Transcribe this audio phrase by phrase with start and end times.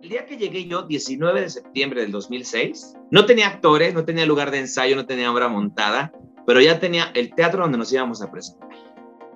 [0.00, 4.26] El día que llegué yo, 19 de septiembre del 2006, no tenía actores, no tenía
[4.26, 6.12] lugar de ensayo, no tenía obra montada,
[6.46, 8.68] pero ya tenía el teatro donde nos íbamos a presentar.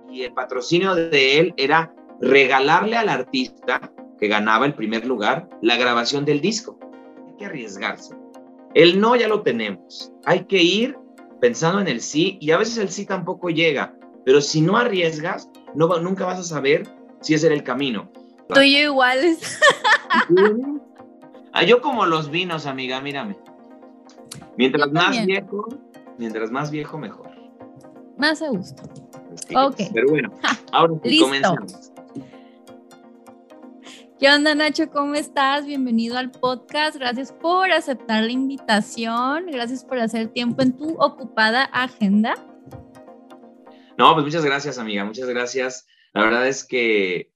[0.08, 5.76] Y el patrocinio de él era regalarle al artista que ganaba el primer lugar la
[5.76, 6.78] grabación del disco.
[7.26, 8.14] Hay que arriesgarse.
[8.74, 10.12] El no ya lo tenemos.
[10.24, 10.96] Hay que ir
[11.40, 15.50] pensando en el sí y a veces el sí tampoco llega, pero si no arriesgas,
[15.74, 16.86] no, nunca vas a saber
[17.20, 18.12] si ese era el camino.
[18.54, 19.60] Tú y yo iguales.
[21.52, 23.36] Ah, yo como los vinos, amiga, mírame.
[24.56, 25.68] Mientras más viejo,
[26.18, 27.30] mientras más viejo, mejor.
[28.16, 28.82] Más a gusto.
[29.54, 29.76] ok.
[29.92, 30.32] Pero bueno,
[30.72, 31.92] ahora sí, comenzamos.
[34.18, 34.88] ¿Qué onda, Nacho?
[34.90, 35.66] ¿Cómo estás?
[35.66, 36.96] Bienvenido al podcast.
[36.96, 39.46] Gracias por aceptar la invitación.
[39.50, 42.34] Gracias por hacer tiempo en tu ocupada agenda.
[43.98, 45.04] No, pues muchas gracias, amiga.
[45.04, 45.88] Muchas gracias.
[46.12, 47.31] La verdad es que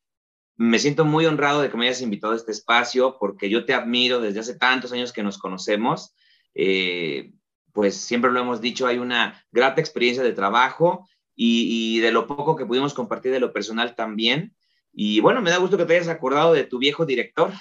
[0.56, 3.74] me siento muy honrado de que me hayas invitado a este espacio porque yo te
[3.74, 6.14] admiro desde hace tantos años que nos conocemos.
[6.54, 7.32] Eh,
[7.72, 12.56] pues siempre lo hemos dicho, hay una grata experiencia de trabajo y, de lo poco
[12.56, 14.56] que pudimos compartir de lo personal también.
[14.92, 17.52] Y bueno, me da gusto que te hayas acordado de tu viejo director.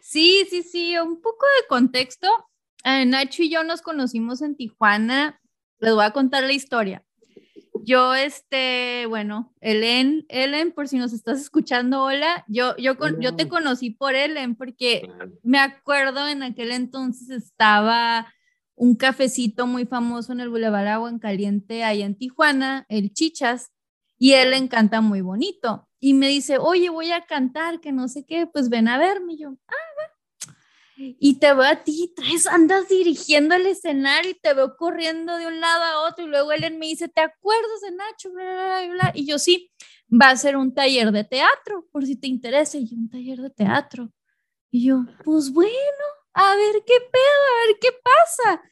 [0.00, 2.28] Sí, sí, sí, un poco de contexto.
[2.84, 5.40] Eh, Nacho y yo nos conocimos en Tijuana.
[5.78, 7.04] Les voy a contar la historia.
[7.84, 13.46] Yo, este, bueno, Ellen, Ellen, por si nos estás escuchando, hola, yo, yo, yo te
[13.46, 15.08] conocí por Ellen porque
[15.42, 18.26] me acuerdo en aquel entonces estaba
[18.74, 23.70] un cafecito muy famoso en el Boulevard Agua en Caliente, ahí en Tijuana, el Chichas,
[24.18, 25.88] y él canta muy bonito.
[26.00, 29.34] Y me dice, oye, voy a cantar, que no sé qué, pues ven a verme.
[29.34, 29.83] Y yo, ah,
[30.96, 35.46] y te veo a ti, traes, andas dirigiendo el escenario y te veo corriendo de
[35.46, 38.30] un lado a otro y luego él me dice, ¿te acuerdas de Nacho?
[39.14, 39.70] Y yo sí,
[40.10, 42.78] va a ser un taller de teatro, por si te interesa.
[42.78, 44.10] Y yo, un taller de teatro.
[44.70, 45.72] Y yo, pues bueno,
[46.32, 48.62] a ver qué pedo, a ver qué pasa.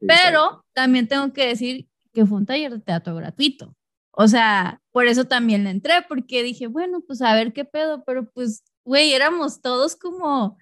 [0.00, 3.74] Pero también tengo que decir que fue un taller de teatro gratuito.
[4.12, 8.02] O sea, por eso también le entré, porque dije, bueno, pues a ver qué pedo,
[8.04, 10.56] pero pues, güey, éramos todos como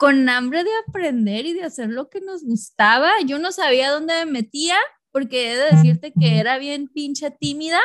[0.00, 3.10] con hambre de aprender y de hacer lo que nos gustaba.
[3.26, 4.76] Yo no sabía dónde me metía,
[5.12, 7.78] porque he de decirte que era bien pinche tímida,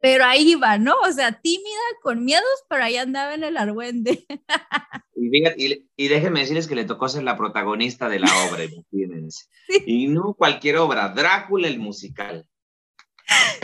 [0.00, 0.94] pero ahí iba, ¿no?
[1.00, 4.24] O sea, tímida, con miedos, pero ahí andaba en el argüende.
[5.18, 9.46] Y, y, déjenme decirles que le tocó ser la protagonista de la obra, imagínense.
[9.86, 12.46] Y no cualquier obra, Drácula el musical.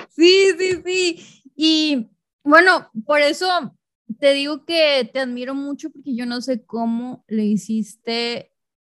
[0.09, 1.43] Sí, sí, sí.
[1.55, 2.11] Y
[2.43, 3.47] bueno, por eso
[4.23, 8.53] te digo que te admiro mucho porque yo no sé cómo le hiciste,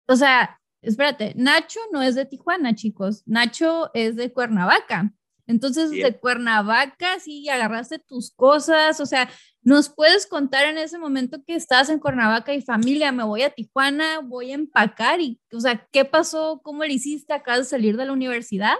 [0.08, 5.14] o sea, espérate, Nacho no es de Tijuana, chicos, Nacho es de Cuernavaca.
[5.46, 9.30] Entonces, de Cuernavaca, sí, agarraste tus cosas, o sea,
[9.62, 13.50] ¿nos puedes contar en ese momento que estás en Cuernavaca y familia, me voy a
[13.50, 16.62] Tijuana, voy a empacar y, o sea, ¿qué pasó?
[16.64, 17.34] ¿Cómo le hiciste?
[17.34, 18.76] ¿Acabas de salir de la universidad?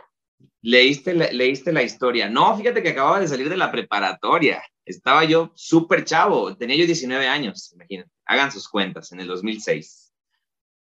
[0.62, 2.30] Leíste, leíste la historia.
[2.30, 4.64] No, fíjate que acababa de salir de la preparatoria.
[4.88, 8.10] Estaba yo súper chavo, tenía yo 19 años, imagínate.
[8.26, 10.14] Hagan sus cuentas, en el 2006.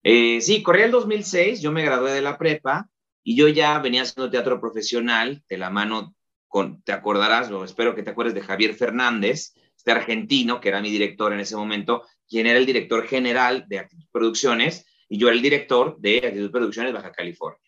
[0.03, 2.89] Eh, sí, corría el 2006, yo me gradué de la prepa
[3.23, 6.15] y yo ya venía haciendo teatro profesional de la mano
[6.47, 10.79] con, te acordarás, o espero que te acuerdes de Javier Fernández, este argentino que era
[10.79, 15.27] mi director en ese momento, quien era el director general de Actitud Producciones y yo
[15.27, 17.59] era el director de Actitud Producciones Baja California.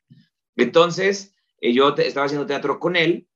[0.56, 3.28] Entonces, eh, yo estaba haciendo teatro con él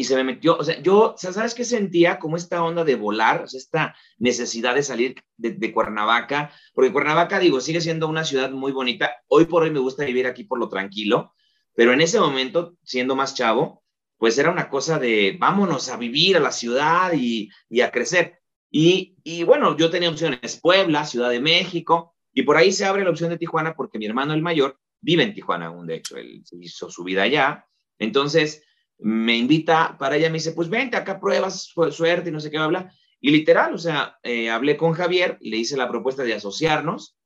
[0.00, 2.18] y se me metió, o sea, yo, ¿sabes qué sentía?
[2.18, 7.38] Como esta onda de volar, o sea, esta necesidad de salir de, Cuernavaca, porque Cuernavaca,
[7.38, 9.14] digo, sigue siendo una ciudad muy bonita.
[9.28, 11.34] Hoy por hoy me gusta vivir aquí por lo tranquilo,
[11.74, 13.84] pero en ese momento, siendo más chavo,
[14.16, 18.40] pues era una cosa de vámonos a vivir a la ciudad y, y a crecer.
[18.70, 23.04] Y, y, bueno, yo tenía opciones Puebla, Ciudad de México, y por ahí se abre
[23.04, 26.16] la opción de Tijuana porque mi hermano el mayor vive en Tijuana aún, de hecho,
[26.16, 27.66] él hizo su vida allá.
[27.98, 28.62] Entonces,
[29.02, 32.58] me invita para ella, me dice, pues vente, acá pruebas suerte y no sé qué
[32.58, 32.92] habla.
[33.20, 37.16] Y literal, o sea, eh, hablé con Javier, le hice la propuesta de asociarnos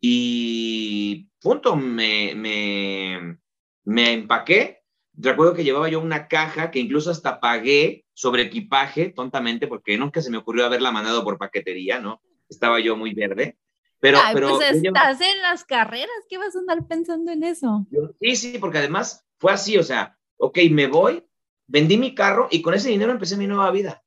[0.00, 3.38] y punto, me, me,
[3.84, 4.82] me empaqué.
[5.14, 10.20] Recuerdo que llevaba yo una caja que incluso hasta pagué sobre equipaje, tontamente, porque nunca
[10.20, 12.20] se me ocurrió haberla mandado por paquetería, ¿no?
[12.48, 13.56] Estaba yo muy verde.
[13.98, 17.86] Pero, pero pues estás en las carreras, ¿qué vas a andar pensando en eso?
[18.20, 21.24] sí, sí, porque además fue así, o sea, ok, me voy,
[21.66, 24.02] vendí mi carro y con ese dinero empecé mi nueva vida.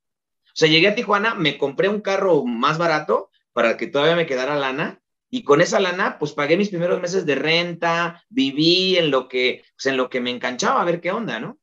[0.45, 4.25] O sea, llegué a Tijuana, me compré un carro más barato para que todavía me
[4.25, 9.11] quedara lana y con esa lana, pues pagué mis primeros meses de renta, viví en
[9.11, 11.59] lo que, pues, en lo que me enganchaba a ver qué onda, ¿no?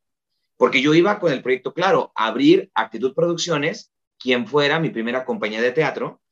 [0.57, 5.61] Porque yo iba con el proyecto claro, abrir Actitud Producciones, quien fuera mi primera compañía
[5.61, 6.23] de teatro,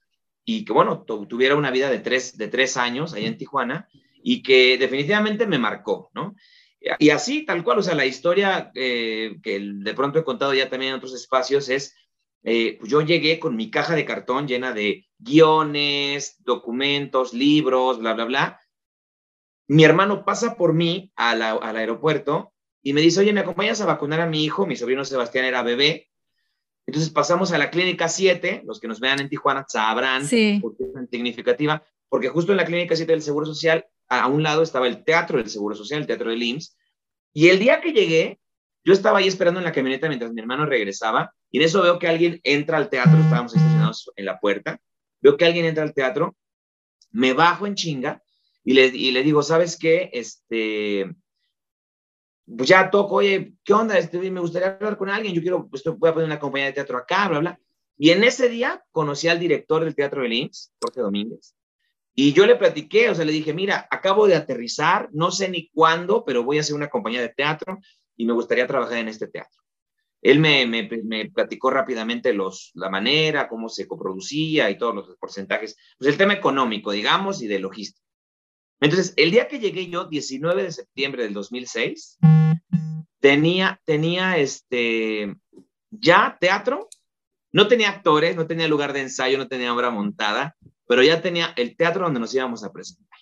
[0.44, 3.88] y que, bueno, tuviera una vida de tres, de tres años allá en Tijuana
[4.22, 6.34] y que definitivamente me marcó, ¿no?
[6.98, 10.68] Y así, tal cual, o sea, la historia eh, que de pronto he contado ya
[10.68, 11.96] también en otros espacios es,
[12.42, 18.12] eh, pues yo llegué con mi caja de cartón llena de guiones, documentos, libros, bla,
[18.12, 18.60] bla, bla.
[19.66, 22.52] Mi hermano pasa por mí al aeropuerto
[22.82, 24.66] y me dice, oye, ¿me acompañas a vacunar a mi hijo?
[24.66, 26.10] Mi sobrino Sebastián era bebé.
[26.86, 30.58] Entonces pasamos a la clínica 7, los que nos vean en Tijuana sabrán sí.
[30.60, 34.26] por qué es tan significativa, porque justo en la clínica 7 del Seguro Social, a
[34.28, 36.76] un lado estaba el teatro del Seguro Social, el teatro del IMSS,
[37.32, 38.40] y el día que llegué,
[38.84, 41.98] yo estaba ahí esperando en la camioneta mientras mi hermano regresaba, y en eso veo
[41.98, 44.80] que alguien entra al teatro, estábamos estacionados en la puerta,
[45.20, 46.36] veo que alguien entra al teatro,
[47.10, 48.22] me bajo en chinga,
[48.64, 50.10] y le, digo, ¿sabes qué?
[50.12, 51.14] Este,
[52.46, 53.98] pues ya toco, oye, ¿qué onda?
[53.98, 56.72] Este, me gustaría hablar con alguien, yo quiero, pues voy a poner una compañía de
[56.72, 57.60] teatro acá, bla, bla.
[57.96, 61.54] Y en ese día conocí al director del Teatro del IMSS, Jorge Domínguez,
[62.14, 65.68] y yo le platiqué, o sea, le dije, mira, acabo de aterrizar, no sé ni
[65.70, 67.78] cuándo, pero voy a hacer una compañía de teatro
[68.16, 69.62] y me gustaría trabajar en este teatro.
[70.22, 75.16] Él me, me, me platicó rápidamente los, la manera, cómo se coproducía y todos los
[75.18, 78.06] porcentajes, pues el tema económico, digamos, y de logística.
[78.80, 82.18] Entonces, el día que llegué yo, 19 de septiembre del 2006,
[83.20, 85.34] tenía, tenía este,
[85.90, 86.88] ya teatro,
[87.52, 91.52] no tenía actores, no tenía lugar de ensayo, no tenía obra montada, pero ya tenía
[91.56, 93.18] el teatro donde nos íbamos a presentar.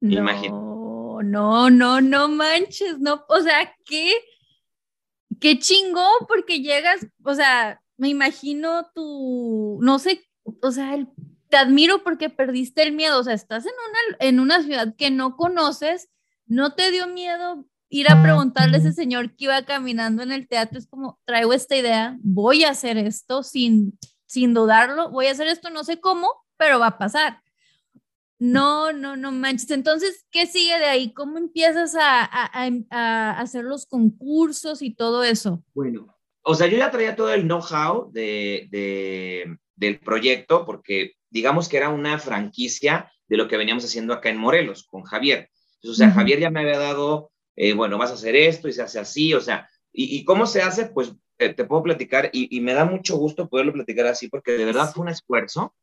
[0.00, 4.14] No, no, no, no manches, no, o sea, qué,
[5.40, 10.24] qué chingón, porque llegas, o sea, me imagino tu, no sé,
[10.62, 11.08] o sea, el
[11.48, 15.10] te admiro porque perdiste el miedo, o sea, estás en una, en una ciudad que
[15.10, 16.08] no conoces,
[16.46, 20.46] no te dio miedo ir a preguntarle a ese señor que iba caminando en el
[20.46, 25.32] teatro, es como, traigo esta idea, voy a hacer esto sin, sin dudarlo, voy a
[25.32, 27.42] hacer esto, no sé cómo, pero va a pasar.
[28.38, 29.70] No, no, no manches.
[29.70, 31.12] Entonces, ¿qué sigue de ahí?
[31.12, 35.64] ¿Cómo empiezas a, a, a, hacer los concursos y todo eso?
[35.74, 41.68] Bueno, o sea, yo ya traía todo el know-how de, de, del proyecto porque digamos
[41.68, 45.50] que era una franquicia de lo que veníamos haciendo acá en Morelos con Javier.
[45.84, 48.82] o sea, Javier ya me había dado, eh, bueno, vas a hacer esto y se
[48.82, 52.84] hace así, o sea, y, cómo se hace, pues te puedo platicar y, me da
[52.84, 55.74] mucho gusto poderlo platicar así porque de verdad fue un esfuerzo.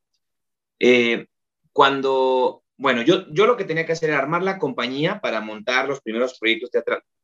[0.79, 1.27] Eh,
[1.71, 5.87] cuando, bueno, yo, yo lo que tenía que hacer era armar la compañía para montar
[5.87, 6.69] los primeros proyectos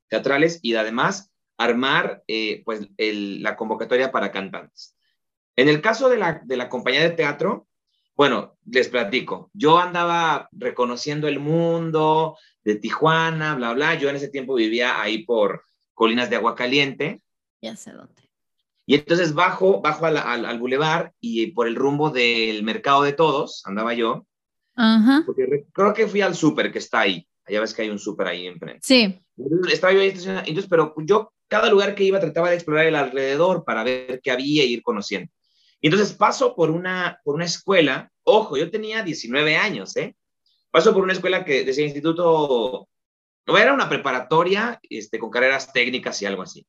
[0.07, 4.95] teatrales y además armar eh, pues la convocatoria para cantantes.
[5.56, 7.68] En el caso de la, de la compañía de teatro,
[8.15, 9.50] bueno, les platico.
[9.54, 13.95] Yo andaba reconociendo el mundo de Tijuana, bla, bla.
[13.95, 15.63] Yo en ese tiempo vivía ahí por
[15.94, 17.21] Colinas de Agua Caliente.
[17.62, 18.20] Ya sé dónde.
[18.92, 23.66] Y entonces bajo, bajo al, al, bulevar y por el rumbo del mercado de todos
[23.66, 24.28] andaba yo.
[24.76, 25.24] Ajá.
[25.26, 27.26] Porque creo que fui al súper que está ahí.
[27.46, 28.82] Allá ves que hay un súper ahí enfrente.
[28.84, 29.18] Sí.
[29.72, 30.44] estaba yo ahí estacionado.
[30.46, 34.30] Entonces, pero yo cada lugar que iba trataba de explorar el alrededor para ver qué
[34.30, 35.32] había e ir conociendo.
[35.80, 40.18] Y entonces paso por una, por una escuela, ojo, yo tenía 19 años, ¿eh?
[40.70, 42.90] Paso por una escuela que decía instituto,
[43.48, 46.68] no era una preparatoria este, con carreras técnicas y algo así.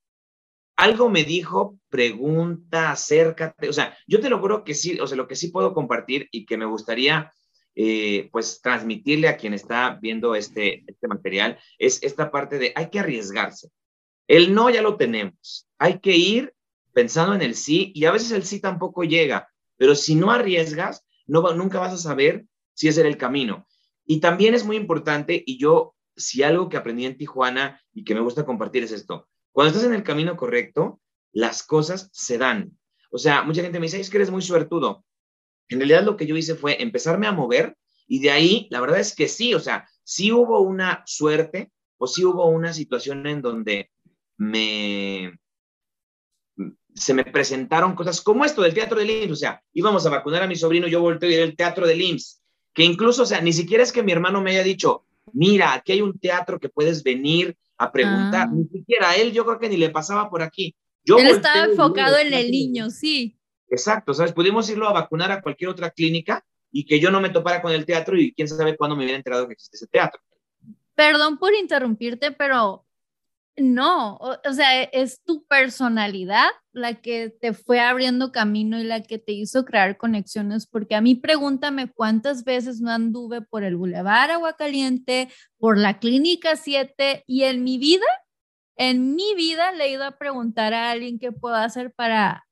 [0.77, 5.17] Algo me dijo, pregunta, acércate, o sea, yo te lo juro que sí, o sea,
[5.17, 7.33] lo que sí puedo compartir y que me gustaría
[7.75, 12.91] eh, pues transmitirle a quien está viendo este, este material es esta parte de hay
[12.91, 13.71] que arriesgarse.
[14.26, 16.55] El no ya lo tenemos, hay que ir
[16.93, 21.05] pensando en el sí y a veces el sí tampoco llega, pero si no arriesgas,
[21.26, 23.67] no, nunca vas a saber si ese era el camino.
[24.05, 28.14] Y también es muy importante, y yo, si algo que aprendí en Tijuana y que
[28.14, 31.00] me gusta compartir es esto, cuando estás en el camino correcto,
[31.32, 32.76] las cosas se dan.
[33.11, 35.04] O sea, mucha gente me dice, es que eres muy suertudo.
[35.68, 39.00] En realidad lo que yo hice fue empezarme a mover y de ahí, la verdad
[39.00, 43.40] es que sí, o sea, sí hubo una suerte o sí hubo una situación en
[43.40, 43.90] donde
[44.37, 45.38] me,
[46.94, 50.42] se me presentaron cosas como esto del teatro del IMSS, o sea, íbamos a vacunar
[50.42, 52.42] a mi sobrino, yo volteo y el teatro del IMSS,
[52.75, 55.92] que incluso, o sea, ni siquiera es que mi hermano me haya dicho, mira, aquí
[55.92, 58.53] hay un teatro que puedes venir a preguntar, ah.
[58.53, 60.75] ni siquiera él, yo creo que ni le pasaba por aquí.
[61.05, 63.37] Yo él estaba enfocado en el niño, sí.
[63.69, 64.33] Exacto, ¿sabes?
[64.33, 67.73] Pudimos irlo a vacunar a cualquier otra clínica y que yo no me topara con
[67.73, 70.21] el teatro y quién sabe cuándo me hubiera enterado que existe ese teatro.
[70.95, 72.85] Perdón por interrumpirte, pero
[73.56, 79.18] no, o, sea, es tu personalidad la que te fue abriendo camino y la que
[79.18, 84.30] te hizo crear conexiones, porque a mí pregúntame cuántas veces no anduve por el Boulevard
[84.30, 85.28] Aguacaliente,
[85.59, 88.06] por la Clínica 7 y en mi vida,
[88.76, 92.47] en mi vida le he ido a preguntar a alguien qué puedo hacer para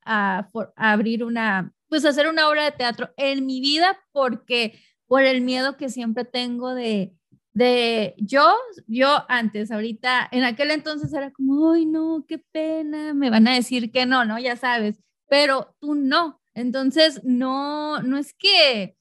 [0.75, 5.77] abrir una, pues hacer una obra de teatro en mi vida porque por el miedo
[5.77, 7.15] que siempre tengo de,
[7.53, 8.55] de yo,
[8.87, 13.55] yo antes, ahorita, en aquel entonces era como, ay, no, qué pena, me van a
[13.55, 14.39] decir que no, ¿no?
[14.39, 16.41] Ya sabes, pero tú no.
[16.53, 18.97] Entonces, no, no es que,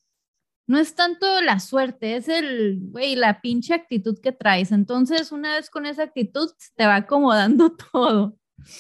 [0.67, 4.71] no es tanto la suerte, es el, güey, la pinche actitud que traes.
[4.71, 8.37] Entonces, una vez con esa actitud, te va acomodando todo.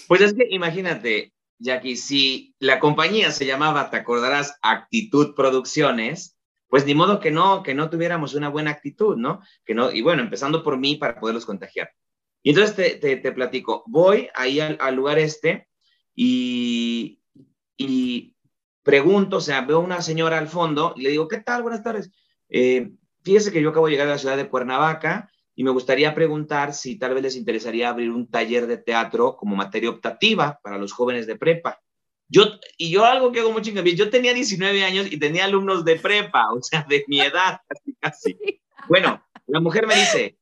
[0.08, 6.36] Pues es que imagínate, Jackie, si la compañía se llamaba, te acordarás, Actitud Producciones,
[6.70, 9.42] pues ni modo que no, que no tuviéramos una buena actitud, ¿no?
[9.64, 11.90] Que no, y bueno, empezando por mí para poderlos contagiar.
[12.42, 15.68] Y entonces te, platico, voy ahí al, al lugar este
[16.14, 17.20] y,
[17.76, 18.34] y,
[18.82, 21.62] pregunto, o sea, veo una señora al fondo y le digo, ¿qué tal?
[21.62, 22.10] Buenas tardes.
[22.48, 26.14] Eh, fíjese que yo acabo de llegar a la ciudad de Cuernavaca y me gustaría
[26.14, 30.78] preguntar si tal vez les interesaría abrir un taller de teatro como materia optativa para
[30.78, 31.80] los jóvenes de prepa.
[32.30, 32.44] Yo,
[32.78, 35.96] y yo algo que hago mucho bien, yo tenía 19 años y tenía alumnos de
[35.96, 38.38] prepa, o sea, de mi edad, casi, casi.
[38.88, 40.38] Bueno, la mujer me dice,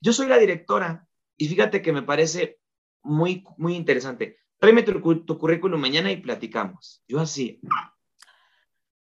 [0.00, 2.58] yo soy la directora y fíjate que me parece
[3.02, 4.38] muy, muy interesante.
[4.58, 7.02] Tráeme tu, tu currículum mañana y platicamos.
[7.06, 7.60] Yo así.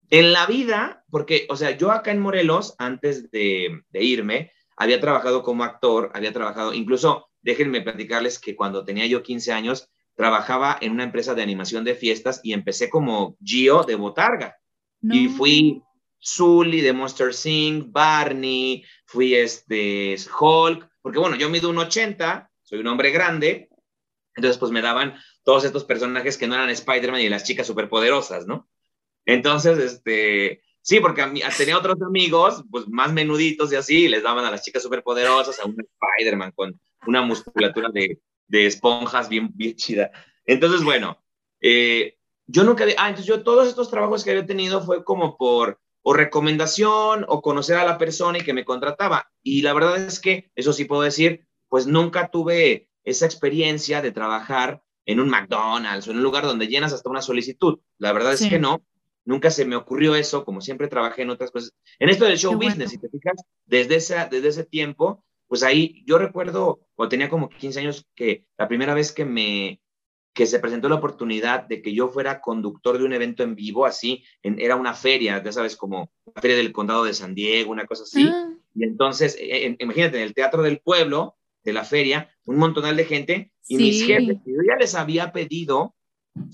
[0.08, 5.00] En la vida, porque, o sea, yo acá en Morelos, antes de, de irme, había
[5.00, 9.90] trabajado como actor, había trabajado, incluso déjenme platicarles que cuando tenía yo 15 años,
[10.22, 14.56] trabajaba en una empresa de animación de fiestas y empecé como Gio de Botarga.
[15.02, 15.82] Y fui
[16.24, 22.78] Zully de Monster Sing, Barney, fui este Hulk, porque bueno, yo mido un 80, soy
[22.78, 23.68] un hombre grande,
[24.36, 28.46] entonces pues me daban todos estos personajes que no eran Spider-Man y las chicas superpoderosas,
[28.46, 28.68] ¿no?
[29.26, 31.24] Entonces, este, sí, porque
[31.58, 35.64] tenía otros amigos, pues más menuditos y así, les daban a las chicas superpoderosas, a
[35.66, 40.10] un Spider-Man con una musculatura de de esponjas bien, bien chida.
[40.44, 41.22] Entonces, bueno,
[41.60, 45.80] eh, yo nunca, ah, entonces yo todos estos trabajos que había tenido fue como por
[46.02, 49.30] o recomendación o conocer a la persona y que me contrataba.
[49.42, 54.10] Y la verdad es que, eso sí puedo decir, pues nunca tuve esa experiencia de
[54.10, 57.78] trabajar en un McDonald's o en un lugar donde llenas hasta una solicitud.
[57.98, 58.84] La verdad es que no,
[59.24, 61.72] nunca se me ocurrió eso, como siempre trabajé en otras cosas.
[62.00, 66.02] En esto del show business, si te fijas, desde, ese, desde ese tiempo pues ahí
[66.06, 69.80] yo recuerdo, cuando tenía como 15 años, que la primera vez que me,
[70.32, 73.86] que se presentó la oportunidad de que yo fuera conductor de un evento en vivo,
[73.86, 77.86] así, era una feria, ya sabes, como la feria del condado de San Diego, una
[77.86, 78.28] cosa así.
[78.30, 78.54] Ah.
[78.76, 83.04] Y entonces, e, imagínate, en el teatro del pueblo, de la feria, un montonal de
[83.04, 85.96] gente, y mis jefes, yo ya les había pedido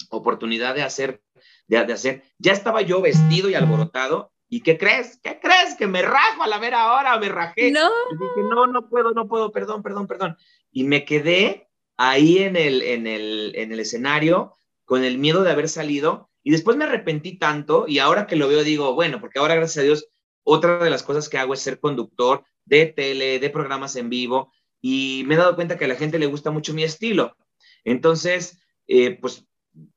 [0.09, 1.21] oportunidad de hacer,
[1.67, 5.19] de, de hacer, ya estaba yo vestido y alborotado, ¿Y qué crees?
[5.23, 5.75] ¿Qué crees?
[5.77, 7.71] Que me rajo a la ver ahora, me rajé.
[7.71, 7.91] No.
[8.11, 10.37] dije, no, no puedo, no puedo, perdón, perdón, perdón.
[10.73, 15.51] Y me quedé ahí en el, en el, en el escenario con el miedo de
[15.51, 19.39] haber salido y después me arrepentí tanto y ahora que lo veo digo, bueno, porque
[19.39, 20.09] ahora gracias a Dios,
[20.45, 24.51] otra de las cosas que hago es ser conductor de tele, de programas en vivo
[24.81, 27.37] y me he dado cuenta que a la gente le gusta mucho mi estilo.
[27.85, 29.45] Entonces, eh, pues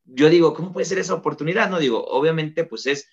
[0.04, 1.70] yo digo, ¿cómo puede ser esa oportunidad?
[1.70, 3.08] No digo, obviamente, pues es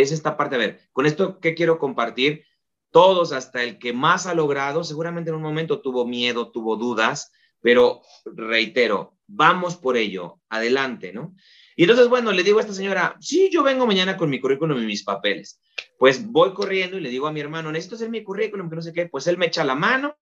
[0.00, 0.56] es esta parte.
[0.56, 2.44] A ver, con esto, ¿qué quiero compartir?
[2.90, 7.32] Todos, hasta el que más ha logrado, seguramente en un momento tuvo miedo, tuvo dudas,
[7.60, 11.34] pero reitero, vamos por ello, adelante, ¿no?
[11.76, 14.80] Y entonces, bueno, le digo a esta señora, sí, yo vengo mañana con mi currículum
[14.82, 15.60] y mis papeles.
[15.98, 18.82] Pues voy corriendo y le digo a mi hermano, necesito hacer mi currículum, que no
[18.82, 19.06] sé qué.
[19.06, 20.16] Pues él me echa la mano,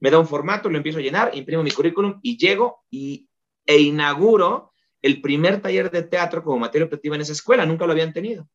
[0.00, 3.28] me da un formato, lo empiezo a llenar, imprimo mi currículum y llego y,
[3.66, 7.66] e inauguro el primer taller de teatro como materia optativa en esa escuela.
[7.66, 8.48] Nunca lo habían tenido.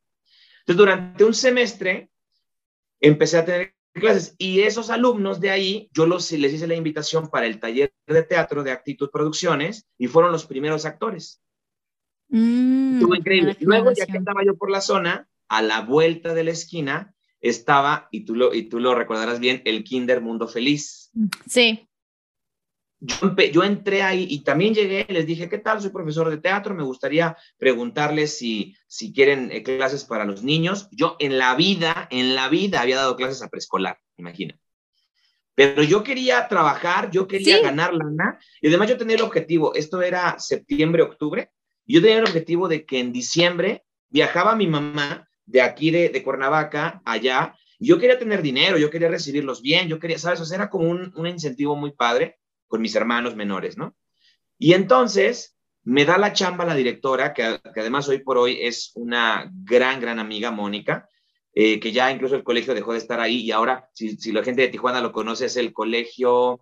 [0.70, 2.12] Entonces, durante un semestre
[3.02, 7.30] empecé a tener clases y esos alumnos de ahí, yo los, les hice la invitación
[7.30, 11.42] para el taller de teatro de Actitud Producciones y fueron los primeros actores.
[12.28, 13.58] Mm, Estuvo increíble.
[13.62, 18.08] Luego, ya que andaba yo por la zona, a la vuelta de la esquina estaba,
[18.12, 21.10] y tú lo, y tú lo recordarás bien, el Kinder Mundo Feliz.
[21.48, 21.89] Sí
[23.02, 25.82] yo, entré ahí y también llegué, les dije, ¿qué tal?
[25.82, 30.90] Soy profesor de teatro, me gustaría preguntarles si, si quieren eh, clases para los niños.
[30.92, 34.60] Yo en la vida, en la vida había dado clases a preescolar, imagina.
[35.56, 40.02] Pero yo quería trabajar, yo quería ganar lana y además yo tenía el objetivo, esto
[40.02, 41.52] era septiembre, octubre,
[41.86, 46.10] y yo tenía el objetivo de que en diciembre viajaba mi mamá de aquí de,
[46.10, 50.40] de Cuernavaca allá, y yo quería tener dinero, yo quería recibirlos bien, yo quería, ¿sabes?
[50.42, 52.40] O sea, era como un, un incentivo muy padre
[52.70, 53.98] con mis hermanos menores, ¿no?
[54.58, 59.52] Y entonces me da la chamba la directora, que, además hoy por hoy es una
[59.52, 61.10] gran, gran amiga, Mónica,
[61.54, 64.62] eh, que ya incluso el colegio dejó de estar ahí y ahora, si, la gente
[64.62, 66.62] de Tijuana lo conoce, es el colegio,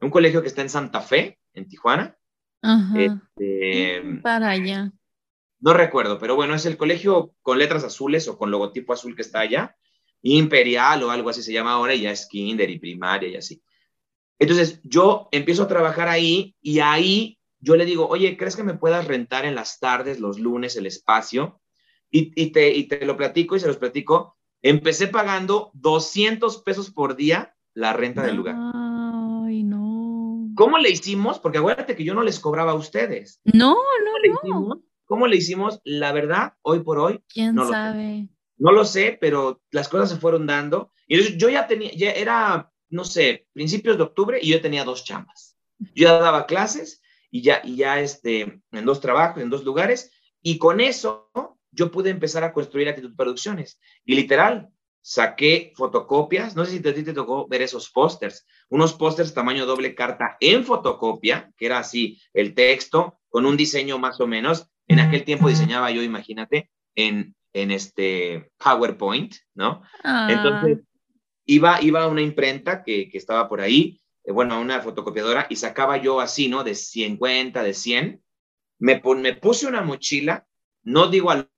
[0.00, 2.16] un colegio que está en Santa Fe, en Tijuana.
[2.62, 2.94] Ajá.
[2.98, 4.90] Este, Para allá.
[5.60, 9.22] No recuerdo, pero bueno, es el colegio con letras azules o con logotipo azul que
[9.22, 9.76] está allá,
[10.22, 13.62] imperial o algo así se llama ahora, y ya es kinder y primaria y así.
[14.38, 18.74] Entonces yo empiezo a trabajar ahí y ahí yo le digo, oye, ¿crees que me
[18.74, 21.60] puedas rentar en las tardes, los lunes, el espacio?
[22.10, 24.36] Y, te, y te lo platico y se los platico.
[24.62, 28.54] Empecé pagando 200 pesos por día la renta del lugar.
[28.56, 30.48] Ay, no.
[30.54, 31.40] ¿Cómo le hicimos?
[31.40, 33.40] Porque acuérdate que yo no les cobraba a ustedes.
[33.44, 34.82] No, no, no.
[35.06, 35.80] ¿Cómo le hicimos?
[35.84, 37.20] La verdad, hoy por hoy.
[37.28, 38.28] ¿Quién sabe?
[38.56, 40.92] No lo sé, pero las cosas se fueron dando.
[41.08, 45.04] Y yo ya tenía, ya era, no sé, principios de octubre y yo tenía dos
[45.04, 45.56] chambas.
[45.78, 50.12] Yo ya daba clases y ya, y ya este, en dos trabajos, en dos lugares.
[50.42, 51.30] Y con eso
[51.72, 53.80] yo pude empezar a construir Actitud Producciones.
[54.04, 54.68] Y literal,
[55.02, 59.66] saqué fotocopias, no sé si a ti te tocó ver esos pósters, unos pósters tamaño
[59.66, 64.70] doble carta en fotocopia, que era así, el texto, con un diseño más o menos.
[64.86, 69.82] En aquel tiempo diseñaba yo, imagínate, en, en este PowerPoint, ¿no?
[70.04, 70.28] Ah.
[70.30, 70.78] Entonces,
[71.46, 75.46] iba, iba a una imprenta que, que estaba por ahí, eh, bueno, a una fotocopiadora,
[75.50, 76.64] y sacaba yo así, ¿no?
[76.64, 78.22] De 50, de 100.
[78.78, 80.46] Me, me puse una mochila,
[80.82, 81.48] no digo al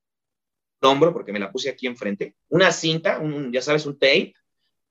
[0.82, 4.34] hombro, porque me la puse aquí enfrente, una cinta, un, ya sabes, un tape,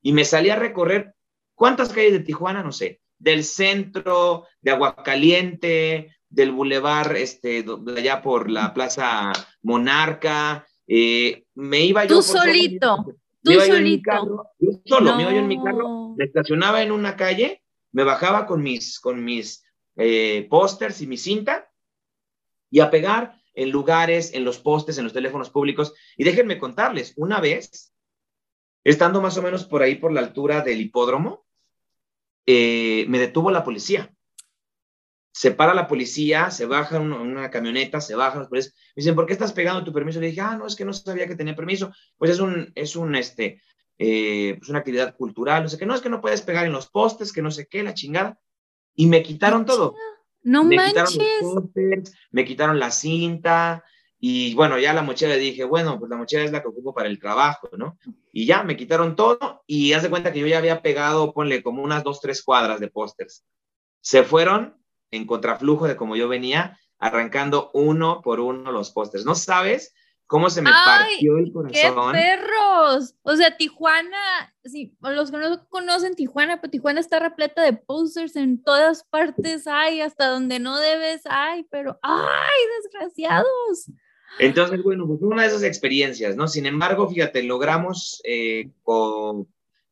[0.01, 1.13] y me salí a recorrer,
[1.53, 2.63] ¿cuántas calles de Tijuana?
[2.63, 10.67] No sé, del centro, de Aguacaliente, del bulevar, este, de allá por la Plaza Monarca,
[10.87, 12.17] eh, me iba yo...
[12.17, 13.05] Tú solito,
[13.45, 14.51] tú solito.
[14.59, 17.61] Yo, solo, me iba yo en mi carro, me estacionaba en una calle,
[17.91, 19.63] me bajaba con mis, con mis
[19.95, 21.71] eh, pósters y mi cinta,
[22.69, 25.93] y a pegar en lugares, en los postes, en los teléfonos públicos.
[26.17, 27.93] Y déjenme contarles, una vez,
[28.83, 31.45] estando más o menos por ahí por la altura del hipódromo,
[32.45, 34.14] eh, me detuvo la policía.
[35.37, 39.15] Se para la policía, se baja una, una camioneta, se bajan los policías, me dicen,
[39.15, 40.21] ¿por qué estás pegando tu permiso?
[40.21, 41.91] Le dije, ah, no, es que no sabía que tenía permiso.
[42.17, 43.61] Pues es un, es un, este,
[43.97, 46.71] eh, pues una actividad cultural, no sé qué, no, es que no puedes pegar en
[46.71, 48.39] los postes, que no sé qué, la chingada.
[48.95, 49.93] Y me quitaron todo.
[50.41, 51.09] No me manches.
[51.09, 53.83] Quitaron los pósters, me quitaron la cinta
[54.17, 56.93] y bueno, ya la mochila le dije, bueno, pues la mochila es la que ocupo
[56.93, 57.99] para el trabajo, ¿no?
[58.31, 61.61] Y ya me quitaron todo y haz de cuenta que yo ya había pegado, ponle
[61.61, 63.43] como unas dos, tres cuadras de pósters.
[63.99, 64.77] Se fueron
[65.11, 69.25] en contraflujo de como yo venía, arrancando uno por uno los pósters.
[69.25, 69.93] ¿No sabes
[70.27, 72.13] cómo se me partió el corazón?
[72.13, 73.15] ¡Qué perros!
[73.21, 78.35] O sea, Tijuana, sí, los que no conocen Tijuana, pues Tijuana está repleta de posters
[78.35, 83.91] en todas partes, ay, hasta donde no debes, ay, pero, ay, desgraciados.
[84.39, 86.47] Entonces, bueno, pues una de esas experiencias, ¿no?
[86.47, 89.47] Sin embargo, fíjate, logramos eh, con,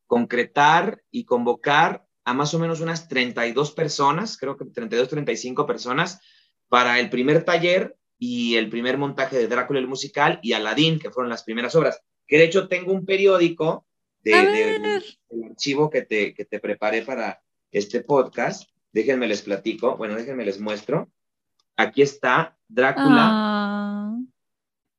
[0.08, 6.21] concretar y convocar a más o menos unas 32 personas, creo que 32, 35 personas,
[6.69, 11.12] para el primer taller y el primer montaje de Drácula el musical y Aladín, que
[11.12, 12.01] fueron las primeras obras.
[12.25, 13.86] Que de hecho tengo un periódico
[14.21, 15.12] de,
[15.49, 18.69] archivo que te, que te preparé para este podcast.
[18.93, 21.12] Déjenme les platico, bueno, déjenme les muestro.
[21.75, 23.27] Aquí está Drácula.
[23.29, 24.17] Ah,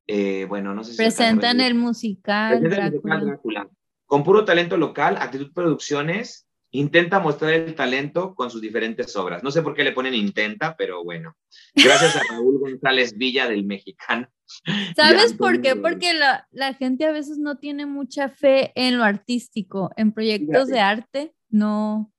[0.07, 0.97] eh, bueno, no sé si.
[0.97, 2.59] presentan el musical.
[2.59, 3.25] Presentan el musical.
[3.25, 3.69] Drácula.
[4.05, 6.47] Con puro talento local, Actitud Producciones
[6.79, 9.43] intenta mostrar el talento con sus diferentes obras.
[9.43, 11.35] No sé por qué le ponen intenta, pero bueno.
[11.73, 14.27] Gracias a Raúl González Villa del Mexicano.
[14.95, 15.75] ¿Sabes por qué?
[15.75, 20.47] Porque la, la gente a veces no tiene mucha fe en lo artístico, en proyectos
[20.67, 20.71] Fíjate.
[20.71, 22.11] de arte, no.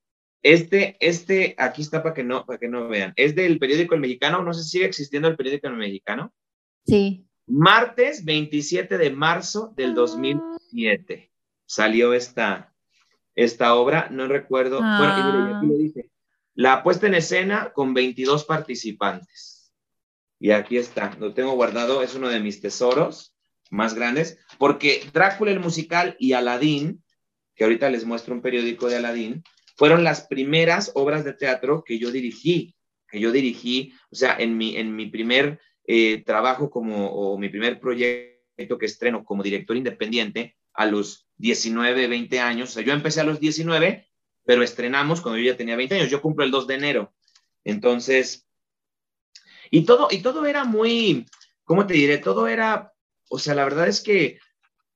[0.42, 3.12] Este, este, aquí está para que no, para que no vean.
[3.16, 4.42] Es del periódico El Mexicano.
[4.42, 6.32] No sé si sigue existiendo el periódico El Mexicano.
[6.86, 7.26] Sí.
[7.48, 9.94] Martes 27 de marzo del Ah.
[9.94, 11.32] 2007
[11.66, 12.72] salió esta,
[13.36, 14.08] esta obra.
[14.10, 14.78] No recuerdo.
[14.78, 16.10] Bueno, aquí lo dice.
[16.54, 19.72] La puesta en escena con 22 participantes.
[20.38, 23.34] Y aquí está, lo tengo guardado, es uno de mis tesoros
[23.70, 27.02] más grandes, porque Drácula el musical y Aladín,
[27.54, 29.42] que ahorita les muestro un periódico de Aladín,
[29.76, 32.74] fueron las primeras obras de teatro que yo dirigí,
[33.08, 37.48] que yo dirigí, o sea, en mi, en mi primer eh, trabajo como, o mi
[37.48, 42.92] primer proyecto que estreno como director independiente a los 19, 20 años, o sea, yo
[42.92, 44.08] empecé a los 19,
[44.44, 47.14] pero estrenamos cuando yo ya tenía 20 años, yo cumplo el 2 de enero,
[47.64, 48.46] entonces,
[49.70, 51.26] y todo, y todo era muy,
[51.64, 52.18] ¿cómo te diré?
[52.18, 52.92] Todo era,
[53.28, 54.38] o sea, la verdad es que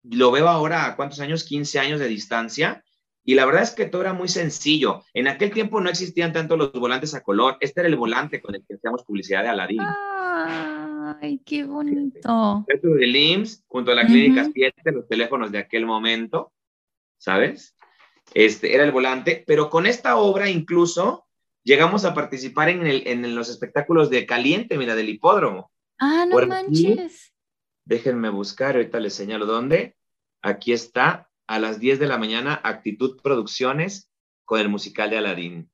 [0.03, 2.85] lo veo ahora a cuántos años, 15 años de distancia,
[3.31, 5.05] y la verdad es que todo era muy sencillo.
[5.15, 7.59] En aquel tiempo no existían tanto los volantes a color.
[7.61, 9.83] Este era el volante con el que hacíamos publicidad de Aladín.
[11.23, 12.65] Ay, qué bonito.
[12.67, 14.51] Esto del IMSS, junto a la Clínica Ujú.
[14.53, 16.53] 7, los teléfonos de aquel momento,
[17.19, 17.77] ¿sabes?
[18.35, 21.25] Este era el volante, pero con esta obra incluso
[21.63, 25.71] llegamos a participar en, el, en los espectáculos de Caliente, mira, del hipódromo.
[26.01, 27.33] Ah, no manches.
[27.85, 29.95] déjenme buscar, ahorita les señalo dónde.
[30.43, 34.09] Aquí está, a las 10 de la mañana, Actitud Producciones
[34.45, 35.69] con el musical de Aladín.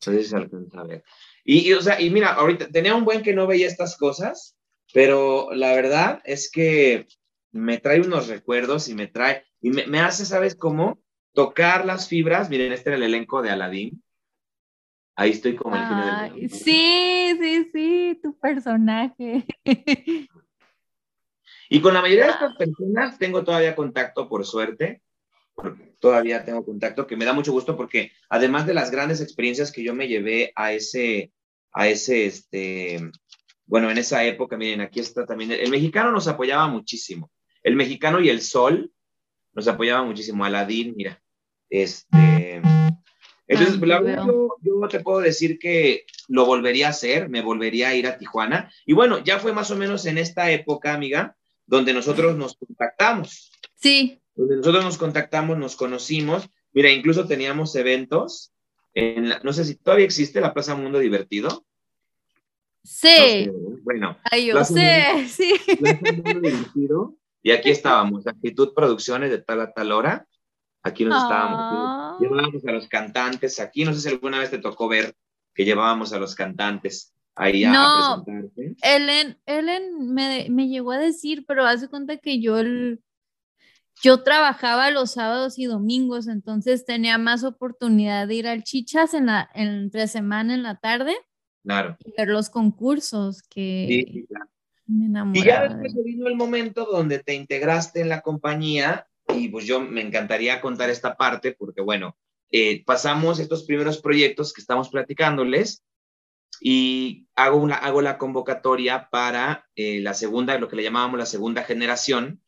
[0.00, 1.04] Entonces se alcanza a ver.
[1.44, 4.58] Y, o sea, y mira, ahorita tenía un buen que no veía estas cosas,
[4.92, 7.06] pero la verdad es que
[7.52, 10.98] me trae unos recuerdos y me trae, y me, me hace, ¿sabes cómo?
[11.32, 12.50] Tocar las fibras.
[12.50, 14.02] Miren, este era el elenco de Aladín.
[15.14, 19.46] Ahí estoy como el genio Sí, sí, sí, tu personaje.
[21.68, 25.02] Y con la mayoría de estas personas tengo todavía contacto, por suerte.
[26.00, 29.82] Todavía tengo contacto, que me da mucho gusto porque además de las grandes experiencias que
[29.82, 31.32] yo me llevé a ese,
[31.72, 33.10] a ese, este,
[33.64, 37.30] bueno, en esa época, miren, aquí está también, el, mexicano nos apoyaba muchísimo.
[37.62, 38.92] El mexicano y el sol
[39.54, 40.44] nos apoyaba muchísimo.
[40.44, 41.20] Aladín, mira,
[41.70, 42.60] este,
[43.48, 47.94] entonces, la verdad, yo, te puedo decir que lo volvería a hacer, me volvería a
[47.94, 48.72] ir a Tijuana.
[48.84, 53.52] Y bueno, ya fue más o menos en esta época, amiga, donde nosotros nos contactamos.
[53.74, 54.20] Sí.
[54.34, 56.48] Donde nosotros nos contactamos, nos conocimos.
[56.72, 58.52] Mira, incluso teníamos eventos.
[58.94, 61.66] En no sé si todavía existe la Plaza Mundo Divertido.
[62.82, 63.50] Sí.
[63.82, 64.16] bueno.
[64.30, 65.54] Ay, yo sé, sí.
[65.78, 67.14] Plaza Mundo Divertido.
[67.42, 70.26] Y aquí estábamos, Actitud Producciones de tal a tal hora.
[70.82, 72.16] Aquí nos estábamos, ah.
[72.20, 75.16] llevábamos a los cantantes, aquí no sé si alguna vez te tocó ver
[75.52, 78.24] que llevábamos a los cantantes ahí a, no,
[78.82, 83.00] Ellen, Ellen me, me, llegó a decir, pero hace cuenta que yo el,
[84.02, 89.26] yo trabajaba los sábados y domingos, entonces tenía más oportunidad de ir al Chichas en
[89.26, 91.14] la entre semana en la tarde.
[91.62, 91.96] Claro.
[92.04, 94.46] Y ver los concursos que sí, claro.
[94.86, 95.44] me enamoraba.
[95.44, 99.80] Y ya después vino el momento donde te integraste en la compañía y pues yo
[99.80, 102.16] me encantaría contar esta parte porque, bueno,
[102.50, 105.82] eh, pasamos estos primeros proyectos que estamos platicándoles
[106.60, 111.26] y hago, una, hago la convocatoria para eh, la segunda, lo que le llamábamos la
[111.26, 112.42] segunda generación.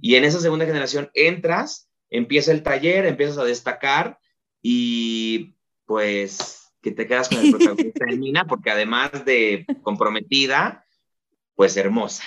[0.00, 4.18] Y en esa segunda generación entras, empieza el taller, empiezas a destacar
[4.60, 10.84] y pues que te quedas con el protagonista de porque además de comprometida,
[11.54, 12.24] pues hermosa.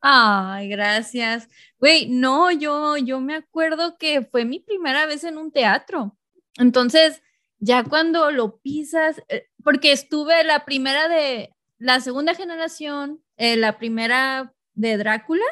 [0.00, 1.48] Ay, gracias.
[1.78, 6.16] Güey, no, yo, yo me acuerdo que fue mi primera vez en un teatro.
[6.56, 7.22] Entonces,
[7.60, 13.78] ya cuando lo pisas, eh, porque estuve la primera de la segunda generación, eh, la
[13.78, 15.44] primera de Drácula,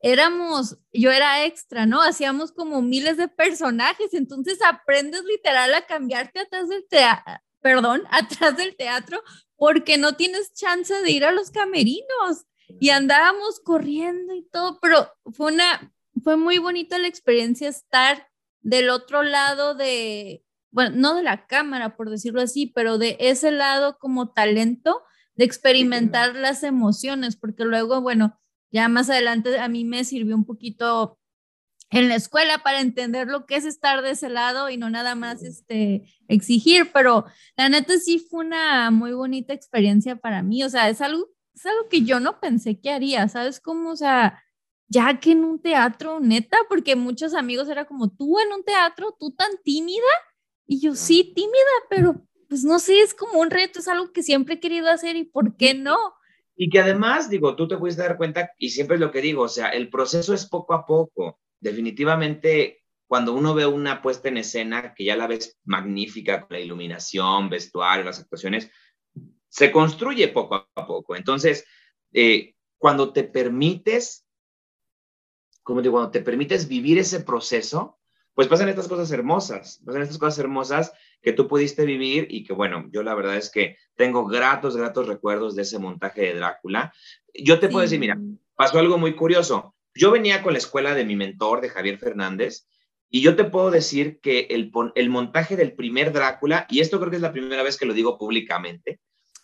[0.00, 2.02] éramos, yo era extra, ¿no?
[2.02, 8.56] Hacíamos como miles de personajes, entonces aprendes literal a cambiarte atrás del teatro, perdón, atrás
[8.56, 9.22] del teatro,
[9.56, 12.46] porque no tienes chance de ir a los camerinos
[12.80, 15.92] y andábamos corriendo y todo, pero fue una,
[16.24, 18.28] fue muy bonita la experiencia estar
[18.62, 20.41] del otro lado de,
[20.72, 25.02] bueno, no de la cámara, por decirlo así, pero de ese lado como talento
[25.36, 28.38] de experimentar las emociones, porque luego, bueno,
[28.70, 31.18] ya más adelante a mí me sirvió un poquito
[31.90, 35.14] en la escuela para entender lo que es estar de ese lado y no nada
[35.14, 40.70] más este, exigir, pero la neta sí fue una muy bonita experiencia para mí, o
[40.70, 43.90] sea, es algo es algo que yo no pensé que haría, ¿sabes cómo?
[43.90, 44.42] O sea,
[44.88, 49.16] ya que en un teatro, neta, porque muchos amigos era como, tú en un teatro,
[49.18, 50.02] tú tan tímida,
[50.72, 54.22] y yo sí, tímida, pero pues no sé, es como un reto, es algo que
[54.22, 55.96] siempre he querido hacer y ¿por qué no?
[56.56, 59.42] Y que además, digo, tú te puedes dar cuenta, y siempre es lo que digo,
[59.42, 61.40] o sea, el proceso es poco a poco.
[61.60, 66.60] Definitivamente, cuando uno ve una puesta en escena que ya la ves magnífica con la
[66.60, 68.70] iluminación, vestuario, las actuaciones,
[69.48, 71.16] se construye poco a poco.
[71.16, 71.66] Entonces,
[72.14, 74.26] eh, cuando te permites,
[75.62, 77.98] como digo, cuando te permites vivir ese proceso,
[78.34, 82.52] pues pasan estas cosas hermosas, pasan estas cosas hermosas que tú pudiste vivir y que,
[82.52, 86.92] bueno, yo la verdad es que tengo gratos, gratos recuerdos de ese montaje de Drácula.
[87.34, 88.18] Yo te puedo decir, mira,
[88.54, 89.74] pasó algo muy curioso.
[89.94, 92.66] Yo venía con la escuela de mi mentor, de Javier Fernández,
[93.10, 97.10] y yo te puedo decir que el, el montaje del primer Drácula, y esto creo
[97.10, 99.00] que es la primera vez que lo digo públicamente,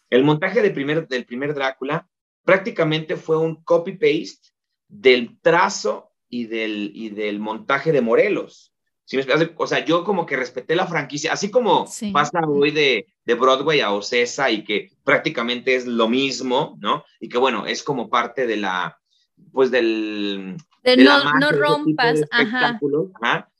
[0.09, 2.09] el montaje del primer, del primer Drácula
[2.44, 4.53] prácticamente fue un copy-paste
[4.88, 8.72] del trazo y del, y del montaje de Morelos.
[9.57, 13.81] O sea, yo como que respeté la franquicia, así como pasa hoy de, de, Broadway
[13.81, 17.05] a Ocesa y que prácticamente es lo mismo, ¿no?
[17.18, 18.99] Y que bueno, es como parte de la,
[19.53, 20.57] pues del...
[20.83, 22.79] De, no, no rompas, ajá.
[23.23, 23.51] ajá.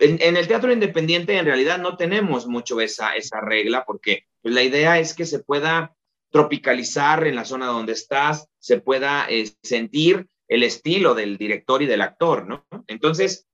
[0.00, 4.62] En, el teatro independiente en realidad no tenemos mucho esa, esa regla porque pues, la
[4.62, 5.94] idea es que se pueda
[6.30, 11.86] tropicalizar en la zona donde estás, se pueda eh, sentir el estilo del director y
[11.86, 12.66] del actor, ¿no?
[12.86, 13.48] Entonces,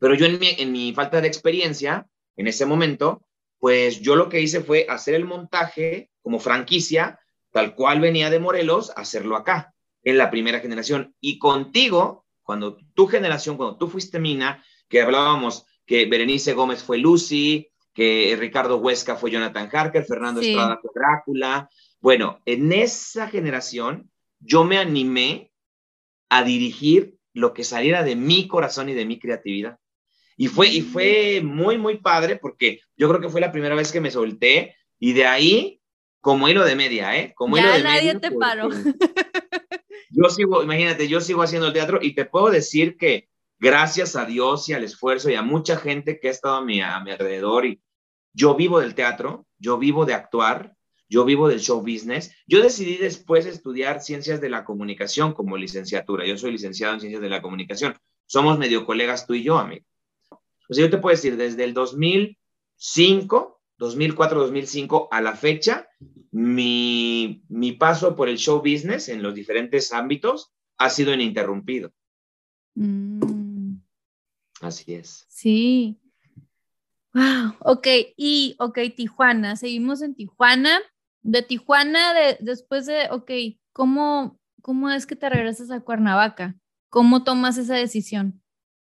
[0.00, 3.22] pero yo en mi, en mi falta de experiencia, en ese momento,
[3.58, 7.20] pues yo lo que hice fue hacer el montaje como franquicia,
[7.52, 11.14] tal cual venía de Morelos, hacerlo acá, en la primera generación.
[11.20, 16.98] Y contigo, cuando tu generación, cuando tú fuiste Mina, que hablábamos que Berenice Gómez fue
[16.98, 21.68] Lucy, que Ricardo Huesca fue Jonathan Harker, Fernando Estrada fue Drácula.
[22.00, 25.52] Bueno, en esa generación yo me animé
[26.30, 29.78] a dirigir lo que saliera de mi corazón y de mi creatividad.
[30.40, 33.92] Y fue, y fue muy, muy padre porque yo creo que fue la primera vez
[33.92, 35.82] que me solté y de ahí,
[36.22, 37.34] como hilo de media, ¿eh?
[37.36, 38.70] Como ya hilo de nadie te paró.
[40.08, 44.24] Yo sigo, imagínate, yo sigo haciendo el teatro y te puedo decir que gracias a
[44.24, 47.12] Dios y al esfuerzo y a mucha gente que ha estado a mi, a mi
[47.12, 47.80] alrededor y
[48.32, 50.74] yo vivo del teatro, yo vivo de actuar,
[51.08, 52.34] yo vivo del show business.
[52.46, 56.26] Yo decidí después estudiar ciencias de la comunicación como licenciatura.
[56.26, 57.94] Yo soy licenciado en ciencias de la comunicación.
[58.26, 59.84] Somos medio colegas tú y yo, amigo.
[60.70, 65.88] O sea, yo te puedo decir, desde el 2005, 2004, 2005 a la fecha,
[66.30, 71.92] mi, mi paso por el show business en los diferentes ámbitos ha sido ininterrumpido.
[72.76, 73.74] Mm,
[74.60, 75.26] Así es.
[75.28, 75.96] sí.
[77.12, 77.56] Wow.
[77.58, 79.56] Ok, y ok, Tijuana.
[79.56, 80.78] Seguimos en Tijuana.
[81.22, 83.30] De Tijuana, de, después de, ok,
[83.72, 86.54] ¿cómo, ¿cómo es que te regresas a Cuernavaca?
[86.88, 88.40] ¿Cómo tomas esa decisión?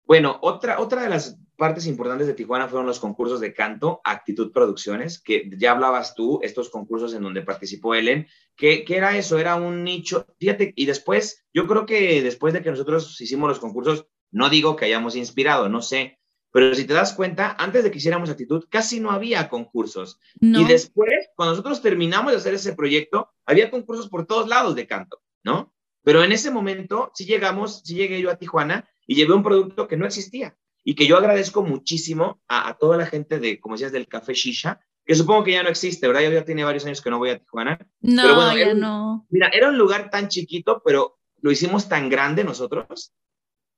[0.06, 4.52] Bueno, otra, otra de las partes importantes de Tijuana fueron los concursos de canto, Actitud
[4.52, 9.40] Producciones, que ya hablabas tú, estos concursos en donde participó Ellen, ¿qué, qué era eso?
[9.40, 13.60] Era un nicho, fíjate, y después, yo creo que después de que nosotros hicimos los
[13.60, 16.20] concursos, no digo que hayamos inspirado, no sé,
[16.52, 20.20] pero si te das cuenta, antes de que hiciéramos actitud, casi no había concursos.
[20.40, 20.62] No.
[20.62, 24.88] Y después, cuando nosotros terminamos de hacer ese proyecto, había concursos por todos lados de
[24.88, 25.74] canto, ¿no?
[26.02, 29.88] Pero en ese momento, sí llegamos, sí llegué yo a Tijuana y llevé un producto
[29.88, 30.56] que no existía
[30.86, 34.34] y que yo agradezco muchísimo a, a toda la gente de, como decías, del Café
[34.34, 36.22] Shisha, que supongo que ya no existe, ¿verdad?
[36.22, 37.78] Yo ya tiene varios años que no voy a Tijuana.
[38.02, 39.28] No, Pero bueno, ya un- no.
[39.30, 43.14] Mira, era un lugar tan chiquito, pero lo hicimos tan grande nosotros,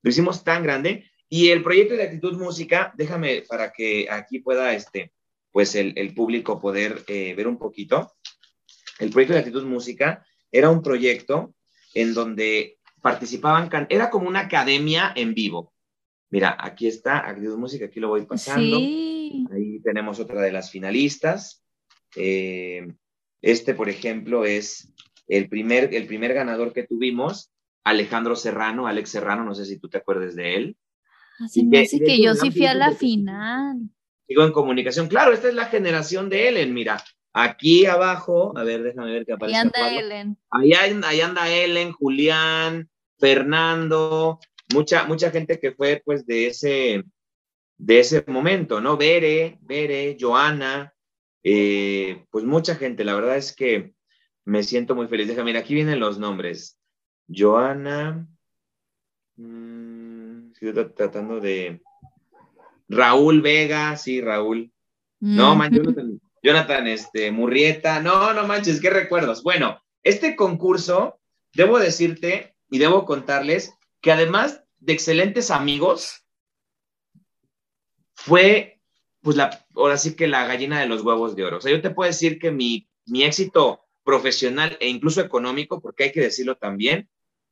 [0.03, 1.09] lo hicimos tan grande.
[1.29, 5.11] Y el proyecto de Actitud Música, déjame para que aquí pueda, este,
[5.51, 8.13] pues el, el público poder eh, ver un poquito.
[8.99, 11.53] El proyecto de Actitud Música era un proyecto
[11.93, 15.73] en donde participaban, era como una academia en vivo.
[16.29, 18.77] Mira, aquí está Actitud Música, aquí lo voy pasando.
[18.77, 19.45] Sí.
[19.51, 21.63] Ahí tenemos otra de las finalistas.
[22.15, 22.87] Eh,
[23.41, 24.93] este, por ejemplo, es
[25.27, 27.51] el primer, el primer ganador que tuvimos,
[27.85, 30.77] Alejandro Serrano, Alex Serrano, no sé si tú te acuerdas de él.
[31.39, 33.77] Así Y me que- de que yo sí fui a la final.
[34.27, 35.07] Sigo en comunicación.
[35.07, 37.01] Claro, esta es la generación de Ellen, mira.
[37.33, 39.59] Aquí abajo, a ver, déjame ver qué Ahí aparece.
[39.59, 39.99] anda abajo.
[39.99, 40.37] Ellen.
[40.49, 44.39] Ahí, ahí anda Ellen, Julián, Fernando,
[44.73, 47.03] mucha, mucha gente que fue pues de ese,
[47.77, 48.97] de ese momento, ¿no?
[48.97, 50.93] Bere, Bere, Joana,
[51.43, 53.93] eh, pues mucha gente, la verdad es que
[54.45, 55.27] me siento muy feliz.
[55.27, 56.79] Déjame, mira, aquí vienen los nombres.
[57.27, 58.27] Joana,
[59.35, 61.81] mm, estoy tra- tratando de...
[62.89, 64.71] Raúl Vega, sí, Raúl.
[65.19, 65.57] No, Mm.
[65.57, 69.43] man, Jonathan, Jonathan, este, Murrieta, no, no manches, qué recuerdos.
[69.43, 71.19] Bueno, este concurso,
[71.53, 73.73] debo decirte y debo contarles
[74.07, 76.25] que además de excelentes amigos,
[78.13, 78.79] fue,
[79.21, 81.57] pues, la, ahora sí que la gallina de los huevos de oro.
[81.57, 86.05] O sea, yo te puedo decir que mi, mi éxito profesional e incluso económico, porque
[86.05, 87.09] hay que decirlo también,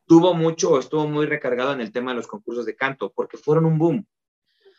[0.08, 3.36] tuvo mucho o estuvo muy recargado en el tema de los concursos de canto, porque
[3.36, 4.08] fueron un boom.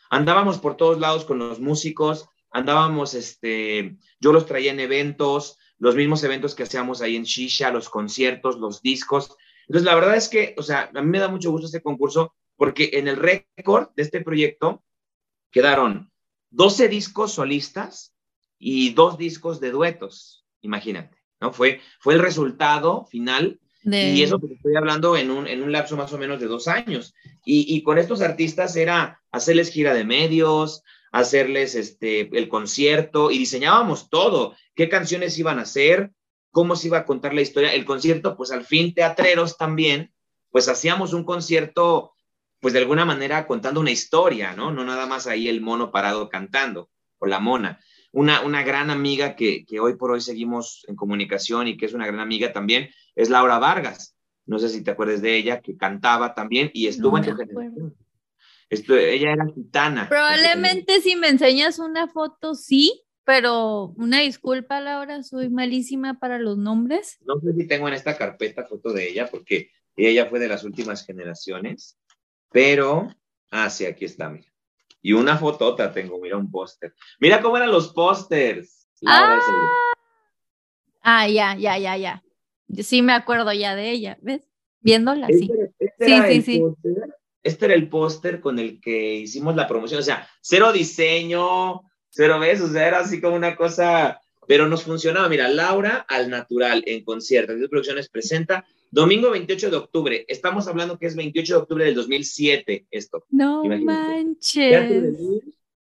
[0.09, 5.95] Andábamos por todos lados con los músicos, andábamos, este, yo los traía en eventos, los
[5.95, 9.37] mismos eventos que hacíamos ahí en Shisha, los conciertos, los discos.
[9.67, 12.33] Entonces, la verdad es que, o sea, a mí me da mucho gusto este concurso
[12.55, 14.83] porque en el récord de este proyecto
[15.51, 16.11] quedaron
[16.51, 18.13] 12 discos solistas
[18.57, 21.51] y dos discos de duetos, imagínate, ¿no?
[21.53, 25.71] Fue, fue el resultado final De- y eso que estoy hablando en un, en un
[25.71, 27.13] lapso más o menos de dos años.
[27.45, 33.37] Y, y con estos artistas era hacerles gira de medios, hacerles este, el concierto y
[33.37, 36.11] diseñábamos todo, qué canciones iban a hacer,
[36.51, 37.73] cómo se iba a contar la historia.
[37.73, 40.13] El concierto, pues al fin, teatreros también,
[40.49, 42.13] pues hacíamos un concierto,
[42.59, 44.71] pues de alguna manera contando una historia, ¿no?
[44.71, 47.79] No nada más ahí el mono parado cantando o la mona.
[48.11, 51.93] Una, una gran amiga que, que hoy por hoy seguimos en comunicación y que es
[51.93, 54.15] una gran amiga también, es Laura Vargas.
[54.45, 57.35] No sé si te acuerdas de ella, que cantaba también y estuvo No en tu
[57.37, 57.95] generación.
[58.69, 60.07] Esto- ella era gitana.
[60.09, 66.57] Probablemente si me enseñas una foto, sí, pero una disculpa, Laura, soy malísima para los
[66.57, 67.19] nombres.
[67.25, 70.63] No sé si tengo en esta carpeta foto de ella, porque ella fue de las
[70.63, 71.99] últimas generaciones,
[72.53, 73.13] pero,
[73.51, 74.47] ah, sí, aquí está, mira.
[75.01, 76.93] Y una fotota tengo, mira un póster.
[77.19, 78.87] Mira cómo eran los pósters.
[79.05, 79.37] Ah.
[81.01, 82.23] Ah, ya, ya, ya, ya.
[82.81, 84.49] Sí, me acuerdo ya de ella, ¿ves?
[84.79, 85.51] Viéndola, sí.
[85.79, 86.63] Este sí, sí, sí.
[87.43, 91.81] Este era el póster con el que hicimos la promoción, o sea, cero diseño,
[92.17, 95.29] cero ves, o sea, era así como una cosa, pero nos funcionaba.
[95.29, 100.25] Mira, Laura al natural en concierto, de Producciones presenta domingo 28 de octubre.
[100.27, 103.23] Estamos hablando que es 28 de octubre del 2007 esto.
[103.29, 105.15] No manches.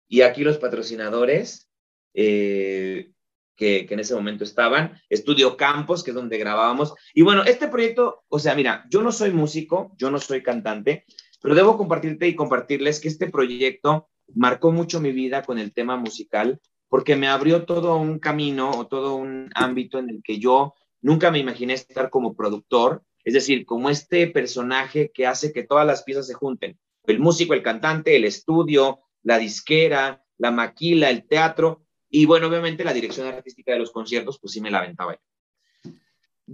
[0.08, 1.68] Y aquí los patrocinadores
[2.14, 3.12] eh,
[3.54, 6.94] que, que, en ese momento estaban, Estudio Campos, que es donde grabábamos.
[7.14, 11.04] Y bueno, este proyecto, o sea, mira, yo no soy músico, yo no soy cantante,
[11.40, 15.96] pero debo compartirte y compartirles que este proyecto marcó mucho mi vida con el tema
[15.96, 20.74] musical, porque me abrió todo un camino o todo un ámbito en el que yo
[21.00, 25.86] nunca me imaginé estar como productor, es decir, como este personaje que hace que todas
[25.86, 31.26] las piezas se junten, el músico, el cantante, el estudio, la disquera, la maquila, el
[31.26, 35.12] teatro, y bueno, obviamente la dirección artística de los conciertos, pues sí me la aventaba
[35.14, 35.27] yo.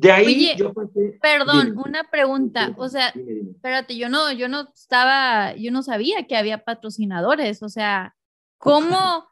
[0.04, 0.70] De ahí yo
[1.22, 2.74] Perdón, una pregunta.
[2.76, 7.62] O sea, espérate, yo no, yo no estaba, yo no sabía que había patrocinadores.
[7.62, 8.14] O sea,
[8.58, 9.26] ¿cómo?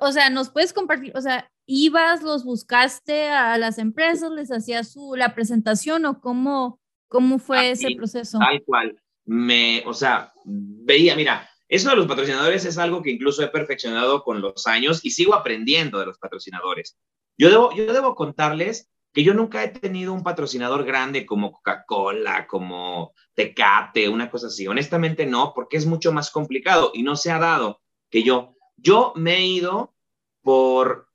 [0.00, 4.90] o sea, nos puedes compartir, o sea, ibas, los buscaste a las empresas, les hacías
[4.90, 8.38] su, la presentación o cómo, cómo fue ese proceso?
[8.38, 8.98] Tal cual.
[9.26, 14.22] Me, o sea, veía, mira, eso de los patrocinadores es algo que incluso he perfeccionado
[14.22, 16.96] con los años y sigo aprendiendo de los patrocinadores.
[17.36, 22.46] Yo debo, yo debo contarles que yo nunca he tenido un patrocinador grande como Coca-Cola,
[22.46, 24.66] como Tecate, una cosa así.
[24.66, 28.58] Honestamente no, porque es mucho más complicado y no se ha dado que yo.
[28.76, 29.94] Yo me he ido
[30.42, 31.08] por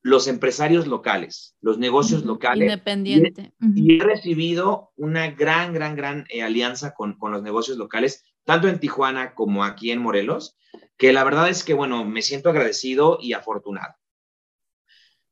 [0.00, 2.62] los empresarios locales, los negocios locales.
[2.62, 3.52] Independiente.
[3.60, 8.68] Y, he recibido una gran, gran, gran eh, alianza con, con los negocios locales, tanto
[8.68, 10.56] en Tijuana como aquí en Morelos,
[10.96, 13.96] que la verdad es que, bueno, me siento agradecido y afortunado.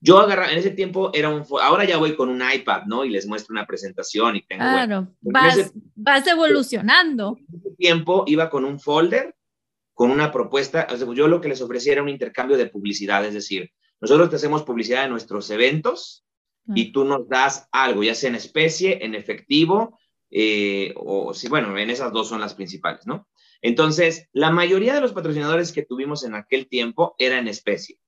[0.05, 3.05] Yo agarraba, en ese tiempo era un, ahora ya voy con un iPad, ¿no?
[3.05, 4.65] Y les muestro una presentación y tengo...
[4.65, 7.39] Claro, vas, vas evolucionando.
[7.39, 9.37] En ese tiempo iba con un folder,
[9.95, 13.71] con una propuesta, yo lo que les ofrecía era un intercambio de publicidad, es decir,
[14.01, 16.27] nosotros te hacemos publicidad de nuestros eventos
[16.75, 21.79] y tú nos das algo, ya sea en especie, en efectivo, eh, o si, bueno,
[21.79, 23.29] en esas dos son las principales, ¿no?
[23.61, 28.02] Entonces, la mayoría de los patrocinadores que tuvimos en aquel tiempo era en especie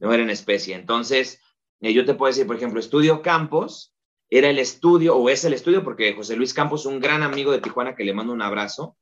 [0.00, 0.74] no era en especie.
[0.74, 1.40] Entonces,
[1.80, 3.94] eh, yo te puedo decir, por ejemplo, Estudio Campos
[4.28, 7.60] era el estudio, o es el estudio, porque José Luis Campos, un gran amigo de
[7.60, 8.96] Tijuana que le mando un abrazo,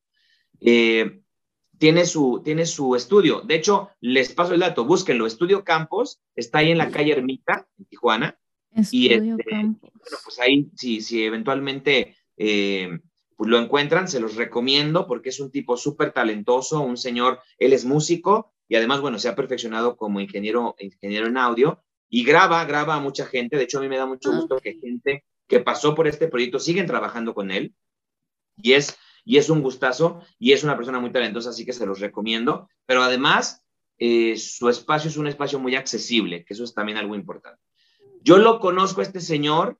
[0.60, 1.20] eh,
[1.78, 3.42] tiene, su, tiene su estudio.
[3.42, 5.26] De hecho, les paso el dato, búsquenlo.
[5.26, 8.38] Estudio Campos está ahí en la calle Ermita, en Tijuana.
[8.90, 9.78] y este, bueno,
[10.24, 12.98] pues ahí, si, si eventualmente eh,
[13.36, 17.72] pues lo encuentran, se los recomiendo porque es un tipo súper talentoso, un señor, él
[17.72, 22.64] es músico, y además, bueno, se ha perfeccionado como ingeniero, ingeniero en audio y graba,
[22.64, 23.56] graba a mucha gente.
[23.56, 26.28] De hecho, a mí me da mucho ah, gusto que gente que pasó por este
[26.28, 27.74] proyecto siguen trabajando con él
[28.56, 31.86] y es, y es un gustazo y es una persona muy talentosa, así que se
[31.86, 32.68] los recomiendo.
[32.84, 33.62] Pero además,
[33.98, 37.62] eh, su espacio es un espacio muy accesible, que eso es también algo importante.
[38.22, 39.78] Yo lo conozco a este señor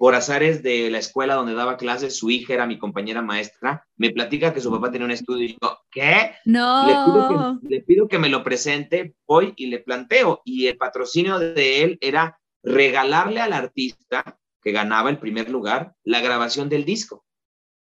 [0.00, 4.08] por azares de la escuela donde daba clases, su hija era mi compañera maestra, me
[4.08, 5.58] platica que su papá tenía un estudio y
[5.90, 6.36] ¿qué?
[6.46, 7.60] No.
[7.60, 10.40] Le pido, que, me lo presente, voy y le planteo.
[10.42, 16.22] Y el patrocinio de él era regalarle al artista que ganaba el primer lugar la
[16.22, 17.26] grabación del disco.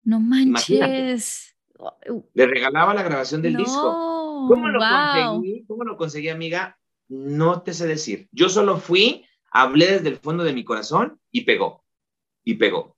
[0.03, 1.55] No manches.
[2.35, 4.49] Le regalaba la grabación del disco.
[4.49, 5.65] ¿Cómo lo conseguí?
[5.69, 6.81] ¿Cómo lo conseguí, amiga?
[7.07, 8.29] No te sé decir.
[8.33, 11.85] Yo solo fui, hablé desde el fondo de mi corazón y pegó
[12.49, 12.97] y pegó.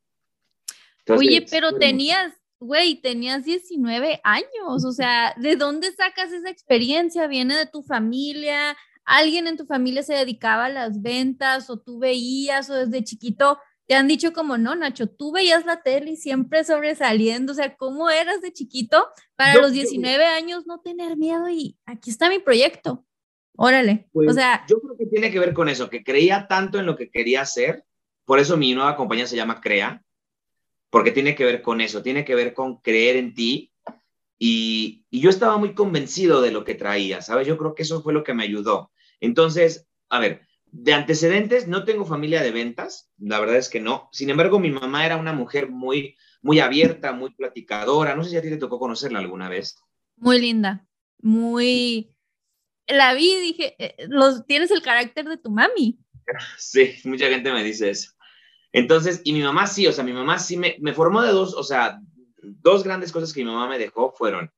[1.09, 7.27] Oye, pero tenías, güey, tenías 19 años, o sea, ¿de dónde sacas esa experiencia?
[7.27, 8.77] ¿Viene de tu familia?
[9.05, 13.59] ¿Alguien en tu familia se dedicaba a las ventas o tú veías o desde chiquito
[13.89, 17.75] te han dicho como, no, Nacho, tú veías la tele y siempre sobresaliendo, o sea,
[17.75, 22.39] ¿cómo eras de chiquito para los 19 años no tener miedo y aquí está mi
[22.39, 23.05] proyecto?
[23.57, 24.65] Órale, o pues, sea...
[24.69, 27.41] Yo creo que tiene que ver con eso, que creía tanto en lo que quería
[27.41, 27.85] hacer
[28.31, 30.05] por eso mi nueva compañía se llama Crea,
[30.89, 33.73] porque tiene que ver con eso, tiene que ver con creer en ti.
[34.39, 37.49] Y, yo estaba muy convencido de lo que traía, ¿sabes?
[37.49, 38.93] Yo creo que eso fue lo que me ayudó.
[39.19, 44.09] Entonces, a ver, de antecedentes, no tengo familia de ventas, la verdad es que no.
[44.13, 48.15] Sin embargo, mi mamá era una mujer muy, muy abierta, muy platicadora.
[48.15, 49.77] No sé si a ti te tocó conocerla alguna vez.
[50.15, 50.87] Muy linda,
[51.21, 52.15] muy...
[52.87, 55.99] La vi y dije, eh, los, tienes el carácter de tu mami.
[56.59, 58.13] Sí, mucha gente me dice eso.
[58.73, 61.55] Entonces, y mi mamá sí, o sea, mi mamá sí me, me formó de dos,
[61.55, 62.01] o sea,
[62.43, 64.53] dos grandes cosas que mi mamá me dejó fueron,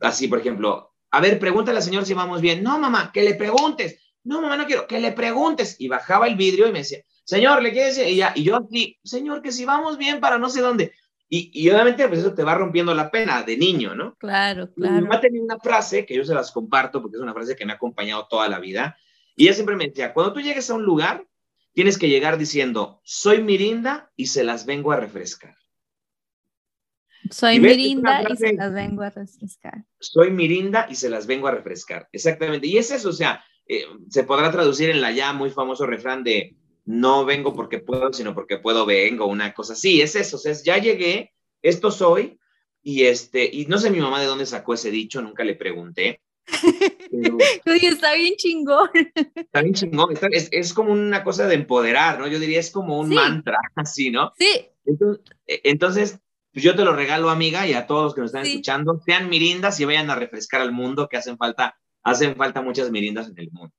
[0.00, 2.62] así, por ejemplo, a ver, pregúntale al señor si vamos bien.
[2.62, 3.98] No, mamá, que le preguntes.
[4.24, 5.76] No, mamá, no quiero, que le preguntes.
[5.78, 8.06] Y bajaba el vidrio y me decía, señor, ¿le quiere decir?
[8.06, 10.92] Y, ya, y yo aquí, señor, que si vamos bien para no sé dónde.
[11.30, 14.14] Y, y, obviamente, pues eso te va rompiendo la pena de niño, ¿no?
[14.16, 14.94] Claro, claro.
[14.94, 17.66] Mi mamá tenía una frase que yo se las comparto porque es una frase que
[17.66, 18.96] me ha acompañado toda la vida.
[19.36, 21.26] Y ella siempre me decía, cuando tú llegues a un lugar,
[21.78, 25.54] tienes que llegar diciendo, soy Mirinda y se las vengo a refrescar.
[27.30, 29.84] Soy Mirinda y se las vengo a refrescar.
[30.00, 32.08] Soy Mirinda y se las vengo a refrescar.
[32.10, 32.66] Exactamente.
[32.66, 36.24] Y es eso, o sea, eh, se podrá traducir en la ya muy famoso refrán
[36.24, 40.00] de no vengo porque puedo, sino porque puedo vengo, una cosa así.
[40.00, 42.40] Es eso, o sea, ya llegué, esto soy,
[42.82, 46.22] y este, y no sé mi mamá de dónde sacó ese dicho, nunca le pregunté.
[47.66, 48.90] Oye, está bien chingón.
[49.34, 50.16] Está bien chingón.
[50.32, 52.26] es, es, como una cosa de empoderar, ¿no?
[52.26, 54.32] Yo diría, es como un mantra, así, ¿no?
[54.38, 54.68] Sí.
[54.84, 56.20] Entonces, e, entonces
[56.52, 59.28] pues yo te lo regalo, amiga, y a todos los que nos están escuchando, sean
[59.28, 63.38] mirindas y vayan a refrescar al mundo, que hacen falta, hacen falta muchas mirindas en
[63.38, 63.74] el mundo.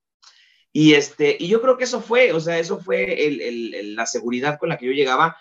[0.72, 4.06] Y, este, y yo creo que eso fue, o sea, eso fue el, el, la
[4.06, 5.38] seguridad con la que yo llegaba.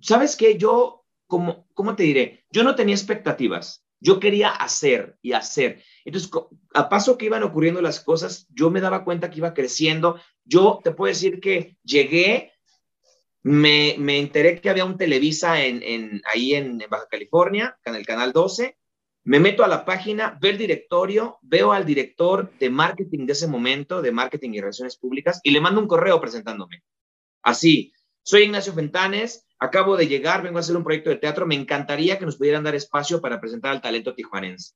[0.00, 0.56] ¿Sabes qué?
[0.56, 2.44] Yo, como, ¿cómo te diré?
[2.50, 3.84] Yo no tenía expectativas.
[4.00, 5.82] Yo quería hacer y hacer.
[6.04, 6.30] Entonces,
[6.74, 10.20] a paso que iban ocurriendo las cosas, yo me daba cuenta que iba creciendo.
[10.44, 12.54] Yo te puedo decir que llegué
[13.44, 18.32] me, me enteré que había un Televisa en, ahí en Baja California, en el canal
[18.32, 18.78] 12.
[19.24, 23.46] Me meto a la página, veo el directorio, veo al director de marketing de ese
[23.46, 26.82] momento, de marketing y relaciones públicas, y le mando un correo presentándome.
[27.42, 27.92] Así,
[28.22, 32.18] soy Ignacio Fentanes, acabo de llegar, vengo a hacer un proyecto de teatro, me encantaría
[32.18, 34.74] que nos pudieran dar espacio para presentar al talento tijuanense.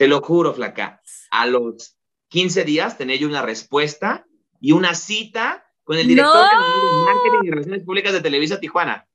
[0.00, 1.98] Te lo juro, flaca, a los
[2.28, 4.26] 15 días tenía yo una respuesta
[4.58, 9.06] y una cita con el director de Marketing y Relaciones Públicas de Televisa Tijuana.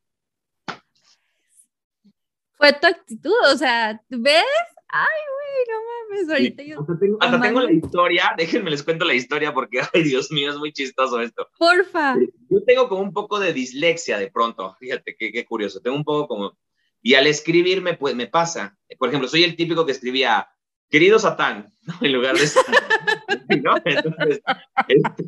[2.51, 4.43] Fue tu actitud, o sea, ¿ves?
[4.89, 6.79] Ay, güey, no mames, ahorita yo...
[7.19, 10.71] Hasta, tengo, la historia, déjenme les cuento la historia porque, ay, Dios mío, es muy
[10.71, 11.49] chistoso esto.
[11.57, 12.15] Porfa.
[12.47, 16.03] Yo tengo como un poco de dislexia de pronto, fíjate, qué, qué curioso, tengo un
[16.03, 16.59] poco como...
[17.01, 18.77] Y al escribirme, pues me pasa.
[18.99, 20.47] Por ejemplo, soy el típico que escribía,
[20.89, 22.75] querido Satán, en lugar de Satán.
[23.63, 23.75] ¿no?
[23.83, 24.41] Entonces,
[24.87, 25.25] este,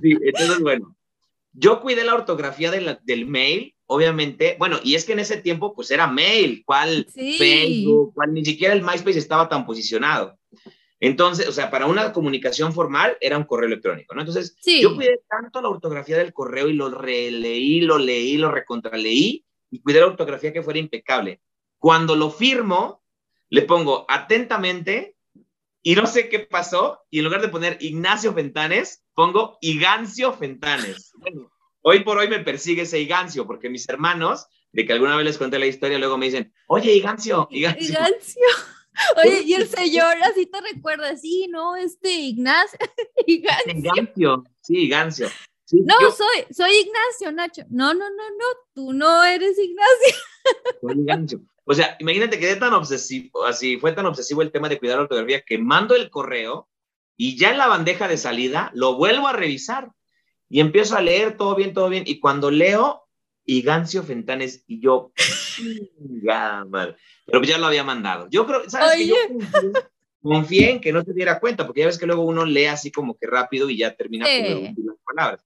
[0.00, 0.96] entonces, bueno,
[1.52, 5.90] yo cuidé la ortografía del mail, obviamente, bueno, y es que en ese tiempo pues
[5.90, 10.38] era mail, cuál Facebook, cuál ni siquiera el MySpace estaba tan posicionado.
[11.00, 14.22] Entonces, o sea, para una comunicación formal era un correo electrónico, ¿no?
[14.22, 19.44] Entonces, yo cuidé tanto la ortografía del correo y lo releí, lo leí, lo recontraleí
[19.70, 21.40] y cuidé la ortografía que fuera impecable.
[21.78, 23.02] Cuando lo firmo,
[23.50, 25.16] le pongo atentamente
[25.82, 31.12] y no sé qué pasó, y en lugar de poner Ignacio Fentanes, pongo Igancio Fentanes.
[31.20, 31.50] Bueno,
[31.82, 35.38] hoy por hoy me persigue ese Igancio, porque mis hermanos, de que alguna vez les
[35.38, 37.88] conté la historia, luego me dicen, oye, Igancio, Igancio.
[37.88, 38.42] Igancio.
[39.24, 41.76] Oye, y el señor así te recuerda, sí, ¿no?
[41.76, 42.78] Este Ignacio.
[43.26, 43.72] Igancio.
[43.72, 45.28] Igancio, sí, Igancio.
[45.70, 47.62] no, soy, soy Ignacio, Nacho.
[47.70, 50.16] No, no, no, no, tú no eres Ignacio.
[50.80, 51.40] Soy Igancio.
[51.70, 55.02] O sea, imagínate que tan obsesivo, así fue tan obsesivo el tema de cuidar la
[55.02, 56.66] ortografía que mando el correo
[57.14, 59.90] y ya en la bandeja de salida lo vuelvo a revisar
[60.48, 62.04] y empiezo a leer todo bien, todo bien.
[62.06, 63.06] Y cuando leo,
[63.44, 65.12] Igancio Fentanes y yo,
[66.70, 66.96] mal.
[67.26, 68.28] pero ya lo había mandado.
[68.30, 69.16] Yo creo, ¿sabes que Yo
[70.22, 72.90] confié, en que no se diera cuenta, porque ya ves que luego uno lee así
[72.90, 75.44] como que rápido y ya termina con las palabras.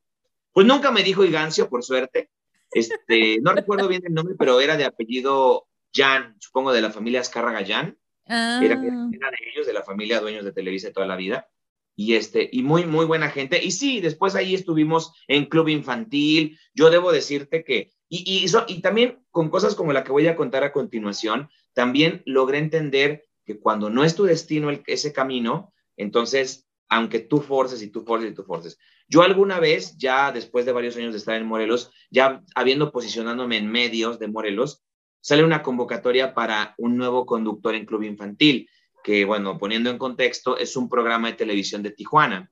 [0.52, 2.30] Pues nunca me dijo Igancio, por suerte.
[2.70, 7.20] Este, no recuerdo bien el nombre, pero era de apellido Jan, supongo de la familia
[7.20, 8.60] Azcárraga Jan, era, ah.
[8.62, 11.48] era, de ellos, de la familia dueños de Televisa toda la vida,
[11.94, 16.58] y este, y muy, muy buena gente, y sí, después ahí estuvimos en Club Infantil,
[16.74, 20.36] yo debo decirte que, y, y, y también con cosas como la que voy a
[20.36, 25.72] contar a continuación, también logré entender que cuando no es tu destino el, ese camino,
[25.96, 28.78] entonces, aunque tú forces y tú forces y tú forces.
[29.08, 33.56] Yo alguna vez, ya después de varios años de estar en Morelos, ya habiendo posicionándome
[33.58, 34.82] en medios de Morelos,
[35.22, 38.68] sale una convocatoria para un nuevo conductor en Club Infantil,
[39.02, 42.50] que, bueno, poniendo en contexto, es un programa de televisión de Tijuana,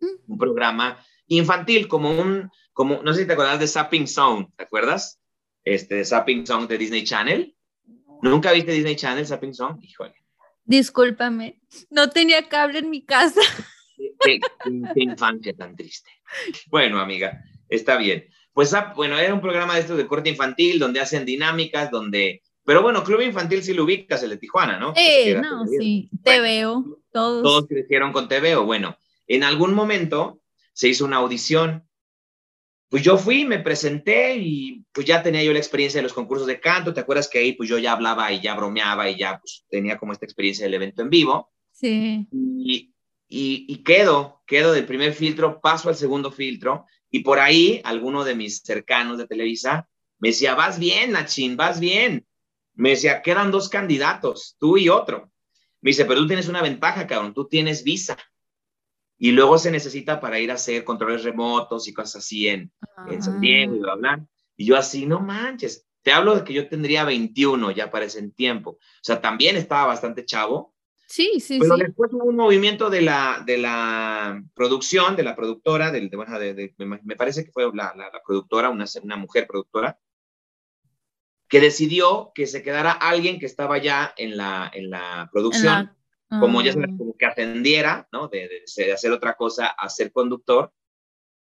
[0.00, 0.32] mm.
[0.32, 4.62] un programa infantil, como un, como, no sé si te acuerdas de Zapping Zone, ¿te
[4.62, 5.20] acuerdas?
[5.64, 7.54] Este, de Zapping Zone de Disney Channel.
[8.22, 9.78] ¿Nunca viste Disney Channel, Zapping Zone?
[9.82, 10.14] Híjole.
[10.64, 11.60] Discúlpame,
[11.90, 13.40] no tenía cable en mi casa.
[14.20, 14.40] qué
[14.94, 16.10] infancia tan triste.
[16.68, 18.28] Bueno, amiga, está bien.
[18.52, 22.42] Pues, ah, bueno, era un programa de estos de corte infantil, donde hacen dinámicas, donde...
[22.64, 24.92] Pero bueno, Club Infantil sí lo ubicas, el de Tijuana, ¿no?
[24.96, 27.42] Eh, no, sí, te veo, todos.
[27.42, 28.64] Todos crecieron con TVO.
[28.64, 28.96] Bueno,
[29.26, 30.40] en algún momento
[30.72, 31.88] se hizo una audición.
[32.88, 36.46] Pues yo fui, me presenté y pues ya tenía yo la experiencia de los concursos
[36.46, 36.94] de canto.
[36.94, 39.98] ¿Te acuerdas que ahí pues yo ya hablaba y ya bromeaba y ya pues tenía
[39.98, 41.50] como esta experiencia del evento en vivo?
[41.72, 42.28] Sí.
[42.30, 42.94] Y,
[43.26, 48.24] y, y quedo, quedo del primer filtro, paso al segundo filtro Y por ahí, alguno
[48.24, 49.88] de mis cercanos de Televisa
[50.18, 52.26] me decía, vas bien, Nachin, vas bien.
[52.74, 55.30] Me decía, quedan dos candidatos, tú y otro.
[55.82, 58.16] Me dice, pero tú tienes una ventaja, cabrón, tú tienes visa.
[59.18, 62.72] Y luego se necesita para ir a hacer controles remotos y cosas así en,
[63.08, 64.26] en San Diego y bla, bla.
[64.56, 68.26] Y yo así, no manches, te hablo de que yo tendría 21 ya para ese
[68.30, 68.70] tiempo.
[68.70, 70.71] O sea, también estaba bastante chavo.
[71.12, 71.82] Sí, sí, pero sí.
[71.82, 77.16] después hubo un movimiento de la, de la producción, de la productora, del, de, me
[77.16, 80.00] parece que fue la, la, productora, una, una mujer productora,
[81.50, 85.94] que decidió que se quedara alguien que estaba ya en la, en la producción,
[86.40, 86.86] como ya ah.
[86.96, 88.28] como que atendiera, ¿no?
[88.28, 90.72] De, de, hacer otra cosa a ser conductor.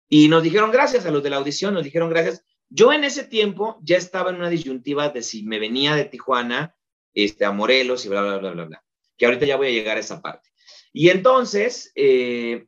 [0.09, 2.43] Y nos dijeron gracias a los de la audición, nos dijeron gracias.
[2.67, 6.75] Yo en ese tiempo ya estaba en una disyuntiva de si me venía de Tijuana
[7.13, 8.83] este, a Morelos y bla, bla, bla, bla, bla.
[9.21, 10.49] Que ahorita ya voy a llegar a esa parte.
[10.91, 12.65] Y entonces, eh,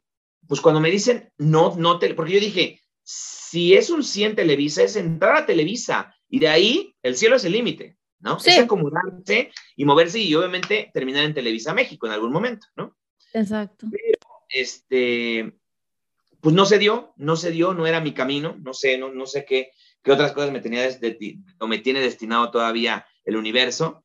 [0.47, 4.84] pues cuando me dicen, no, no, te, porque yo dije, si es un 100 Televisa,
[4.84, 8.38] es entrar a Televisa y de ahí el cielo es el límite, ¿no?
[8.38, 12.95] Es acomodarse y moverse y obviamente terminar en Televisa México en algún momento, ¿no?
[13.34, 13.88] Exacto.
[13.89, 15.58] Pero, este,
[16.39, 19.26] pues no se dio, no se dio, no era mi camino, no sé, no, no
[19.26, 19.72] sé qué,
[20.04, 21.18] qué otras cosas me tenía desde,
[21.58, 24.03] o me tiene destinado todavía el universo.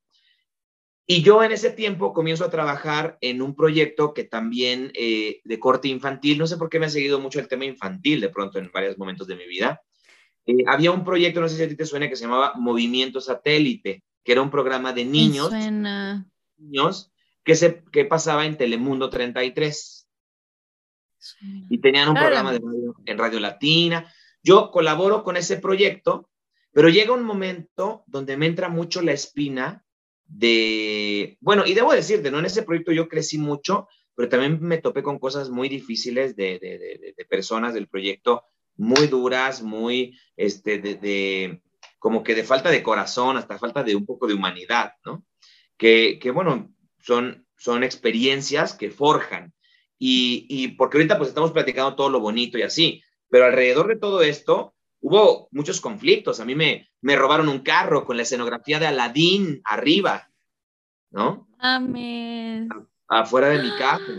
[1.10, 5.58] Y yo en ese tiempo comienzo a trabajar en un proyecto que también eh, de
[5.58, 8.58] corte infantil, no sé por qué me ha seguido mucho el tema infantil de pronto
[8.58, 9.80] en varios momentos de mi vida,
[10.44, 13.22] eh, había un proyecto, no sé si a ti te suena, que se llamaba Movimiento
[13.22, 15.50] Satélite, que era un programa de niños,
[16.58, 17.10] niños
[17.42, 20.06] que, se, que pasaba en Telemundo 33.
[21.70, 22.60] Y tenían un programa de
[23.06, 24.12] en Radio Latina.
[24.42, 26.28] Yo colaboro con ese proyecto,
[26.70, 29.86] pero llega un momento donde me entra mucho la espina
[30.28, 32.38] de, bueno, y debo decirte, ¿no?
[32.38, 36.58] En ese proyecto yo crecí mucho, pero también me topé con cosas muy difíciles de,
[36.58, 38.44] de, de personas del proyecto
[38.78, 41.60] muy duras, muy, este, de,
[41.98, 45.26] como que de falta de corazón, hasta falta de un poco de humanidad, ¿no?
[45.76, 49.52] Que, que bueno, son, son experiencias que forjan.
[49.98, 53.96] Y, y, porque ahorita pues estamos platicando todo lo bonito y así, pero alrededor de
[53.96, 56.40] todo esto hubo muchos conflictos.
[56.40, 60.30] A mí me, me robaron un carro con la escenografía de Aladín arriba,
[61.10, 61.48] ¿no?
[61.58, 62.68] Amén.
[63.08, 64.12] Afuera de mi casa.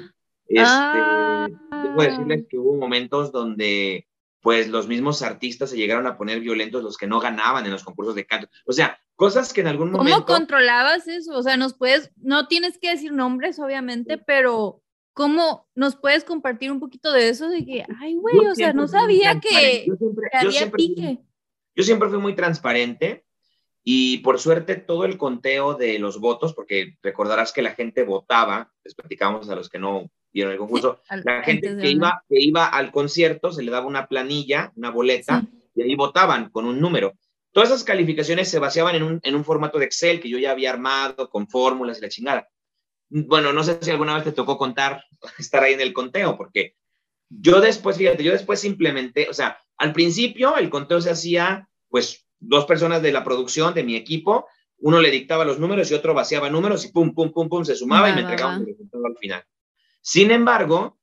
[0.47, 1.47] Este, ah.
[1.83, 4.07] Debo decirles que hubo momentos donde
[4.41, 7.83] pues los mismos artistas se llegaron a poner violentos los que no ganaban en los
[7.83, 8.47] concursos de canto.
[8.65, 10.25] O sea, cosas que en algún momento...
[10.25, 11.37] ¿Cómo controlabas eso?
[11.37, 14.81] O sea, nos puedes, no tienes que decir nombres, obviamente, pero
[15.13, 17.49] ¿cómo nos puedes compartir un poquito de eso?
[17.49, 21.19] De que, ay, güey, o sea, no sabía que, yo siempre, había pique.
[21.75, 23.25] Yo siempre fui muy transparente
[23.83, 28.71] y por suerte todo el conteo de los votos, porque recordarás que la gente votaba,
[28.83, 32.67] les platicamos a los que no vieron el concurso, la gente que iba, que iba
[32.67, 35.43] al concierto se le daba una planilla, una boleta,
[35.73, 37.13] y ahí votaban con un número.
[37.51, 40.51] Todas esas calificaciones se vaciaban en un, en un formato de Excel que yo ya
[40.51, 42.47] había armado con fórmulas y la chingada.
[43.09, 45.03] Bueno, no sé si alguna vez te tocó contar,
[45.39, 46.75] estar ahí en el conteo, porque
[47.29, 52.25] yo después, fíjate, yo después implementé, o sea, al principio el conteo se hacía, pues,
[52.39, 54.47] dos personas de la producción, de mi equipo,
[54.79, 57.75] uno le dictaba los números y otro vaciaba números y pum, pum, pum, pum, se
[57.75, 59.43] sumaba y me entregaba el resultado al final.
[60.01, 60.97] Sin embargo,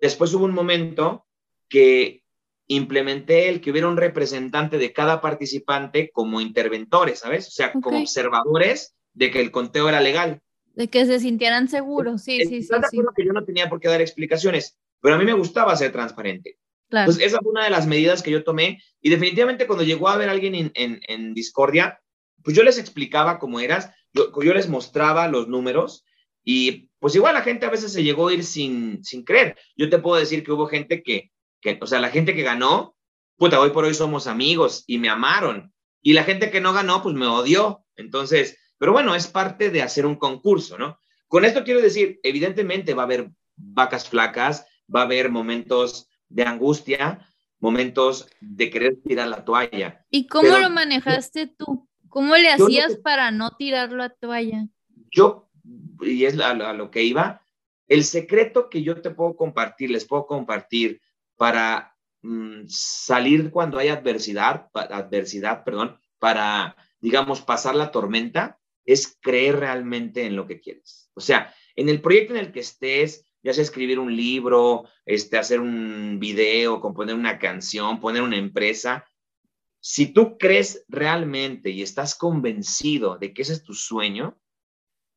[0.00, 1.26] después hubo un momento
[1.68, 2.22] que
[2.66, 7.48] implementé el que hubiera un representante de cada participante como interventores, ¿sabes?
[7.48, 10.40] O sea, como observadores de que el conteo era legal.
[10.74, 12.68] De que se sintieran seguros, sí, sí, sí.
[12.90, 12.98] sí.
[13.16, 16.58] que yo no tenía por qué dar explicaciones, pero a mí me gustaba ser transparente.
[16.88, 17.06] Claro.
[17.06, 20.16] Pues esa fue una de las medidas que yo tomé y definitivamente cuando llegó a
[20.16, 22.00] ver alguien en, en, en Discordia,
[22.42, 26.04] pues yo les explicaba cómo eras, yo, yo les mostraba los números
[26.44, 29.56] y pues igual la gente a veces se llegó a ir sin, sin creer.
[29.76, 32.94] Yo te puedo decir que hubo gente que, que, o sea, la gente que ganó,
[33.36, 35.72] puta, hoy por hoy somos amigos y me amaron.
[36.02, 37.84] Y la gente que no ganó, pues me odió.
[37.96, 40.98] Entonces, pero bueno, es parte de hacer un concurso, ¿no?
[41.26, 46.42] Con esto quiero decir, evidentemente va a haber vacas flacas, va a haber momentos de
[46.42, 47.26] angustia,
[47.60, 50.04] momentos de querer tirar la toalla.
[50.10, 51.88] ¿Y cómo lo manejaste tú?
[52.10, 54.68] ¿Cómo le hacías para no tirar la toalla?
[55.10, 55.48] Yo
[56.02, 57.40] y es a, lo que iba,
[57.88, 61.00] el secreto que yo te puedo compartir, les puedo compartir
[61.36, 69.60] para mm, salir cuando hay adversidad, adversidad, perdón, para, digamos, pasar la tormenta, es creer
[69.60, 71.10] realmente en lo que quieres.
[71.14, 75.36] O sea, en el proyecto en el que estés, ya sea escribir un libro, este,
[75.36, 79.04] hacer un video, componer una canción, poner una empresa,
[79.86, 84.40] si tú crees realmente y estás convencido de que ese es tu sueño,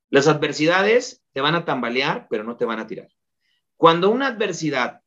[0.09, 3.07] las adversidades te van a tambalear, pero no te van a tirar.
[3.77, 5.01] Cuando una adversidad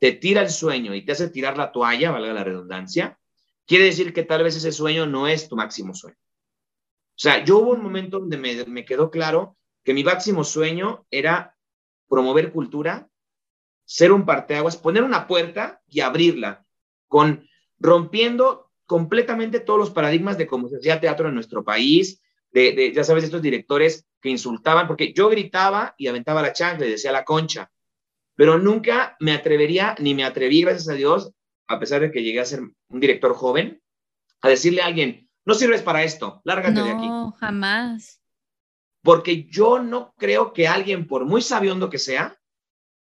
[0.00, 3.18] te tira el sueño y te hace tirar la toalla, valga la redundancia,
[3.66, 6.18] quiere decir que tal vez ese sueño no es tu máximo sueño.
[7.20, 11.54] O sea, yo hubo un momento donde me, quedó claro que mi máximo sueño era
[12.08, 13.10] promover cultura,
[13.84, 16.64] ser un parteaguas, poner una puerta y abrirla,
[17.08, 17.46] con
[17.78, 22.90] rompiendo completamente todos los paradigmas de cómo se hacía teatro en nuestro país, de, de,
[22.94, 27.12] ya sabes, estos directores que insultaban, porque yo gritaba y aventaba la chancla y decía
[27.12, 27.70] la concha,
[28.34, 31.32] pero nunca me atrevería, ni me atreví, gracias a Dios,
[31.66, 33.82] a pesar de que llegué a ser un director joven,
[34.40, 37.08] a decirle a alguien, no sirves para esto, lárgate de aquí.
[37.08, 38.20] No, jamás.
[39.02, 42.38] Porque yo no creo que alguien, por muy sabiondo que sea,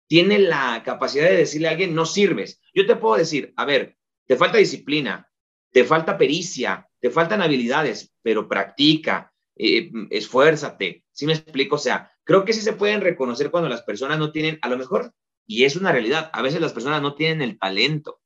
[0.06, 2.60] tiene la capacidad de decirle a alguien, no sirves.
[2.74, 5.28] Yo te puedo decir, a ver, te falta disciplina,
[5.72, 11.04] te falta pericia, te faltan habilidades, pero practica, eh, esfuérzate.
[11.12, 11.76] ¿Sí me explico?
[11.76, 14.76] O sea, creo que sí se pueden reconocer cuando las personas no tienen, a lo
[14.76, 15.12] mejor,
[15.46, 18.20] y es una realidad, a veces las personas no tienen el talento,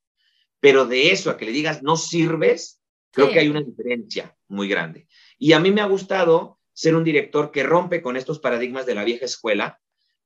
[0.58, 2.79] pero de eso a que le digas no sirves,
[3.10, 3.32] creo sí.
[3.32, 5.06] que hay una diferencia muy grande.
[5.38, 8.94] Y a mí me ha gustado ser un director que rompe con estos paradigmas de
[8.94, 9.80] la vieja escuela,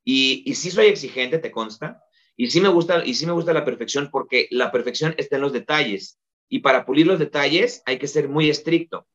[0.04, 2.04] y, y sí soy exigente, te consta,
[2.36, 5.42] y sí me gusta, y sí me gusta la perfección porque la perfección está en
[5.42, 6.18] los detalles.
[6.48, 9.06] Y para pulir los detalles hay que ser muy estricto.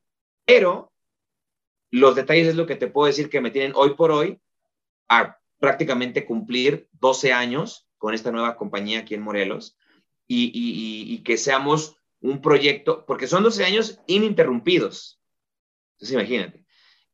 [0.44, 0.92] Pero
[1.90, 4.40] los detalles es lo que te puedo decir que me tienen hoy por hoy
[5.08, 9.76] a prácticamente cumplir 12 años con esta nueva compañía aquí en Morelos
[10.26, 15.20] y, y, y que seamos un proyecto, porque son 12 años ininterrumpidos.
[15.94, 16.64] Entonces, imagínate.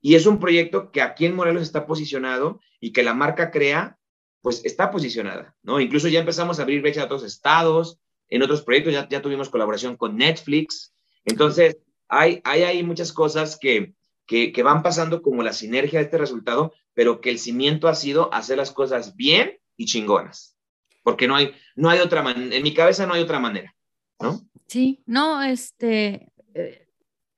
[0.01, 3.99] Y es un proyecto que aquí en Morelos está posicionado y que la marca crea,
[4.41, 5.81] pues está posicionada, ¿no?
[5.81, 7.99] Incluso ya empezamos a abrir brecha a otros estados,
[8.29, 10.95] en otros proyectos ya, ya tuvimos colaboración con Netflix.
[11.25, 11.79] Entonces,
[12.09, 13.95] hay, hay, hay muchas cosas que,
[14.27, 17.95] que, que, van pasando como la sinergia de este resultado, pero que el cimiento ha
[17.95, 20.57] sido hacer las cosas bien y chingonas.
[21.03, 23.75] Porque no hay, no hay otra manera, en mi cabeza no hay otra manera,
[24.21, 24.41] ¿no?
[24.69, 26.89] Sí, no, este, eh,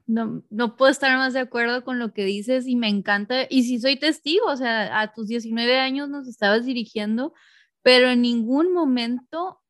[0.07, 3.65] no, no puedo estar más de acuerdo con lo que dices y me encanta, y
[3.65, 7.35] sí soy testigo, o sea, a tus 19 años nos estabas dirigiendo,
[7.83, 9.61] pero en ningún momento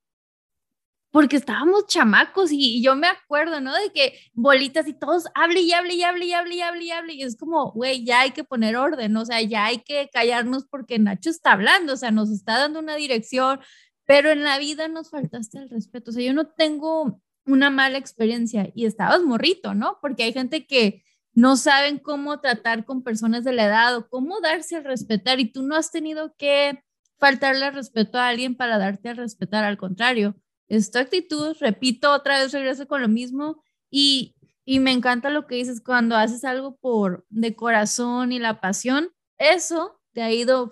[1.11, 3.75] porque estábamos chamacos y, y, yo me acuerdo, ¿no?
[3.75, 6.91] De que bolitas y todos hable y hable y hable y hable y hable y
[6.91, 10.09] hable y es como, güey, ya hay que poner orden, o sea, ya hay que
[10.13, 13.61] callarnos porque Nacho está hablando, o sea, nos está dando una dirección,
[14.05, 17.99] pero en la vida nos faltaste el respeto, o sea, yo no tengo una mala
[17.99, 19.99] experiencia y estabas morrito, ¿no?
[20.01, 24.41] Porque hay gente que no saben cómo tratar con personas de la edad o cómo
[24.41, 26.83] darse a respetar y tú no has tenido que
[27.19, 30.37] faltarle el respeto a alguien para darte a respetar, al contrario
[30.69, 35.47] es tu actitud, repito, otra vez regreso con lo mismo y, y me encanta lo
[35.47, 40.71] que dices cuando haces algo por de corazón y la pasión, eso te ha ido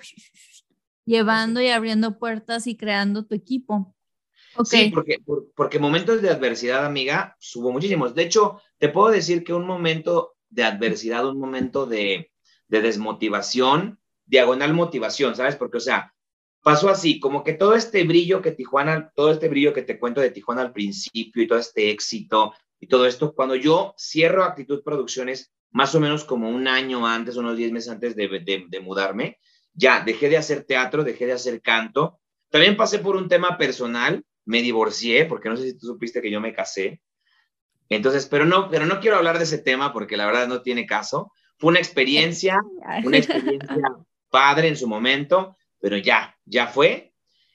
[1.06, 3.95] llevando y abriendo puertas y creando tu equipo.
[4.58, 4.84] Okay.
[4.84, 5.18] Sí, porque,
[5.54, 8.14] porque momentos de adversidad, amiga, subo muchísimos.
[8.14, 12.30] De hecho, te puedo decir que un momento de adversidad, un momento de,
[12.68, 15.56] de desmotivación, diagonal motivación, ¿sabes?
[15.56, 16.14] Porque, o sea,
[16.62, 20.20] pasó así, como que todo este brillo que Tijuana, todo este brillo que te cuento
[20.20, 24.82] de Tijuana al principio y todo este éxito y todo esto, cuando yo cierro Actitud
[24.82, 28.80] Producciones, más o menos como un año antes, unos 10 meses antes de, de, de,
[28.80, 29.38] mudarme,
[29.74, 32.18] ya dejé de hacer teatro, dejé de hacer canto.
[32.50, 36.30] También pasé por un tema personal, me divorcié, porque no sé si tú supiste que
[36.30, 37.02] yo me casé.
[37.88, 40.86] Entonces, pero no, pero no quiero hablar de ese tema porque la verdad no tiene
[40.86, 41.32] caso.
[41.58, 42.58] Fue una experiencia,
[43.04, 43.96] una experiencia
[44.30, 47.12] padre en su momento, pero ya, ya fue.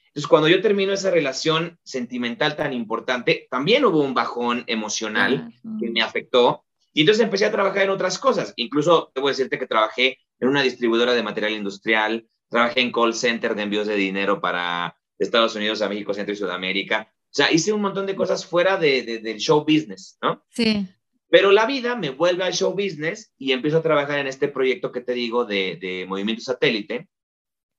[0.08, 5.68] Entonces, cuando yo termino esa relación sentimental tan importante, también hubo un bajón emocional uh
[5.68, 5.80] -huh.
[5.80, 6.64] que me afectó.
[6.92, 8.52] Y entonces empecé a trabajar en otras cosas.
[8.56, 13.54] Incluso debo decirte que trabajé en una distribuidora de material industrial, trabajé en call center
[13.54, 17.12] de envíos de dinero para Estados Unidos a México, Centro y Sudamérica.
[17.24, 20.44] O sea, hice un montón de cosas fuera de, de, del show business, ¿no?
[20.50, 20.86] Sí.
[21.28, 24.92] Pero la vida me vuelve al show business y empiezo a trabajar en este proyecto
[24.92, 27.08] que te digo de, de movimiento satélite,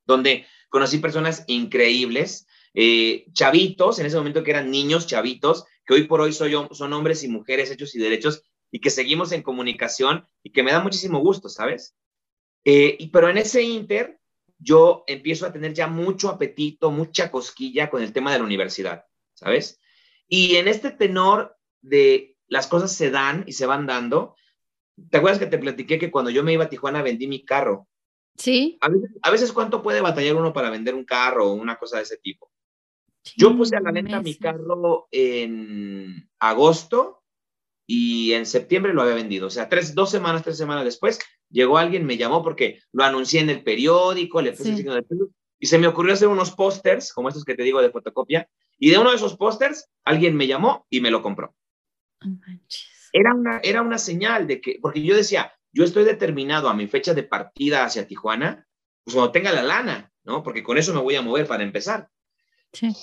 [0.06, 6.08] donde conocí personas increíbles, eh, chavitos, en ese momento que eran niños, chavitos, que hoy
[6.08, 8.42] por hoy soy, son hombres y mujeres hechos y derechos
[8.72, 11.96] y que seguimos en comunicación y que me da muchísimo gusto, ¿sabes?
[12.66, 14.20] Eh, y, pero en ese inter,
[14.64, 19.06] yo empiezo a tener ya mucho apetito, mucha cosquilla con el tema de la universidad,
[19.34, 19.80] ¿sabes?
[20.28, 24.36] Y en este tenor de las cosas se dan y se van dando,
[25.10, 27.88] ¿te acuerdas que te platiqué que cuando yo me iba a Tijuana vendí mi carro?
[28.38, 28.78] Sí.
[28.82, 31.98] A veces, a veces, ¿cuánto puede batallar uno para vender un carro o una cosa
[31.98, 32.52] de ese tipo?
[33.24, 37.24] Sí, Yo puse a la venta mi carro en agosto
[37.88, 39.48] y en septiembre lo había vendido.
[39.48, 41.20] O sea, tres, dos semanas, tres semanas después,
[41.54, 44.78] llegó alguien, me llamó porque lo anuncié en el periódico, le puse sí.
[44.78, 45.06] signo de
[45.60, 48.90] y se me ocurrió hacer unos pósters, como estos que te digo de fotocopia, y
[48.90, 51.56] de uno de esos pósters alguien me llamó y me lo compró.
[53.14, 56.88] Era una, era una señal de que, porque yo decía, yo estoy determinado a mi
[56.88, 58.68] fecha de partida hacia Tijuana,
[59.06, 60.44] pues cuando tenga la lana, ¿no?
[60.44, 62.10] Porque con eso me voy a mover para empezar.
[62.74, 62.94] Sí.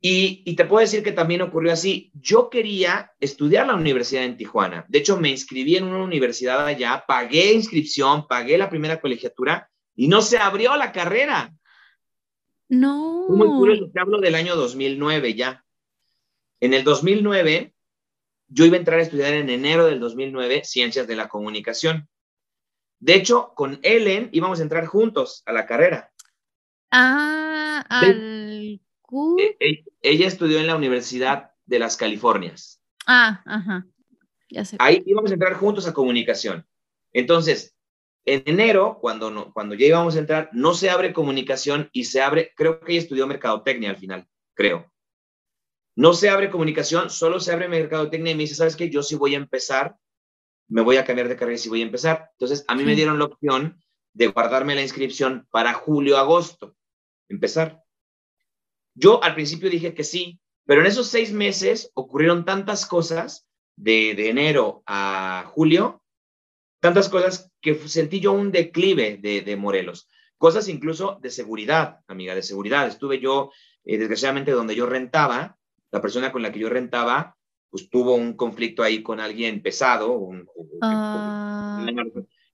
[0.00, 2.12] Y, y, te puedo decir que también ocurrió así.
[2.14, 4.86] Yo quería estudiar la universidad en Tijuana.
[4.88, 10.06] De hecho, me inscribí en una universidad allá, pagué inscripción, pagué la primera colegiatura y
[10.06, 11.52] no se abrió la carrera.
[12.68, 13.26] No.
[13.28, 15.64] Muy curioso, te hablo del año 2009 ya.
[16.60, 17.74] En el 2009,
[18.48, 22.08] yo iba a entrar a estudiar en enero del 2009 Ciencias de la Comunicación.
[23.00, 26.12] De hecho, con Ellen íbamos a entrar juntos a la carrera.
[26.90, 28.47] Ah, al
[29.38, 32.82] e, e, ella estudió en la Universidad de las Californias.
[33.06, 33.86] Ah, ajá.
[34.50, 34.76] Ya sé.
[34.78, 36.66] Ahí íbamos a entrar juntos a comunicación.
[37.12, 37.76] Entonces,
[38.24, 42.20] en enero, cuando, no, cuando ya íbamos a entrar, no se abre comunicación y se
[42.20, 44.92] abre, creo que ella estudió mercadotecnia al final, creo.
[45.96, 48.90] No se abre comunicación, solo se abre mercadotecnia y me dice, ¿sabes qué?
[48.90, 49.96] Yo sí voy a empezar,
[50.68, 52.28] me voy a cambiar de carrera y sí voy a empezar.
[52.32, 53.82] Entonces, a mí me dieron la opción
[54.12, 56.76] de guardarme la inscripción para julio, agosto,
[57.28, 57.82] empezar.
[58.98, 63.46] Yo al principio dije que sí, pero en esos seis meses ocurrieron tantas cosas
[63.76, 66.02] de, enero a julio,
[66.80, 70.08] tantas cosas que sentí yo un declive de, Morelos.
[70.36, 72.88] Cosas incluso de seguridad, amiga, de seguridad.
[72.88, 73.52] Estuve yo,
[73.84, 75.56] eh, desgraciadamente, donde yo rentaba,
[75.92, 77.36] la persona con la que yo rentaba,
[77.70, 80.48] pues tuvo un conflicto ahí con alguien pesado, un,
[80.82, 81.86] ah.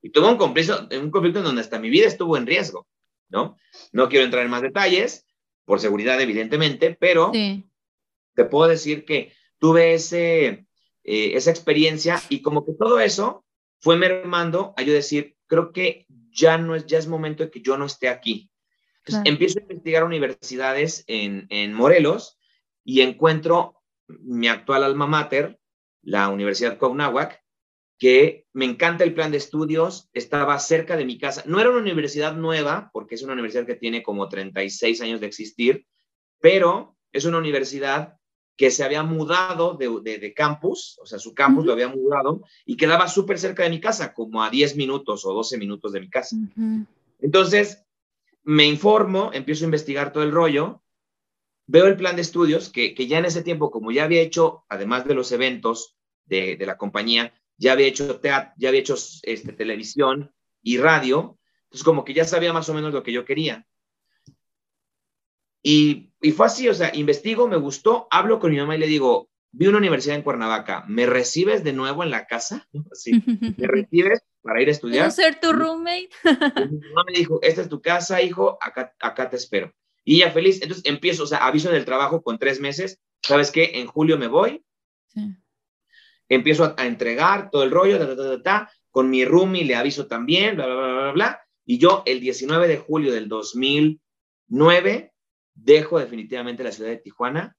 [0.01, 2.87] y tuvo un conflicto, un conflicto en donde hasta mi vida estuvo en riesgo,
[3.29, 3.57] ¿no?
[3.91, 5.25] No quiero entrar en más detalles,
[5.65, 10.67] por seguridad evidentemente, pero te puedo decir que tuve ese,
[11.03, 13.45] eh, esa experiencia y como que todo eso
[13.79, 17.61] fue mermando a yo decir, creo que ya no es, ya es momento de que
[17.61, 18.51] yo no esté aquí.
[18.99, 22.39] Entonces empiezo a investigar universidades en, en Morelos
[22.83, 25.59] y encuentro mi actual alma mater,
[26.01, 27.44] la Universidad Cognahuac,
[27.97, 31.43] que me encanta el plan de estudios, estaba cerca de mi casa.
[31.45, 35.27] No era una universidad nueva, porque es una universidad que tiene como 36 años de
[35.27, 35.85] existir,
[36.39, 38.17] pero es una universidad
[38.57, 43.07] que se había mudado de, campus, o sea, su campus lo había mudado y quedaba
[43.07, 46.37] súper cerca de mi casa, como a 10 minutos o 12 minutos de mi casa.
[47.19, 47.83] Entonces,
[48.43, 50.81] me informo, empiezo a investigar todo el rollo,
[51.67, 55.05] veo el plan de estudios, que, ya en ese tiempo, como ya había hecho, además
[55.05, 59.53] de los eventos de, de la compañía, ya había hecho teatro, ya había hecho este,
[59.53, 63.65] televisión y radio, entonces como que ya sabía más o menos lo que yo quería.
[65.63, 68.87] Y, y fue así, o sea, investigo, me gustó, hablo con mi mamá y le
[68.87, 72.67] digo, vi una universidad en Cuernavaca, ¿me recibes de nuevo en la casa?
[72.91, 73.23] Así,
[73.57, 75.05] ¿me recibes para ir a estudiar?
[75.05, 76.09] ¿Puedo ser tu roommate?
[76.23, 79.73] mi mamá me dijo, esta es tu casa, hijo, acá, acá te espero.
[80.03, 83.79] Y ya feliz, entonces empiezo, o sea, aviso del trabajo con tres meses, ¿sabes qué?
[83.79, 84.63] En julio me voy,
[85.07, 85.35] sí
[86.29, 87.99] empiezo a, entregar todo el rollo,
[88.89, 92.67] con mi roomie le aviso también, bla, bla, bla, bla, bla, y yo el 19
[92.67, 95.11] de julio del 2009
[95.53, 97.55] dejo definitivamente la ciudad de Tijuana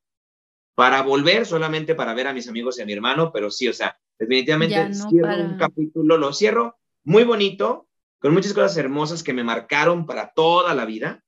[0.74, 3.72] para volver solamente para ver a mis amigos y a mi hermano, pero sí, o
[3.72, 7.88] sea, definitivamente cierro un capítulo, lo cierro muy bonito,
[8.18, 11.24] con muchas cosas hermosas que me marcaron para toda la vida,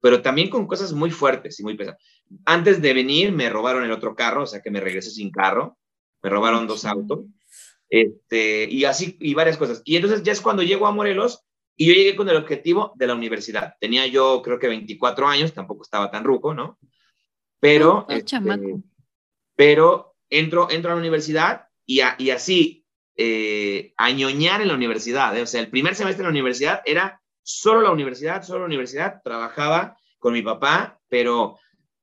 [0.00, 2.02] pero también con cosas muy fuertes y muy pesadas.
[2.44, 5.78] Antes de venir me robaron el otro carro, o sea que me regresé sin carro
[6.24, 7.26] me robaron dos autos,
[7.90, 9.82] este, y así, y varias cosas.
[9.84, 11.44] Y entonces ya es cuando llego a Morelos
[11.76, 13.74] y yo llegué con el objetivo de la universidad.
[13.78, 16.78] Tenía yo creo que 24 años, tampoco estaba tan ruco, ¿no?
[17.60, 18.38] Pero, este,
[19.54, 25.36] pero entro, entro a la universidad y, y así, eh, añoñar en la universidad.
[25.36, 25.42] ¿eh?
[25.42, 29.20] O sea, el primer semestre en la universidad era solo la universidad, solo la universidad.
[29.22, 31.58] Trabajaba con mi papá, pero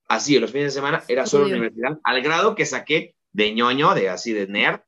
[0.07, 3.93] así, los fines de semana era solo la universidad, al grado que saqué de ñoño,
[3.93, 4.81] de así de nerd,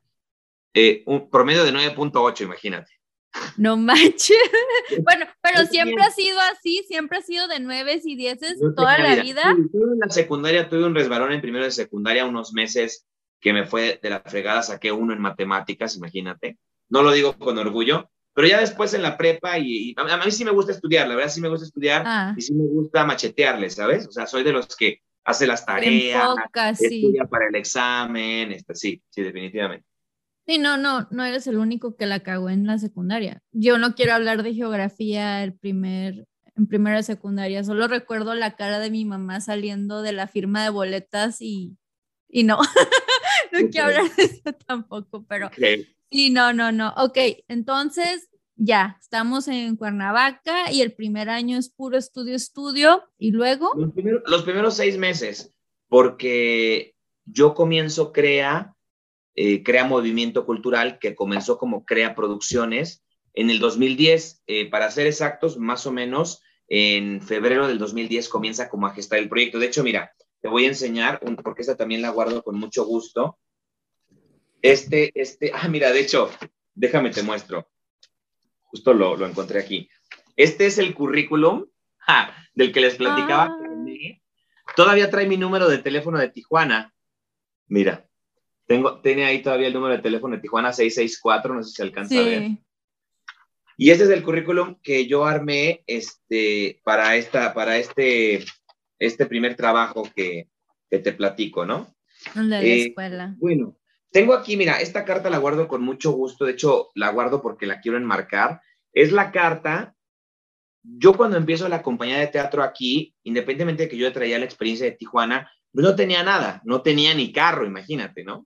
[0.73, 2.91] eh, un promedio de 9.8, imagínate.
[3.57, 4.37] No manches.
[5.03, 8.39] bueno, pero siempre ha sido así, siempre ha sido de 9 y 10
[8.75, 9.41] toda la vida.
[9.51, 13.07] en la secundaria tuve un resbalón en primero de secundaria, unos meses
[13.39, 16.57] que me fue de la fregada, saqué uno en matemáticas, imagínate.
[16.89, 20.45] No lo digo con orgullo, pero ya después en la prepa y, a, mí sí
[20.45, 22.33] me gusta estudiar, la verdad sí me gusta estudiar ah.
[22.37, 24.07] y sí me gusta machetearle, ¿sabes?
[24.07, 26.29] O sea, soy de los que hace las tareas,
[26.79, 29.85] estudia para el examen, este, sí, sí, definitivamente.
[30.45, 33.41] Sí, no, no, no eres el único que la cagó en la secundaria.
[33.53, 38.79] Yo no quiero hablar de geografía el primer, en primera secundaria, solo recuerdo la cara
[38.79, 41.77] de mi mamá saliendo de la firma de boletas y,
[42.27, 42.59] y no,
[43.51, 45.49] no quiero hablar de eso tampoco, pero
[46.11, 46.93] sí, no, no, no.
[46.97, 47.17] Ok,
[47.47, 48.29] entonces
[48.63, 53.71] ya, estamos en Cuernavaca y el primer año es puro estudio, estudio, y luego...
[53.75, 55.53] Los primeros, seis meses,
[55.89, 56.95] porque
[57.25, 58.73] yo comienzo Crea,
[59.35, 63.03] eh, Crea Movimiento Cultural, que comenzó como Crea Producciones
[63.33, 68.69] en el 2010, eh, para ser exactos, más o menos en febrero del 2010 comienza
[68.69, 69.59] como a gestar el proyecto.
[69.59, 73.37] De hecho, mira, te voy a enseñar, porque esta también la guardo con mucho gusto.
[74.61, 76.29] Este, este, ah, mira, de hecho,
[76.73, 77.67] déjame te muestro.
[78.73, 79.87] Justo lo, lo encontré aquí.
[80.35, 81.67] Este es el currículum
[82.55, 83.45] del que les platicaba.
[83.45, 84.73] Ah.
[84.75, 86.91] Todavía trae mi número de teléfono de Tijuana.
[87.67, 88.09] Mira,
[88.65, 91.83] tengo, tiene ahí todavía el número de teléfono de Tijuana 664, no sé si se
[91.83, 92.51] alcanza a ver.
[93.77, 98.43] Y este es el currículum que yo armé este, para, esta, para este,
[98.97, 100.49] este primer trabajo que,
[100.89, 101.95] que te platico, ¿no?
[102.33, 103.35] De la eh, escuela.
[103.37, 103.77] Bueno,
[104.13, 107.65] tengo aquí, mira, esta carta la guardo con mucho gusto, de hecho la guardo porque
[107.65, 108.61] la quiero enmarcar.
[108.93, 109.95] Es la carta,
[110.83, 114.85] yo cuando empiezo la compañía de teatro aquí, independientemente de que yo traía la experiencia
[114.85, 118.45] de Tijuana, no tenía nada, no tenía ni carro, imagínate, ¿no?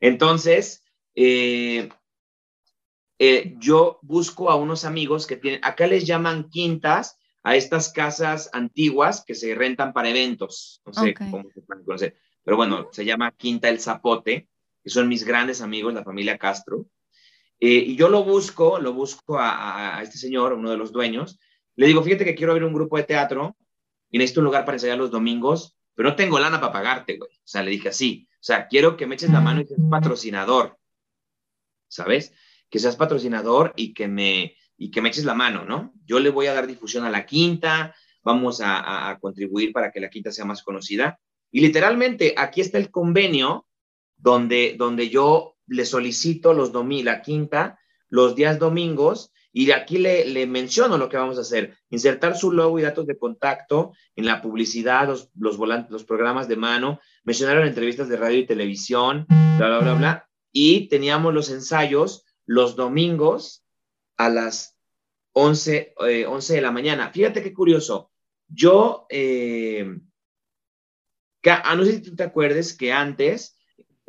[0.00, 0.84] Entonces,
[1.14, 1.88] eh,
[3.18, 8.50] eh, yo busco a unos amigos que tienen, acá les llaman quintas a estas casas
[8.52, 13.06] antiguas que se rentan para eventos, no sé cómo se pueden conocer, pero bueno, se
[13.06, 14.49] llama Quinta El Zapote,
[14.82, 16.86] que son mis grandes amigos, la familia Castro,
[17.58, 21.38] eh, y yo lo busco, lo busco a, a, este señor, uno de los dueños,
[21.76, 23.56] le digo, fíjate que quiero abrir un grupo de teatro
[24.10, 27.30] y necesito un lugar para ensayar los domingos, pero no tengo lana para pagarte, güey.
[27.30, 29.80] O sea, le dije así, o sea, quiero que me eches la mano y seas
[29.90, 30.78] patrocinador,
[31.88, 32.32] ¿sabes?
[32.70, 35.92] que seas patrocinador y que me, y que me eches la mano, ¿no?
[36.06, 40.08] Yo le voy a dar difusión a la quinta, vamos a, contribuir para que la
[40.08, 41.18] quinta sea más conocida.
[41.50, 43.66] Y literalmente, aquí está el convenio
[44.20, 50.24] donde, donde yo le solicito los domingos, la quinta, los días domingos, y aquí le,
[50.26, 54.26] le, menciono lo que vamos a hacer, insertar su logo y datos de contacto en
[54.26, 59.26] la publicidad, los, los, volantes, los programas de mano, mencionaron entrevistas de radio y televisión,
[59.28, 63.64] bla, bla, bla, bla, y teníamos los ensayos los domingos
[64.16, 64.76] a las
[65.32, 65.94] 11,
[66.26, 67.10] 11 eh, de la mañana.
[67.10, 68.10] Fíjate qué curioso.
[68.48, 69.98] Yo, eh,
[71.44, 73.56] ah, no sé si tú te acuerdes que antes,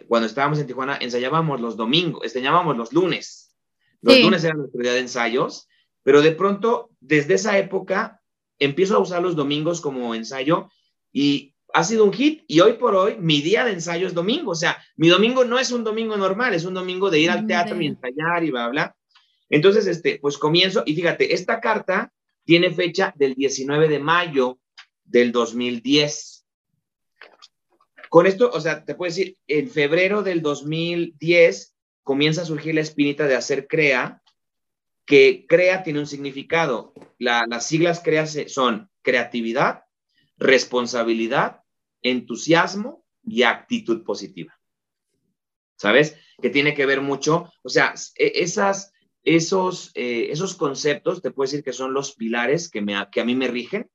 [0.07, 3.55] cuando estábamos en Tijuana, ensayábamos los domingos, ensayábamos los lunes.
[4.01, 5.67] Los lunes eran nuestra día de ensayos,
[6.03, 8.21] pero de pronto, desde esa época,
[8.59, 10.69] empiezo a usar los domingos como ensayo
[11.11, 14.51] y ha sido un hit y hoy por hoy mi día de ensayo es domingo.
[14.51, 17.47] O sea, mi domingo no es un domingo normal, es un domingo de ir al
[17.47, 18.95] teatro y ensayar y bla, bla.
[19.49, 22.11] Entonces, este, pues comienzo y fíjate, esta carta
[22.45, 24.59] tiene fecha del 19 de mayo
[25.03, 26.40] del 2010.
[28.11, 32.81] Con esto, o sea, te puedo decir, en febrero del 2010 comienza a surgir la
[32.81, 34.21] espinita de hacer CREA,
[35.05, 36.93] que CREA tiene un significado.
[37.19, 39.85] las siglas CREA son creatividad,
[40.35, 41.61] responsabilidad
[42.01, 44.59] entusiasmo y actitud positiva.
[45.77, 46.17] ¿Sabes?
[46.41, 48.91] Que tiene que ver mucho, o sea, e, esas,
[49.23, 53.25] esos, eh, esos conceptos, te puedo decir que son los pilares que, me, que a
[53.25, 53.89] mí me rigen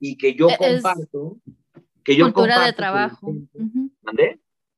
[0.00, 1.38] y que yo comparto.
[2.04, 3.34] Que yo cultura de trabajo.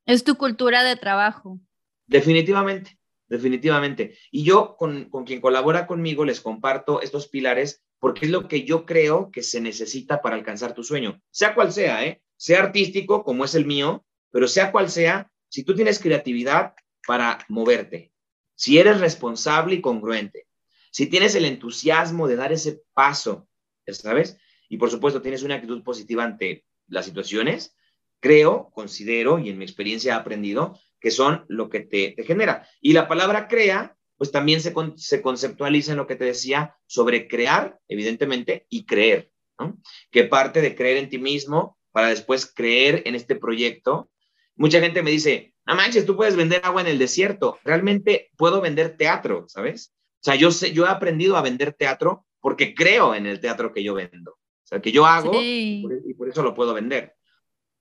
[0.07, 1.61] Es tu cultura de trabajo.
[2.07, 2.99] Definitivamente,
[3.29, 4.17] definitivamente.
[4.31, 8.65] Y yo con, con quien colabora conmigo les comparto estos pilares porque es lo que
[8.65, 12.21] yo creo que se necesita para alcanzar tu sueño, sea cual sea, ¿eh?
[12.37, 16.75] sea artístico como es el mío, pero sea cual sea, si tú tienes creatividad
[17.07, 18.13] para moverte,
[18.57, 20.49] si eres responsable y congruente,
[20.91, 23.47] si tienes el entusiasmo de dar ese paso,
[23.87, 24.37] ¿sabes?
[24.69, 27.77] Y por supuesto tienes una actitud positiva ante las situaciones,
[28.21, 32.69] creo, considero y en mi experiencia he aprendido que son lo que te, genera.
[32.81, 37.27] Y la palabra crea, pues también se, se conceptualiza en lo que te decía sobre
[37.27, 39.81] crear, evidentemente, y creer, ¿no?
[40.13, 44.11] Que parte de creer en ti mismo para después creer en este proyecto.
[44.55, 47.59] Mucha gente me dice, no manches, tú puedes vender agua en el desierto.
[47.65, 49.93] Realmente puedo vender teatro, ¿sabes?
[50.21, 53.73] O sea, yo, sé, yo he aprendido a vender teatro porque creo en el teatro
[53.73, 54.39] que yo vendo.
[54.73, 57.15] Sea, que yo hago y por eso lo puedo vender.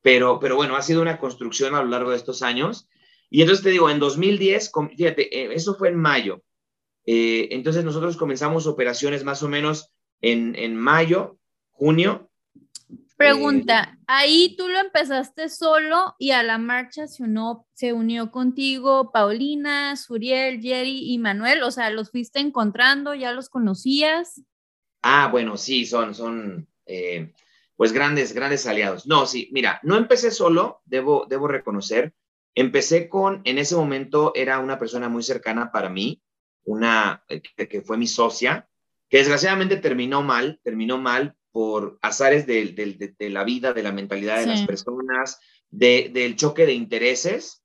[0.02, 2.88] Pero, pero bueno, ha sido una construcción a lo largo de estos años.
[3.30, 6.44] Y entonces te digo, en 2010, fíjate, eh, eso fue en mayo.
[7.06, 11.38] Eh, entonces nosotros comenzamos operaciones más o menos en, en mayo,
[11.70, 12.32] junio,
[13.22, 19.12] Pregunta, ahí tú lo empezaste solo y a la marcha se unió, se unió contigo
[19.12, 24.42] Paulina, Suriel, Jerry y Manuel, o sea, los fuiste encontrando, ya los conocías.
[25.04, 27.32] Ah, bueno, sí, son, son, eh,
[27.76, 29.08] pues grandes, grandes aliados.
[29.08, 32.14] No, sí, mira, no empecé solo, debo, debo reconocer,
[32.54, 36.22] empecé con, en ese momento era una persona muy cercana para mí,
[36.64, 38.68] una que, fue mi socia,
[39.10, 44.48] que desgraciadamente terminó mal, terminó mal por azares de, la vida, de la mentalidad de
[44.48, 45.40] las personas,
[45.70, 47.61] del choque de intereses.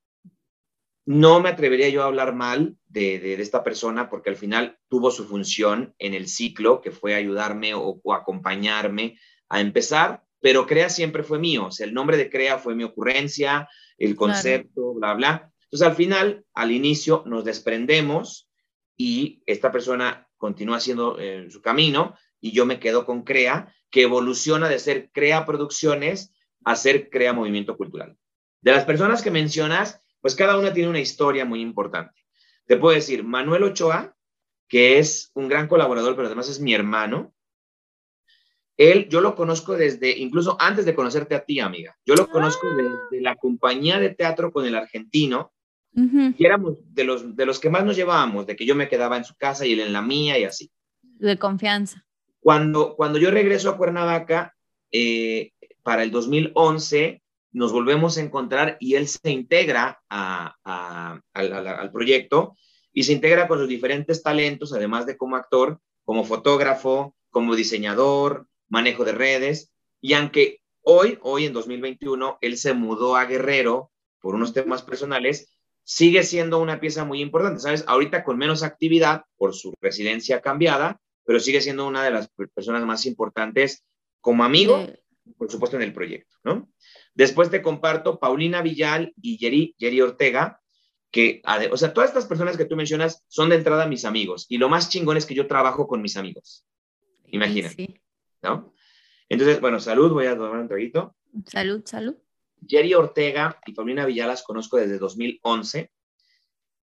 [1.06, 5.24] No me atrevería yo a hablar mal de, esta persona porque al final tuvo su
[5.24, 9.16] función en el ciclo, que fue ayudarme o, acompañarme
[9.48, 11.66] a empezar, pero CREA siempre fue mío.
[11.66, 15.52] O sea, el nombre de CREA fue mi ocurrencia, el concepto, bla, bla.
[15.62, 18.50] Entonces, al final, al inicio, nos desprendemos
[18.96, 24.02] y esta persona continúa haciendo eh, su camino y yo me quedo con CREA, que
[24.02, 26.32] evoluciona de ser CREA Producciones
[26.64, 28.16] a ser CREA Movimiento Cultural.
[28.60, 32.20] De las personas que mencionas, pues cada una tiene una historia muy importante.
[32.66, 34.12] Te puedo decir, Manuel Ochoa,
[34.66, 37.32] que es un gran colaborador, pero además es mi hermano.
[38.76, 41.96] Él, yo lo conozco desde, incluso antes de conocerte a ti, amiga.
[42.04, 42.74] Yo lo conozco ah.
[42.74, 45.52] desde la compañía de teatro con el argentino.
[45.94, 49.16] Y éramos de los, de los que más nos llevábamos, de que yo me quedaba
[49.16, 50.72] en su casa y él en la mía y así.
[51.02, 52.04] De confianza.
[52.40, 54.56] Cuando, cuando yo regreso a Cuernavaca,
[54.90, 55.52] eh,
[55.84, 57.22] para el 2011
[57.56, 61.22] nos volvemos a encontrar y él se integra al,
[61.90, 62.54] proyecto
[62.92, 68.46] y se integra con sus diferentes talentos, además de como actor, como fotógrafo, como diseñador,
[68.68, 69.72] manejo de redes.
[70.02, 73.90] Y aunque hoy, hoy en 2021, él se mudó a Guerrero
[74.20, 75.48] por unos temas personales,
[75.82, 77.84] sigue siendo una pieza muy importante, ¿sabes?
[77.86, 82.84] Ahorita con menos actividad por su residencia cambiada, pero sigue siendo una de las personas
[82.84, 83.82] más importantes
[84.20, 84.86] como amigo
[85.36, 86.70] por supuesto, en el proyecto, ¿no?
[87.14, 90.60] Después te comparto Paulina Villal y Jerry, Ortega,
[91.10, 94.58] que, o sea, todas estas personas que tú mencionas son de entrada mis amigos, y
[94.58, 96.66] lo más chingón es que yo trabajo con mis amigos.
[97.26, 98.00] Imagínate,
[98.42, 98.72] ¿no?
[99.28, 101.16] Entonces, bueno, salud, voy a tomar un traguito.
[101.46, 102.16] Salud, salud.
[102.66, 105.90] Jerry Ortega y Paulina Villal las conozco desde 2011.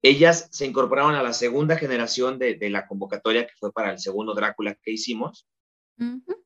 [0.02, 4.34] Ellas se incorporaron a la segunda generación de, la convocatoria que fue para el segundo
[4.34, 5.48] Drácula que hicimos.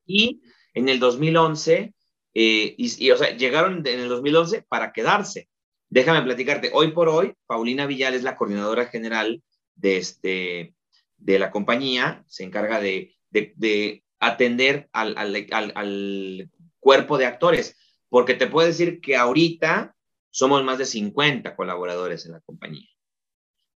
[0.06, 0.40] Y
[0.74, 1.94] en el 2011,
[2.34, 5.48] eh, y, o sea, llegaron en el 2011 para quedarse.
[5.88, 9.42] Déjame platicarte, hoy por hoy, Paulina Villal es la coordinadora general
[9.74, 10.74] de, este,
[11.16, 16.50] de la compañía, se encarga de, de, atender al, al, al,
[16.80, 17.76] cuerpo de actores,
[18.08, 19.94] porque te puedo decir que ahorita
[20.30, 22.88] somos más de 50 colaboradores en la compañía.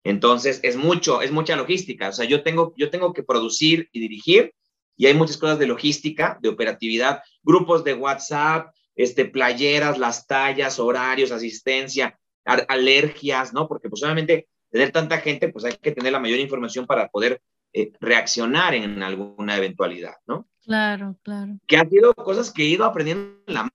[0.04, 2.08] Entonces, es mucho, es mucha logística.
[2.08, 4.54] O sea, yo tengo, yo tengo que producir y dirigir
[4.96, 10.78] y hay muchas cosas de logística, de operatividad, grupos de WhatsApp, este, playeras, las tallas,
[10.78, 13.68] horarios, asistencia, alergias, ¿no?
[13.68, 17.40] Porque pues obviamente tener tanta gente, pues hay que tener la mayor información para poder
[17.72, 20.48] eh, reaccionar en alguna eventualidad, ¿no?
[20.62, 21.58] Claro, claro.
[21.66, 23.68] Que han sido cosas que he ido aprendiendo en la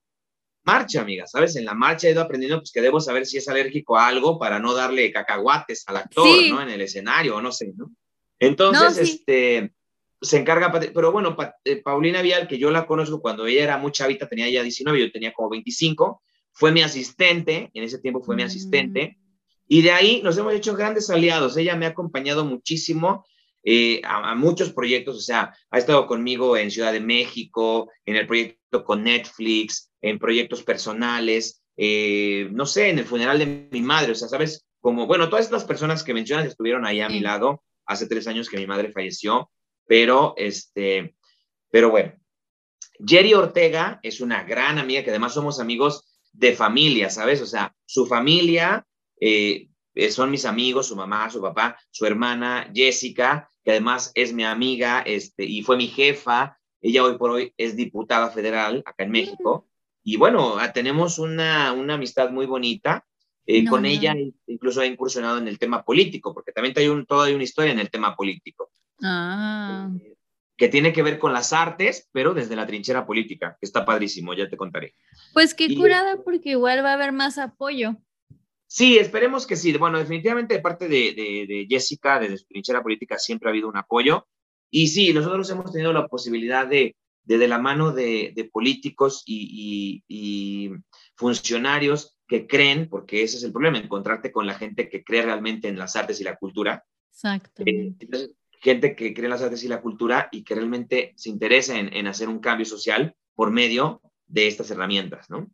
[0.64, 1.56] marcha, amiga, ¿sabes?
[1.56, 4.38] En la marcha he ido aprendiendo pues que debo saber si es alérgico a algo
[4.38, 6.62] para no darle cacahuates al actor, ¿no?
[6.62, 7.92] En el escenario, no sé, ¿no?
[8.40, 9.74] Entonces, este,
[10.22, 13.92] se encarga, pero bueno, eh, Paulina Vial, que yo la conozco cuando ella era muy
[13.92, 18.36] chavita, tenía ya 19, yo tenía como 25, fue mi asistente, en ese tiempo fue
[18.36, 19.24] mi asistente, mm.
[19.68, 21.56] y de ahí nos hemos hecho grandes aliados.
[21.58, 23.26] Ella me ha acompañado muchísimo
[23.64, 28.26] eh, a, muchos proyectos, o sea, ha estado conmigo en Ciudad de México, en el
[28.26, 34.14] proyecto con Netflix, en proyectos personales, eh, no sé, en el funeral de mi madre,
[34.14, 37.64] o sea, sabes, como, bueno, todas estas personas que mencionas estuvieron ahí a mi lado
[37.86, 39.50] hace tres años que mi madre falleció
[39.88, 41.16] pero, este,
[41.72, 42.14] pero bueno,
[43.06, 47.42] Jerry Ortega es una gran amiga que además somos amigos de familia, ¿sabes?
[47.42, 48.86] O sea, su familia
[49.20, 54.34] eh, eh, son mis amigos, su mamá, su papá, su hermana Jessica, que además es
[54.34, 56.58] mi amiga este, y fue mi jefa.
[56.82, 59.68] Ella hoy por hoy es diputada federal acá en México.
[60.04, 63.06] Y bueno, ah, tenemos una, una amistad muy bonita.
[63.50, 64.14] Eh, con ella
[64.48, 67.80] incluso he incursionado en el tema político, porque también hay un, toda una historia en
[67.80, 68.72] el tema político.
[69.04, 69.92] Ah.
[70.58, 74.34] que tiene que ver con las artes, pero desde la trinchera política, que está padrísimo,
[74.34, 74.96] ya te contaré.
[75.34, 77.96] Pues qué curada, porque igual va a haber más apoyo.
[78.68, 79.72] Sí, esperemos que sí.
[79.78, 81.14] Bueno, definitivamente de parte de,
[81.48, 84.28] de, Jessica, desde su trinchera política, siempre ha habido un apoyo.
[84.70, 90.72] Y sí, nosotros hemos tenido la posibilidad de, de, la mano de, políticos y, y,
[91.16, 95.70] funcionarios que creen, porque ese es el problema, encontrarte con la gente que cree realmente
[95.70, 96.84] en las artes y la cultura.
[97.14, 97.64] Exacto.
[97.66, 97.94] Eh,
[98.62, 102.08] gente que cree en las artes y la cultura y que realmente se interesa en,
[102.08, 105.50] hacer un cambio social por medio de estas herramientas, ¿no?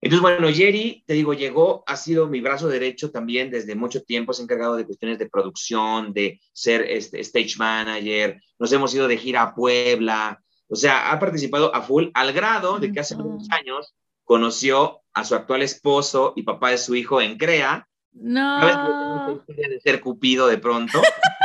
[0.00, 4.32] Entonces, bueno, Jerry, te digo, llegó, ha sido mi brazo derecho también desde mucho tiempo,
[4.32, 9.06] se ha encargado de cuestiones de producción, de ser este, stage manager, nos hemos ido
[9.06, 13.14] de gira a Puebla, o sea, ha participado a full, al grado de que hace
[13.14, 13.94] unos años
[14.24, 17.86] conoció a su actual esposo y papá de su hijo en CREA.
[18.12, 18.60] No.
[18.60, 19.46] ¿Sabes?
[19.46, 21.00] de ser Cupido de pronto.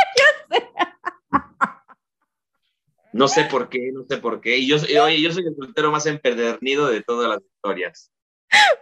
[3.18, 4.58] No sé por qué, no sé por qué.
[4.58, 8.12] Y yo, oye, yo soy el soltero más empedernido de todas las historias.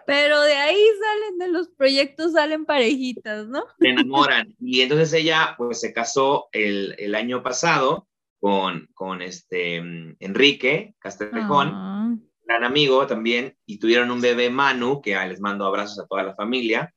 [0.05, 3.63] Pero de ahí salen, de los proyectos salen parejitas, ¿no?
[3.79, 4.53] Se enamoran.
[4.59, 8.07] Y entonces ella, pues, se casó el, el año pasado
[8.39, 9.77] con, con este
[10.19, 12.15] Enrique Castrejón, ah.
[12.43, 16.35] gran amigo también, y tuvieron un bebé Manu, que les mando abrazos a toda la
[16.35, 16.93] familia.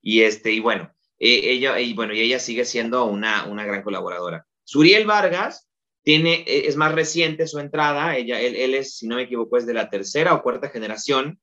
[0.00, 3.82] Y este, y bueno, e, ella, y bueno, y ella sigue siendo una, una gran
[3.82, 4.46] colaboradora.
[4.62, 5.68] Suriel Vargas
[6.02, 9.56] tiene, e, es más reciente su entrada, ella, él, él es, si no me equivoco,
[9.56, 11.40] es de la tercera o cuarta generación,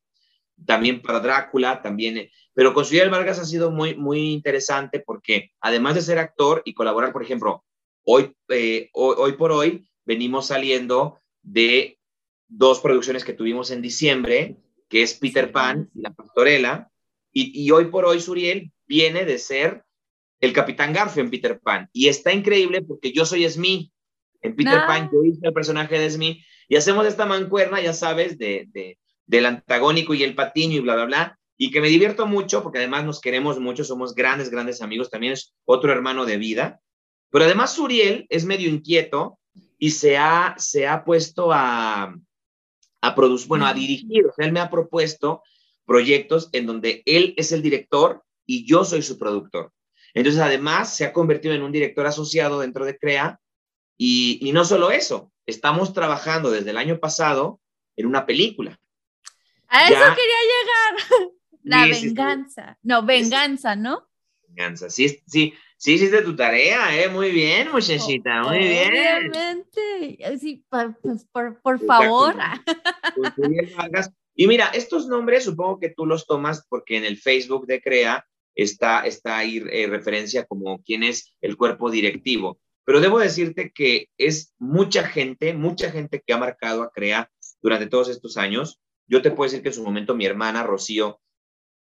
[0.66, 5.52] también para Drácula, también, eh, pero con Suriel Vargas ha sido muy, muy interesante porque
[5.62, 7.64] además de ser actor y colaborar, por ejemplo,
[8.04, 11.98] hoy, eh, hoy, por hoy venimos saliendo de
[12.48, 14.58] dos producciones que tuvimos en diciembre,
[14.90, 16.92] que es Peter Pan y La Pastorela,
[17.32, 19.84] y, y hoy por hoy Suriel viene de ser
[20.42, 23.92] el Capitán Garfio en Peter Pan, y está increíble porque yo soy Smee,
[24.42, 28.38] en Peter Pan yo hice el personaje de Smee, y hacemos esta mancuerna, ya sabes,
[28.38, 28.98] de, de
[29.30, 32.80] del antagónico y el patiño y bla, bla, bla, y que me divierto mucho porque
[32.80, 36.80] además nos queremos mucho, somos grandes, grandes amigos, también es otro hermano de vida,
[37.30, 39.38] pero además Suriel es medio inquieto
[39.78, 42.16] y se ha, se ha puesto a,
[43.02, 45.44] a producir, bueno, a dirigir, o sea, él me ha propuesto
[45.86, 49.72] proyectos en donde él es el director y yo soy su productor.
[50.16, 53.40] Entonces, además, se ha convertido en un director asociado dentro de CREA
[54.00, 57.60] y, y no solo eso, estamos trabajando desde el año pasado
[57.98, 58.80] en una película.
[59.68, 61.32] A eso quería llegar.
[61.64, 62.80] La venganza.
[62.82, 64.10] No, venganza, ¿no?
[64.48, 64.90] Venganza.
[64.90, 67.10] Sí, sí, sí hiciste tu tarea, ¿eh?
[67.10, 68.90] Muy bien, muchachita, muy bien.
[68.90, 70.38] Obviamente.
[70.40, 72.36] Sí, pues, por, por favor.
[74.36, 78.26] Y mira, estos nombres supongo que tú los tomas porque en el Facebook de CREA
[78.56, 82.58] está, está ahí eh, referencia como quién es el cuerpo directivo.
[82.86, 87.30] Pero debo decirte que es mucha gente, mucha gente que ha marcado a CREA
[87.62, 88.80] durante todos estos años.
[89.08, 91.20] Yo te puedo decir que en su momento mi hermana Rocío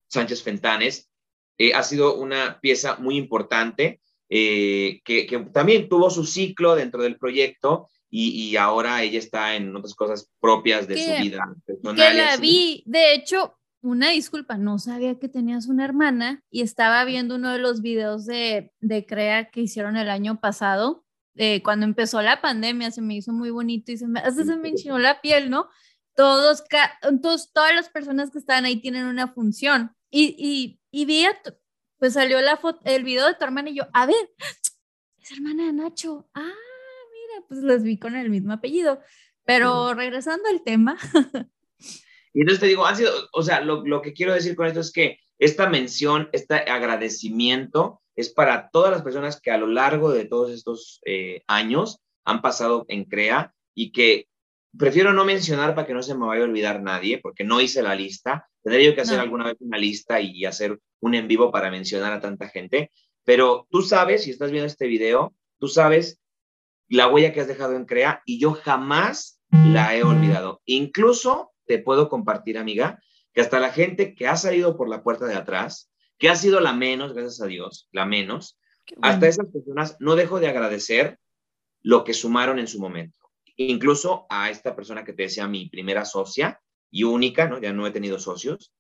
[0.09, 1.11] Sánchez Fentanes
[1.59, 7.19] eh, ha sido una pieza muy importante eh, que, también tuvo su ciclo dentro del
[7.19, 11.97] proyecto y, ahora ella está en otras cosas propias de su vida personal.
[11.97, 17.05] Que la vi, de hecho, una disculpa, no sabía que tenías una hermana y estaba
[17.05, 21.05] viendo uno de los videos de, de Crea que hicieron el año pasado,
[21.37, 24.57] eh, cuando empezó la pandemia, se me hizo muy bonito y se me, hasta se
[24.57, 25.69] me enchinó la piel, ¿no?
[26.15, 26.65] todos,
[27.21, 29.95] todos, todas las personas que están ahí tienen una función.
[30.11, 31.27] Y, y, y vi,
[31.99, 34.31] pues salió la foto, el video de tu hermana y yo, a ver,
[35.19, 36.29] es hermana de Nacho.
[36.35, 39.01] Ah, mira, pues las vi con el mismo apellido.
[39.45, 40.97] Pero regresando al tema.
[42.35, 44.81] y entonces te digo, ha sido, o sea, lo, lo que quiero decir con esto
[44.81, 50.13] es que esta mención, este agradecimiento es para todas las personas que a lo largo
[50.13, 54.29] de todos estos eh, años han pasado en CREA y que
[54.77, 57.83] prefiero no mencionar para que no se me vaya a olvidar nadie, porque no hice
[57.83, 58.49] la lista.
[58.63, 62.13] Tendría yo que hacer alguna vez una lista y hacer un en vivo para mencionar
[62.13, 62.91] a tanta gente.
[63.25, 66.21] Pero tú sabes, si estás viendo este video, tú sabes
[66.89, 70.61] la huella que has dejado en CREA y yo jamás la he olvidado.
[70.65, 73.03] Incluso te puedo compartir, amiga,
[73.33, 76.61] que hasta la gente que ha salido por la puerta de atrás, que ha sido
[76.61, 78.59] la menos, gracias a Dios, la menos,
[79.01, 81.19] hasta esas personas no dejo de agradecer
[81.83, 83.25] lo que sumaron en su momento
[83.57, 86.61] incluso a esta persona que te decía, mi primera socia
[86.91, 87.61] y única, ¿no?
[87.61, 88.73] Ya no he tenido socios,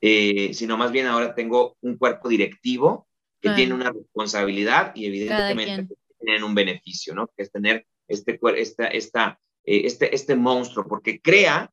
[0.00, 3.08] eh, sino más bien ahora tengo un cuerpo directivo
[3.40, 7.28] que tiene una responsabilidad y evidentemente tienen un beneficio, ¿no?
[7.36, 11.70] Que es tener este, esta, esta, eh, este, este monstruo, porque Crea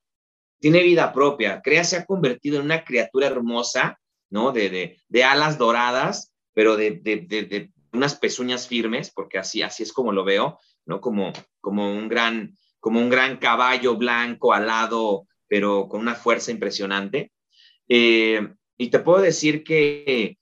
[0.60, 4.00] tiene vida propia, Crea se ha convertido en una criatura hermosa,
[4.30, 4.52] ¿no?
[4.52, 10.12] De, de, alas doradas, pero de, de, unas pezuñas firmes, porque así, así es como
[10.12, 11.02] lo veo, ¿no?
[11.02, 11.32] Como,
[11.62, 17.32] como, un gran, como un gran caballo blanco alado, pero con una fuerza impresionante.
[17.88, 20.38] Eh, y te puedo decir que,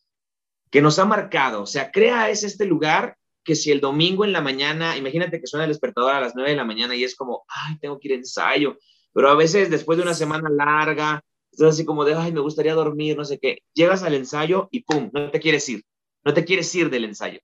[0.70, 4.34] que nos ha marcado, o sea, CREA es este lugar que si el domingo en
[4.34, 7.16] la mañana, imagínate que suena el despertador a las 9 de la mañana y es
[7.16, 8.78] como, ay, tengo que ir a ensayo,
[9.18, 12.76] pero a veces después de una semana larga, estás así como de, ay, me gustaría
[12.76, 15.84] dormir, no sé qué, llegas al ensayo y pum, no te quieres ir,
[16.24, 17.40] no te quieres ir del ensayo.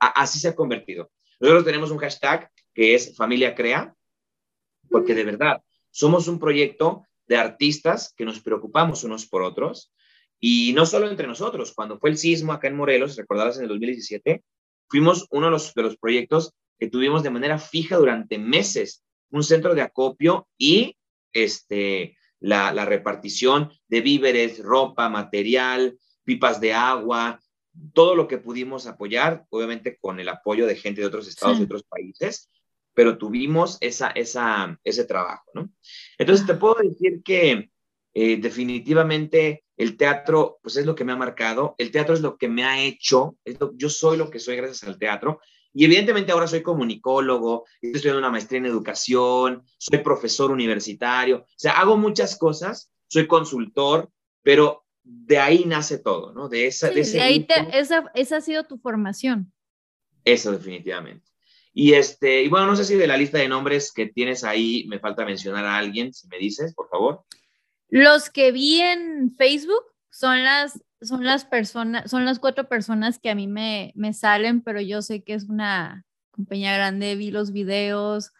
[0.00, 1.12] así se ha convertido.
[1.38, 3.94] Nosotros tenemos un hashtag que es Familia Crea,
[4.90, 5.62] porque de verdad
[5.92, 9.92] somos un proyecto de artistas que nos preocupamos unos por otros
[10.40, 11.72] y no solo entre nosotros.
[11.72, 14.42] Cuando fue el sismo acá en Morelos, recordarás en el 2017,
[14.88, 19.42] fuimos uno de los, de los proyectos que tuvimos de manera fija durante meses, un
[19.42, 20.96] centro de acopio y
[21.32, 27.40] este, la, la repartición de víveres, ropa, material, pipas de agua,
[27.92, 31.64] todo lo que pudimos apoyar, obviamente con el apoyo de gente de otros estados y
[31.64, 32.50] otros países,
[32.94, 35.70] pero tuvimos esa, esa, ese trabajo, ¿no?
[36.16, 37.70] Entonces te puedo decir que
[38.14, 42.38] eh, definitivamente el teatro, pues es lo que me ha marcado, el teatro es lo
[42.38, 43.36] que me ha hecho,
[43.74, 45.40] yo soy lo que soy gracias al teatro,
[45.78, 51.46] y evidentemente ahora soy comunicólogo, estoy estudiando una maestría en educación, soy profesor universitario, o
[51.54, 54.10] sea, hago muchas cosas, soy consultor,
[54.42, 56.48] pero de ahí nace todo, ¿no?
[56.48, 59.52] De, esa, de, ese ahí esa, esa ha sido tu formación.
[60.24, 61.30] Eso definitivamente.
[61.74, 64.86] Y, este, y bueno, no sé si de la lista de nombres que tienes ahí
[64.88, 67.22] me falta mencionar a alguien, si me dices, por favor.
[67.90, 69.84] Los que vi en Facebook
[70.16, 74.62] son las, son las personas, son las cuatro personas que a mí me, me salen,
[74.62, 78.32] pero yo sé que es una compañía grande, vi los videos,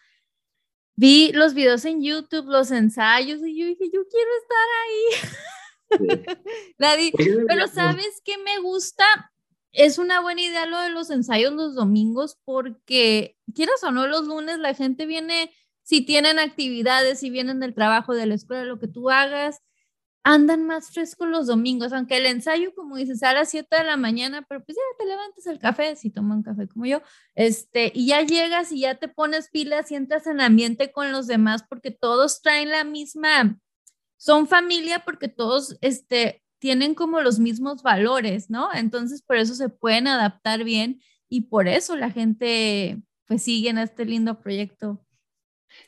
[0.95, 6.37] vi los videos en YouTube, los ensayos, y yo dije, yo quiero estar ahí.
[6.79, 7.13] Nadie,
[7.47, 9.05] pero ¿sabes qué me gusta?
[9.71, 14.27] Es una buena idea lo de los ensayos los domingos porque, quieras o no, los
[14.27, 18.79] lunes la gente viene si tienen actividades, si vienen del trabajo, de la escuela, lo
[18.81, 19.61] que tú hagas,
[20.27, 23.97] andan más frescos los domingos, aunque el ensayo, como dices, a las 7 de la
[23.97, 27.01] mañana, pero pues ya te levantas el café, si toman café como yo,
[27.37, 31.29] este, y ya llegas y ya te pones pilas y entras en ambiente con los
[31.29, 33.57] demás porque todos traen la misma,
[34.17, 38.75] son familia porque todos, este, tienen como los mismos valores, ¿no?
[38.75, 43.79] Entonces, por eso se pueden adaptar bien y por eso la gente, pues, sigue en
[43.79, 45.07] este lindo proyecto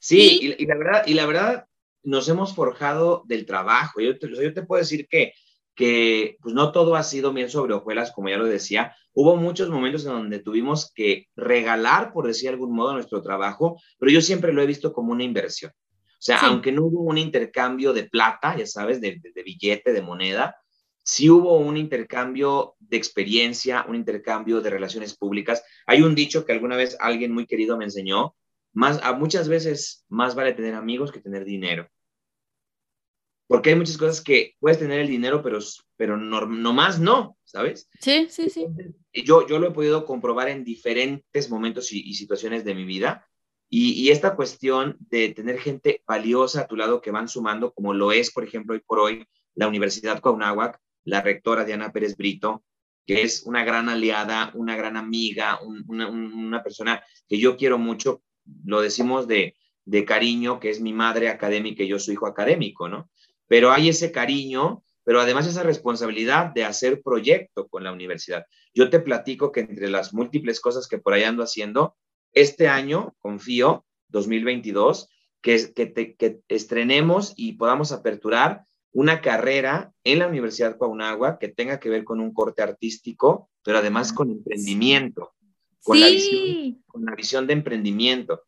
[0.00, 1.67] Sí, y, la verdad, y la verdad,
[2.08, 4.00] nos hemos forjado del trabajo.
[4.00, 5.34] Yo te, yo te puedo decir que,
[5.74, 8.96] que pues no todo ha sido bien sobre hojuelas, como ya lo decía.
[9.12, 13.78] Hubo muchos momentos en donde tuvimos que regalar, por decir de algún modo, nuestro trabajo,
[13.98, 15.70] pero yo siempre lo he visto como una inversión.
[15.70, 19.92] O sea, aunque no hubo un intercambio de plata, ya sabes, de, de, de, billete,
[19.92, 20.56] de moneda,
[21.04, 25.62] sí hubo un intercambio de experiencia, un intercambio de relaciones públicas.
[25.86, 28.34] Hay un dicho que alguna vez alguien muy querido me enseñó,
[28.72, 31.88] más, a muchas veces más vale tener amigos que tener dinero.
[33.48, 35.58] Porque hay muchas cosas que puedes tener el dinero, pero,
[35.96, 37.88] pero no, más no, ¿sabes?
[37.98, 38.66] Sí, sí, sí.
[39.12, 43.26] Yo, yo lo he podido comprobar en diferentes momentos y, situaciones de mi vida.
[43.70, 47.94] Y, y, esta cuestión de tener gente valiosa a tu lado que van sumando, como
[47.94, 52.64] lo es, por ejemplo, hoy por hoy, la Universidad Cuauhnáhuac, la rectora Diana Pérez Brito,
[53.08, 58.22] que es una gran aliada, una gran amiga, una, una, persona que yo quiero mucho,
[58.64, 59.56] lo decimos de,
[59.86, 63.10] de cariño, que es mi madre académica y yo su hijo académico, ¿no?
[63.48, 68.44] Pero hay ese cariño, pero además esa responsabilidad de hacer proyecto con la universidad.
[68.74, 71.96] Yo te platico que entre las múltiples cosas que por ahí ando haciendo,
[72.32, 75.08] este año, confío, 2022,
[75.40, 81.80] que, que, que estrenemos y podamos aperturar una carrera en la Universidad Cuauhnagua que tenga
[81.80, 85.34] que ver con un corte artístico, pero además con emprendimiento
[85.88, 88.44] con, la, visión, con la visión de emprendimiento.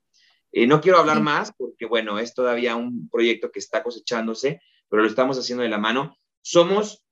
[0.52, 4.60] Eh, no quiero hablar más porque, bueno, es todavía un proyecto que está cosechándose,
[4.91, 6.15] pero lo estamos haciendo de la mano.
[6.43, 7.05] Somos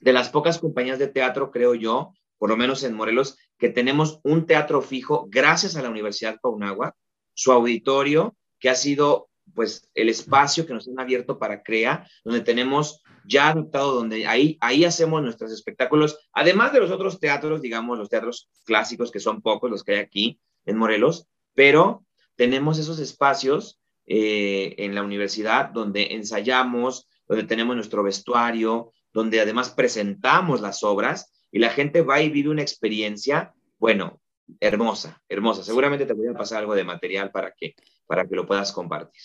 [0.00, 4.20] de las pocas compañías de teatro, creo yo, por lo menos en Morelos, que tenemos
[4.24, 6.96] un teatro fijo gracias a la Universidad Paunagua,
[7.34, 12.40] su auditorio, que ha sido pues el espacio que nos han abierto para CREA, donde
[12.40, 17.96] tenemos ya adoptado, donde ahí, ahí hacemos nuestros espectáculos, además de los otros teatros, digamos,
[17.96, 22.04] los teatros clásicos, que son pocos los que hay aquí en Morelos, pero
[22.34, 29.70] tenemos esos espacios eh, en la universidad donde ensayamos, donde tenemos nuestro vestuario, donde además
[29.70, 34.20] presentamos las obras y la gente va y vive una experiencia, bueno,
[34.60, 35.62] hermosa, hermosa.
[35.62, 37.74] Seguramente te voy a pasar algo de material para que,
[38.06, 39.22] para que lo puedas compartir.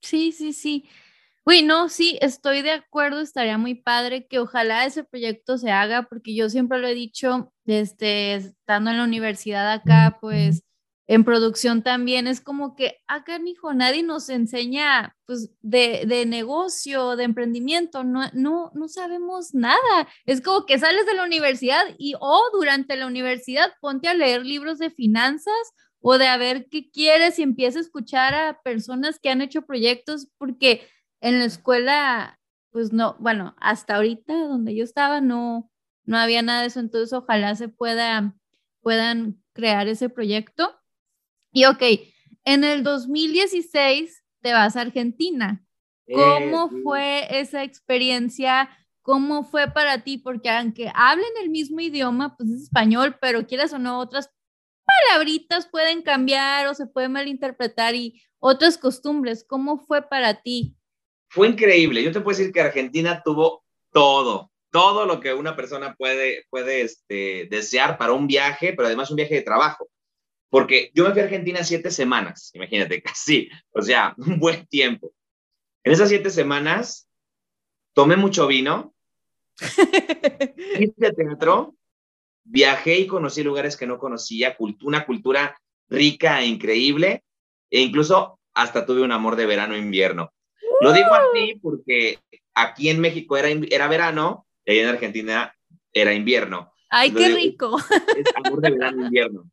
[0.00, 0.88] Sí, sí, sí.
[1.44, 6.02] Uy, no, sí, estoy de acuerdo, estaría muy padre que ojalá ese proyecto se haga,
[6.02, 10.62] porque yo siempre lo he dicho, este, estando en la universidad acá, pues
[11.08, 17.16] en producción también, es como que acá, hijo, nadie nos enseña, pues, de, de, negocio,
[17.16, 20.06] de emprendimiento, no, no, no sabemos nada.
[20.26, 24.44] Es como que sales de la universidad y, o durante la universidad, ponte a leer
[24.44, 25.54] libros de finanzas
[26.00, 29.62] o de a ver qué quieres y empieza a escuchar a personas que han hecho
[29.62, 30.86] proyectos, porque
[31.22, 32.38] en la escuela,
[32.70, 35.70] pues no, bueno, hasta ahorita donde yo estaba no,
[36.04, 38.34] no había nada de eso, entonces ojalá se pueda,
[38.82, 40.78] puedan crear ese proyecto.
[41.52, 41.82] Y ok,
[42.44, 45.64] en el 2016 te vas a Argentina.
[46.10, 48.70] ¿Cómo eh, fue esa experiencia?
[49.02, 50.18] ¿Cómo fue para ti?
[50.18, 54.30] Porque aunque hablen el mismo idioma, pues es español, pero quieras o no, otras
[54.84, 59.44] palabritas pueden cambiar o se pueden malinterpretar y otras costumbres.
[59.46, 60.74] ¿Cómo fue para ti?
[61.28, 62.02] Fue increíble.
[62.02, 66.82] Yo te puedo decir que Argentina tuvo todo, todo lo que una persona puede, puede
[66.82, 69.88] este, desear para un viaje, pero además un viaje de trabajo.
[70.50, 75.12] Porque yo me fui a Argentina siete semanas, imagínate, casi, o sea, un buen tiempo.
[75.84, 77.08] En esas siete semanas
[77.94, 78.94] tomé mucho vino,
[80.78, 81.74] hice teatro,
[82.44, 87.24] viajé y conocí lugares que no conocía, una cultura rica e increíble,
[87.70, 90.32] e incluso hasta tuve un amor de verano-invierno.
[90.80, 92.18] Lo digo así porque
[92.54, 95.54] aquí en México era, era verano y en Argentina
[95.92, 96.72] era invierno.
[96.90, 97.76] ¡Ay, qué rico!
[98.16, 99.50] Es amor de verano-invierno.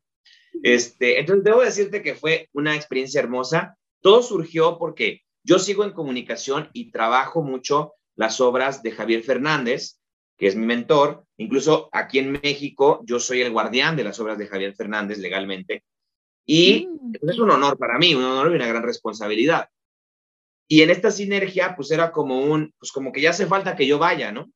[0.66, 3.78] Este, entonces, debo decirte que fue una experiencia hermosa.
[4.00, 10.00] Todo surgió porque yo sigo en comunicación y trabajo mucho las obras de Javier Fernández,
[10.36, 11.24] que es mi mentor.
[11.36, 15.84] Incluso aquí en México, yo soy el guardián de las obras de Javier Fernández legalmente.
[16.44, 17.28] Y mm.
[17.30, 19.68] es un honor para mí, un honor y una gran responsabilidad.
[20.66, 23.86] Y en esta sinergia, pues era como un, pues como que ya hace falta que
[23.86, 24.50] yo vaya, ¿no?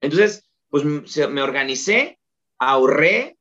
[0.00, 2.20] Entonces, pues me organicé,
[2.60, 3.33] ahorré,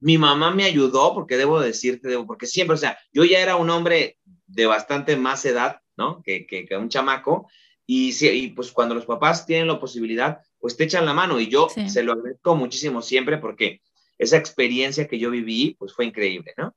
[0.00, 3.56] mi mamá me ayudó, porque debo decirte, debo, porque siempre, o sea, yo ya era
[3.56, 6.22] un hombre de bastante más edad, ¿no?
[6.22, 7.48] Que, que, un chamaco,
[7.86, 11.48] y, y, pues cuando los papás tienen la posibilidad, pues te echan la mano, y
[11.48, 13.82] yo se lo agradezco muchísimo siempre, porque
[14.18, 16.74] esa experiencia que yo viví, pues fue increíble, ¿no?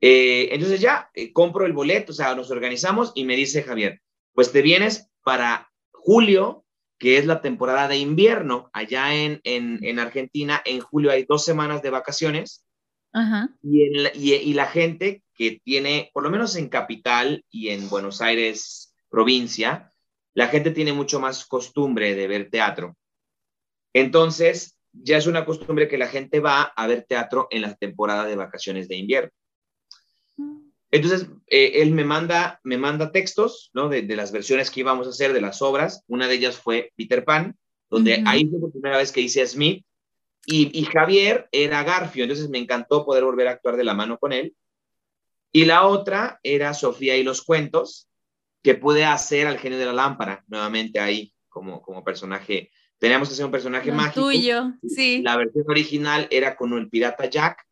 [0.00, 4.02] Eh, entonces ya eh, compro el boleto, o sea, nos organizamos y me dice Javier,
[4.34, 6.64] pues te vienes para julio
[7.02, 8.70] que es la temporada de invierno.
[8.72, 12.64] Allá en, en, Argentina, en julio hay dos semanas de vacaciones.
[13.60, 18.94] Y, y, la gente que tiene, por lo menos en capital y en Buenos Aires,
[19.10, 19.92] provincia,
[20.32, 22.96] la gente tiene mucho más costumbre de ver teatro.
[23.92, 28.26] Entonces, ya es una costumbre que la gente va a ver teatro en la temporada
[28.26, 29.32] de vacaciones de invierno.
[30.92, 33.88] Entonces, eh, él me manda, me manda textos, ¿no?
[33.88, 36.04] De, las versiones que íbamos a hacer, de las obras.
[36.06, 37.56] Una de ellas fue Peter Pan,
[37.88, 39.84] donde ahí fue la primera vez que hice a Smith.
[40.44, 44.34] Y, Javier era Garfio, entonces me encantó poder volver a actuar de la mano con
[44.34, 44.54] él.
[45.50, 48.08] Y la otra era Sofía y los cuentos,
[48.62, 52.70] que pude hacer al genio de la lámpara, nuevamente ahí, como, como personaje.
[52.98, 54.26] Teníamos que hacer un personaje mágico.
[54.26, 55.22] Tuyo, sí.
[55.22, 57.66] La versión original era con el pirata Jack,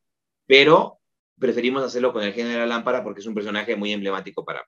[0.46, 0.99] pero
[1.40, 4.60] preferimos hacerlo con el genio de la lámpara porque es un personaje muy emblemático para
[4.60, 4.66] mí.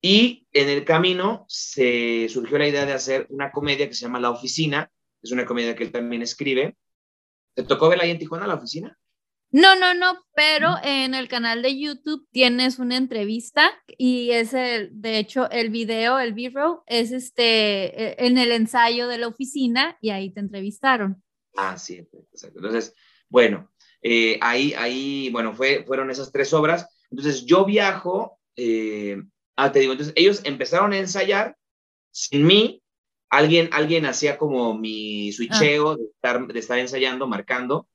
[0.00, 4.20] Y en el camino se surgió la idea de hacer una comedia que se llama
[4.20, 4.90] La Oficina,
[5.22, 6.76] es una comedia que él también escribe.
[7.54, 8.96] ¿Te tocó verla ahí en Tijuana, La Oficina?
[9.50, 14.90] No, no, no, pero en el canal de YouTube tienes una entrevista y es el,
[14.92, 19.96] de hecho, el video, el video es este, e, en el ensayo de la oficina
[20.02, 21.22] y ahí te entrevistaron.
[21.56, 22.58] Ah, sí, exacto.
[22.58, 22.94] Entonces,
[23.30, 23.70] bueno,
[24.02, 26.88] eh, ahí, ahí, bueno, fue, fueron esas tres obras.
[27.10, 29.22] Entonces yo viajo, eh,
[29.56, 31.56] ah, te digo, entonces ellos empezaron a ensayar
[32.10, 32.82] sin mí,
[33.30, 37.88] alguien, alguien hacía como mi switcheo de, estar, de estar ensayando, marcando.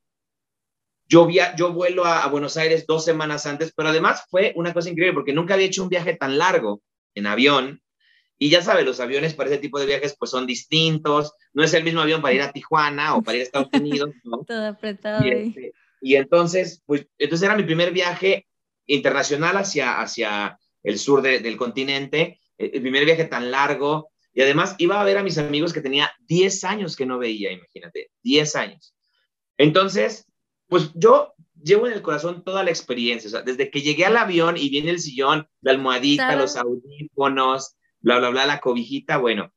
[1.08, 4.90] Yo, via yo vuelo a, Buenos Aires dos semanas antes, pero además fue una cosa
[4.90, 6.82] increíble porque nunca había hecho un viaje tan largo
[7.14, 7.82] en avión.
[8.40, 11.34] Y ya sabes, los aviones para ese tipo de viajes pues son distintos.
[11.54, 14.10] No es el mismo avión para ir a Tijuana o para ir a Estados Unidos.
[14.48, 15.24] Todo apretado.
[15.24, 15.74] Este,
[16.04, 18.46] y entonces, pues, entonces era mi primer viaje
[18.88, 24.76] internacional hacia, hacia el sur del continente, eh, el primer viaje tan largo, y además
[24.80, 28.56] iba a ver a mis amigos que tenía 10 años que no veía, imagínate, 10
[28.58, 28.94] años.
[29.58, 30.26] Entonces,
[30.68, 34.18] pues yo llevo en el corazón toda la experiencia, o sea, desde que llegué al
[34.18, 39.54] avión y viene el sillón, la almohadita, los audífonos, bla, bla, bla, la cobijita, bueno,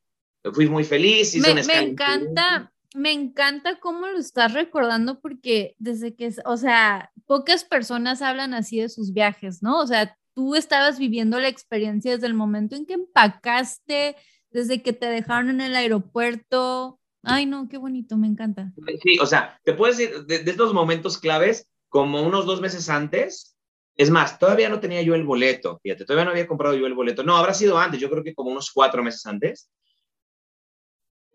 [0.54, 1.34] fui muy feliz.
[1.38, 7.64] me, me encanta, me encanta cómo lo estás recordando porque desde que, o sea, pocas
[7.64, 9.80] personas hablan así de sus viajes, ¿no?
[9.80, 14.16] O sea, tú estabas viviendo la experiencia desde el momento en que empacaste,
[14.50, 17.00] desde que te dejaron en el aeropuerto.
[17.22, 18.72] Ay, no, qué bonito, me encanta.
[19.02, 22.88] Sí, o sea, te puedo decir, de, de estos momentos claves, como unos dos meses
[22.88, 23.56] antes,
[23.96, 26.94] es más, todavía no tenía yo el boleto, fíjate, todavía no había comprado yo el
[26.94, 27.22] boleto.
[27.22, 29.70] No, habrá sido antes, yo creo que como unos cuatro meses antes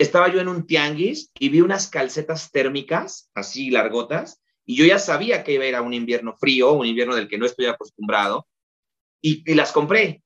[0.01, 4.99] estaba yo en un tianguis y vi unas calcetas térmicas, así largotas, y yo ya
[4.99, 7.65] sabía que iba a ir a un invierno frío, un invierno del que no estoy
[7.65, 8.47] acostumbrado,
[9.21, 10.23] y, las compré.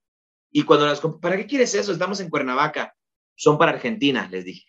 [0.51, 1.91] Y cuando las compré, ¿para qué quieres eso?
[1.91, 2.95] Estamos en Cuernavaca.
[3.35, 4.65] Son para Argentina, les dije.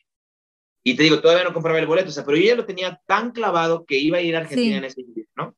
[0.83, 3.01] Y te digo, todavía no compraba el boleto, o sea, pero yo ya lo tenía
[3.07, 5.57] tan clavado que iba a ir a Argentina en ese invierno, ¿no?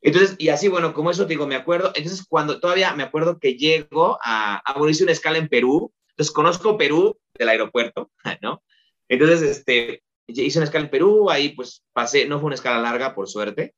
[0.00, 3.38] Entonces, y así, bueno, como eso te digo, me acuerdo, entonces cuando todavía me acuerdo
[3.38, 8.10] que llego a, a bueno, hice una escala en Perú, entonces conozco Perú del aeropuerto,
[8.42, 8.62] ¿no?
[9.08, 13.14] Entonces, este, hice una escala en Perú, ahí pues pasé, no fue una escala larga,
[13.14, 13.74] por suerte.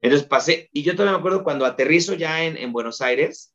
[0.00, 3.54] Entonces pasé, y yo todavía me acuerdo cuando aterrizo ya en, en Buenos Aires,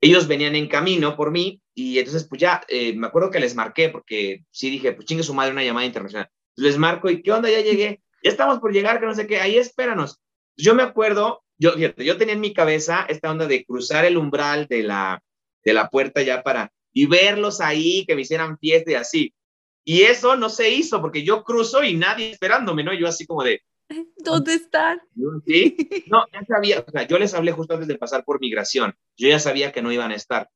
[0.00, 3.54] ellos venían en camino por mí, y entonces pues ya, eh, me acuerdo que les
[3.54, 6.28] marqué, porque sí dije, pues chingue su madre una llamada internacional.
[6.56, 7.48] les marco, ¿y qué onda?
[7.48, 10.20] Ya llegué, ya estamos por llegar, que no sé qué, ahí espéranos.
[10.56, 14.16] Yo me acuerdo yo, fíjate, yo tenía en mi cabeza esta onda de cruzar el
[14.16, 15.22] umbral de la,
[15.64, 19.34] de la puerta ya para, y verlos ahí, que me hicieran fiesta y así.
[19.84, 22.94] Y eso no se hizo porque yo cruzo y nadie esperándome, ¿no?
[22.94, 23.62] Yo así como de...
[24.18, 25.00] ¿Dónde están?
[25.46, 25.76] ¿Sí?
[26.06, 28.94] No, ya sabía, o sea, yo les hablé justo antes de pasar por migración.
[29.16, 30.48] Yo ya sabía que no iban a estar.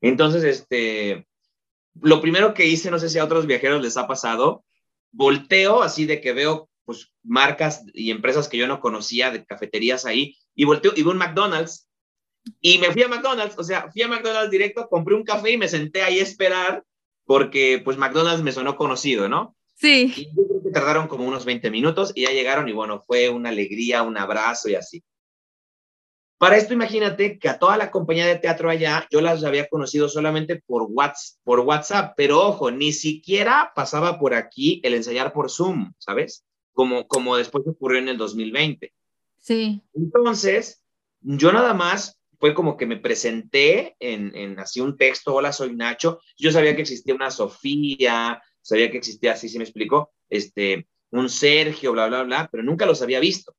[0.00, 1.26] Entonces, este,
[2.02, 4.64] lo primero que hice, no sé si a otros viajeros les ha pasado,
[5.12, 10.06] volteo así de que veo pues marcas y empresas que yo no conocía de cafeterías
[10.06, 11.85] ahí y volteo y veo un McDonald's
[12.60, 15.58] y me fui a McDonald's, o sea, fui a McDonald's directo, compré un café y
[15.58, 16.84] me senté ahí a esperar
[17.24, 19.56] porque pues McDonald's me sonó conocido, ¿no?
[19.74, 20.12] Sí.
[20.16, 23.28] Y yo creo que tardaron como unos 20 minutos y ya llegaron y bueno, fue
[23.28, 25.02] una alegría, un abrazo y así.
[26.38, 30.08] Para esto imagínate que a toda la compañía de teatro allá yo las había conocido
[30.08, 35.50] solamente por WhatsApp, por WhatsApp, pero ojo, ni siquiera pasaba por aquí el ensayar por
[35.50, 36.44] Zoom, ¿sabes?
[36.72, 38.92] Como, como después ocurrió en el 2020.
[39.38, 39.80] Sí.
[39.94, 40.82] Entonces,
[41.22, 46.20] yo nada más fue como que me presenté en, así un texto, hola, soy Nacho.
[46.36, 51.28] Yo sabía que existía una Sofía, sabía que existía, así se me explicó, este, un
[51.28, 53.56] Sergio, bla, bla, bla, pero nunca los había visto.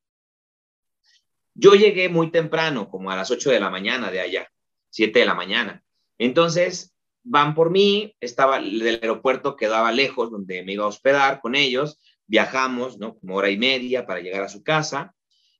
[1.53, 4.51] Yo llegué muy temprano, como a las 8 de la mañana de allá,
[4.89, 5.83] 7 de la mañana.
[6.19, 6.93] Entonces,
[7.23, 11.99] van por mí, estaba el aeropuerto quedaba lejos, donde me iba a hospedar con ellos,
[12.27, 13.17] viajamos, ¿no?
[13.17, 15.15] Como hora y media para llegar a su casa,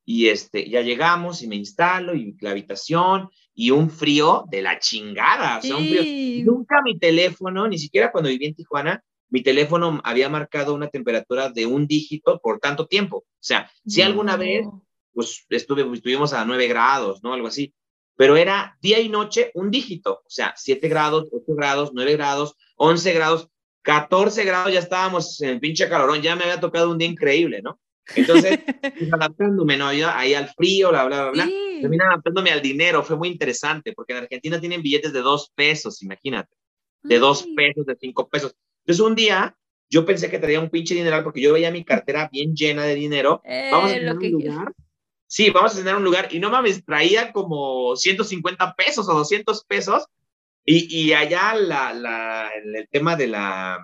[0.10, 4.80] y este, ya llegamos y me instalo, y la habitación, y un frío de la
[4.80, 6.46] chingada, o sea, un frío.
[6.46, 11.50] Nunca mi teléfono, ni siquiera cuando viví en Tijuana, mi teléfono había marcado una temperatura
[11.50, 13.18] de un dígito por tanto tiempo.
[13.18, 14.66] O sea, si alguna vez
[15.14, 17.34] pues estuve, estuvimos a 9 grados, ¿no?
[17.34, 17.74] Algo así.
[18.16, 22.56] Pero era día y noche un dígito, o sea, 7 grados, 8 grados, 9 grados,
[22.78, 23.50] 11 grados,
[23.82, 27.78] 14 grados, ya estábamos en pinche calorón, ya me había tocado un día increíble, ¿no?
[28.16, 28.60] Entonces,
[29.12, 29.92] adaptándome, ¿no?
[29.94, 31.46] Yo, ahí al frío, bla, bla, bla, bla.
[31.46, 31.80] Sí.
[31.82, 36.02] Terminé adaptándome al dinero, fue muy interesante, porque en Argentina tienen billetes de 2 pesos,
[36.02, 36.56] imagínate,
[37.04, 38.56] de 2 pesos, de 5 pesos.
[38.82, 39.56] Entonces, un día
[39.90, 42.96] yo pensé que traía un pinche dinero porque yo veía mi cartera bien llena de
[42.96, 43.42] dinero.
[43.46, 44.74] Eh, Vamos a que un lugar
[45.28, 49.66] sí, vamos a cenar un lugar y no mames, traía como 150 pesos o 200
[49.66, 50.06] pesos
[50.66, 53.80] y, y allá la, la, el tema de la,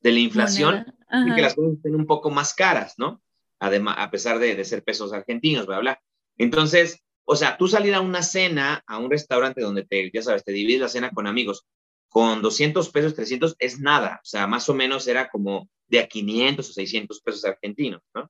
[0.00, 0.86] de la inflación
[1.26, 3.20] y que las cosas estén un poco más caras, ¿no?
[3.60, 6.00] Además, a pesar de, de ser pesos argentinos, bla, bla.
[6.36, 10.42] Entonces, o sea, tú salir a una cena, a un restaurante donde te, ya sabes,
[10.42, 11.66] te divides la cena con amigos,
[12.08, 16.08] con 200 pesos, 300 es nada, o sea, más o menos era como de a
[16.08, 18.28] 500 o 600 pesos argentinos, ¿no?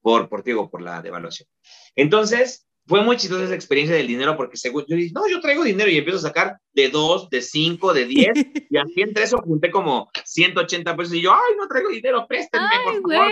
[0.00, 1.48] por, por, digo, por la devaluación.
[1.94, 5.62] Entonces, fue muy chistosa esa experiencia del dinero porque según yo dije, no, yo traigo
[5.62, 8.32] dinero y empiezo a sacar de dos, de cinco, de diez,
[8.70, 12.66] y así entre eso junté como 180 pesos y yo, ay, no traigo dinero, préstenme,
[12.70, 13.30] ay, por favor.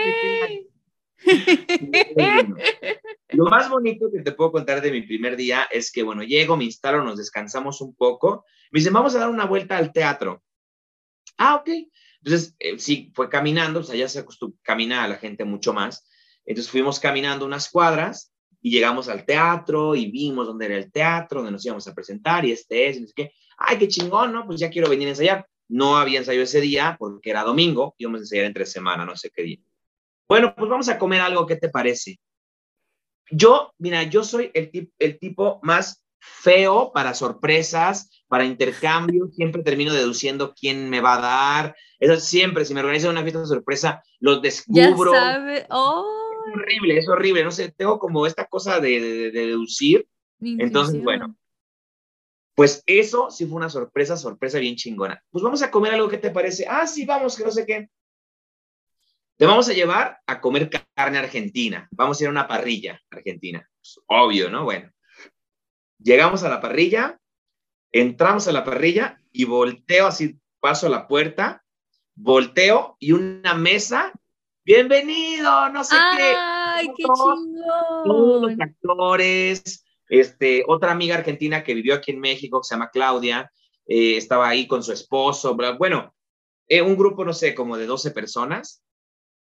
[3.29, 6.55] Lo más bonito que te puedo contar de mi primer día es que, bueno, llego,
[6.57, 8.45] me instalo, nos descansamos un poco.
[8.71, 10.43] Me dicen, vamos a dar una vuelta al teatro.
[11.37, 11.69] Ah, ok.
[12.23, 15.73] Entonces, eh, sí, fue caminando, o sea, ya se acostumbra, camina a la gente mucho
[15.73, 16.07] más.
[16.45, 21.39] Entonces fuimos caminando unas cuadras y llegamos al teatro y vimos dónde era el teatro,
[21.39, 23.31] donde nos íbamos a presentar y este es, y no sé qué.
[23.57, 24.45] Ay, qué chingón, ¿no?
[24.45, 25.47] Pues ya quiero venir a ensayar.
[25.69, 29.29] No había ensayo ese día porque era domingo, íbamos a ensayar entre semana, no sé
[29.29, 29.59] qué día.
[30.27, 32.19] Bueno, pues vamos a comer algo, ¿qué te parece?
[33.29, 39.63] Yo, mira, yo soy el, tip, el tipo más feo para sorpresas, para intercambios, siempre
[39.63, 41.75] termino deduciendo quién me va a dar.
[41.99, 45.13] Eso siempre, si me organizan una fiesta de sorpresa, los descubro.
[45.13, 45.65] Ya sabe.
[45.69, 46.05] Oh.
[46.47, 47.43] Es horrible, es horrible.
[47.43, 50.07] No sé, tengo como esta cosa de, de, de deducir.
[50.41, 51.35] Entonces, bueno.
[52.55, 55.23] Pues eso sí fue una sorpresa, sorpresa bien chingona.
[55.29, 56.65] Pues vamos a comer algo que te parece.
[56.67, 57.89] Ah, sí, vamos, que no sé qué.
[59.37, 61.87] Te vamos a llevar a comer carne argentina.
[61.91, 63.69] Vamos a ir a una parrilla argentina.
[63.79, 64.63] Pues, obvio, ¿no?
[64.63, 64.91] Bueno.
[65.99, 67.19] Llegamos a la parrilla,
[67.91, 71.63] entramos a la parrilla y volteo así, paso a la puerta,
[72.15, 74.11] volteo y una mesa,
[74.63, 76.33] bienvenido, no sé qué.
[76.35, 77.55] ¡Ay, qué chingón!
[78.05, 82.91] Todos los actores, este, otra amiga argentina que vivió aquí en México, que se llama
[82.91, 83.51] Claudia,
[83.87, 86.15] eh, estaba ahí con su esposo, bla, bueno,
[86.67, 88.83] eh, un grupo, no sé, como de 12 personas,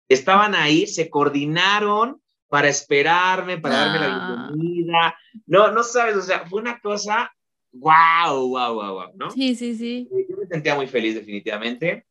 [0.10, 4.50] estaban ahí, se coordinaron para esperarme, para darme la Ah.
[4.52, 5.18] bienvenida.
[5.48, 7.32] No, no sabes, o sea, fue una cosa,
[7.74, 9.32] wow, wow, wow, wow, ¿no?
[9.32, 10.08] Sí, sí, sí.
[10.12, 12.06] Eh, Yo me sentía muy feliz, definitivamente.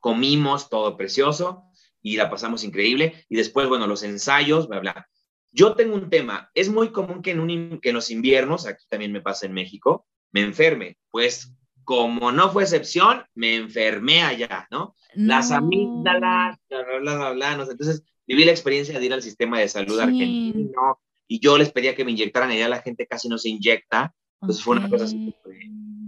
[0.00, 1.64] Comimos todo precioso
[2.00, 3.24] y la pasamos increíble.
[3.28, 5.08] Y después, bueno, los ensayos, bla, bla.
[5.52, 6.50] Yo tengo un tema.
[6.54, 9.52] Es muy común que en, un, que en los inviernos, aquí también me pasa en
[9.52, 10.96] México, me enferme.
[11.10, 14.94] Pues, como no fue excepción, me enfermé allá, ¿no?
[15.14, 15.56] Las No.
[15.56, 17.72] amígdalas, bla, bla, bla, no sé.
[17.72, 20.02] Entonces, viví la experiencia de ir al sistema de salud Sí.
[20.02, 24.14] argentino, y yo les pedía que me inyectaran ya la gente casi no se inyecta.
[24.40, 25.34] Entonces fue una cosa así.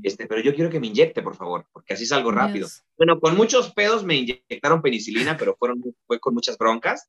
[0.02, 2.68] Este, pero yo quiero que me inyecte, por favor, porque así salgo rápido.
[2.98, 7.09] Bueno, con muchos pedos me inyectaron penicilina, pero fueron, fue con muchas broncas.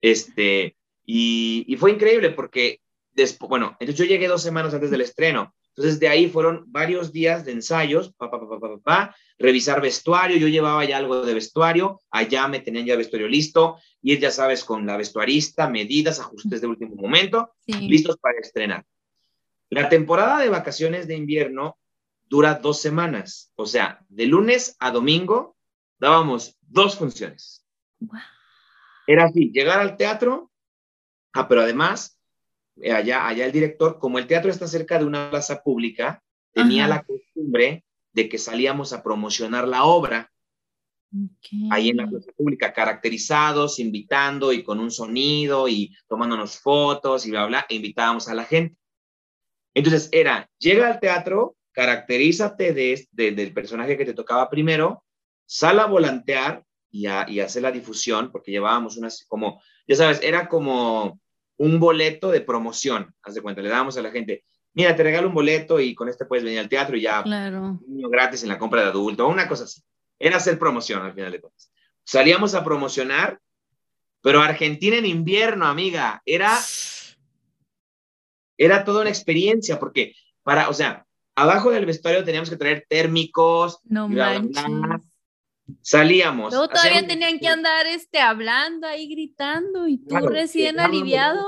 [0.00, 2.80] Este, y, y fue increíble porque
[3.12, 5.54] después, bueno, entonces yo llegué dos semanas antes del estreno.
[5.76, 10.38] Entonces de ahí fueron varios días de ensayos, pa, pa, pa, pa, pa, revisar vestuario,
[10.38, 14.64] yo llevaba ya algo de vestuario, allá me tenían ya vestuario listo, y ya sabes,
[14.64, 18.86] con la vestuarista, medidas, ajustes de último momento, listos para estrenar.
[19.68, 21.76] La temporada de vacaciones de invierno
[22.26, 25.56] dura dos semanas, o sea, de lunes a domingo
[25.98, 27.66] dábamos dos funciones.
[29.06, 30.50] Era así, llegar al teatro,
[31.34, 32.15] ah, pero además,
[32.84, 36.22] allá, allá el director, como el teatro está cerca de una plaza pública,
[36.52, 40.32] tenía la costumbre de que salíamos a promocionar la obra.
[41.70, 47.30] Ahí en la plaza pública, caracterizados, invitando y con un sonido y tomándonos fotos y
[47.30, 48.76] bla, bla, e invitábamos a la gente.
[49.74, 55.04] Entonces era, llega al teatro, caracterízate de, del personaje que te tocaba primero,
[55.44, 60.20] sal a volantear y, a, y hacer la difusión, porque llevábamos unas, como, ya sabes,
[60.22, 61.20] era como
[61.58, 65.28] un boleto de promoción, haz de cuenta, le dábamos a la gente, mira, te regalo
[65.28, 67.80] un boleto y con este puedes venir al teatro y ya claro.
[67.86, 69.82] niño gratis en la compra de adulto, una cosa así.
[70.18, 71.52] Era hacer promoción al final de todo.
[72.04, 73.40] Salíamos a promocionar,
[74.22, 76.56] pero Argentina en invierno, amiga, era
[78.58, 83.80] era toda una experiencia porque para, o sea, abajo del vestuario teníamos que traer térmicos,
[83.84, 84.08] no.
[85.82, 86.52] Salíamos.
[86.52, 91.44] Luego todavía tenían que andar este, hablando ahí gritando y tú recién aliviado.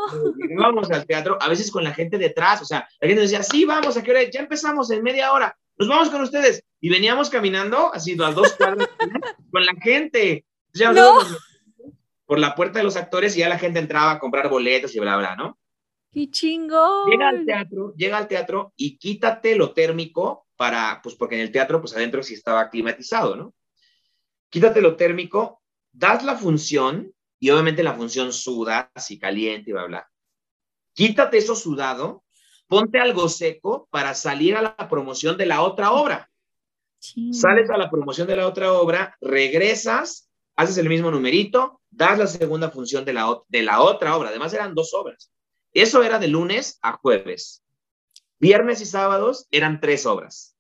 [0.51, 3.65] Íbamos al teatro, a veces con la gente detrás, o sea, la gente decía, sí,
[3.65, 4.23] vamos, ¿a qué hora?
[4.31, 6.63] Ya empezamos en media hora, nos vamos con ustedes.
[6.81, 8.89] Y veníamos caminando, así, a dos cuadras,
[9.53, 10.45] con la gente.
[12.27, 15.01] Por la puerta de los actores y ya la gente entraba a comprar boletos y
[15.01, 15.59] bla, bla, ¿no?
[16.13, 17.11] ¡Qué chingón!
[17.11, 21.53] Llega al teatro, llega al teatro y quítate lo térmico para, pues porque en el
[21.53, 23.55] teatro, pues adentro sí estaba climatizado, ¿no?
[24.51, 25.63] Quítate lo térmico,
[25.93, 30.11] das la función, y obviamente la función suda, así caliente y bla, bla.
[30.93, 32.25] Quítate eso sudado,
[32.67, 36.31] ponte algo seco para salir a la promoción de la otra obra.
[36.99, 42.27] Sales a la promoción de la otra obra, regresas, haces el mismo numerito, das la
[42.27, 44.31] segunda función de la, de la otra obra.
[44.31, 45.31] Además eran dos obras.
[45.73, 47.63] Eso era de lunes a jueves.
[48.41, 50.57] Viernes y sábados eran tres obras.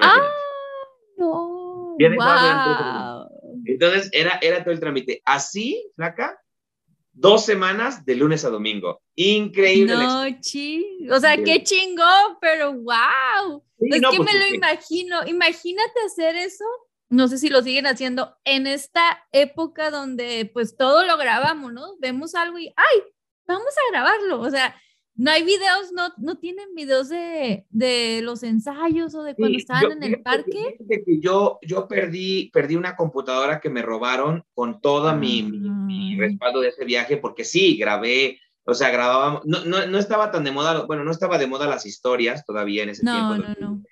[0.00, 0.30] Ah,
[1.18, 1.96] no.
[3.64, 5.22] Entonces era, era todo el trámite.
[5.24, 6.38] Así, flaca,
[7.14, 9.00] dos semanas de lunes a domingo.
[9.14, 9.94] Increíble.
[9.94, 10.84] No, chi.
[11.10, 13.62] O sea, qué chingón, pero wow.
[13.78, 15.26] es que pues, me lo imagino.
[15.26, 16.64] Imagínate hacer eso.
[17.08, 21.96] No sé si lo siguen haciendo en esta época donde pues todo lo grabamos, ¿no?
[21.98, 23.02] Vemos algo y, ay,
[23.46, 24.40] vamos a grabarlo.
[24.40, 24.74] O sea,
[25.16, 29.92] no hay videos, no, no tienen videos de, de los ensayos o de cuando estaban
[29.92, 30.76] en el parque.
[30.88, 36.60] Que yo, yo perdí, perdí una computadora que me robaron con todo mi, mi, respaldo
[36.60, 40.50] de ese viaje, porque sí, grabé, o sea, grabábamos, no, no, no, estaba tan de
[40.50, 43.36] moda, bueno, no estaba de moda las historias todavía en ese tiempo.
[43.36, 43.82] No, no, no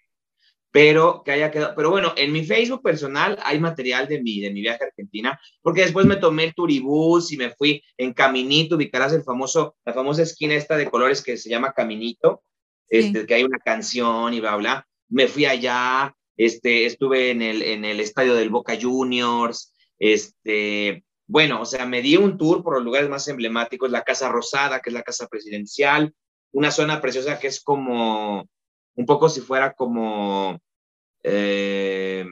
[0.73, 1.74] pero que haya quedado.
[1.77, 5.39] Pero bueno, en mi Facebook personal hay material de mi, de mi viaje a Argentina,
[5.61, 9.93] porque después me tomé el turibús y me fui en Caminito, ubicarás el famoso, la
[9.93, 12.43] famosa esquina esta de colores que se llama Caminito,
[12.89, 14.89] este, que hay una canción y bla, bla.
[15.11, 21.61] Me fui allá, este, estuve en el, en el estadio del Boca Juniors, este, bueno,
[21.61, 24.89] o sea, me di un tour por los lugares más emblemáticos, la Casa Rosada, que
[24.89, 26.15] es la casa presidencial,
[26.51, 28.49] una zona preciosa que es como
[28.94, 30.60] un poco si fuera como,
[31.23, 32.27] eh,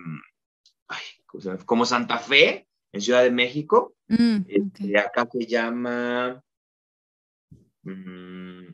[1.64, 3.94] como Santa Fe, en Ciudad de México.
[4.08, 6.42] Mm, este, acá se llama,
[7.82, 8.66] mm,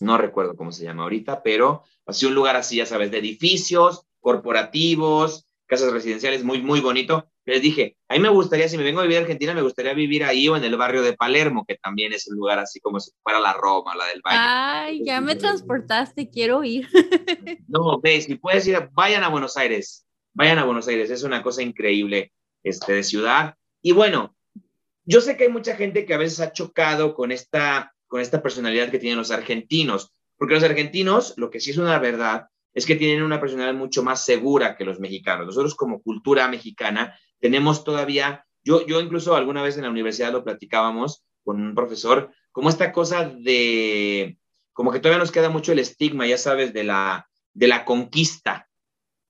[0.00, 4.06] no recuerdo cómo se llama ahorita, pero así un lugar así, ya sabes, de edificios
[4.20, 7.30] corporativos, casas residenciales, muy, muy bonito.
[7.50, 9.92] Les dije, a mí me gustaría, si me vengo a vivir a Argentina, me gustaría
[9.92, 13.00] vivir ahí o en el barrio de Palermo, que también es un lugar así como
[13.00, 14.38] si fuera la Roma, la del Valle.
[14.38, 16.86] Ay, ya me transportaste, quiero ir.
[17.66, 21.42] No, ve, si puedes ir, vayan a Buenos Aires, vayan a Buenos Aires, es una
[21.42, 22.32] cosa increíble
[22.62, 23.56] este, de ciudad.
[23.82, 24.36] Y bueno,
[25.04, 28.42] yo sé que hay mucha gente que a veces ha chocado con esta, con esta
[28.42, 32.86] personalidad que tienen los argentinos, porque los argentinos, lo que sí es una verdad, es
[32.86, 35.46] que tienen una personalidad mucho más segura que los mexicanos.
[35.46, 40.44] Nosotros como cultura mexicana tenemos todavía, yo, yo incluso alguna vez en la universidad lo
[40.44, 44.38] platicábamos con un profesor, como esta cosa de,
[44.72, 48.68] como que todavía nos queda mucho el estigma, ya sabes, de la, de la conquista.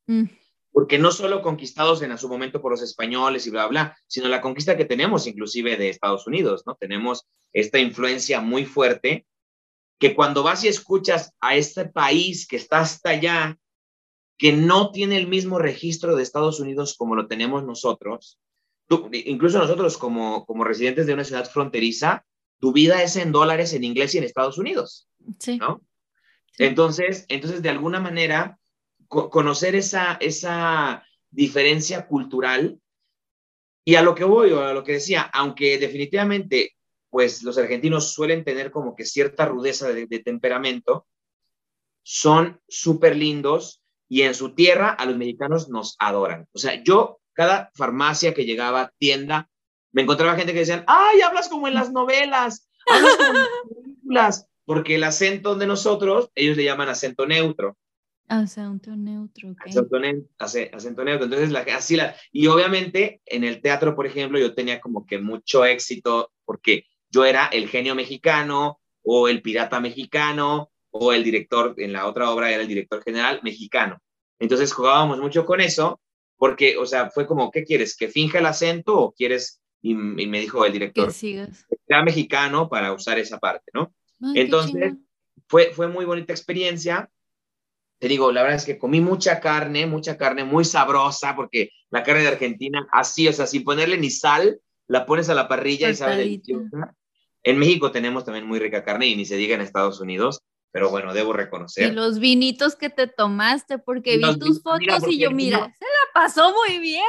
[0.06, 0.24] Mm.
[0.72, 4.40] porque no solo conquistados en su momento por los españoles y bla, bla, sino la
[4.40, 6.74] conquista que tenemos inclusive de Estados Unidos, ¿no?
[6.74, 9.26] Tenemos esta influencia muy fuerte
[10.00, 13.58] que cuando vas y escuchas a este país que está hasta allá,
[14.40, 18.40] que no tiene el mismo registro de Estados Unidos como lo tenemos nosotros,
[19.12, 22.24] incluso nosotros como, como residentes de una ciudad fronteriza,
[22.58, 25.58] tu vida es en dólares en inglés y en Estados Unidos, sí.
[25.58, 25.82] ¿no?
[26.56, 28.58] Entonces, entonces, de alguna manera,
[29.08, 32.80] conocer esa, esa diferencia cultural
[33.84, 36.76] y a lo que voy, o a lo que decía, aunque definitivamente,
[37.10, 41.06] pues los argentinos suelen tener como que cierta rudeza de, temperamento,
[42.02, 43.79] son súper lindos
[44.10, 46.48] y en su tierra a los mexicanos nos adoran.
[46.52, 49.48] O sea, yo, cada farmacia que llegaba, tienda,
[49.92, 53.48] me encontraba gente que decían, ay, hablas como en las novelas, hablas como en las
[53.72, 57.78] películas, porque el acento de nosotros, ellos le llaman acento neutro.
[58.26, 61.24] Acento neutro, Acento, neutro.
[61.24, 65.18] Entonces, la, así la, y obviamente en el teatro, por ejemplo, yo tenía como que
[65.18, 71.74] mucho éxito porque yo era el genio mexicano o el pirata mexicano o el director,
[71.78, 73.98] en la otra obra era el director general mexicano.
[74.38, 76.00] Entonces jugábamos mucho con eso
[76.36, 77.96] porque, o sea, fue como, ¿qué quieres?
[77.96, 79.60] ¿Que finja el acento o quieres?
[79.82, 81.66] Y, me dijo el director, que sigas.
[81.86, 83.94] sea mexicano para usar esa parte, ¿no?
[84.34, 84.94] Entonces,
[85.48, 87.10] fue, fue muy bonita experiencia
[88.00, 92.02] te digo, la verdad es que comí mucha carne, mucha carne muy sabrosa, porque la
[92.02, 94.58] carne de Argentina, así, o sea, sin ponerle ni sal,
[94.88, 96.96] la pones a la parrilla y sabe deliciosa.
[97.42, 100.40] En México tenemos también muy rica carne y ni se diga en Estados Unidos,
[100.72, 101.90] pero bueno, debo reconocer.
[101.90, 106.12] Y los vinitos que te tomaste, porque vi tus fotos y yo, mira, se la
[106.14, 107.02] pasó muy bien.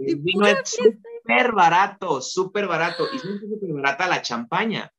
[0.00, 3.06] El vino es súper barato, súper barato.
[3.12, 4.92] Y súper barata la champaña.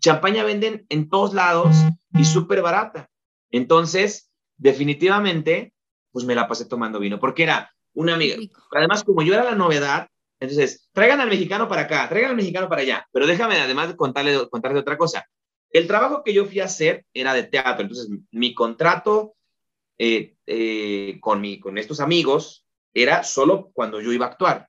[0.00, 1.74] Champaña venden en todos lados
[2.14, 3.08] y súper barata.
[3.50, 5.72] Entonces, definitivamente,
[6.12, 8.36] pues me la pasé tomando vino, porque era una amiga.
[8.72, 12.68] Además, como yo era la novedad, entonces, traigan al mexicano para acá, traigan al mexicano
[12.68, 13.06] para allá.
[13.10, 15.26] Pero déjame además contarle, contarle otra cosa.
[15.70, 19.36] El trabajo que yo fui a hacer era de teatro, entonces mi contrato
[19.98, 24.68] eh, eh, con, mi, con estos amigos era solo cuando yo iba a actuar.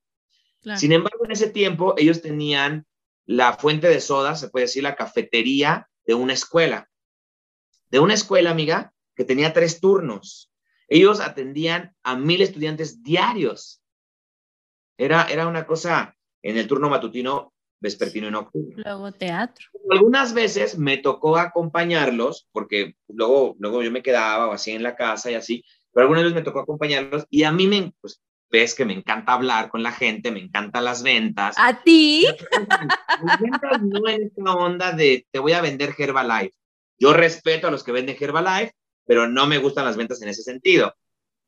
[0.75, 2.85] Sin embargo, en ese tiempo ellos tenían
[3.25, 6.89] la fuente de soda, se puede decir la cafetería de una escuela.
[7.89, 10.51] De una escuela, amiga, que tenía tres turnos.
[10.89, 13.81] Ellos atendían a mil estudiantes diarios.
[14.97, 18.75] Era, era una cosa en el turno matutino, vespertino y nocturno.
[18.77, 19.67] Luego teatro.
[19.89, 24.95] Algunas veces me tocó acompañarlos, porque luego, luego yo me quedaba o así en la
[24.95, 25.63] casa y así,
[25.93, 29.33] pero algunas veces me tocó acompañarlos y a mí me, pues, ves que me encanta
[29.33, 31.55] hablar con la gente, me encantan las ventas.
[31.57, 32.25] ¿A ti?
[33.23, 36.55] Las ventas no en esta onda de te voy a vender Herbalife.
[36.99, 38.73] Yo respeto a los que venden Herbalife,
[39.05, 40.95] pero no me gustan las ventas en ese sentido.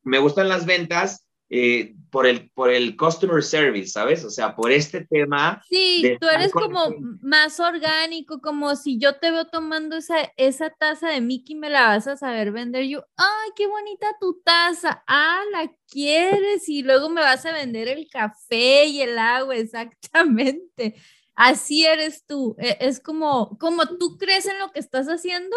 [0.03, 4.23] Me gustan las ventas eh, por, el, por el customer service, ¿sabes?
[4.23, 5.63] O sea, por este tema.
[5.67, 11.09] Sí, tú eres como más orgánico, como si yo te veo tomando esa, esa taza
[11.09, 12.85] de Mickey, me la vas a saber vender.
[12.85, 15.03] Yo, ay, qué bonita tu taza.
[15.07, 20.95] Ah, la quieres y luego me vas a vender el café y el agua, exactamente.
[21.33, 22.55] Así eres tú.
[22.59, 25.55] E, es como, como tú crees en lo que estás haciendo,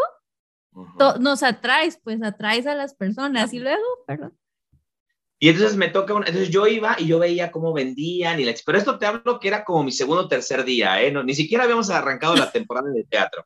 [1.20, 4.38] nos atraes, pues atraes a las personas y luego, perdón.
[5.42, 8.78] Y entonces me toca, entonces yo iba y yo veía cómo vendían y la, pero
[8.78, 11.10] esto te hablo que era como mi segundo o tercer día, ¿eh?
[11.10, 13.44] No, ni siquiera habíamos arrancado la temporada de teatro.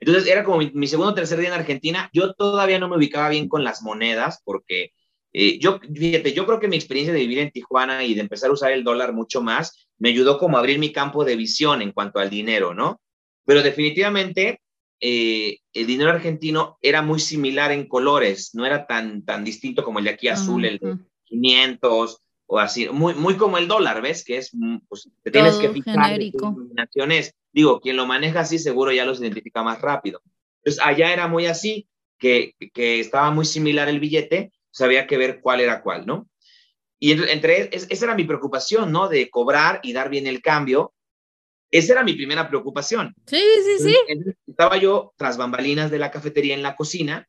[0.00, 2.10] Entonces era como mi, segundo o tercer día en Argentina.
[2.12, 4.92] Yo todavía no me ubicaba bien con las monedas porque
[5.32, 8.50] eh, yo, fíjate, yo creo que mi experiencia de vivir en Tijuana y de empezar
[8.50, 11.80] a usar el dólar mucho más me ayudó como a abrir mi campo de visión
[11.80, 13.00] en cuanto al dinero, ¿no?
[13.46, 14.60] Pero definitivamente
[15.00, 20.00] eh, el dinero argentino era muy similar en colores, no era tan, tan distinto como
[20.00, 20.78] el de aquí azul, el
[21.30, 24.24] 500 o así, muy, muy como el dólar, ¿ves?
[24.24, 27.34] Que es, mm, pues te tienes que fijar denominaciones.
[27.52, 30.20] Digo, quien lo maneja así seguro ya los identifica más rápido.
[30.58, 31.88] Entonces, allá era muy así,
[32.18, 36.28] que, que estaba muy similar el billete, sabía que ver cuál era cuál, ¿no?
[36.98, 39.08] Y entre, esa era mi preocupación, ¿no?
[39.08, 40.92] De cobrar y dar bien el cambio,
[41.70, 43.14] esa era mi primera preocupación.
[43.26, 43.96] Sí, sí, sí.
[44.46, 47.28] estaba yo tras bambalinas de la cafetería en la cocina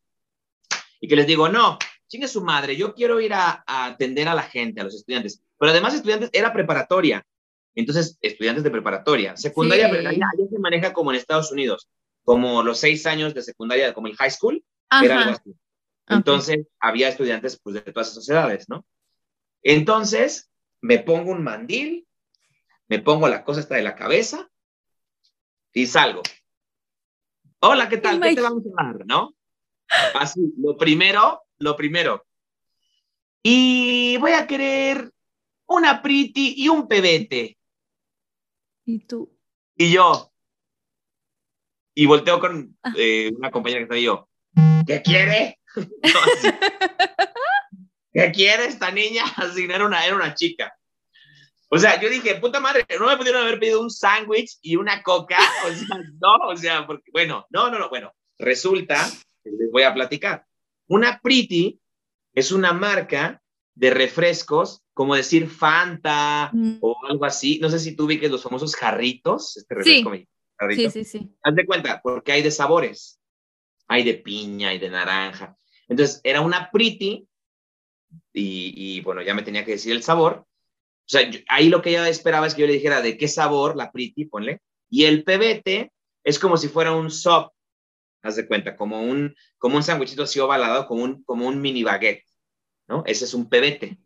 [0.99, 1.78] y que les digo, no,
[2.11, 5.41] chingue su madre, yo quiero ir a, atender a la gente, a los estudiantes.
[5.57, 7.25] Pero además, estudiantes, era preparatoria.
[7.73, 9.38] Entonces, estudiantes de preparatoria.
[9.38, 11.88] Secundaria, ya, se maneja como en Estados Unidos,
[12.25, 14.61] como los seis años de secundaria, como el high school,
[15.01, 15.55] era algo así.
[16.07, 18.85] Entonces, había estudiantes pues, de todas esas edades, ¿no?
[19.63, 20.51] Entonces,
[20.81, 22.05] me pongo un mandil,
[22.89, 24.49] me pongo la cosa esta de la cabeza
[25.71, 26.23] y salgo.
[27.61, 28.19] Hola, ¿qué tal?
[28.19, 29.05] ¿Qué te vamos a dar?
[29.05, 29.33] ¿No?
[30.15, 32.25] Así, lo primero, lo primero.
[33.43, 35.11] Y voy a querer
[35.67, 37.57] una Pretty y un pebete.
[38.85, 39.35] ¿Y tú?
[39.75, 40.31] Y yo.
[41.93, 44.29] Y volteo con eh, una compañera que está ahí yo.
[44.85, 45.59] ¿Qué quiere?
[48.13, 49.23] ¿Qué quiere esta niña?
[49.38, 50.75] Así, era una, era una chica.
[51.69, 55.01] O sea, yo dije, puta madre, no me pudieron haber pedido un sándwich y una
[55.01, 55.38] coca.
[55.65, 59.09] O sea, no, o sea, porque, bueno, no, no, no, bueno, resulta,
[59.43, 60.45] les voy a platicar.
[60.91, 61.80] Una Pretty
[62.34, 63.41] es una marca
[63.76, 66.77] de refrescos, como decir Fanta mm.
[66.81, 67.59] o algo así.
[67.59, 70.27] No sé si tú que los famosos jarritos, este refresco sí.
[70.76, 71.35] Sí, sí, sí.
[71.41, 73.19] Haz de cuenta, porque hay de sabores.
[73.88, 75.57] Hay de piña, hay de naranja.
[75.88, 77.27] Entonces, era una Pretty
[78.34, 80.45] y, y bueno, ya me tenía que decir el sabor
[81.01, 83.76] o sea, ahí lo que ella esperaba es que yo le dijera de qué sabor
[83.76, 84.61] la Pretty, ponle.
[84.89, 85.91] Y el pebete
[86.23, 87.51] es como si fuera un sop,
[88.22, 91.84] haz de cuenta, como un, como un sándwichito así ovalado, como un, como un mini
[91.84, 92.26] baguette,
[92.88, 93.03] ¿no?
[93.06, 93.98] Ese es un pebete.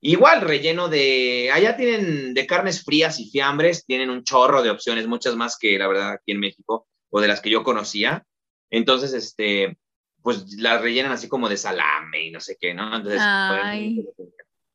[0.00, 5.06] Igual, relleno de, allá tienen de carnes frías y fiambres, tienen un chorro de opciones,
[5.06, 8.26] muchas más que la verdad aquí en México, o de las que yo conocía.
[8.70, 9.78] Entonces, este,
[10.22, 12.96] pues las rellenan así como de salame y no sé qué, ¿no?
[12.96, 13.22] Entonces,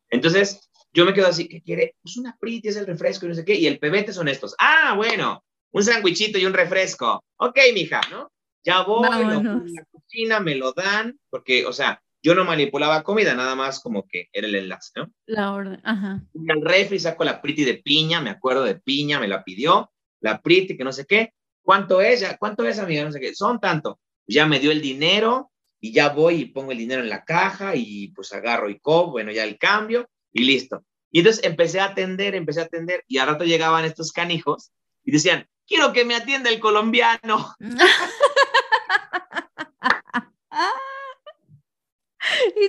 [0.09, 1.95] entonces yo me quedo así, ¿qué quiere?
[2.01, 4.55] Pues una pretty es el refresco y no sé qué, y el pebete son estos.
[4.57, 7.23] Ah, bueno, un sándwichito y un refresco.
[7.37, 8.31] Ok, mija, ¿no?
[8.63, 13.33] Ya voy, a la cocina, me lo dan, porque, o sea, yo no manipulaba comida,
[13.33, 15.11] nada más como que era el enlace, ¿no?
[15.25, 16.21] La orden, ajá.
[16.33, 19.91] Y al refri saco la pretty de piña, me acuerdo de piña, me la pidió,
[20.19, 21.33] la pretty que no sé qué.
[21.61, 22.21] ¿Cuánto es?
[22.21, 23.05] Ya, ¿Cuánto es, amiga?
[23.05, 23.33] No sé qué.
[23.33, 23.99] Son tanto.
[24.27, 27.75] Ya me dio el dinero y ya voy y pongo el dinero en la caja
[27.75, 30.83] y pues agarro y cobro, bueno, ya el cambio y listo.
[31.11, 34.71] Y entonces empecé a atender, empecé a atender, y a rato llegaban estos canijos
[35.03, 37.55] y decían, quiero que me atienda el colombiano.
[37.59, 37.69] y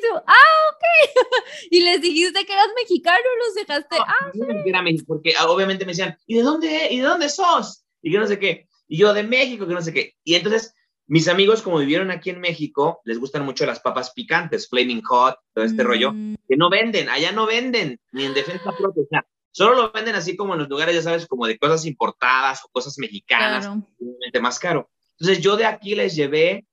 [0.01, 0.85] tú, ah, ok.
[1.71, 3.97] y les dijiste que eras mexicano, los dejaste.
[3.99, 4.41] ah, sí.
[4.67, 7.85] era México, porque ah, obviamente me decían, ¿y de dónde, y de dónde sos?
[8.03, 8.69] Y que no sé qué.
[8.87, 10.15] Y yo de México, que no sé qué.
[10.23, 10.75] Y entonces
[11.11, 15.35] mis amigos, como vivieron aquí en México, les gustan mucho las papas picantes, Flaming Hot,
[15.53, 16.37] todo este rollo, mm.
[16.49, 20.15] que no venden, allá no venden, ni en defensa propia, o sea, solo lo venden
[20.15, 24.41] así como en los lugares, ya sabes, como de cosas importadas o cosas mexicanas, obviamente
[24.41, 24.91] más caro.
[25.19, 26.67] Entonces yo de aquí les llevé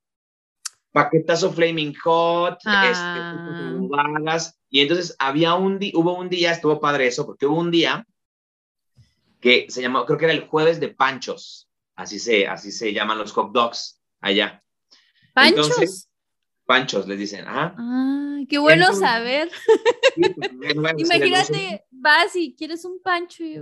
[0.92, 4.38] paquetazo Flaming Hot, este, ah.
[4.70, 8.06] y entonces había un día, hubo un día, estuvo padre eso, porque hubo un día
[9.40, 13.18] que se llamó, creo que era el jueves de panchos, así se, así se llaman
[13.18, 14.62] los hot dogs allá.
[15.34, 16.07] ¿Panchos?
[16.68, 17.74] Panchos les dicen, ajá.
[17.78, 19.48] Ah, qué bueno saber.
[20.14, 20.32] Pues,
[20.98, 23.58] Imagínate, vas y quieres un pancho y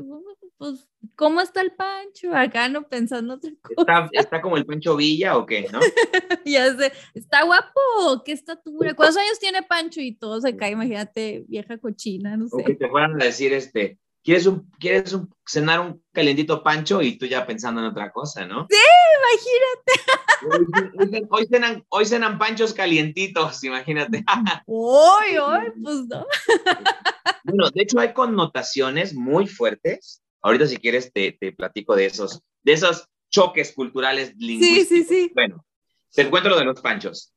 [0.59, 2.35] pues, ¿cómo está el pancho?
[2.35, 4.11] Acá no pensando otra cosa.
[4.13, 5.79] ¿Está, como el Pancho Villa o qué, no?
[6.45, 8.95] ya sé, está guapo, qué estatura.
[8.95, 10.01] ¿Cuántos años tiene Pancho?
[10.01, 12.57] Y todo se cae, imagínate, vieja cochina, no sé.
[12.61, 17.01] O que te fueran a decir, este, ¿Quieres, un, quieres un, cenar un calentito pancho
[17.01, 18.67] y tú ya pensando en otra cosa, ¿no?
[18.69, 18.77] Sí,
[20.43, 21.29] imagínate.
[21.31, 24.25] Hoy, cenan, hoy cenan panchos calientitos, imagínate.
[24.67, 26.27] Hoy, hoy, pues no.
[27.45, 30.25] Bueno, de hecho hay connotaciones muy fuertes.
[30.43, 34.89] Ahorita si quieres te, te platico de esos, de esos choques culturales lingüísticos.
[34.89, 35.33] Sí, sí, sí.
[35.37, 35.65] Bueno,
[36.13, 37.33] te encuentro lo de los panchos.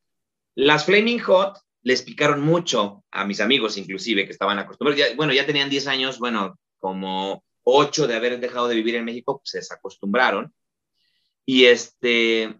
[0.55, 5.15] Las Flaming Hot les picaron mucho a mis amigos, inclusive, que estaban acostumbrados.
[5.15, 9.39] bueno, ya tenían 10 años, bueno, como ocho de haber dejado de vivir en México,
[9.39, 10.53] pues se desacostumbraron.
[11.45, 12.59] Y este,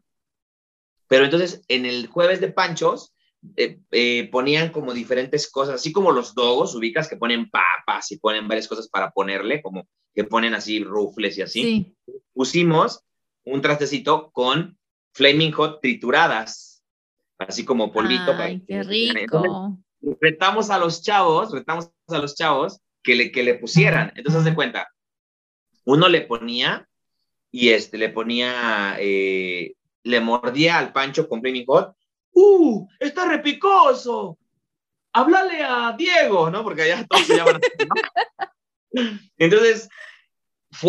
[1.07, 3.13] pero entonces en el jueves de Panchos
[3.55, 8.17] eh, eh, ponían como diferentes cosas, así como los dogos, ubicas que ponen papas y
[8.17, 11.95] ponen varias cosas para ponerle, como que ponen así rufles y así.
[12.33, 13.03] Pusimos
[13.45, 14.77] un trastecito con
[15.13, 16.83] Flaming Hot trituradas,
[17.37, 18.33] así como polvito.
[18.37, 19.77] Ay, qué rico.
[20.19, 24.11] retamos a los chavos, retamos a los chavos que le, que le pusieran.
[24.15, 24.88] Entonces, de cuenta,
[25.85, 26.88] uno le ponía
[27.51, 29.73] y este, le ponía, eh,
[30.03, 31.95] le mordía al pancho con Flaming Hot.
[32.34, 32.88] ¡Uh!
[32.99, 34.38] ¡Está repicoso!
[35.13, 36.63] Háblale a Diego, ¿no?
[36.63, 37.69] Porque allá todos se llaman así,
[39.38, 39.89] Entonces,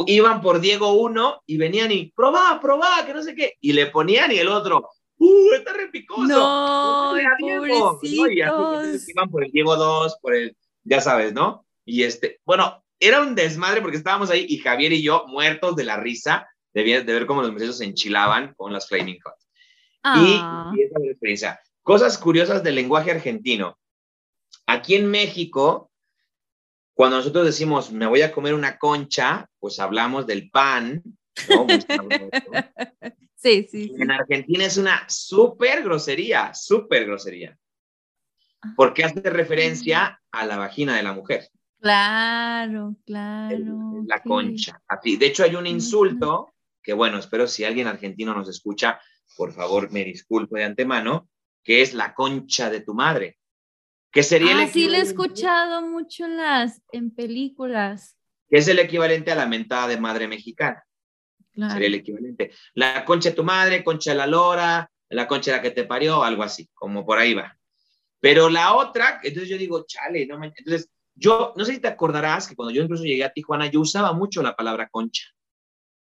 [0.06, 3.54] iban por Diego uno y venían y, probá, probá, que no sé qué.
[3.60, 5.52] Y le ponían y el otro, ¡uh!
[5.54, 6.26] ¡Está repicoso!
[6.26, 7.98] No, Diego!
[8.02, 11.64] Y así, iban por el Diego 2, por el, ya sabes, ¿no?
[11.90, 15.82] Y este, bueno, era un desmadre porque estábamos ahí y Javier y yo muertos de
[15.82, 19.34] la risa de, de ver cómo los meseros se enchilaban con las Flaming Hot.
[20.16, 20.72] Y, ah.
[20.76, 21.60] y, esa es la experiencia.
[21.82, 23.76] Cosas curiosas del lenguaje argentino.
[24.66, 25.90] Aquí en México,
[26.94, 31.02] cuando nosotros decimos me voy a comer una concha, pues hablamos del pan.
[31.48, 31.66] ¿no?
[33.34, 37.58] sí, sí, En Argentina es una súper grosería, súper grosería.
[38.76, 41.50] porque hace referencia a la vagina de la mujer.
[41.80, 44.04] Claro, claro.
[44.06, 44.80] La concha.
[44.86, 45.16] Así.
[45.16, 46.52] De hecho, hay un insulto
[46.82, 49.00] que, bueno, espero si alguien argentino nos escucha,
[49.36, 51.28] por favor, me disculpo de antemano,
[51.64, 53.38] que es la concha de tu madre.
[54.12, 58.16] Que sería ah, sí, le he escuchado mucho en las en películas.
[58.48, 60.84] Que es el equivalente a la mentada de madre mexicana.
[61.54, 62.52] Sería el equivalente.
[62.74, 65.84] La concha de tu madre, concha de la lora, la concha de la que te
[65.84, 67.56] parió, algo así, como por ahí va.
[68.20, 70.52] Pero la otra, entonces yo digo, chale, no me...
[70.56, 73.80] Entonces, yo, no sé si te acordarás que cuando yo incluso llegué a Tijuana, yo
[73.80, 75.24] usaba mucho la palabra concha.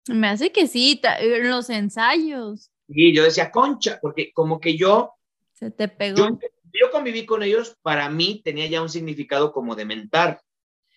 [0.08, 2.70] Me hace que sí, en los ensayos.
[2.88, 5.12] Y yo decía concha, porque como que yo...
[5.52, 6.16] Se te pegó.
[6.16, 6.38] Yo,
[6.72, 10.40] yo conviví con ellos, para mí tenía ya un significado como de mentar.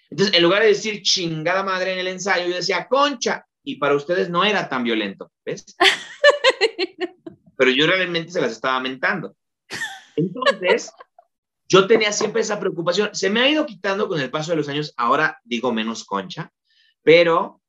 [0.10, 3.96] Entonces, en lugar de decir chingada madre en el ensayo, yo decía concha, y para
[3.96, 5.66] ustedes no era tan violento, ¿ves?
[7.58, 9.36] Pero yo realmente se las estaba mentando.
[10.16, 10.92] Entonces,
[11.68, 13.10] yo tenía siempre esa preocupación.
[13.14, 16.52] Se me ha ido quitando con el paso de los años, ahora digo menos concha,
[17.04, 17.62] pero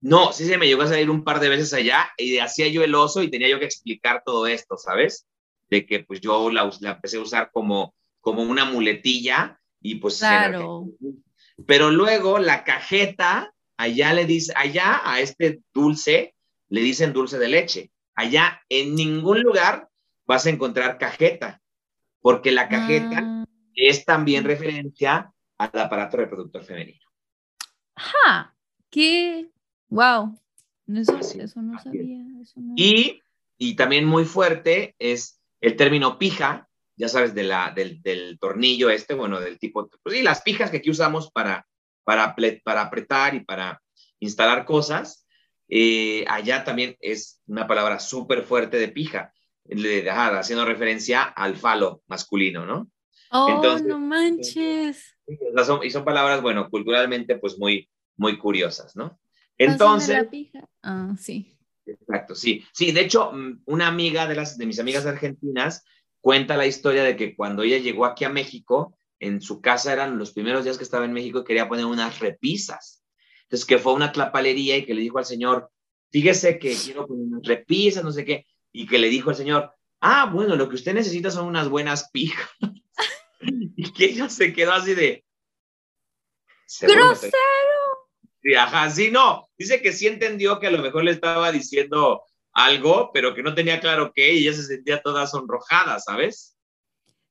[0.00, 2.82] no, sí se me llegó a salir un par de veces allá y hacía yo
[2.82, 5.26] el oso y tenía yo que explicar todo esto, ¿sabes?
[5.70, 10.18] De que pues yo la, empecé a usar como, como una muletilla y pues...
[10.18, 10.86] Claro.
[11.66, 16.34] Pero luego la cajeta, allá le dice, allá a este dulce
[16.68, 17.92] le dicen dulce de leche.
[18.14, 19.88] Allá en ningún lugar
[20.26, 21.61] vas a encontrar cajeta
[22.22, 23.44] porque la cajeta ah.
[23.74, 27.04] es también referencia al aparato reproductor femenino.
[27.96, 28.54] ¡Ja!
[28.88, 29.50] ¡Qué!
[29.88, 30.38] ¡Wow!
[30.86, 32.24] Eso, no sabía.
[32.76, 33.20] Y,
[33.58, 38.90] y, también muy fuerte es el término pija, ya sabes, de la, del, del, tornillo
[38.90, 41.66] este, bueno, del tipo, pues, y las pijas que aquí usamos para,
[42.04, 42.34] para,
[42.64, 43.80] para apretar y para
[44.20, 45.26] instalar cosas,
[45.68, 49.32] eh, allá también es una palabra súper fuerte de pija
[50.38, 52.90] haciendo referencia al falo masculino, ¿no?
[53.30, 55.16] Oh, no manches.
[55.82, 59.18] y son palabras, bueno, culturalmente, pues muy, muy curiosas, ¿no?
[59.56, 60.26] Entonces.
[60.82, 61.56] Ah, sí.
[61.86, 62.64] Exacto, sí.
[62.72, 65.84] Sí, de hecho, mm, una amiga de, las, de mis amigas argentinas
[66.20, 70.18] cuenta la historia de que cuando ella llegó aquí a México, en su casa eran
[70.18, 73.02] los primeros días que estaba en México y quería poner unas repisas.
[73.44, 75.70] Entonces, que fue a una clapalería y que le dijo al señor,
[76.10, 79.74] fíjese que quiero poner unas repisas, no sé qué y que le dijo al señor,
[80.00, 82.48] ah, bueno, lo que usted necesita son unas buenas pijas.
[83.76, 85.24] y que ella se quedó así de...
[86.80, 87.32] ¡Grosero!
[88.42, 89.48] Sí, ajá, sí, no.
[89.56, 92.22] Dice que sí entendió que a lo mejor le estaba diciendo
[92.52, 96.56] algo, pero que no tenía claro qué, y ella se sentía toda sonrojada, ¿sabes?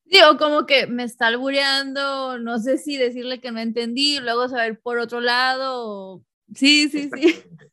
[0.04, 4.80] Digo, como que me está albureando, no sé si decirle que no entendí, luego saber
[4.80, 6.22] por otro lado.
[6.54, 7.42] Sí, sí, sí.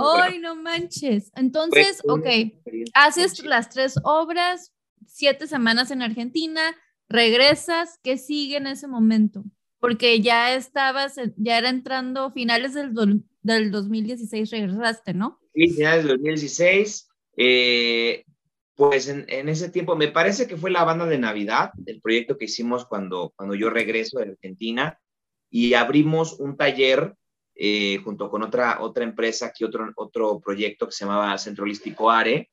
[0.00, 1.30] Ay, no manches.
[1.34, 2.26] Entonces, ok,
[2.94, 4.72] haces las tres obras,
[5.06, 6.62] siete semanas en Argentina,
[7.08, 9.44] regresas, ¿qué sigue en ese momento?
[9.78, 12.92] Porque ya estabas, ya era entrando finales del,
[13.42, 15.38] del 2016, regresaste, ¿no?
[15.54, 17.08] Sí, finales del 2016.
[17.36, 18.24] Eh,
[18.74, 22.38] pues en, en, ese tiempo, me parece que fue la banda de Navidad, el proyecto
[22.38, 24.98] que hicimos cuando, cuando yo regreso de Argentina,
[25.50, 27.14] y abrimos un taller
[27.62, 32.10] eh, junto con otra, otra empresa, aquí otro, otro proyecto que se llamaba Centro Holístico
[32.10, 32.50] ARE.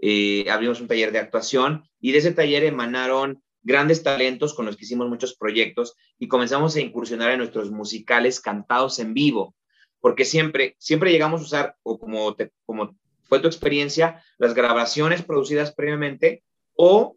[0.00, 4.76] Eh, abrimos un taller de actuación y de ese taller emanaron grandes talentos con los
[4.76, 9.54] que hicimos muchos proyectos y comenzamos a incursionar en nuestros musicales cantados en vivo,
[10.00, 12.34] porque siempre, siempre llegamos a usar, o como,
[12.66, 12.96] como
[13.28, 16.42] fue tu experiencia, las grabaciones producidas previamente
[16.74, 17.16] o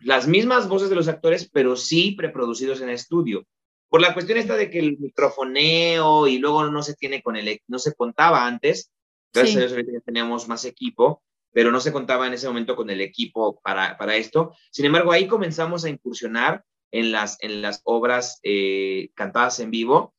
[0.00, 3.46] las mismas voces de los actores, pero sí preproducidos en estudio.
[3.92, 7.60] Por la cuestión esta de que el microfoneo y luego no se tiene con el,
[7.68, 8.90] no se contaba antes,
[9.34, 12.74] gracias a Dios ahorita ya teníamos más equipo, pero no se contaba en ese momento
[12.74, 14.54] con el equipo para, para esto.
[14.70, 20.14] Sin embargo, ahí comenzamos a incursionar en las, en las obras eh, cantadas en vivo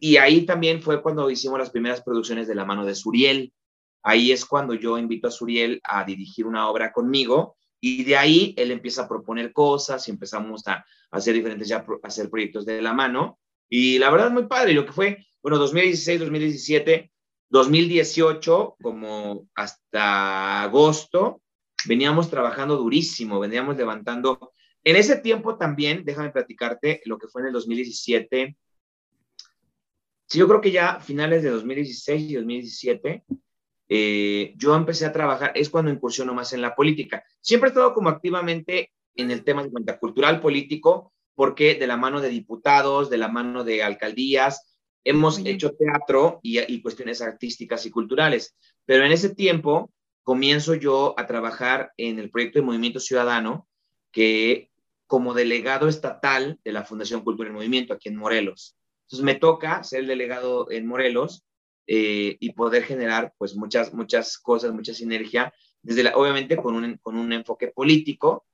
[0.00, 3.52] y ahí también fue cuando hicimos las primeras producciones de la mano de Suriel.
[4.02, 8.54] Ahí es cuando yo invito a Suriel a dirigir una obra conmigo y de ahí
[8.56, 12.80] él empieza a proponer cosas y empezamos a, hacer diferentes, ya a hacer proyectos de
[12.80, 13.38] la mano.
[13.68, 14.72] Y la verdad, muy padre.
[14.72, 17.12] Lo que fue, bueno, 2016, 2017,
[17.50, 21.42] 2018, como hasta agosto,
[21.86, 24.54] veníamos trabajando durísimo, veníamos levantando.
[24.82, 28.56] En ese tiempo también, déjame platicarte lo que fue en el 2017.
[30.26, 33.24] Sí, yo creo que ya finales de 2016 y 2017,
[33.88, 37.24] eh, yo empecé a trabajar, es cuando incursiono más en la política.
[37.40, 41.96] Siempre he estado como activamente en el tema de cuenta cultural político, porque de la
[41.96, 47.84] mano de diputados, de la mano de alcaldías, hemos hecho teatro y, y, cuestiones artísticas
[47.84, 48.56] y culturales.
[48.86, 49.92] Pero en ese tiempo
[50.22, 53.68] comienzo yo a trabajar en el proyecto de Movimiento Ciudadano,
[54.10, 54.70] que
[55.06, 58.76] como delegado estatal de la Fundación Cultura en Movimiento aquí en Morelos.
[59.02, 61.44] Entonces me toca ser el delegado en Morelos
[61.86, 65.52] eh, y poder generar pues muchas, muchas cosas, mucha sinergia,
[65.82, 68.46] desde la, obviamente con un, con un enfoque político.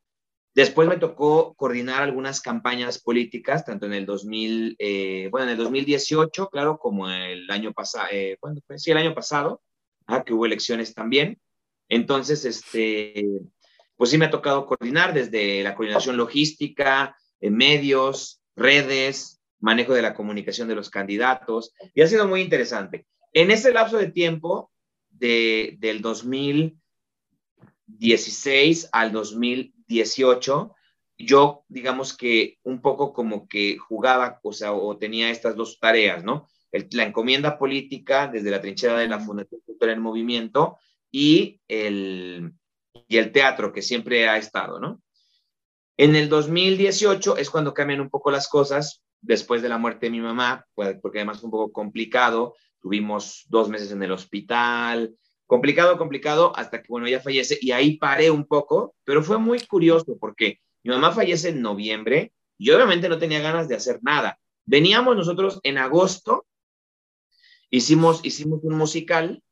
[0.53, 5.59] Después me tocó coordinar algunas campañas políticas, tanto en el 2000, eh, bueno, en el
[5.59, 8.79] 2018, claro, como el año pasado, eh, ¿cuándo fue?
[8.79, 9.63] Sí, el año pasado,
[10.09, 11.41] ah, que hubo elecciones también.
[11.89, 13.25] Entonces, este,
[13.97, 20.15] pues sí me ha tocado coordinar desde la coordinación logística, medios, redes, manejo de la
[20.15, 23.07] comunicación de los candidatos, y ha sido muy interesante.
[23.33, 24.71] En ese lapso de tiempo,
[25.09, 30.75] de, del 2016 al 2018,
[31.19, 36.25] yo, digamos que un poco como que jugaba, o sea, o tenía estas dos tareas,
[36.25, 36.49] ¿no?
[36.93, 40.79] la encomienda política desde la trinchera de la Fundación Cultural en Movimiento
[41.11, 42.53] y el,
[43.09, 45.03] y el teatro que siempre ha estado, ¿no?
[45.97, 50.11] En el 2018 es cuando cambian un poco las cosas, después de la muerte de
[50.11, 55.15] mi mamá, pues, porque además fue un poco complicado, tuvimos dos meses en el hospital,
[55.47, 59.61] complicado, complicado, hasta que, bueno, ella fallece y ahí paré un poco, pero fue muy
[59.61, 64.39] curioso porque mi mamá fallece en noviembre y obviamente no tenía ganas de hacer nada.
[64.65, 66.47] Veníamos nosotros en agosto,
[67.69, 69.43] hicimos, hicimos un musical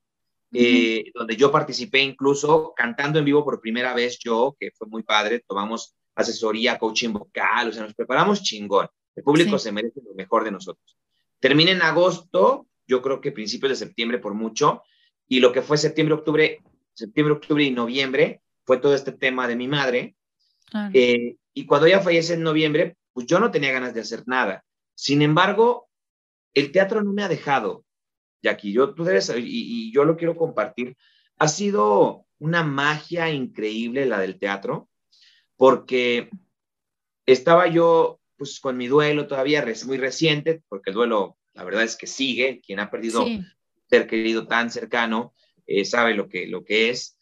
[0.53, 5.03] eh, donde yo participé incluso cantando en vivo por primera vez yo, que fue muy
[5.03, 8.89] padre, tomamos asesoría, coaching vocal, o sea, nos preparamos chingón.
[9.15, 10.97] El público se merece lo mejor de nosotros.
[11.41, 14.83] Termina en agosto, yo creo que principios de septiembre por mucho,
[15.29, 16.61] y lo que fue septiembre, octubre,
[16.95, 20.17] septiembre, octubre y noviembre fue todo este tema de mi madre.
[20.93, 24.65] Eh, y cuando ella fallece en noviembre, pues yo no tenía ganas de hacer nada.
[24.95, 25.89] Sin embargo,
[26.55, 27.85] el teatro no me ha dejado,
[28.43, 28.73] Jackie.
[28.73, 30.97] Yo, tú debes, y, y yo lo quiero compartir.
[31.39, 34.89] Ha sido una magia increíble la del teatro,
[35.57, 36.31] porque
[37.27, 41.97] estaba yo pues con mi duelo todavía muy reciente, porque el duelo la verdad es
[41.97, 43.27] que sigue, quien ha perdido
[43.91, 45.35] ser querido tan cercano
[45.67, 47.19] eh, sabe lo que, lo que es.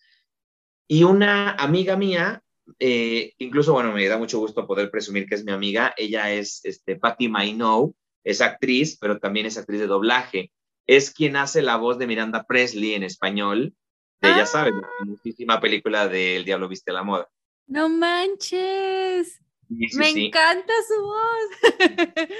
[0.86, 2.42] Y una amiga mía,
[2.78, 6.60] eh, incluso, bueno, me da mucho gusto poder presumir que es mi amiga, ella es
[6.64, 10.52] este, Patty Mainow, es actriz, pero también es actriz de doblaje.
[10.86, 13.74] Es quien hace la voz de Miranda Presley en español,
[14.20, 14.88] de, ya sabes, ah.
[14.98, 17.26] famosísima película de El Diablo Viste a la Moda.
[17.66, 19.40] No manches.
[19.68, 22.32] Me encanta su voz.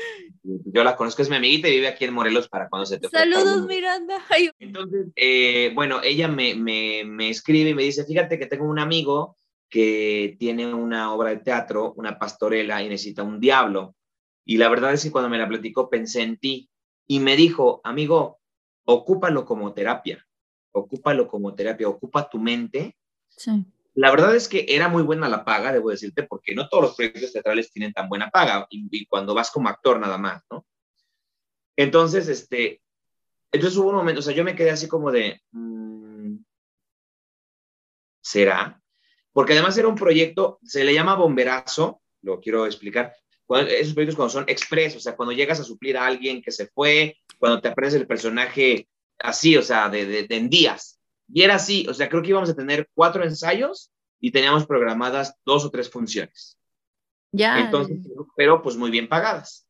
[0.66, 3.08] Yo la conozco, es mi amiguita y vive aquí en Morelos para cuando se te
[3.08, 4.18] Saludos, Miranda.
[4.58, 8.78] Entonces, eh, bueno, ella me, me, me, escribe y me dice, fíjate que tengo un
[8.78, 9.36] amigo
[9.68, 13.96] que tiene una obra de teatro, una pastorela y necesita un diablo.
[14.44, 16.70] Y la verdad es que cuando me la platicó pensé en ti
[17.06, 18.38] y me dijo, amigo,
[18.84, 20.24] ocúpalo como terapia,
[20.72, 22.96] ocúpalo como terapia, ocupa tu mente.
[23.96, 26.94] La verdad es que era muy buena la paga, debo decirte, porque no todos los
[26.94, 30.66] proyectos teatrales tienen tan buena paga, y, cuando vas como actor nada más, ¿no?
[31.76, 32.82] Entonces, este,
[33.50, 36.36] entonces hubo un momento, o sea, yo me quedé así como de, mm,
[38.20, 38.82] ¿será?
[39.32, 43.14] Porque además era un proyecto, se le llama bomberazo, lo quiero explicar,
[43.48, 46.66] esos proyectos cuando son express, o sea, cuando llegas a suplir a alguien que se
[46.66, 50.95] fue, cuando te aprendes el personaje así, o sea, de, de, de en días,
[51.32, 53.90] y era así, o sea, creo que íbamos a tener cuatro ensayos
[54.20, 56.58] y teníamos programadas dos o tres funciones.
[57.32, 57.60] Ya.
[57.60, 57.98] Entonces,
[58.36, 59.66] pero pues muy bien pagadas.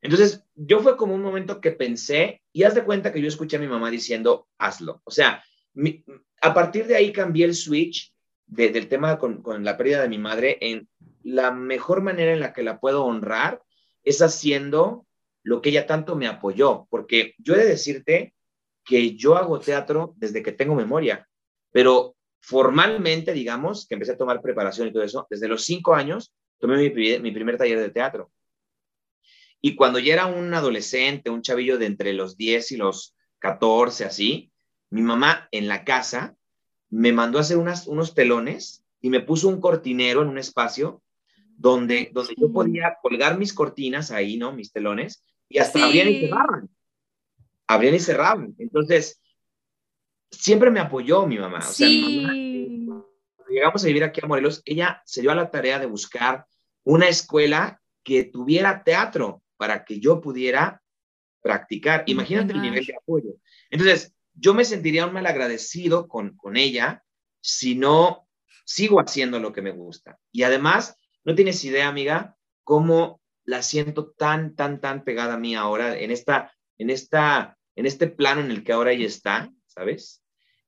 [0.00, 3.56] Entonces, yo fue como un momento que pensé, y haz de cuenta que yo escuché
[3.56, 5.00] a mi mamá diciendo, hazlo.
[5.04, 5.44] O sea,
[6.40, 8.12] a partir de ahí cambié el switch
[8.46, 10.88] del tema con, con la pérdida de mi madre en
[11.22, 13.62] la mejor manera en la que la puedo honrar
[14.02, 15.06] es haciendo
[15.42, 18.34] lo que ella tanto me apoyó, porque yo he de decirte
[18.84, 21.28] que yo hago teatro desde que tengo memoria,
[21.70, 26.32] pero formalmente, digamos, que empecé a tomar preparación y todo eso, desde los cinco años
[26.58, 26.90] tomé mi,
[27.30, 28.30] primer taller de teatro.
[29.60, 34.04] Y cuando ya era un adolescente, un chavillo de entre los 10 y los 14,
[34.04, 34.52] así,
[34.90, 36.36] mi mamá en la casa
[36.90, 41.02] me mandó a hacer unas, unos telones y me puso un cortinero en un espacio
[41.56, 44.52] donde, donde yo podía colgar mis cortinas ahí, ¿no?
[44.52, 46.68] Mis telones, y hasta abrían y cerraban
[47.74, 48.54] abrían y cerraban.
[48.58, 49.20] Entonces,
[50.30, 51.58] siempre me apoyó mi mamá.
[51.58, 53.04] O sea, mi mamá,
[53.48, 56.46] llegamos a vivir aquí a Morelos, ella se dio a la tarea de buscar
[56.84, 60.82] una escuela que tuviera teatro para que yo pudiera
[61.40, 62.04] practicar.
[62.06, 63.34] Imagínate el nivel de apoyo.
[63.70, 67.04] Entonces, yo me sentiría un mal agradecido con, con ella
[67.40, 68.28] si no
[68.64, 70.18] sigo haciendo lo que me gusta.
[70.30, 75.54] Y además, no tienes idea, amiga, cómo la siento tan, tan, tan pegada a mí
[75.54, 80.22] ahora en esta, en esta en este plano en el que ahora ella está, ¿sabes?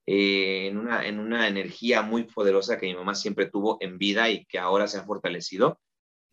[0.07, 4.29] eh, en, una, en una energía muy poderosa que mi mamá siempre tuvo en vida
[4.31, 5.81] y que ahora se ha fortalecido.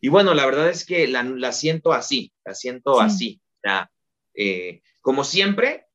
[0.00, 3.40] Y bueno, la verdad es que la, la siento así, la siento así.
[4.34, 5.86] Eh, como siempre,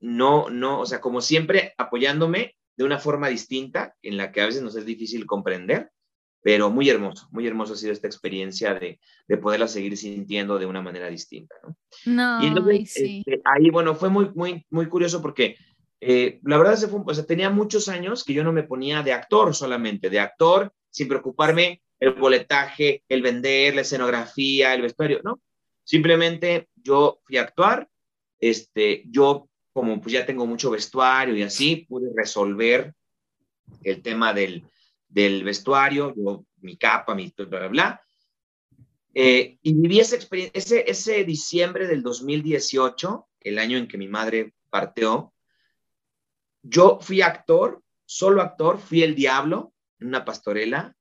[0.00, 4.46] no, no, o sea, como siempre apoyándome de una forma distinta en la que a
[4.46, 5.90] veces nos es difícil comprender,
[6.48, 8.98] pero muy hermoso, muy hermoso ha sido esta experiencia de,
[9.28, 11.76] de poderla seguir sintiendo de una manera distinta, ¿no?
[12.06, 13.22] No, y sí.
[13.26, 15.58] Este, ahí, bueno, fue muy, muy, muy curioso porque
[16.00, 19.02] eh, la verdad se fue, o sea, tenía muchos años que yo no me ponía
[19.02, 25.20] de actor solamente, de actor, sin preocuparme el boletaje, el vender, la escenografía, el vestuario,
[25.22, 25.42] ¿no?
[25.84, 27.90] Simplemente yo fui a actuar,
[28.40, 32.94] este, yo como pues ya tengo mucho vestuario y así, pude resolver
[33.84, 34.64] el tema del,
[35.08, 36.14] del vestuario,
[36.60, 38.02] mi capa, mi bla, bla, bla.
[39.14, 44.08] Eh, y viví esa experiencia, ese, ese diciembre del 2018, el año en que mi
[44.08, 45.32] madre partió,
[46.62, 50.94] yo fui actor, solo actor, fui el diablo en una pastorela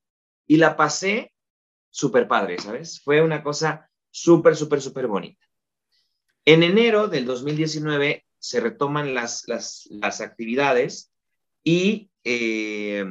[0.46, 1.34] y la pasé
[1.90, 3.02] súper padre, ¿sabes?
[3.02, 5.46] Fue una cosa súper, súper, súper bonita.
[6.46, 11.12] En enero del 2019 se retoman las, las, las actividades
[11.64, 13.06] y eh,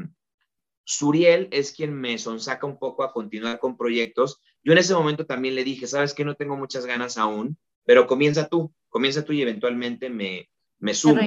[0.86, 4.40] Suriel es quien me sonsaca un poco a continuar con proyectos.
[4.62, 8.06] Yo en ese momento también le dije, sabes que no tengo muchas ganas aún, pero
[8.06, 10.48] comienza tú, comienza tú y eventualmente me,
[10.78, 11.20] me sumo.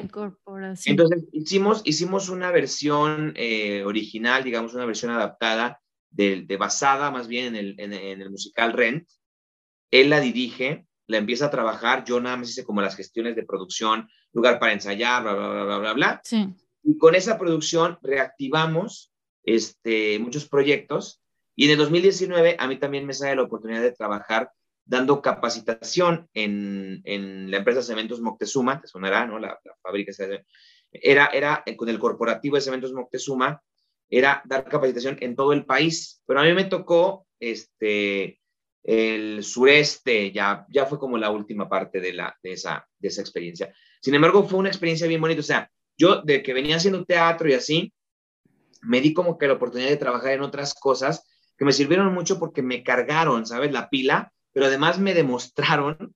[0.86, 7.27] Entonces hicimos, hicimos una versión eh, original, digamos una versión adaptada, de, de basada más
[7.27, 9.10] bien en el, en, en el musical Rent.
[9.91, 13.44] Él la dirige, la empieza a trabajar, yo nada más hice como las gestiones de
[13.44, 16.22] producción, lugar para ensayar, bla, bla, bla, bla, bla, bla.
[16.23, 16.48] Sí.
[16.84, 19.09] Y con esa producción reactivamos
[19.44, 21.22] este, muchos proyectos
[21.56, 24.52] y en el 2019 a mí también me sale la oportunidad de trabajar
[24.86, 29.38] dando capacitación en, en la empresa Cementos Moctezuma, te sonará, ¿no?
[29.38, 30.11] La, la fábrica
[30.91, 33.61] era, era con el corporativo de Cementos Moctezuma,
[34.10, 38.40] era dar capacitación en todo el país, pero a mí me tocó este,
[38.84, 43.22] el sureste, ya, ya fue como la última parte de, la, de, esa, de esa
[43.22, 43.74] experiencia.
[44.02, 45.41] Sin embargo, fue una experiencia bien bonita.
[45.41, 47.94] O sea, yo de que venía haciendo teatro y así,
[48.81, 51.26] me di como que la oportunidad de trabajar en otras cosas
[51.57, 53.72] que me sirvieron mucho porque me cargaron, ¿sabes?
[53.72, 56.15] La pila, pero además me demostraron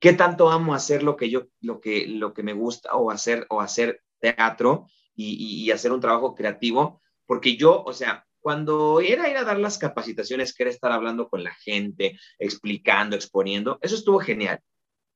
[0.00, 3.46] qué tanto amo hacer lo que yo, lo que, lo que me gusta o hacer,
[3.50, 9.28] o hacer teatro y, y hacer un trabajo creativo, porque yo, o sea, cuando era
[9.28, 13.94] ir a dar las capacitaciones, que era estar hablando con la gente, explicando, exponiendo, eso
[13.94, 14.60] estuvo genial.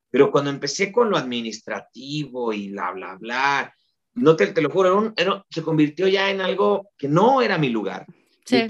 [0.09, 3.75] Pero cuando empecé con lo administrativo y bla, bla, bla,
[4.17, 5.13] no te, te lo juro,
[5.49, 8.05] se convirtió ya en algo que no era mi lugar.
[8.45, 8.67] Sí.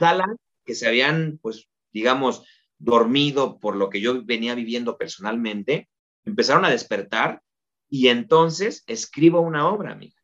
[0.65, 2.43] que se habían, pues, digamos,
[2.77, 5.89] dormido por lo que yo venía viviendo personalmente,
[6.25, 7.41] empezaron a despertar
[7.89, 10.15] y entonces escribo una obra, amiga.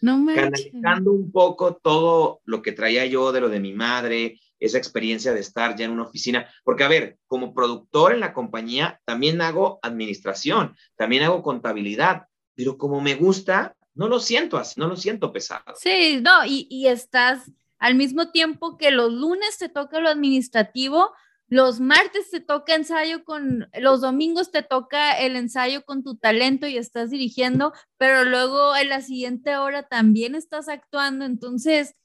[0.00, 4.40] No me canalizando un poco todo lo que traía yo de lo de mi madre,
[4.58, 8.32] esa experiencia de estar ya en una oficina, porque a ver, como productor en la
[8.32, 14.78] compañía, también hago administración, también hago contabilidad, pero como me gusta, no lo siento así,
[14.78, 15.74] no lo siento pesado.
[15.76, 21.12] Sí, no, y, y estás al mismo tiempo que los lunes te toca lo administrativo,
[21.50, 26.68] los martes te toca ensayo con, los domingos te toca el ensayo con tu talento
[26.68, 31.24] y estás dirigiendo, pero luego en la siguiente hora también estás actuando.
[31.24, 31.96] Entonces,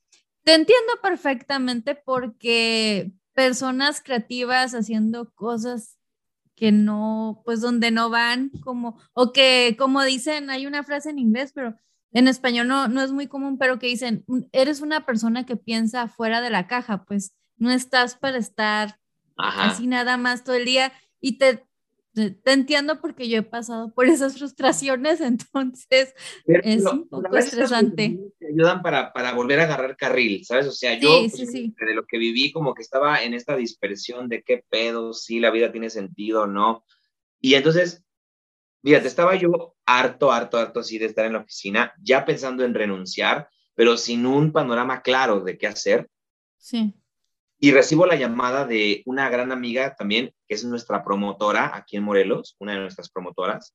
[0.44, 5.95] te entiendo perfectamente porque personas creativas haciendo cosas
[6.56, 11.20] que no, pues donde no van, como, o que como dicen, hay una frase en
[11.20, 11.76] inglés, pero
[12.12, 14.24] en español no, no es muy común, pero que dicen,
[14.54, 19.00] eres una persona que piensa fuera de la caja, pues no estás para estar
[19.38, 21.65] así nada más todo el día y te,
[22.16, 26.16] te, entiendo porque yo he pasado por esas frustraciones, entonces
[26.46, 28.18] es un poco estresante.
[28.40, 30.68] Te ayudan para, para, volver a agarrar carril, ¿sabes?
[30.68, 34.44] O sea, yo pues, de lo que viví como que estaba en esta dispersión de
[34.44, 36.86] qué pedo, si la vida tiene sentido o no.
[37.42, 38.04] Y entonces,
[38.82, 42.74] fíjate, estaba yo harto, harto, harto así de estar en la oficina, ya pensando en
[42.74, 46.10] renunciar, pero sin un panorama claro de qué hacer.
[46.58, 46.96] Sí.
[47.60, 52.04] Y recibo la llamada de una gran amiga también, que es nuestra promotora aquí en
[52.04, 53.74] Morelos, una de nuestras promotoras,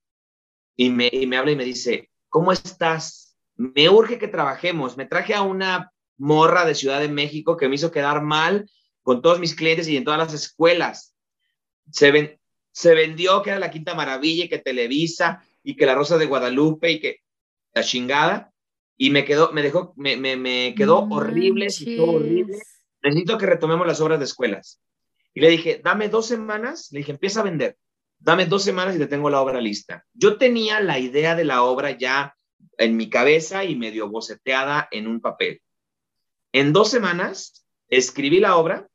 [0.76, 3.36] y me, y me habla y me dice, ¿cómo estás?
[3.56, 4.96] Me urge que trabajemos.
[4.96, 8.70] Me traje a una morra de Ciudad de México que me hizo quedar mal
[9.02, 11.14] con todos mis clientes y en todas las escuelas.
[11.90, 12.38] Se, ven,
[12.72, 16.26] se vendió que era la Quinta Maravilla y que Televisa y que la Rosa de
[16.26, 17.20] Guadalupe y que
[17.74, 18.52] la chingada.
[18.96, 22.58] Y me quedó, me dejó, me, me, me quedó horrible, horrible
[23.02, 24.80] necesito que retomemos las obras de escuelas.
[25.34, 27.76] Y le dije, dame dos semanas, le dije, empieza a vender,
[28.18, 30.04] dame dos semanas y te tengo la obra lista.
[30.12, 32.34] Yo tenía la idea de la obra ya
[32.78, 35.60] en mi cabeza y medio boceteada en un papel.
[36.52, 38.88] En dos semanas escribí la obra,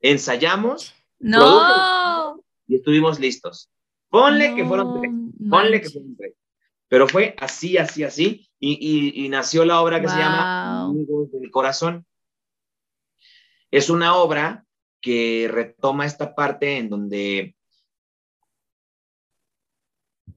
[0.00, 2.42] ensayamos, no.
[2.66, 3.70] y estuvimos listos.
[4.08, 5.12] Ponle que fueron tres,
[5.48, 6.34] ponle que fueron tres.
[6.88, 12.04] Pero fue así, así, así, y, nació la obra que se llama Amigos del Corazón.
[13.72, 14.64] Es una obra
[15.00, 17.56] que retoma esta parte en donde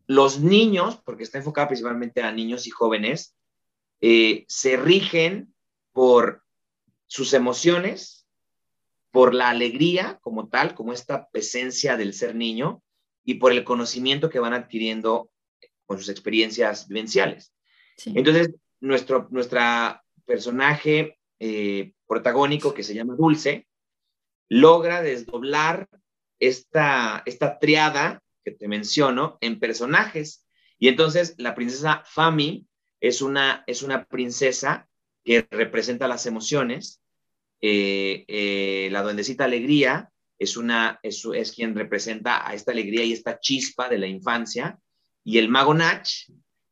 [0.07, 3.35] los niños, porque está enfocada principalmente a niños y jóvenes,
[4.01, 5.53] eh, se rigen
[5.91, 6.43] por
[7.07, 8.25] sus emociones,
[9.11, 12.81] por la alegría como tal, como esta presencia del ser niño,
[13.25, 15.29] y por el conocimiento que van adquiriendo
[15.85, 17.53] con sus experiencias vivenciales.
[18.05, 23.67] Entonces, nuestro nuestra personaje eh, protagónico, que se llama Dulce,
[24.49, 25.87] logra desdoblar
[26.39, 30.45] esta, esta triada que te menciono en personajes.
[30.77, 32.67] Y entonces la princesa Fami
[32.99, 34.87] es una, es una princesa
[35.23, 37.01] que representa las emociones.
[37.61, 43.13] Eh, eh, la duendecita Alegría es, una, es, es, quien representa a esta alegría y
[43.13, 44.79] esta chispa de la infancia.
[45.23, 46.07] Y el mago Nach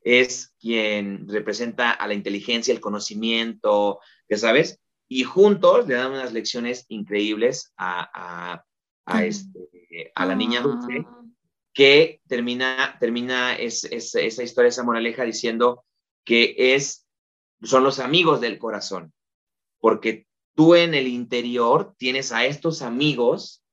[0.01, 3.99] es quien representa a la inteligencia, el conocimiento,
[4.29, 4.79] ya sabes.
[5.13, 8.65] Y juntos le dan unas lecciones increíbles a, a,
[9.05, 11.23] a, este, a la niña dulce ah
[11.73, 15.85] que termina, termina es, esa historia, esa moraleja diciendo
[16.23, 17.07] que es,
[17.61, 19.11] son los amigos del corazón,
[19.79, 23.63] porque tú en el interior tienes a estos amigos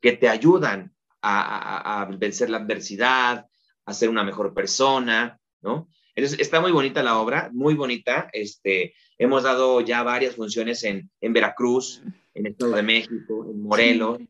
[0.00, 3.46] que te ayudan a, vencer la adversidad,
[3.86, 5.88] a ser una mejor persona, ¿no?
[6.14, 8.28] Entonces, está muy bonita la obra, muy bonita.
[8.32, 12.02] Este, hemos dado ya varias funciones en, en Veracruz,
[12.34, 14.20] en el Estado de México, en Morelos.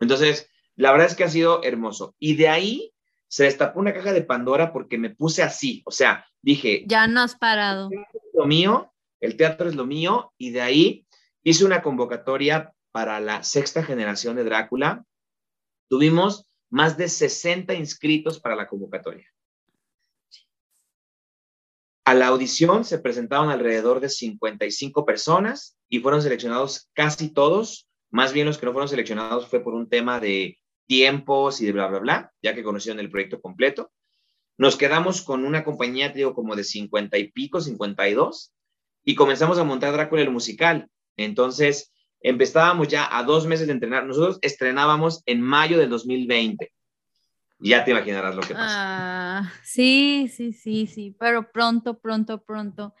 [0.00, 2.14] Entonces, la verdad es que ha sido hermoso.
[2.18, 2.92] Y de ahí
[3.28, 6.84] se destapó una caja de Pandora porque me puse así, o sea, dije...
[6.86, 7.88] Ya no has parado.
[8.34, 11.06] lo mío, el teatro es lo mío, y de ahí
[11.42, 15.06] hice una convocatoria para la sexta generación de Drácula.
[15.88, 19.31] Tuvimos más de 60 inscritos para la convocatoria.
[22.04, 27.88] A la audición se presentaron alrededor de 55 personas y fueron seleccionados casi todos.
[28.10, 31.72] Más bien los que no fueron seleccionados fue por un tema de tiempos y de
[31.72, 33.92] bla, bla, bla, ya que conocieron el proyecto completo.
[34.58, 38.52] Nos quedamos con una compañía, digo, como de 50 y pico, 52,
[39.04, 40.88] y comenzamos a montar Drácula el musical.
[41.16, 44.06] Entonces, empezábamos ya a dos meses de entrenar.
[44.06, 46.72] Nosotros estrenábamos en mayo del 2020.
[47.62, 48.66] Ya te imaginarás lo que pasa.
[48.68, 52.94] Ah, sí, sí, sí, sí, pero pronto, pronto, pronto.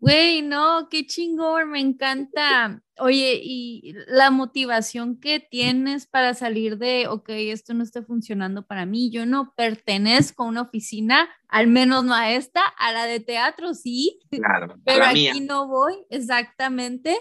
[0.00, 2.82] Güey, no, qué chingón, me encanta.
[2.98, 8.86] Oye, y la motivación que tienes para salir de, ok, esto no está funcionando para
[8.86, 13.20] mí, yo no pertenezco a una oficina, al menos no a esta, a la de
[13.20, 14.18] teatro, sí.
[14.30, 17.16] Claro, pero aquí no voy, exactamente.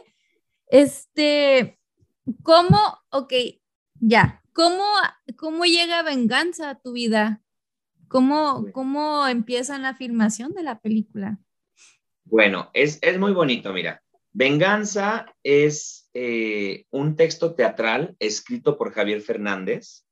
[0.67, 1.79] Este,
[2.43, 2.79] ¿cómo,
[3.11, 3.33] ok,
[3.99, 4.83] ya, ¿cómo,
[5.37, 7.41] cómo llega venganza a tu vida?
[8.09, 11.39] ¿Cómo, cómo empieza la filmación de la película?
[12.25, 14.03] Bueno, es, muy bonito, mira.
[14.33, 20.05] Venganza es eh, un texto teatral escrito por Javier Fernández,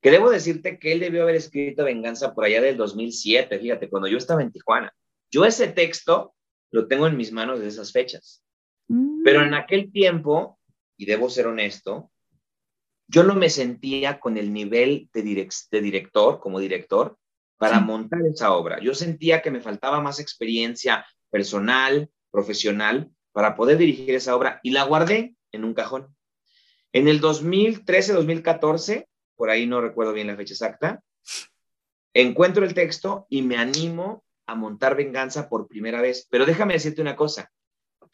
[0.00, 4.08] que debo decirte que él debió haber escrito Venganza por allá del 2007, fíjate, cuando
[4.08, 4.92] yo estaba en Tijuana.
[5.30, 6.34] Yo ese texto
[6.72, 8.42] lo tengo en mis manos de esas fechas.
[8.88, 9.22] Mm.
[9.22, 10.58] Pero en aquel tiempo,
[10.96, 12.10] y debo ser honesto,
[13.08, 15.22] yo no me sentía con el nivel de,
[15.70, 17.18] de director, como director,
[17.58, 18.80] para montar esa obra.
[18.80, 24.70] Yo sentía que me faltaba más experiencia, personal, profesional, para poder dirigir esa obra y
[24.70, 26.14] la guardé en un cajón.
[26.92, 29.06] En el 2013-2014,
[29.36, 31.02] por ahí no recuerdo bien la fecha exacta,
[32.14, 36.26] encuentro el texto y me animo a montar Venganza por primera vez.
[36.30, 37.50] Pero déjame decirte una cosa.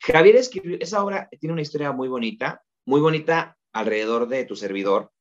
[0.01, 5.13] Javier escribió, esa obra tiene una historia muy bonita, muy bonita alrededor de tu servidor,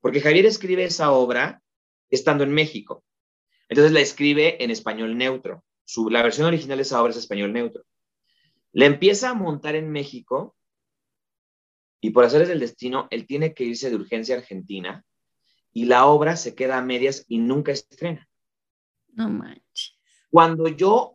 [0.00, 1.62] porque Javier escribe esa obra
[2.10, 3.04] estando en México.
[3.68, 5.64] Entonces la escribe en español neutro
[6.10, 7.84] la versión original de esa obra es español neutro.
[8.72, 10.56] Le empieza a montar en México
[12.00, 15.04] y por hacer el destino, él tiene que irse de urgencia a Argentina
[15.72, 18.28] y la obra se queda a medias y nunca estrena.
[19.12, 19.96] No manches.
[20.30, 21.13] Cuando yo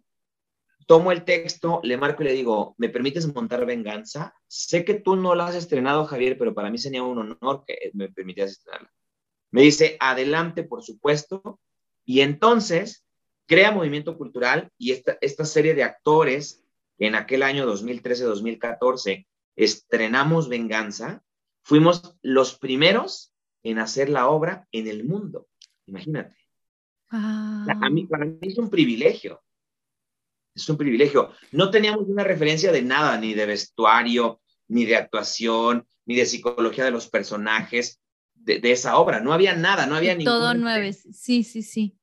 [0.89, 4.33] tomo el texto, le marco y le digo, ¿me permites montar Venganza?
[4.47, 7.91] Sé que tú no la has estrenado, Javier, pero para mí sería un honor que
[7.93, 8.91] me permitieras estrenarla.
[9.51, 11.59] Me dice, adelante, por supuesto.
[12.05, 13.05] Y entonces
[13.45, 16.65] crea movimiento cultural y esta, esta serie de actores
[16.97, 21.21] en aquel año 2013-2014 estrenamos Venganza,
[21.61, 25.49] fuimos los primeros en hacer la obra en el mundo.
[25.85, 26.35] Imagínate.
[27.11, 29.39] A mí, para mí es un privilegio.
[30.61, 31.31] Es un privilegio.
[31.51, 36.85] No teníamos una referencia de nada, ni de vestuario, ni de actuación, ni de psicología
[36.85, 38.01] de los personajes
[38.33, 39.19] de, esa obra.
[39.19, 40.25] No había nada, no había ningún...
[40.25, 41.95] Todo nueve, sí, sí, sí.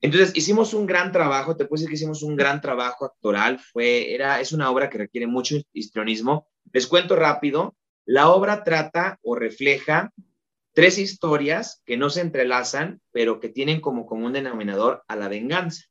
[0.00, 4.12] Entonces hicimos un gran trabajo, te puedo decir que hicimos un gran trabajo actoral, fue,
[4.12, 6.48] era, es una obra que requiere mucho histrionismo.
[6.72, 10.12] Les cuento rápido, la obra trata o refleja
[10.72, 15.84] tres historias que no se entrelazan, pero que tienen como común denominador a la venganza.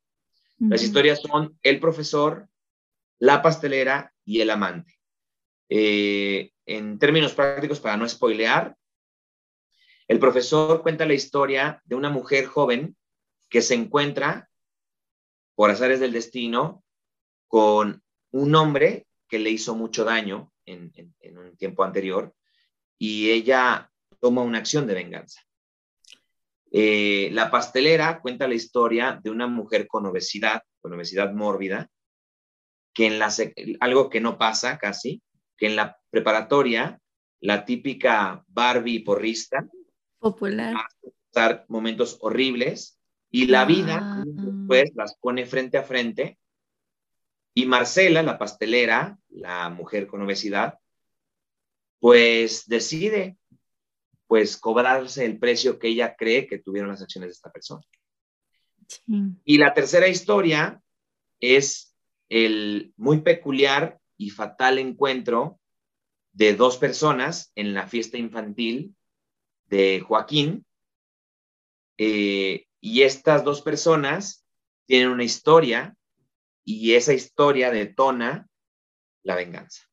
[0.70, 2.48] Las historias son el profesor,
[3.18, 5.00] la pastelera y el amante.
[5.70, 8.76] Eh, en términos prácticos, para no spoilear,
[10.08, 12.96] el profesor cuenta la historia de una mujer joven
[13.50, 14.50] que se encuentra,
[15.56, 16.84] por azares del destino,
[17.48, 20.92] con un hombre que le hizo mucho daño en,
[21.38, 22.36] un tiempo anterior
[22.98, 25.42] y ella toma una acción de venganza.
[26.73, 31.89] Eh, la pastelera cuenta la historia de una mujer con obesidad, con obesidad mórbida,
[32.93, 33.30] que en la,
[33.81, 35.22] algo que no pasa casi,
[35.57, 36.99] que en la preparatoria,
[37.41, 39.68] la típica Barbie porrista,
[40.19, 40.76] popular,
[41.31, 42.99] pasar momentos horribles
[43.30, 44.23] y la vida, ah.
[44.68, 46.38] pues, las pone frente a frente.
[47.53, 50.80] Y Marcela, la pastelera, la mujer con obesidad,
[51.99, 53.38] pues decide,
[54.32, 57.84] pues, cobrarse el precio que ella cree que tuvieron las acciones de esta persona.
[59.44, 60.82] Y la tercera historia
[61.41, 61.94] es
[62.30, 65.60] el muy peculiar y fatal encuentro
[66.32, 68.95] de dos personas en la fiesta infantil
[69.66, 70.66] de Joaquín,
[71.98, 74.45] eh, y estas dos personas
[74.86, 75.94] tienen una historia
[76.64, 78.48] y esa historia detona
[79.24, 79.90] la venganza.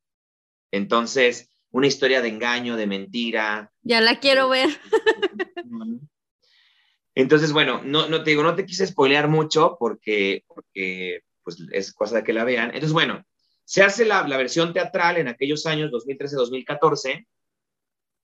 [0.71, 3.73] Entonces, una historia de engaño, de mentira.
[3.83, 4.69] Ya la quiero ver.
[7.15, 11.93] Entonces, bueno, no, no te digo, no te quise spoilear mucho porque, porque pues, es
[11.93, 12.67] cosa de que la vean.
[12.67, 13.25] Entonces, bueno,
[13.65, 17.27] se hace la, la versión teatral en aquellos años 2013-2014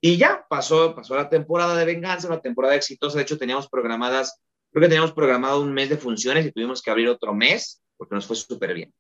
[0.01, 3.17] y ya pasó, pasó la temporada de venganza, una temporada exitosa.
[3.17, 4.41] De hecho, teníamos programadas
[4.75, 8.17] Creo que teníamos programado un mes de funciones y tuvimos que abrir otro mes porque
[8.17, 8.93] nos fue súper bien.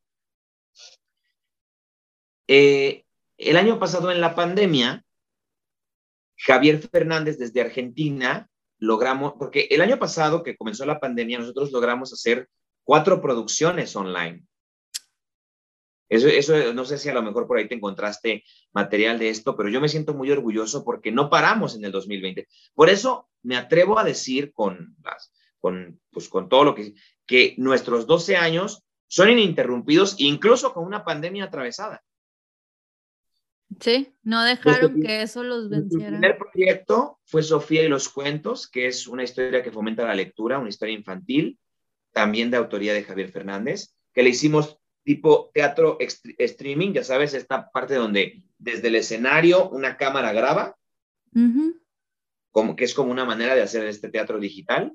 [2.46, 3.04] Eh,
[3.38, 5.04] el año pasado en la pandemia,
[6.36, 8.48] Javier Fernández desde Argentina
[8.78, 12.48] logramos, porque el año pasado que comenzó la pandemia, nosotros logramos hacer
[12.82, 14.44] cuatro producciones online.
[16.08, 19.56] Eso, eso, no sé si a lo mejor por ahí te encontraste material de esto,
[19.56, 22.46] pero yo me siento muy orgulloso porque no paramos en el 2020.
[22.74, 24.96] Por eso me atrevo a decir con
[25.64, 26.92] con, pues, con todo lo que,
[27.26, 32.04] que nuestros 12 años son ininterrumpidos, incluso con una pandemia atravesada.
[33.80, 36.06] Sí, no dejaron que eso los venciera.
[36.06, 40.14] El primer proyecto fue Sofía y los cuentos, que es una historia que fomenta la
[40.14, 41.58] lectura, una historia infantil,
[42.12, 47.70] también de autoría de Javier Fernández, que le hicimos tipo teatro streaming, ya sabes, esta
[47.70, 50.76] parte donde desde el escenario una cámara graba,
[52.50, 54.92] como, que es como una manera de hacer este teatro digital.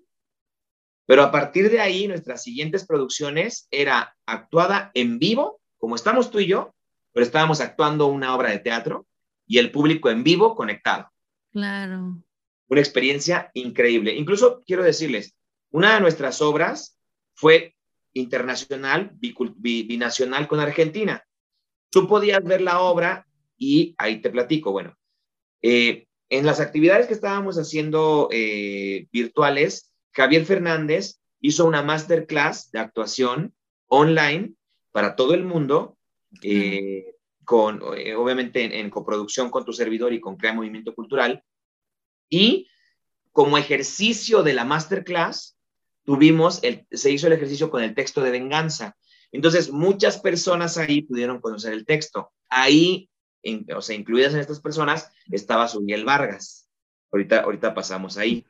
[1.05, 6.39] Pero a partir de ahí, nuestras siguientes producciones era actuada en vivo, como estamos tú
[6.39, 6.73] y yo,
[7.13, 9.07] pero estábamos actuando una obra de teatro
[9.47, 11.11] y el público en vivo conectado.
[11.51, 12.21] Claro.
[12.67, 14.13] Una experiencia increíble.
[14.15, 15.35] Incluso quiero decirles,
[15.71, 16.99] una de nuestras obras
[17.33, 17.75] fue
[18.13, 21.23] internacional, binacional con Argentina.
[21.89, 23.25] Tú podías ver la obra
[23.57, 24.71] y ahí te platico.
[24.71, 24.95] Bueno,
[25.61, 32.79] eh, en las actividades que estábamos haciendo eh, virtuales, Javier Fernández hizo una masterclass de
[32.79, 33.53] actuación
[33.87, 34.53] online
[34.91, 35.97] para todo el mundo,
[36.41, 37.15] eh,
[37.45, 41.43] con, eh, obviamente en, coproducción con tu servidor y con Crea Movimiento Cultural.
[42.29, 42.67] Y
[43.31, 45.57] como ejercicio de la masterclass,
[46.03, 48.97] tuvimos, el, se hizo el ejercicio con el texto de venganza.
[49.31, 52.31] Entonces, muchas personas ahí pudieron conocer el texto.
[52.49, 53.09] Ahí,
[53.75, 56.67] o sea, incluidas en estas personas, estaba Suriel Vargas.
[57.11, 58.45] Ahorita, ahorita pasamos ahí.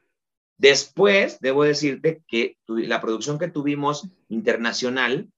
[0.58, 5.30] Después, debo decirte que la producción que tuvimos internacional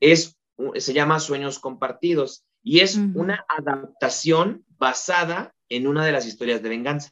[0.00, 0.35] es,
[0.76, 6.68] se llama Sueños Compartidos y es una adaptación basada en una de las historias de
[6.68, 7.10] venganza,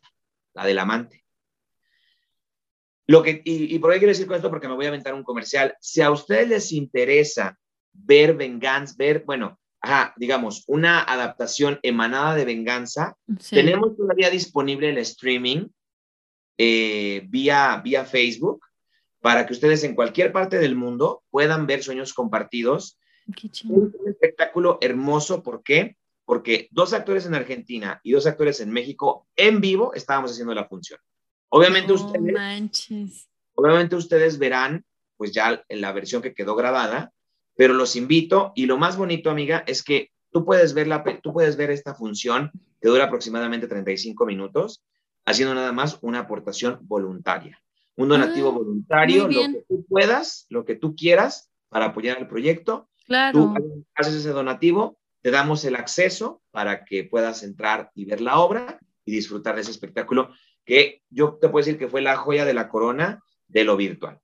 [0.53, 1.25] la del amante.
[3.07, 5.23] Lo que, y, por qué quiero decir con esto, porque me voy a aventar un
[5.25, 5.77] comercial.
[5.81, 7.59] Si a ustedes les interesa
[7.93, 9.61] ver venganza, ver, bueno,
[10.16, 13.16] digamos, una adaptación emanada de venganza,
[13.51, 15.69] tenemos todavía disponible el streaming
[16.57, 18.65] eh, vía, vía Facebook
[19.21, 22.99] para que ustedes en cualquier parte del mundo puedan ver Sueños Compartidos.
[23.75, 25.97] Un espectáculo hermoso, ¿por qué?
[26.25, 30.67] Porque dos actores en Argentina y dos actores en México en vivo estábamos haciendo la
[30.67, 31.01] función.
[31.49, 34.85] Obviamente ustedes, obviamente ustedes verán,
[35.17, 37.13] pues ya en la versión que quedó grabada,
[37.57, 41.33] pero los invito y lo más bonito, amiga, es que tú puedes ver, la, tú
[41.33, 44.83] puedes ver esta función que dura aproximadamente 35 minutos,
[45.25, 47.61] haciendo nada más una aportación voluntaria.
[47.97, 52.27] Un donativo ah, voluntario, lo que tú puedas, lo que tú quieras para apoyar el
[52.27, 52.89] proyecto.
[53.05, 53.55] Claro.
[53.55, 58.39] Tú haces ese donativo, te damos el acceso para que puedas entrar y ver la
[58.39, 60.31] obra y disfrutar de ese espectáculo
[60.65, 64.21] que yo te puedo decir que fue la joya de la corona de lo virtual.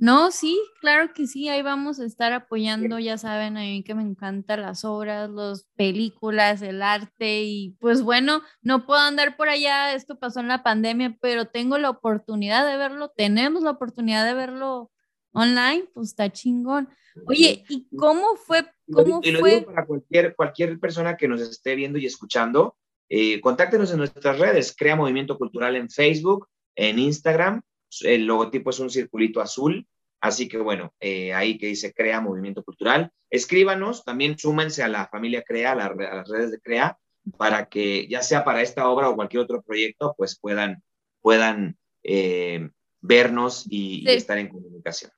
[0.00, 3.96] No, sí, claro que sí, ahí vamos a estar apoyando, ya saben, a mí que
[3.96, 9.48] me encantan las obras, las películas, el arte y pues bueno, no puedo andar por
[9.48, 14.24] allá, esto pasó en la pandemia, pero tengo la oportunidad de verlo, tenemos la oportunidad
[14.24, 14.92] de verlo
[15.38, 16.88] online, pues está chingón.
[17.26, 18.64] Oye, ¿y cómo fue?
[18.92, 19.60] Cómo y lo fue?
[19.60, 22.76] Digo para cualquier, cualquier persona que nos esté viendo y escuchando,
[23.08, 27.62] eh, contáctenos en nuestras redes, Crea Movimiento Cultural en Facebook, en Instagram,
[28.02, 29.86] el logotipo es un circulito azul,
[30.20, 33.10] así que bueno, eh, ahí que dice Crea Movimiento Cultural.
[33.30, 36.98] Escríbanos, también súmense a la familia Crea, a, las redes de Crea,
[37.36, 40.82] para que ya sea para esta obra o cualquier otro proyecto, pues puedan,
[41.20, 42.70] puedan eh,
[43.00, 45.10] vernos y, estar en comunicación.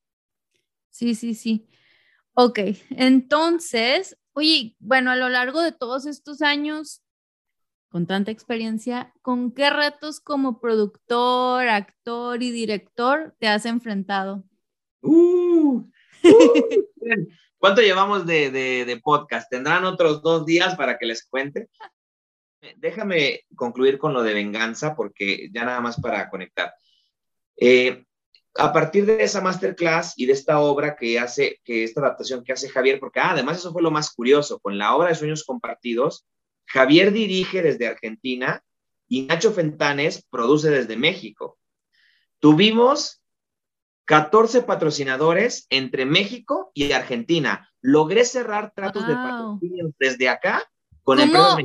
[0.91, 1.69] Sí, sí, sí.
[2.35, 2.61] Ok,
[2.91, 7.03] entonces, oye, bueno, a lo largo de todos estos años,
[7.89, 14.45] con tanta experiencia, ¿con qué retos como productor, actor y director te has enfrentado?
[15.03, 15.83] Uh,
[16.25, 17.29] uh
[17.61, 19.51] ¿Cuánto llevamos de, podcast?
[19.51, 21.69] ¿Tendrán otros dos días para que les cuente?
[22.77, 26.73] Déjame concluir con lo de venganza, porque ya nada más para conectar.
[27.59, 28.07] Eh,
[28.57, 32.53] a partir de esa masterclass y de esta obra que hace, que esta adaptación que
[32.53, 35.45] hace Javier, porque ah, además eso fue lo más curioso, con la obra de Sueños
[35.45, 36.27] Compartidos,
[36.67, 38.63] Javier dirige desde Argentina
[39.09, 41.59] y Nacho Fentanes produce desde México.
[42.39, 43.21] Tuvimos
[44.07, 47.71] 14 patrocinadores entre México y Argentina.
[47.81, 50.65] Logré cerrar tratos de patrocinio desde acá
[51.03, 51.57] con empresas,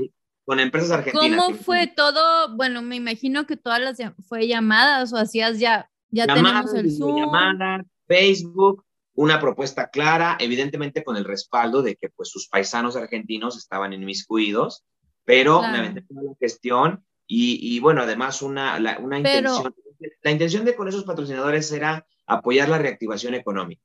[0.44, 1.44] con empresas argentinas.
[1.44, 2.56] ¿Cómo fue todo?
[2.56, 3.98] Bueno, me imagino que todas las
[4.28, 7.18] fue llamadas o hacías ya, ya tenemos el Zoom.
[7.18, 13.57] Llamadas, Facebook, una propuesta clara, evidentemente con el respaldo de que pues sus paisanos argentinos
[13.57, 14.84] estaban inmiscuidos
[15.26, 19.76] pero me aventé toda la gestión y, bueno, además una, una intención,
[20.22, 23.82] la intención de con esos patrocinadores era apoyar la reactivación económica.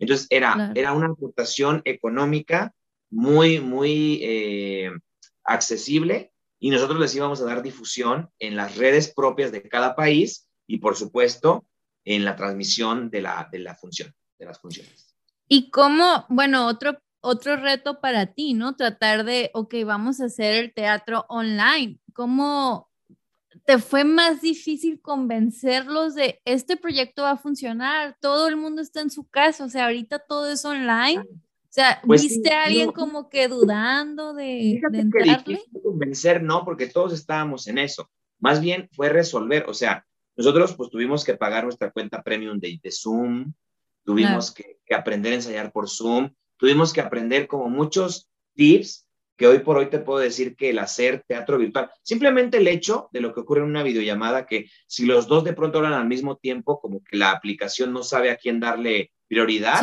[0.00, 2.74] Entonces era, era una aportación económica
[3.10, 4.90] muy, muy eh,
[5.44, 10.48] accesible y nosotros les íbamos a dar difusión en las redes propias de cada país
[10.66, 11.64] y por supuesto
[12.04, 15.16] en la transmisión de la, de la función, de las funciones.
[15.48, 18.76] Y cómo, bueno, otro otro reto para ti, ¿no?
[18.76, 21.98] Tratar de, ok, vamos a hacer el teatro online.
[22.12, 22.90] ¿Cómo
[23.64, 28.16] te fue más difícil convencerlos de este proyecto va a funcionar?
[28.20, 31.20] Todo el mundo está en su casa, o sea, ahorita todo es online.
[31.20, 35.62] O sea, pues ¿viste a alguien como que dudando de, de entrarle?
[35.82, 38.10] convencer, no, porque todos estábamos en eso.
[38.40, 40.04] Más bien fue resolver, o sea,
[40.36, 43.52] nosotros pues tuvimos que pagar nuestra cuenta premium de, de Zoom,
[44.04, 49.06] tuvimos que, que, aprender a ensayar por Zoom, tuvimos que aprender como muchos tips
[49.36, 53.08] que hoy por hoy te puedo decir que el hacer teatro virtual, simplemente el hecho
[53.12, 56.06] de lo que ocurre en una videollamada, que si los dos de pronto hablan al
[56.06, 59.82] mismo tiempo, como que la aplicación no sabe a quién darle prioridad.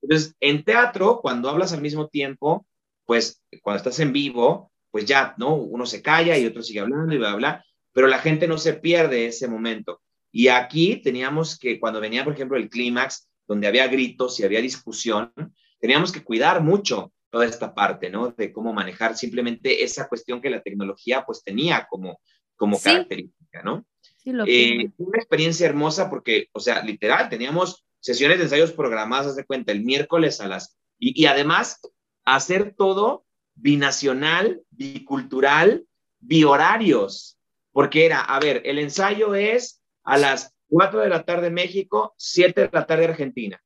[0.00, 2.66] Entonces, en teatro, cuando hablas al mismo tiempo,
[3.04, 5.54] pues cuando estás en vivo, pues ya, ¿no?
[5.54, 7.64] Uno se calla y otro sigue hablando y bla, bla,
[7.94, 10.02] pero la gente no se pierde ese momento.
[10.30, 14.60] Y aquí teníamos que, cuando venía, por ejemplo, el clímax, donde había gritos y había
[14.60, 15.32] discusión,
[15.78, 18.34] teníamos que cuidar mucho toda esta parte, ¿no?
[18.36, 22.20] De cómo manejar simplemente esa cuestión que la tecnología pues tenía como,
[22.56, 23.86] como característica, ¿no?
[24.16, 29.28] Sí, lo eh, una experiencia hermosa porque, o sea, literal, teníamos sesiones de ensayos programadas,
[29.28, 30.76] haz de cuenta, el miércoles a las...
[30.98, 31.80] Y, y además,
[32.24, 35.86] hacer todo binacional, bicultural,
[36.18, 37.38] bihorarios,
[37.74, 42.60] porque era, a ver, el ensayo es a las 4 de la tarde México, 7
[42.60, 43.60] de la tarde Argentina,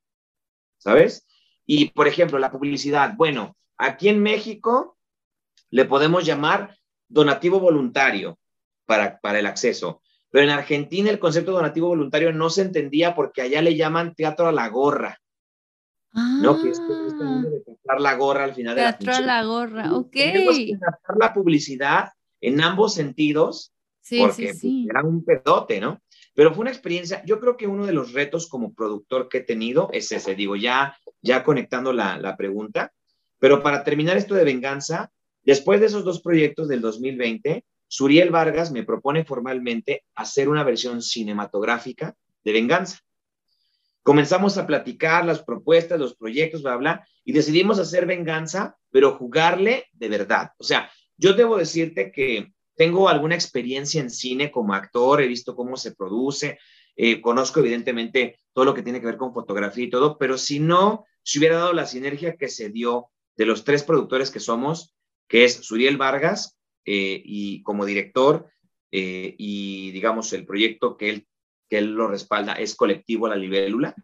[0.79, 1.27] ¿sabes?
[1.67, 3.13] Y, por ejemplo, la publicidad.
[3.17, 4.97] Bueno, aquí en México
[5.69, 6.75] le podemos llamar
[7.07, 8.39] donativo voluntario
[8.87, 10.01] para, para el acceso.
[10.31, 14.49] Pero en Argentina el concepto donativo voluntario no se entendía porque allá le llaman teatro
[14.49, 15.21] a la gorra.
[16.15, 16.63] ¿No?
[16.63, 20.11] Que es, de la gorra al final teatro de la Teatro a la gorra, ok.
[20.11, 22.09] Tenemos que adaptar la publicidad
[22.41, 23.75] en ambos sentidos
[24.09, 24.87] sí, porque sí, sí.
[24.89, 26.01] era un pedote, ¿no?
[26.35, 29.43] Pero fue una experiencia, yo creo que uno de los retos como productor que he
[29.43, 32.93] tenido es ese, digo, ya, ya conectando la, la pregunta,
[33.39, 35.11] pero para terminar esto de venganza,
[35.43, 41.03] después de esos dos proyectos del 2020, Suriel Vargas me propone formalmente hacer una versión
[41.03, 42.15] cinematográfica
[42.45, 43.01] de venganza.
[44.03, 49.87] Comenzamos a platicar las propuestas, los proyectos, bla, bla, y decidimos hacer venganza, pero jugarle
[49.93, 50.53] de verdad.
[50.59, 55.57] O sea, yo debo decirte que tengo alguna experiencia en cine como actor, he visto
[55.57, 56.61] cómo se produce,
[56.95, 60.61] eh, conozco evidentemente todo lo que tiene que ver con fotografía y todo, pero si
[60.61, 64.95] no, si hubiera dado la sinergia que se dio de los tres productores que somos,
[65.27, 68.49] que es Suriel Vargas, eh, y como director,
[68.93, 71.27] eh, y digamos el proyecto que él,
[71.69, 73.95] que él lo respalda es Colectivo La Libélula.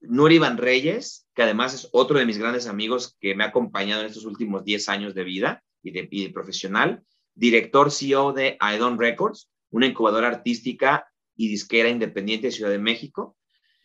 [0.00, 4.00] Nuri Van Reyes, que además es otro de mis grandes amigos que me ha acompañado
[4.00, 7.04] en estos últimos 10 años de vida y de, y de profesional
[7.36, 11.06] director CEO de Aedon Records, una incubadora artística
[11.36, 13.36] y disquera independiente de Ciudad de México,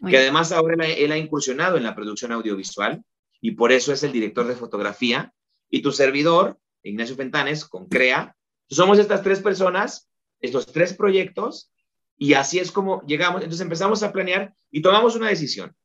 [0.10, 3.04] que además ahora él ha incursionado en la producción audiovisual
[3.40, 5.32] y por eso es el director de fotografía.
[5.70, 8.36] Y tu servidor, Ignacio Fentanes, con CREA,
[8.68, 10.10] somos estas tres personas,
[10.40, 11.72] estos tres proyectos,
[12.18, 13.42] y así es como llegamos.
[13.42, 15.76] Entonces empezamos a planear y tomamos una decisión.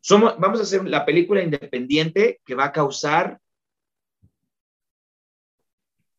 [0.00, 3.40] Somos, vamos a hacer la película independiente que va a causar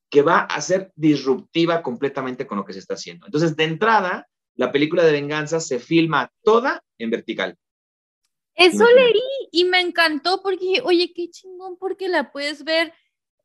[0.09, 3.25] que va a ser disruptiva completamente con lo que se está haciendo.
[3.25, 7.57] Entonces, de entrada, la película de venganza se filma toda en vertical.
[8.55, 9.21] Eso leí
[9.51, 12.91] y me encantó porque, oye, qué chingón, porque la puedes ver.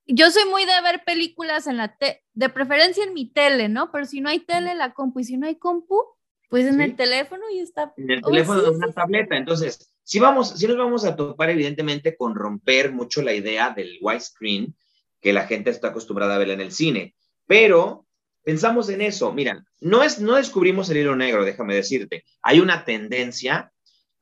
[0.06, 3.92] Yo soy muy de ver películas en la tele, de preferencia en mi tele, ¿no?
[3.92, 6.02] Pero si no hay tele, la compu, y si no hay compu,
[6.48, 7.92] pues en el teléfono y está.
[7.96, 9.36] En el teléfono de una tableta.
[9.36, 13.98] Entonces, si vamos, si nos vamos a topar evidentemente con romper mucho la idea del
[14.00, 14.74] widescreen,
[15.22, 17.14] que la gente está acostumbrada a ver en el cine.
[17.46, 18.06] Pero
[18.42, 22.84] pensamos en eso, mira, no, es, no descubrimos el hilo negro, déjame decirte, hay una
[22.84, 23.72] tendencia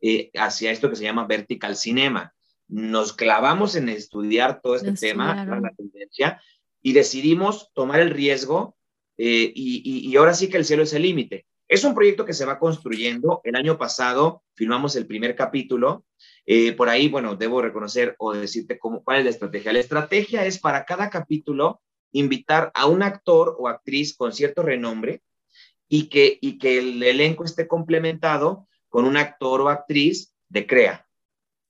[0.00, 2.34] eh, hacia esto que se llama vertical cinema.
[2.68, 6.40] Nos clavamos en estudiar todo este tema, la tendencia,
[6.82, 8.76] y decidimos tomar el riesgo
[9.16, 11.46] eh, y, y ahora sí que el cielo es el límite.
[11.70, 13.40] Es un proyecto que se va construyendo.
[13.44, 16.04] El año pasado filmamos el primer capítulo
[16.44, 19.72] eh, por ahí, bueno, debo reconocer o decirte cómo, cuál es la estrategia.
[19.72, 21.80] La estrategia es para cada capítulo
[22.10, 25.22] invitar a un actor o actriz con cierto renombre
[25.88, 31.06] y que, y que el elenco esté complementado con un actor o actriz de CREA,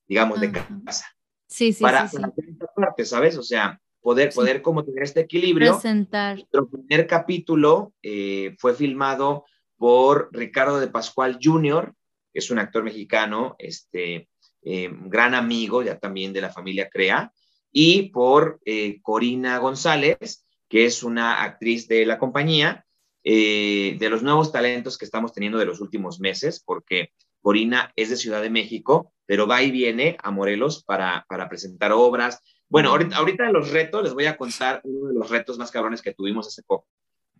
[0.07, 1.05] digamos, de casa.
[1.45, 3.37] Sí, sí, para, sí, para esta parte, ¿sabes?
[3.37, 5.73] O sea, poder, poder como tener este equilibrio.
[5.73, 6.37] Presentar.
[6.37, 9.45] Nuestro primer capítulo eh, fue filmado
[9.81, 11.95] por Ricardo de Pascual Jr.,
[12.31, 14.29] que es un actor mexicano, este,
[14.61, 17.33] eh, gran amigo ya también de la familia Crea,
[17.71, 22.85] y por eh, Corina González, que es una actriz de la compañía,
[23.23, 27.09] eh, de los nuevos talentos que estamos teniendo de los últimos meses, porque
[27.41, 31.91] Corina es de Ciudad de México, pero va y viene a Morelos para, para presentar
[31.91, 32.39] obras.
[32.69, 36.03] Bueno, ahorita, ahorita los retos, les voy a contar uno de los retos más cabrones
[36.03, 36.85] que tuvimos hace poco.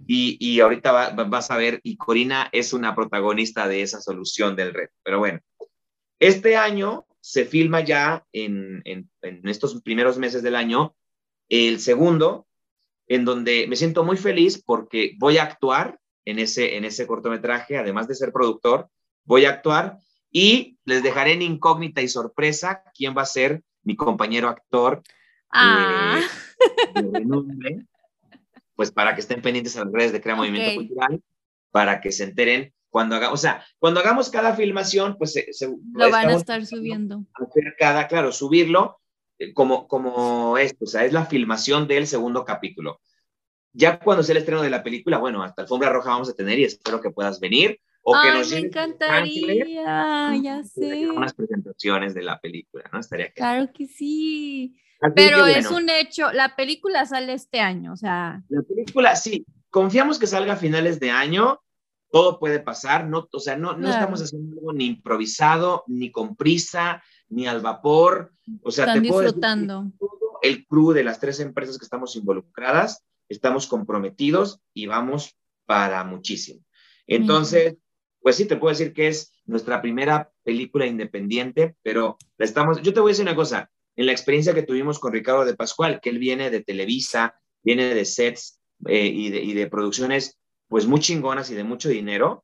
[0.08, 4.74] Y, y ahorita vas a ver, y Corina es una protagonista de esa solución del
[4.74, 4.94] reto.
[5.04, 5.40] Pero bueno,
[6.20, 8.84] este año se filma ya en,
[9.44, 10.96] estos primeros meses del año
[11.50, 12.48] el segundo,
[13.08, 17.78] en donde me siento muy feliz porque voy a actuar en ese, en ese cortometraje,
[17.78, 18.90] además de ser productor,
[19.24, 19.98] voy a actuar
[20.32, 25.02] y les dejaré en incógnita y sorpresa quién va a ser mi compañero actor.
[25.52, 26.22] Ah.
[26.96, 27.86] Eh,
[28.82, 31.22] pues para que estén pendientes a las redes de Crea Movimiento Cultural,
[31.70, 36.10] para que se enteren cuando hagamos, o sea, cuando hagamos cada filmación, pues se, lo
[36.10, 37.24] van a estar subiendo.
[37.36, 39.00] Hacer cada, claro, subirlo
[39.38, 43.02] eh, como, como esto, o sea, es la filmación del segundo capítulo.
[43.72, 46.58] Ya cuando sea el estreno de la película, bueno, hasta Alfombra Roja vamos a tener
[46.58, 47.80] y espero que puedas venir.
[48.02, 51.08] O Ay, que nos me encantaría, ya sé.
[51.08, 53.00] Unas presentaciones de la película, ¿no?
[53.00, 54.76] Estaría Claro que sí.
[55.16, 58.44] Pero es un hecho, la película sale este año, o sea.
[58.50, 61.60] La película, sí, confiamos que salga a finales de año
[62.12, 66.36] todo puede pasar, no, o sea, no, no estamos haciendo algo ni improvisado, ni con
[66.36, 69.84] prisa, ni al vapor, o sea, Están te puedo disfrutando.
[69.84, 75.38] Decir todo el crew de las tres empresas que estamos involucradas, estamos comprometidos y vamos
[75.66, 76.62] para muchísimo.
[77.08, 77.78] Entonces,
[78.22, 82.94] pues sí, te puedo decir que es nuestra primera película independiente, pero la estamos, yo
[82.94, 83.72] te voy a decir una cosa,
[84.02, 87.94] en la experiencia que tuvimos con Ricardo de Pascual, que él viene de Televisa, viene
[87.94, 92.44] de sets eh, y, de, y de producciones pues muy chingonas y de mucho dinero,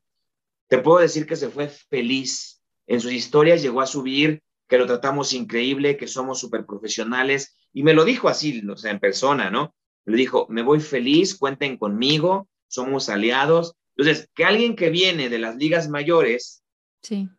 [0.68, 2.62] te puedo decir que se fue feliz.
[2.86, 7.82] En sus historias llegó a subir que lo tratamos increíble, que somos súper profesionales, y
[7.82, 9.74] me lo dijo así, o sea, en persona, ¿no?
[10.06, 13.74] Me dijo, me voy feliz, cuenten conmigo, somos aliados.
[13.96, 16.64] Entonces, que alguien que viene de las ligas mayores
[17.02, 17.30] sí.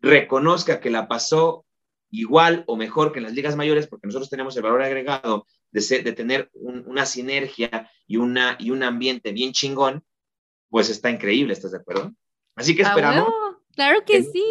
[0.00, 1.65] reconozca que la pasó
[2.10, 6.02] igual o mejor que en las ligas mayores, porque nosotros tenemos el valor agregado de,
[6.02, 10.04] de tener una sinergia y, una, y un ambiente bien chingón,
[10.68, 12.12] pues está increíble, ¿estás de acuerdo?
[12.54, 13.32] Así que esperamos
[13.76, 14.42] Claro que, sí.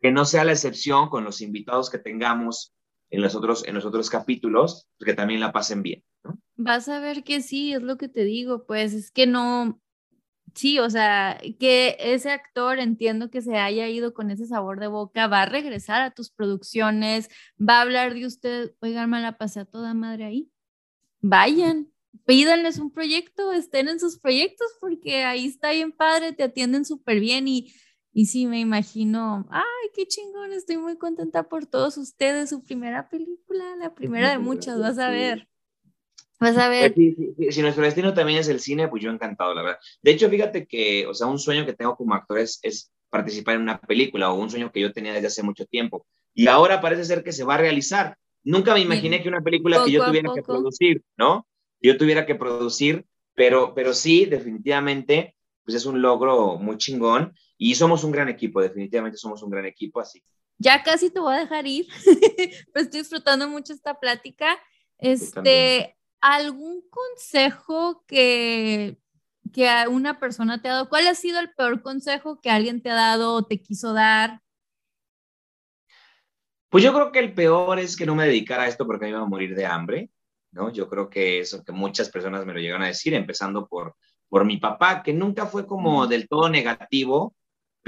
[0.00, 2.74] que no sea la excepción con los invitados que tengamos
[3.08, 6.04] en los otros, en los otros capítulos, que también la pasen bien.
[6.24, 6.38] ¿no?
[6.56, 9.80] Vas a ver que sí, es lo que te digo, pues es que no,
[10.54, 14.88] sí, o sea, que ese actor entiendo que se haya ido con ese sabor de
[14.88, 17.28] boca, va a regresar a tus producciones,
[17.60, 20.50] va a hablar de usted, oigan, me la pasé a toda madre ahí.
[21.20, 21.92] Vayan,
[22.24, 27.20] pídanles un proyecto, estén en sus proyectos porque ahí está bien padre, te atienden súper
[27.20, 27.72] bien y
[28.18, 33.08] y sí, me imagino, ay, qué chingón, estoy muy contenta por todos ustedes, su primera
[33.08, 35.48] película, la primera de muchas, vas a ver.
[36.40, 36.94] Vas a ver.
[37.50, 39.78] Si nuestro destino también es el cine, pues yo encantado, la verdad.
[40.02, 43.62] De hecho, fíjate que, o sea, un sueño que tengo como actor es, participar en
[43.62, 46.06] una película o un sueño que yo tenía desde hace mucho tiempo.
[46.34, 48.16] Y ahora parece ser que se va a realizar.
[48.44, 51.46] Nunca me imaginé que una película que yo tuviera que producir, ¿no?
[51.80, 55.34] Yo tuviera que producir, pero, pero sí, definitivamente,
[55.64, 59.64] pues es un logro muy chingón y somos un gran equipo, definitivamente somos un gran
[59.64, 60.22] equipo, así.
[60.58, 61.86] Ya casi te voy a dejar ir,
[62.72, 64.58] pues estoy disfrutando mucho esta plática.
[64.98, 68.98] Este, ¿algún consejo que,
[69.52, 70.88] que una persona te ha dado?
[70.88, 74.40] ¿Cuál ha sido el peor consejo que alguien te ha dado o te quiso dar?
[76.68, 79.10] Pues yo creo que el peor es que no me dedicara a esto porque me
[79.10, 80.10] iba a morir de hambre,
[80.52, 80.70] ¿no?
[80.70, 83.96] Yo creo que eso que muchas personas me lo llegan a decir, empezando por,
[84.28, 87.34] por mi papá, que nunca fue como del todo negativo,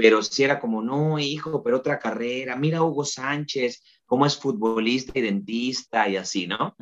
[0.01, 5.19] pero si era como, no, hijo, pero otra carrera, mira Hugo Sánchez, cómo es futbolista
[5.19, 6.75] y dentista y así, ¿no?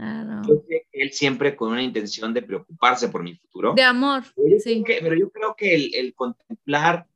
[0.48, 3.74] Yo que él siempre con una intención de preocuparse por mi futuro.
[3.74, 4.24] De amor,
[4.64, 4.84] sí.
[4.86, 7.08] pero yo creo que el, contemplar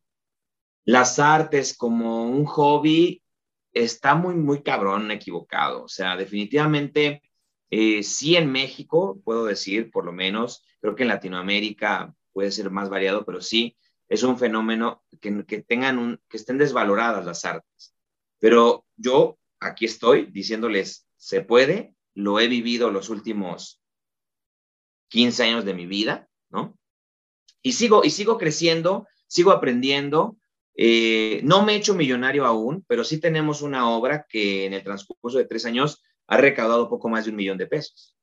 [0.83, 3.21] las artes como un hobby
[3.71, 5.85] está muy, muy cabrón equivocado.
[5.85, 7.21] O sea, definitivamente,
[7.69, 12.69] eh, sí en México, puedo decir, por lo menos, creo que en Latinoamérica puede ser
[12.71, 13.77] más variado, pero sí,
[14.13, 17.95] es un fenómeno que, que, tengan un, que estén desvaloradas las artes.
[18.37, 23.81] Pero yo aquí estoy diciéndoles, se puede, lo he vivido los últimos
[25.07, 26.77] 15 años de mi vida, ¿no?
[27.63, 30.37] Y sigo, y sigo creciendo, sigo aprendiendo.
[30.75, 34.83] Eh, no me he hecho millonario aún, pero sí tenemos una obra que en el
[34.83, 38.15] transcurso de tres años ha recaudado poco más de un millón de pesos.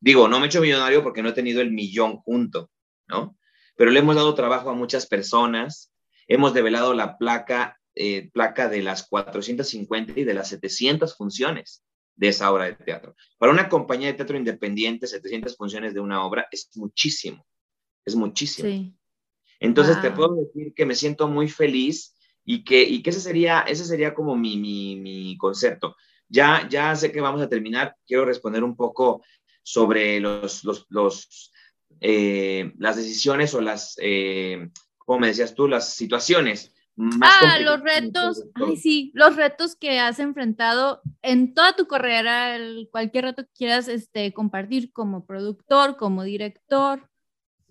[0.00, 2.70] Digo, no me he hecho millonario porque no he tenido el millón junto,
[3.06, 3.38] ¿no?
[3.82, 5.92] Pero le hemos dado trabajo a muchas personas.
[6.28, 11.82] Hemos develado la placa, eh, placa de las 450 y de las 700 funciones
[12.14, 13.16] de esa obra de teatro.
[13.38, 17.44] Para una compañía de teatro independiente, 700 funciones de una obra es muchísimo,
[18.04, 18.94] es muchísimo.
[19.58, 23.62] Entonces te puedo decir que me siento muy feliz y que, y que ese, sería,
[23.62, 25.96] ese sería como mi, mi, mi concepto.
[26.28, 29.24] Ya, ya sé que vamos a terminar, quiero responder un poco
[29.64, 31.50] sobre los, los, los
[32.04, 36.74] eh, las decisiones o las, eh, como me decías tú, las situaciones.
[36.96, 42.58] Más ah, los retos, ay sí, los retos que has enfrentado en toda tu carrera,
[42.90, 47.08] cualquier reto que quieras este, compartir como productor, como director.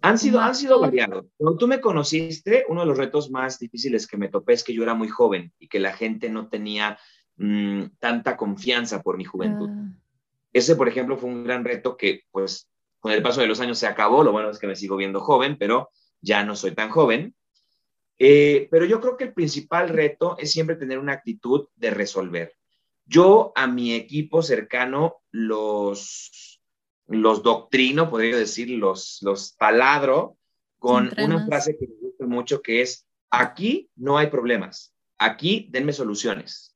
[0.02, 1.26] Han sido, han sido variados.
[1.38, 4.74] Cuando tú me conociste, uno de los retos más difíciles que me topé es que
[4.74, 6.98] yo era muy joven y que la gente no tenía
[7.36, 9.70] mm, tanta confianza por mi juventud.
[9.70, 9.94] Ah.
[10.54, 12.72] Ese, por ejemplo, fue un gran reto que, pues,
[13.02, 15.20] con el paso de los años se acabó, lo bueno es que me sigo viendo
[15.20, 15.90] joven, pero
[16.22, 17.36] ya no soy tan joven.
[18.20, 22.56] Eh, pero yo creo que el principal reto es siempre tener una actitud de resolver.
[23.06, 26.62] Yo a mi equipo cercano los,
[27.08, 30.38] los doctrino, podría decir, los, los taladro
[30.78, 35.92] con una frase que me gusta mucho que es, aquí no hay problemas, aquí denme
[35.92, 36.76] soluciones.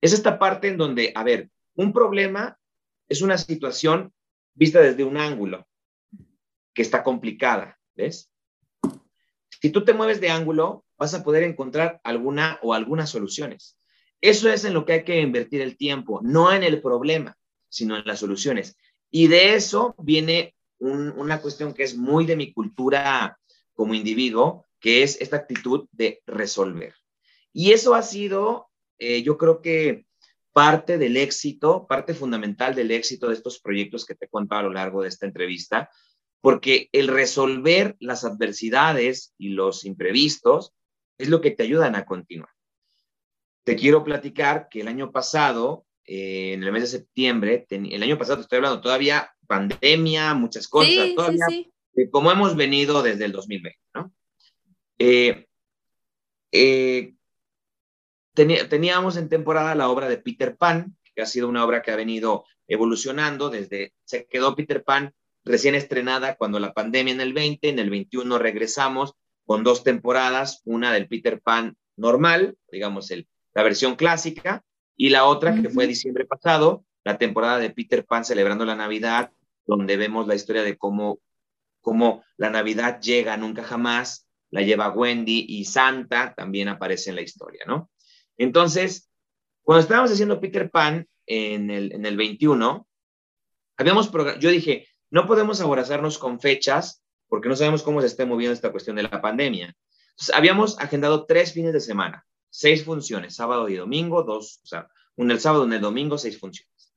[0.00, 2.58] Es esta parte en donde, a ver, un problema
[3.08, 4.12] es una situación
[4.58, 5.66] vista desde un ángulo
[6.74, 8.32] que está complicada, ¿ves?
[9.60, 13.78] Si tú te mueves de ángulo, vas a poder encontrar alguna o algunas soluciones.
[14.20, 17.36] Eso es en lo que hay que invertir el tiempo, no en el problema,
[17.68, 18.76] sino en las soluciones.
[19.10, 23.38] Y de eso viene una cuestión que es muy de mi cultura
[23.74, 26.94] como individuo, que es esta actitud de resolver.
[27.52, 30.06] Y eso ha sido, eh, yo creo que
[30.52, 34.64] parte del éxito, parte fundamental del éxito de estos proyectos que te he contado a
[34.64, 35.90] lo largo de esta entrevista,
[36.40, 40.72] porque el resolver las adversidades y los imprevistos
[41.18, 42.50] es lo que te ayudan a continuar.
[43.64, 48.16] Te quiero platicar que el año pasado, eh, en el mes de septiembre, el año
[48.16, 51.44] pasado estoy hablando todavía pandemia, muchas cosas, todavía,
[52.10, 54.12] como hemos venido desde el 2020, ¿no?
[54.98, 55.46] Eh,
[56.52, 57.14] eh,
[58.46, 61.96] teníamos en temporada la obra de Peter Pan, que ha sido una obra que ha
[61.96, 67.68] venido evolucionando desde, se quedó Peter Pan recién estrenada cuando la pandemia en el 20,
[67.68, 69.14] en el 21 regresamos
[69.46, 74.62] con dos temporadas, una del Peter Pan normal, digamos, el, la versión clásica,
[74.96, 79.30] y la otra que fue diciembre pasado, la temporada de Peter Pan celebrando la Navidad,
[79.64, 81.20] donde vemos la historia de cómo,
[81.80, 87.22] cómo la Navidad llega nunca jamás, la lleva Wendy y Santa también aparece en la
[87.22, 87.90] historia, ¿no?
[88.38, 89.10] Entonces,
[89.62, 92.88] cuando estábamos haciendo Peter Pan en el, en el 21,
[93.76, 94.10] habíamos
[94.40, 98.72] yo dije, no podemos aborazarnos con fechas porque no sabemos cómo se esté moviendo esta
[98.72, 99.76] cuestión de la pandemia.
[100.10, 104.88] Entonces, habíamos agendado tres fines de semana, seis funciones, sábado y domingo, dos, o sea,
[105.16, 106.94] un el sábado, y el domingo, seis funciones.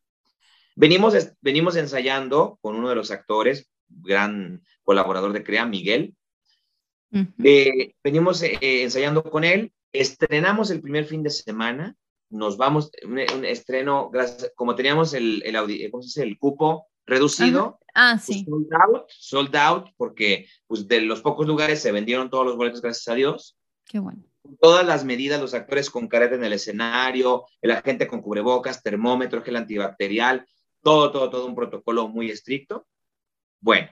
[0.76, 6.16] Venimos, venimos ensayando con uno de los actores, gran colaborador de CREA, Miguel.
[7.44, 11.96] Eh, venimos eh, ensayando con él, estrenamos el primer fin de semana,
[12.30, 15.56] nos vamos, un, estreno, gracias, como teníamos el, el,
[16.16, 17.80] el cupo reducido.
[17.94, 18.46] Ah, pues sí.
[18.46, 22.82] sold out, sold out, porque pues, de los pocos lugares se vendieron todos los boletos,
[22.82, 23.58] gracias a Dios.
[23.86, 24.24] Qué bueno.
[24.60, 29.44] Todas las medidas, los actores con careta en el escenario, el agente con cubrebocas, termómetro,
[29.44, 30.48] gel antibacterial,
[30.82, 32.88] todo, todo, todo un protocolo muy estricto.
[33.60, 33.90] Bueno,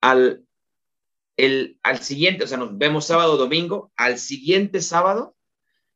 [0.00, 0.44] al,
[1.38, 5.36] el, al siguiente, o sea, nos vemos sábado, domingo, al siguiente sábado,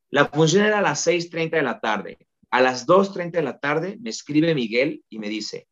[0.09, 2.27] la función era a las 6.30 de la tarde.
[2.51, 5.69] A las 2.30 de la tarde me escribe Miguel y me dice,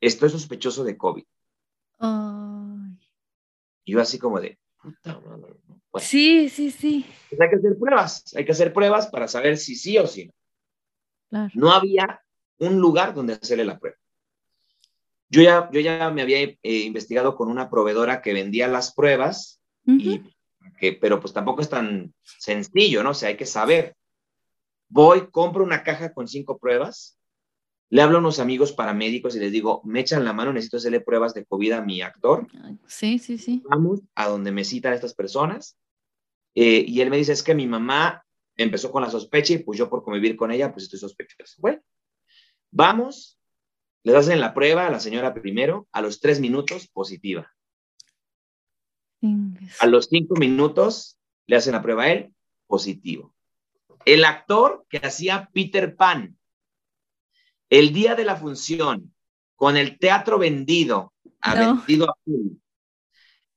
[0.00, 1.24] estoy sospechoso de COVID.
[3.84, 5.54] yo así como de, puta madre.
[5.98, 7.04] sí, sí, sí.
[7.30, 10.26] Pues hay que hacer pruebas, hay que hacer pruebas para saber si sí o si
[11.30, 11.48] no.
[11.54, 12.22] No había
[12.58, 13.96] un lugar donde hacerle la prueba.
[15.30, 19.62] Yo ya, yo ya me había eh, investigado con una proveedora que vendía las pruebas,
[19.86, 20.22] y,
[20.78, 23.10] que, pero pues tampoco es tan sencillo, ¿no?
[23.10, 23.96] O sea, hay que saber.
[24.88, 27.18] Voy, compro una caja con cinco pruebas,
[27.90, 31.00] le hablo a unos amigos paramédicos y les digo, me echan la mano, necesito hacerle
[31.00, 32.46] pruebas de COVID a mi actor.
[32.86, 33.62] Sí, sí, sí.
[33.68, 35.76] Vamos a donde me citan estas personas.
[36.54, 38.24] Eh, y él me dice, es que mi mamá
[38.56, 41.56] empezó con la sospecha y pues yo por convivir con ella, pues estoy sospechoso.
[41.58, 41.80] Bueno,
[42.70, 43.39] Vamos,
[44.02, 47.52] le hacen la prueba a la señora primero, a los tres minutos, positiva.
[49.78, 52.34] A los cinco minutos, le hacen la prueba a él,
[52.66, 53.34] positivo.
[54.06, 56.38] El actor que hacía Peter Pan,
[57.68, 59.14] el día de la función,
[59.54, 61.12] con el teatro vendido,
[61.42, 62.16] a vendido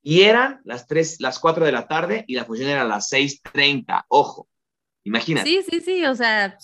[0.01, 3.07] Y eran las tres, las cuatro de la tarde y la función era a las
[3.07, 4.05] seis treinta.
[4.09, 4.49] Ojo,
[5.05, 5.49] imagínate.
[5.49, 6.57] Sí, sí, sí, o sea,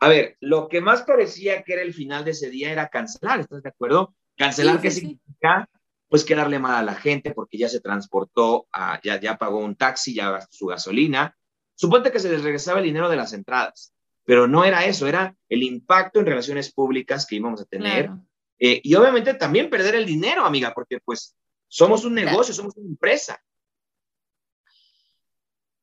[0.00, 3.40] a ver, lo que más parecía que era el final de ese día era cancelar,
[3.40, 4.14] ¿estás de acuerdo?
[4.36, 5.68] Cancelar, ¿qué significa?
[6.08, 8.66] Pues quedarle mal a la gente porque ya se transportó,
[9.02, 11.36] ya, ya pagó un taxi, ya gastó su gasolina.
[11.74, 13.92] Suponte que se les regresaba el dinero de las entradas,
[14.24, 18.10] pero no era eso, era el impacto en relaciones públicas que íbamos a tener.
[18.58, 21.36] Eh, y obviamente también perder el dinero, amiga, porque pues
[21.68, 23.42] somos un negocio, somos una empresa.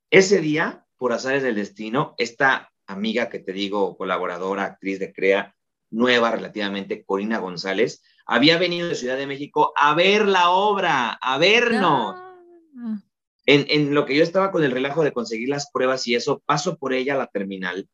[0.10, 5.56] Ese día, por azares del destino, esta amiga que te digo, colaboradora, actriz de CREA,
[5.92, 11.38] nueva relativamente, Corina González, había venido de Ciudad de México a ver la obra, a
[11.38, 12.16] vernos.
[12.18, 13.02] Ah.
[13.46, 16.42] En, en, lo que yo estaba con el relajo de conseguir las pruebas y eso,
[16.46, 17.90] paso por ella a la terminal.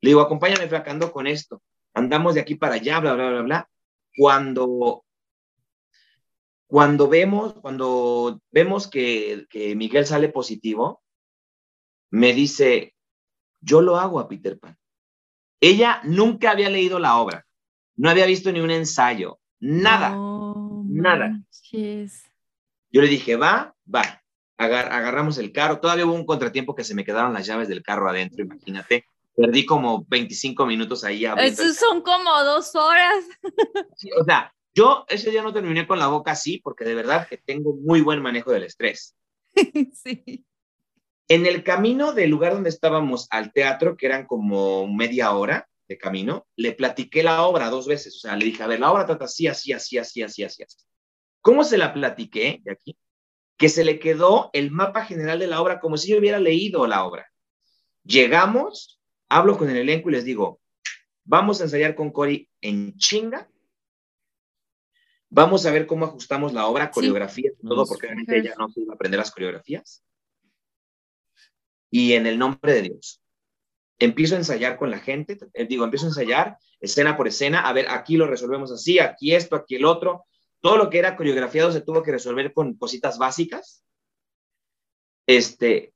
[0.00, 1.62] Le digo, acompáñame flacando con esto.
[1.94, 3.70] Andamos de aquí para allá, bla, bla, bla, bla.
[4.16, 5.04] Cuando,
[6.66, 11.02] cuando vemos, cuando vemos que, que Miguel sale positivo,
[12.10, 12.94] me dice,
[13.60, 14.76] yo lo hago a Peter Pan.
[15.60, 17.46] Ella nunca había leído la obra,
[17.96, 20.16] no había visto ni un ensayo, nada,
[20.86, 21.38] nada.
[22.90, 24.22] Yo le dije, va, va,
[24.56, 28.08] agarramos el carro, todavía hubo un contratiempo que se me quedaron las llaves del carro
[28.08, 29.04] adentro, imagínate.
[29.36, 31.24] Perdí como 25 minutos ahí.
[31.24, 33.24] Eso son como dos horas.
[34.20, 37.38] o sea, yo ese día no terminé con la boca así porque de verdad que
[37.38, 39.14] tengo muy buen manejo del estrés.
[39.94, 40.44] sí.
[41.30, 45.96] En el camino del lugar donde estábamos al teatro, que eran como media hora de
[45.96, 48.16] camino, le platiqué la obra dos veces.
[48.16, 50.64] O sea, le dije, a ver, la obra trata así, así, así, así, así, así.
[51.40, 52.98] ¿Cómo se la platiqué de aquí?
[53.56, 56.84] Que se le quedó el mapa general de la obra como si yo hubiera leído
[56.88, 57.30] la obra.
[58.02, 60.60] Llegamos, hablo con el elenco y les digo,
[61.22, 63.48] vamos a ensayar con Cory en chinga.
[65.28, 68.94] Vamos a ver cómo ajustamos la obra, coreografía, todo, porque realmente ella no se iba
[68.94, 70.02] a aprender las coreografías
[71.90, 73.20] y en el nombre de Dios.
[73.98, 77.72] Empiezo a ensayar con la gente, eh, digo, empiezo a ensayar escena por escena, a
[77.72, 80.24] ver, aquí lo resolvemos así, aquí esto, aquí el otro.
[80.60, 83.84] Todo lo que era coreografiado se tuvo que resolver con cositas básicas.
[85.26, 85.92] Este,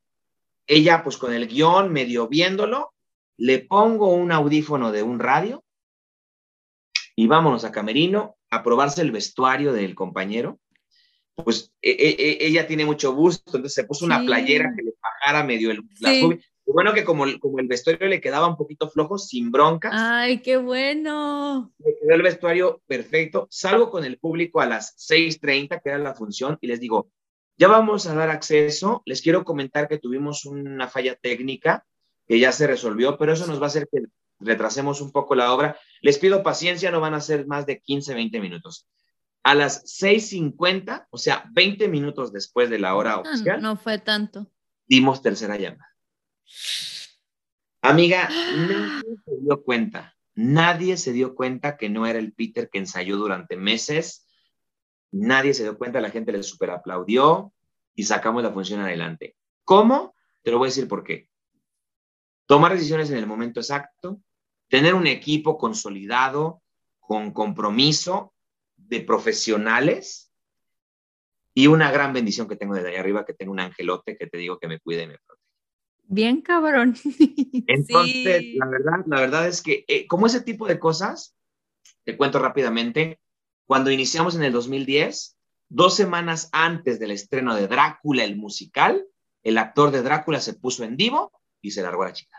[0.67, 2.95] ella pues con el guion, medio viéndolo,
[3.37, 5.65] le pongo un audífono de un radio
[7.17, 10.61] y vámonos a Camerino a probarse el vestuario del compañero.
[11.37, 14.93] Pues e, e, e, ella tiene mucho gusto, entonces se puso una playera que le
[15.03, 15.83] bajara medio el,
[16.67, 19.93] bueno que como, como el vestuario le quedaba un poquito flojo, sin broncas.
[19.95, 21.73] Ay, qué bueno.
[21.79, 23.47] Me quedó el vestuario perfecto.
[23.51, 27.11] Salgo con el público a las 6.30, que era la función, y les digo,
[27.57, 29.03] ya vamos a dar acceso.
[29.05, 31.85] Les quiero comentar que tuvimos una falla técnica
[32.27, 34.01] que ya se resolvió, pero eso nos va a hacer que
[34.41, 35.79] retrasemos un poco la obra.
[36.01, 38.87] Les pido paciencia, no van a ser más de 15, 20 minutos.
[39.45, 43.63] A las 6.50, o sea, 20 minutos después de la hora ah, oficial.
[43.63, 44.51] no fue tanto.
[44.87, 45.95] Dimos tercera llamada.
[47.83, 52.79] Amiga, nadie se dio cuenta, nadie se dio cuenta que no era el Peter que
[52.79, 54.27] ensayó durante meses,
[55.13, 57.53] nadie se dio cuenta, la gente le super aplaudió
[57.95, 59.37] y sacamos la función adelante.
[59.65, 60.15] ¿Cómo?
[60.43, 61.29] Te lo voy a decir por qué.
[62.47, 64.21] Tomar decisiones en el momento exacto,
[64.69, 66.63] tener un equipo consolidado,
[67.01, 68.34] con compromiso
[68.89, 70.33] de profesionales
[71.55, 74.39] y una gran bendición que tengo desde ahí arriba, que tengo un angelote que te
[74.39, 75.45] digo que me cuide y me protege.
[76.07, 76.97] Bien cabrón.
[77.67, 81.35] Entonces, la, verdad, la verdad es que eh, como ese tipo de cosas,
[82.05, 83.21] te cuento rápidamente,
[83.67, 85.39] cuando iniciamos en el 2010,
[85.69, 89.07] dos semanas antes del estreno de Drácula, el musical,
[89.43, 91.33] el actor de Drácula se puso en vivo
[91.63, 92.39] y se largó a la chica.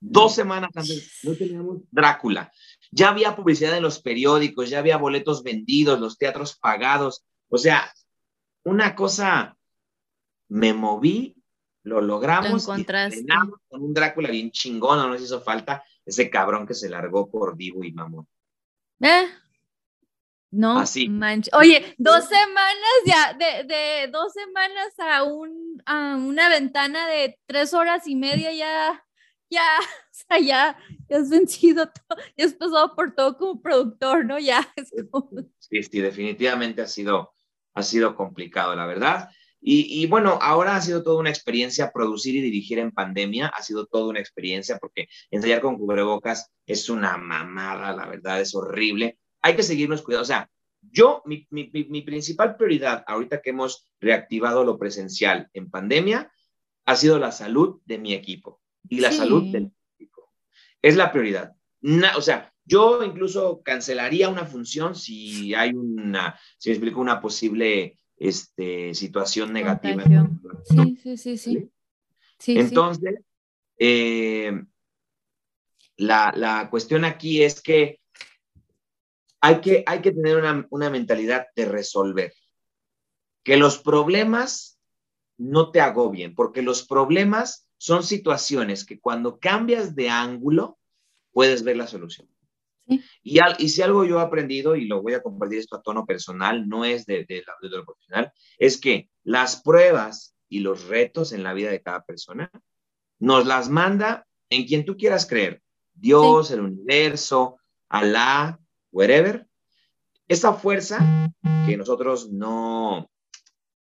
[0.00, 2.52] Dos semanas antes no teníamos Drácula.
[2.92, 7.24] Ya había publicidad en los periódicos, ya había boletos vendidos, los teatros pagados.
[7.48, 7.92] O sea,
[8.64, 9.56] una cosa
[10.48, 11.34] me moví,
[11.82, 12.68] lo logramos.
[12.68, 17.30] Lo con un Drácula bien chingón, no nos hizo falta ese cabrón que se largó
[17.30, 18.28] por vivo y mamón.
[19.00, 19.26] Eh,
[20.52, 21.10] no, Así.
[21.54, 27.72] Oye, dos semanas ya, de, de, dos semanas a, un, a una ventana de tres
[27.72, 29.02] horas y media ya,
[29.52, 29.78] ya,
[30.10, 34.38] o sea, ya, ya has vencido todo, ya has pasado por todo como productor, ¿no?
[34.38, 35.30] Ya es como...
[35.58, 37.32] Sí, sí, definitivamente ha sido,
[37.74, 39.28] ha sido complicado, la verdad.
[39.64, 43.86] Y, bueno, ahora ha sido toda una experiencia producir y dirigir en pandemia, ha sido
[43.86, 49.20] toda una experiencia porque ensayar con cubrebocas es una mamada, la verdad, es horrible.
[49.40, 50.22] Hay que seguirnos cuidando.
[50.22, 50.50] O sea,
[50.80, 56.32] yo, mi, mi, mi principal prioridad ahorita que hemos reactivado lo presencial en pandemia
[56.84, 60.32] ha sido la salud de mi equipo y la salud del equipo.
[60.80, 61.54] Es la prioridad.
[62.16, 67.98] o sea, yo incluso cancelaría una función si hay una, si me explico, una posible
[68.16, 70.04] este, situación negativa.
[70.64, 71.70] Sí, sí, sí, sí.
[72.38, 73.20] sí Entonces,
[73.78, 74.62] eh,
[75.96, 78.00] la, la, cuestión aquí es que
[79.40, 82.32] hay que, hay que tener una, una mentalidad de resolver.
[83.42, 84.78] Que los problemas
[85.36, 90.78] no te agobien, porque los problemas son situaciones que cuando cambias de ángulo,
[91.32, 92.28] puedes ver la solución.
[92.86, 96.06] Y, y, si algo yo he aprendido, y lo voy a compartir esto a tono
[96.06, 101.32] personal, no es de, de, de, lo profesional, es que las pruebas y los retos
[101.32, 102.52] en la vida de cada persona
[103.18, 105.60] nos las manda en quien tú quieras creer,
[105.92, 108.60] Dios, el universo, Alá,
[108.92, 109.44] wherever.
[110.28, 111.32] Esa fuerza
[111.66, 113.10] que nosotros no,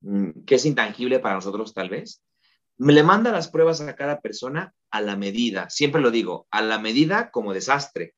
[0.02, 2.22] mm, que es intangible para nosotros tal vez,
[2.82, 6.62] me le manda las pruebas a cada persona a la medida, siempre lo digo, a
[6.62, 8.14] la medida como desastre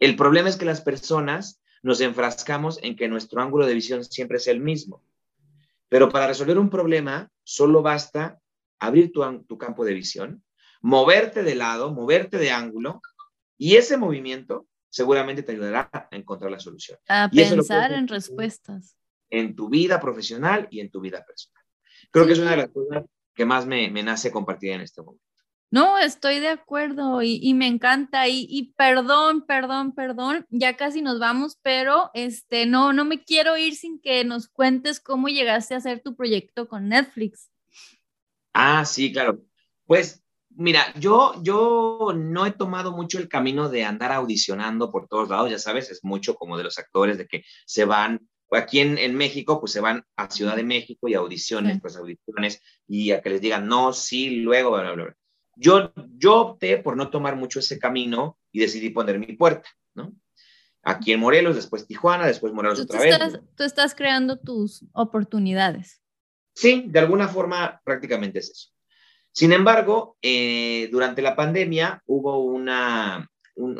[0.00, 4.38] el problema es que las personas nos enfrascamos en que nuestro ángulo de visión siempre
[4.38, 5.04] es el mismo.
[5.88, 8.40] Pero para resolver un problema, solo basta
[8.78, 10.42] abrir tu, campo de visión,
[10.80, 13.02] moverte de lado, moverte de ángulo,
[13.58, 16.98] y ese movimiento seguramente te ayudará a encontrar la solución.
[17.06, 18.96] A pensar en respuestas.
[19.28, 21.62] En tu vida profesional y en tu vida personal.
[22.10, 23.04] Creo que es una de las cosas
[23.40, 25.24] que más me, me nace compartir en este momento.
[25.70, 31.58] No, estoy de acuerdo y, me encanta y, perdón, perdón, perdón, ya casi nos vamos,
[31.62, 36.02] pero este, no, no me quiero ir sin que nos cuentes cómo llegaste a hacer
[36.02, 37.50] tu proyecto con Netflix.
[38.52, 39.40] Ah, sí, claro.
[39.86, 45.30] Pues mira, yo, yo no he tomado mucho el camino de andar audicionando por todos
[45.30, 48.28] lados, ya sabes, es mucho como de los actores de que se van
[48.58, 52.60] aquí en, en, México, pues se van a Ciudad de México y audiciones, pues audiciones,
[52.88, 55.16] y a que les digan no, sí, luego, bla, bla, bla.
[55.56, 60.14] Yo, yo opté por no tomar mucho ese camino y decidí poner mi puerta, ¿no?
[60.82, 63.40] Aquí en Morelos, después Tijuana, después Morelos otra vez.
[63.54, 66.00] Tú estás creando tus oportunidades.
[66.54, 68.68] Sí, de alguna forma prácticamente es eso.
[69.32, 73.30] Sin embargo, eh, durante la pandemia hubo una,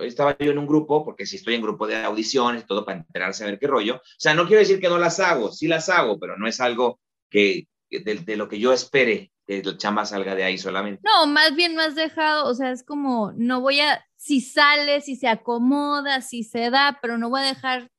[0.02, 3.44] estaba yo en un grupo, porque si estoy en grupo de audiciones, todo para enterarse
[3.44, 3.96] a ver qué rollo.
[3.96, 6.60] O sea, no quiero decir que no las hago, sí las hago, pero no es
[6.60, 7.00] algo
[7.30, 11.02] que de, de lo que yo espere que el chamba salga de ahí solamente.
[11.04, 15.00] No, más bien no has dejado, o sea, es como, no voy a, si sale,
[15.00, 17.90] si se acomoda, si se da, pero no voy a dejar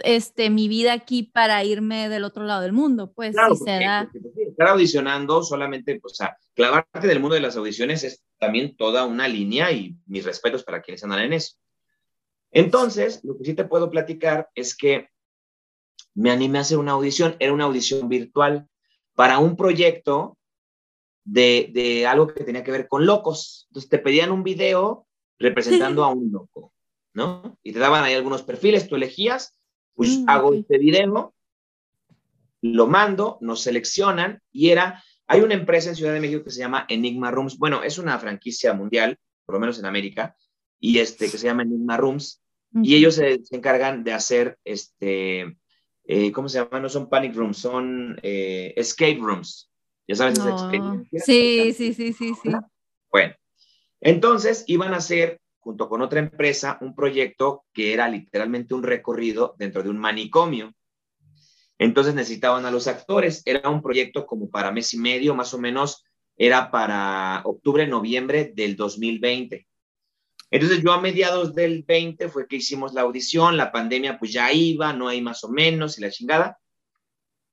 [0.00, 3.70] este, mi vida aquí para irme del otro lado del mundo, pues Claro, si se
[3.78, 4.08] da.
[4.12, 8.76] porque, pues, estar audicionando solamente, o sea, clavarte del mundo de las audiciones es también
[8.76, 11.56] toda una línea y mis respetos para quienes andan en eso.
[12.50, 15.08] Entonces, lo que sí te puedo platicar es que
[16.14, 18.68] me animé a hacer una audición, era una audición virtual
[19.14, 20.38] para un proyecto
[21.24, 23.66] de, de algo que tenía que ver con locos.
[23.70, 25.06] Entonces te pedían un video
[25.38, 26.72] representando a un loco,
[27.12, 27.58] ¿no?
[27.62, 29.58] Y te daban ahí algunos perfiles, tú elegías,
[29.94, 30.54] pues Mm, hago ok.
[30.54, 31.33] este video,
[32.72, 36.60] lo mando, nos seleccionan y era, hay una empresa en Ciudad de México que se
[36.60, 40.34] llama Enigma Rooms, bueno, es una franquicia mundial, por lo menos en América,
[40.80, 42.42] y este que se llama Enigma Rooms,
[42.82, 45.56] y ellos se, se encargan de hacer, este,
[46.06, 46.80] eh, ¿cómo se llama?
[46.80, 49.70] No son panic rooms, son eh, escape rooms.
[50.08, 50.50] Ya sabes, esa No.
[50.50, 51.20] experiencia.
[51.20, 52.50] Sí, sí, sí, sí, sí.
[53.12, 53.34] Bueno,
[54.00, 59.54] entonces iban a hacer, junto con otra empresa, un proyecto que era literalmente un recorrido
[59.58, 60.72] dentro de un manicomio.
[61.78, 63.42] Entonces necesitaban a los actores.
[63.44, 66.04] Era un proyecto como para mes y medio, más o menos,
[66.36, 69.66] era para octubre, noviembre del 2020.
[70.50, 74.52] Entonces yo a mediados del 20 fue que hicimos la audición, la pandemia pues ya
[74.52, 76.58] iba, no hay más o menos y la chingada,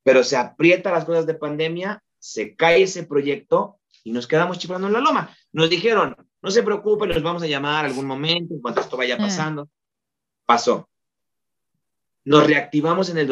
[0.04, 4.86] pero se aprieta las cosas de pandemia, se cae ese proyecto y nos quedamos chiflando
[4.86, 5.36] en la loma.
[5.52, 9.16] Nos dijeron, no se preocupen, los vamos a llamar algún momento en cuanto esto vaya
[9.16, 9.68] pasando.
[10.44, 10.88] Pasó.
[12.24, 13.26] Nos reactivamos en el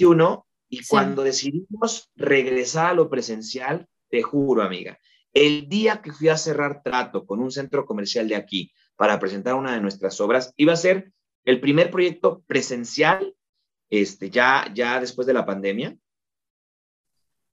[0.00, 0.84] 2021 y Sí.
[0.88, 4.98] cuando decidimos regresar a lo presencial, te juro, amiga,
[5.32, 9.54] el día que fui a cerrar trato con un centro comercial de aquí para presentar
[9.54, 11.12] una de nuestras obras, iba a ser
[11.44, 13.34] el primer proyecto presencial,
[13.88, 15.96] este, ya, ya después de la pandemia.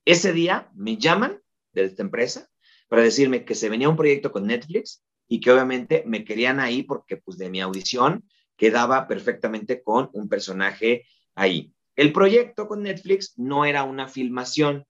[0.06, 1.42] Ese día me llaman
[1.74, 2.50] de esta empresa
[2.88, 6.84] para decirme que se venía un proyecto con Netflix y que obviamente me querían ahí
[6.84, 11.74] porque pues de mi audición quedaba perfectamente con un personaje ahí.
[11.98, 14.85] El proyecto con Netflix no era una filmación,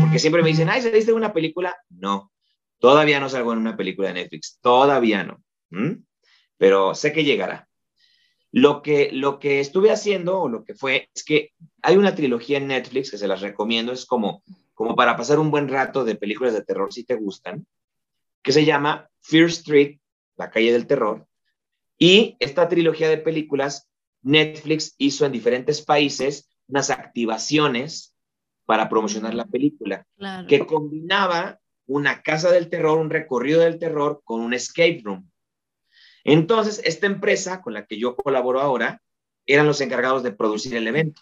[0.00, 1.76] porque siempre me dicen, ay, ¿saliste de una película?
[1.90, 2.32] No,
[2.78, 5.42] todavía no salgo en una película de Netflix, todavía no,
[6.56, 7.68] pero sé que llegará.
[8.52, 11.50] Lo que, lo que estuve haciendo, o lo que fue, es que
[11.82, 15.50] hay una trilogía en Netflix que se las recomiendo, es como, como para pasar un
[15.50, 17.66] buen rato de películas de terror si te gustan,
[18.40, 19.98] que se llama Fear Street,
[20.36, 21.26] la calle del terror,
[21.98, 23.88] y esta trilogía de películas,
[24.22, 28.14] Netflix hizo en diferentes países unas activaciones
[28.64, 30.46] para promocionar la película, Claro.
[30.46, 35.28] que combinaba una casa del terror, un recorrido del terror con un escape room.
[36.24, 39.02] Entonces, esta empresa con la que yo colaboro ahora
[39.44, 41.20] eran los encargados de producir el evento.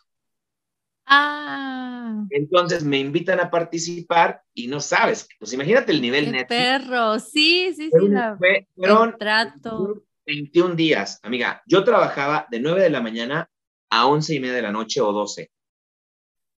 [1.07, 6.49] Ah, Entonces me invitan a participar y no sabes, pues imagínate el nivel Netflix.
[6.49, 7.19] perro.
[7.19, 8.09] Sí, sí, sí.
[8.09, 10.03] La, fue- fueron el trato.
[10.27, 11.63] 21 días, amiga.
[11.67, 13.51] Yo trabajaba de 9 de la mañana
[13.91, 15.51] a 11 y media de la noche o 12.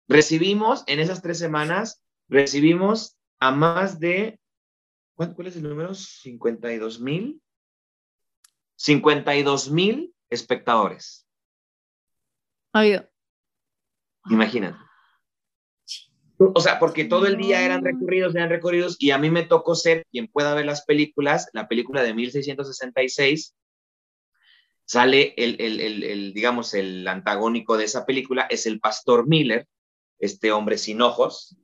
[0.08, 4.40] Recibimos en esas tres semanas, recibimos a más de,
[5.16, 5.94] ¿cuál, cuál es el número?
[5.94, 7.42] 52 mil.
[8.76, 11.28] 52 mil espectadores.
[12.74, 13.08] Obvio.
[14.30, 14.78] Imagínate.
[16.38, 19.76] O sea, porque todo el día eran recorridos, eran recorridos, y a mí me tocó
[19.76, 23.56] ser quien pueda ver las películas, la película de 1666,
[24.86, 29.68] sale el, el, el, el, digamos, el antagónico de esa película, es el Pastor Miller,
[30.20, 31.56] este hombre sin ojos.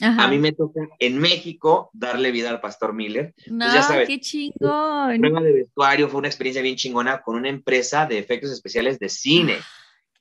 [0.00, 0.24] Ajá.
[0.24, 3.34] A mí me toca en México darle vida al Pastor Miller.
[3.46, 5.20] No, ya sabes, qué chingón.
[5.20, 9.08] Prueba de vestuario fue una experiencia bien chingona con una empresa de efectos especiales de
[9.08, 9.58] cine.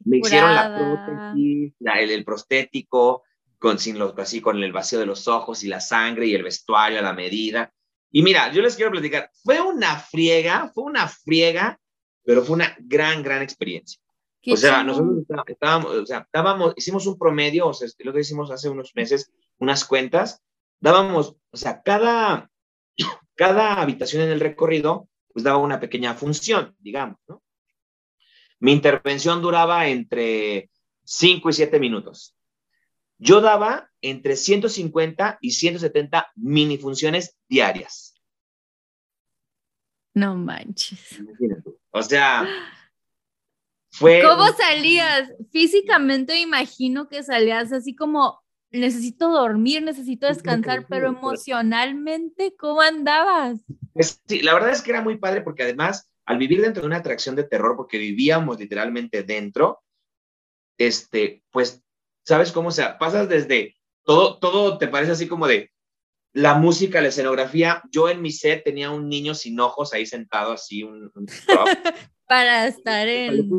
[0.03, 3.23] Me hicieron la prótesis, la- el, el prostético,
[3.59, 6.43] con, sin los, así, con el vacío de los ojos y la sangre y el
[6.43, 7.71] vestuario a la medida.
[8.11, 11.79] Y mira, yo les quiero platicar, fue una friega, fue una friega,
[12.23, 14.01] pero fue una gran, gran experiencia.
[14.53, 18.21] O sea, nosotros está- estábamos, o sea, estábamos, hicimos un promedio, o sea, lo que
[18.21, 20.41] hicimos hace unos meses, unas cuentas,
[20.79, 22.49] dábamos, o sea, cada,
[23.35, 27.43] cada habitación en el recorrido, pues daba una pequeña función, digamos, ¿no?
[28.59, 30.69] Mi intervención duraba entre
[31.03, 32.35] 5 y 7 minutos.
[33.17, 38.15] Yo daba entre 150 y 170 mini funciones diarias.
[40.13, 41.19] No manches.
[41.19, 41.70] Imagínate.
[41.91, 42.47] O sea,
[43.91, 44.21] fue...
[44.23, 45.31] ¿Cómo salías?
[45.51, 53.59] Físicamente me imagino que salías así como necesito dormir, necesito descansar, pero emocionalmente, ¿cómo andabas?
[53.93, 56.87] Pues, sí, la verdad es que era muy padre porque además, al vivir dentro de
[56.87, 59.83] una atracción de terror, porque vivíamos literalmente dentro,
[60.77, 61.83] este, pues,
[62.25, 62.69] ¿sabes cómo?
[62.69, 65.69] O sea, pasas desde todo, todo te parece así como de
[66.33, 67.81] la música, la escenografía.
[67.91, 71.11] Yo en mi set tenía un niño sin ojos ahí sentado, así, un,
[72.27, 73.49] para estar en...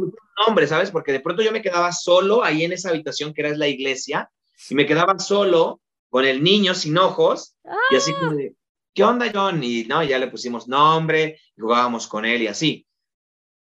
[0.47, 0.91] Nombre, ¿sabes?
[0.91, 4.31] Porque de pronto yo me quedaba solo ahí en esa habitación que era la iglesia
[4.70, 7.55] y me quedaba solo con el niño sin ojos
[7.91, 8.55] y así como de,
[8.94, 9.62] ¿qué onda, John?
[9.62, 12.86] Y no, ya le pusimos nombre, jugábamos con él y así.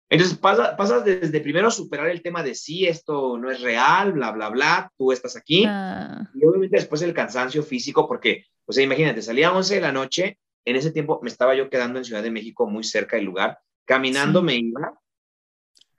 [0.08, 4.50] Entonces pasas desde primero superar el tema de sí, esto no es real, bla, bla,
[4.50, 5.64] bla, tú estás aquí.
[5.66, 6.30] Ah.
[6.34, 9.92] Y obviamente después el cansancio físico, porque, o sea, imagínate, salía a 11 de la
[9.92, 13.24] noche, en ese tiempo me estaba yo quedando en Ciudad de México, muy cerca del
[13.24, 15.00] lugar, caminando me iba,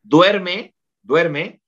[0.03, 1.61] duerme, duerme,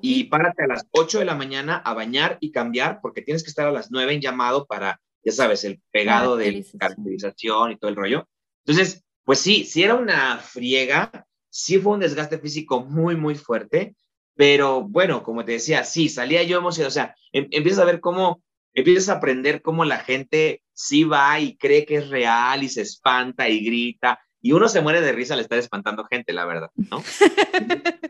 [0.00, 3.50] y párate a las 8 de la mañana a bañar y cambiar, porque tienes que
[3.50, 7.90] estar a las 9 en llamado para, ya sabes, el pegado de caracterización y todo
[7.90, 8.28] el rollo.
[8.64, 13.96] Entonces, pues sí, sí era una friega, sí fue un desgaste físico muy, muy fuerte,
[14.34, 18.00] pero bueno, como te decía, sí, salía yo emocionado, o sea, em, empiezas a ver
[18.00, 18.42] cómo,
[18.74, 22.82] empiezas a aprender cómo la gente sí va y cree que es real y se
[22.82, 26.70] espanta y grita, y uno se muere de risa al estar espantando gente, la verdad,
[26.74, 27.02] ¿no?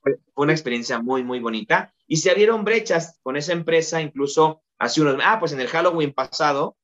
[0.00, 1.92] fue una experiencia muy, muy bonita.
[2.06, 6.12] Y se abrieron brechas con esa empresa, incluso hace unos, ah, pues en el Halloween
[6.12, 6.76] pasado,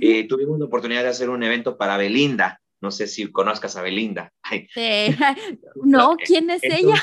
[0.00, 2.60] eh, tuvimos la oportunidad de hacer un evento para Belinda.
[2.84, 4.32] No sé si conozcas a Belinda.
[4.74, 5.16] Sí.
[5.82, 7.00] No, ¿quién es ella?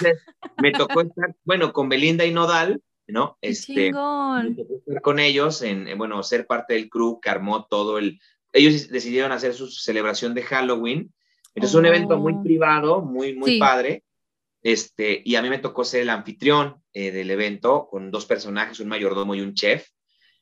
[0.62, 3.38] Me tocó estar, bueno, con Belinda y Nodal, ¿no?
[3.42, 7.98] Este, me tocó estar con ellos, en, bueno, ser parte del crew que armó todo
[7.98, 8.20] el...
[8.54, 11.12] Ellos decidieron hacer su celebración de Halloween.
[11.56, 12.44] Entonces, un evento muy oh.
[12.44, 14.04] privado, muy, muy padre.
[14.62, 18.80] Este, y a mí me tocó ser el anfitrión eh, del evento con dos personajes,
[18.80, 19.88] un mayordomo y un chef.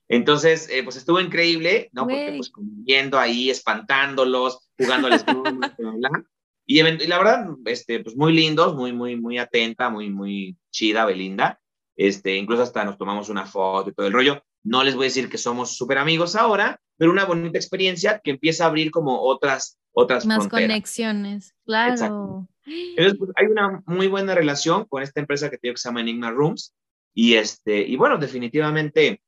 [0.09, 2.07] Entonces, eh, pues estuvo increíble, ¿no?
[2.07, 5.23] Porque pues viendo ahí, espantándolos, jugándoles,
[5.77, 6.23] bla, bla,
[6.65, 11.05] Y, y, la verdad, este, pues muy lindos, muy, muy, muy atenta, muy, muy chida,
[11.05, 11.61] Belinda.
[11.95, 14.43] Este, incluso hasta nos tomamos una foto y todo el rollo.
[14.63, 18.31] No les voy a decir que somos súper amigos ahora, pero una bonita experiencia que
[18.31, 22.47] empieza a abrir como otras, otras Más conexiones, claro.
[22.65, 26.01] Entonces, pues, hay una muy buena relación con esta empresa que tengo que se llama
[26.01, 26.73] Enigma Rooms.
[27.13, 29.21] Y, este, y bueno, definitivamente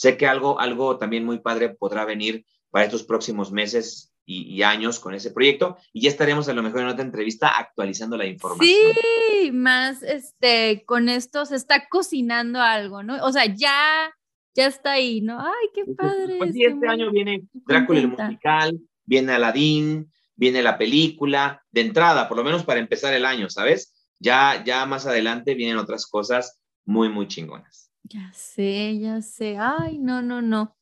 [0.00, 4.98] sé que algo, algo también muy padre podrá venir para estos próximos meses y, años
[4.98, 5.76] con ese proyecto.
[5.92, 8.94] Y ya estaremos a lo mejor en otra entrevista actualizando la información.
[8.94, 13.22] Sí, más este, con esto se está cocinando algo, ¿no?
[13.22, 14.10] O sea, ya,
[14.54, 15.38] ya está ahí, ¿no?
[15.38, 16.38] Ay, qué padre.
[16.38, 22.26] Pues sí, este año viene Drácula el musical, viene Aladdin, viene la película, de entrada,
[22.26, 24.08] por lo menos para empezar el año, ¿sabes?
[24.18, 27.89] Ya, ya más adelante vienen otras cosas muy, muy chingonas.
[28.12, 29.56] Ya sé, ya sé.
[29.58, 30.76] Ay, no, no, no.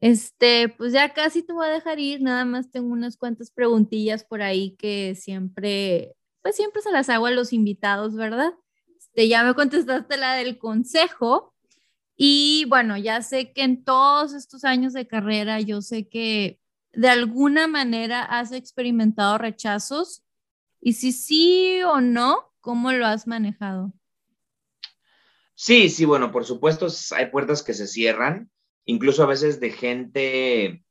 [0.00, 4.24] Este, pues ya casi te voy a dejar ir, nada más tengo unas cuantas preguntillas
[4.24, 8.52] por ahí que siempre, pues siempre se las hago a los invitados, ¿verdad?
[8.98, 11.54] Este, ya me contestaste la del consejo
[12.16, 16.60] y bueno, ya sé que en todos estos años de carrera, yo sé que
[16.92, 20.24] de alguna manera has experimentado rechazos?
[20.80, 23.92] Y si sí o no, ¿cómo lo has manejado?
[25.64, 28.50] Sí, sí, bueno, por supuesto hay puertas que se cierran,
[28.84, 30.84] incluso a veces de gente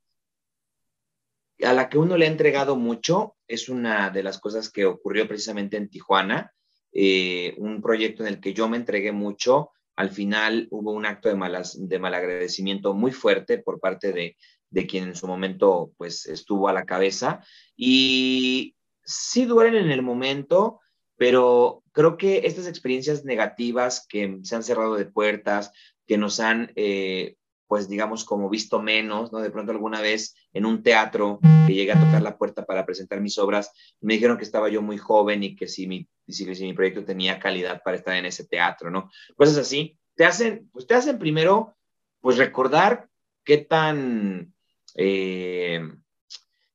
[1.62, 3.36] a la que uno le ha entregado mucho.
[3.50, 6.54] Es una de las cosas que ocurrió precisamente en Tijuana,
[6.94, 9.72] eh, un proyecto en el que yo me entregué mucho.
[9.98, 14.38] Al final hubo un acto de, malas, de malagradecimiento muy fuerte por parte de,
[14.70, 17.44] de quien en su momento pues estuvo a la cabeza
[17.76, 20.80] y sí duelen en el momento,
[21.18, 25.72] pero creo que estas experiencias negativas que se han cerrado de puertas,
[26.08, 27.36] que nos han eh,
[27.72, 29.40] pues digamos como visto menos, ¿no?
[29.40, 33.22] De pronto alguna vez en un teatro que llegué a tocar la puerta para presentar
[33.22, 33.72] mis obras,
[34.02, 37.40] me dijeron que estaba yo muy joven y que si mi, si, mi proyecto tenía
[37.40, 39.10] calidad para estar en ese teatro, ¿no?
[39.38, 41.78] Cosas así, te hacen, pues te hacen primero,
[42.20, 43.08] pues recordar
[43.46, 44.54] qué tan
[44.96, 45.80] eh,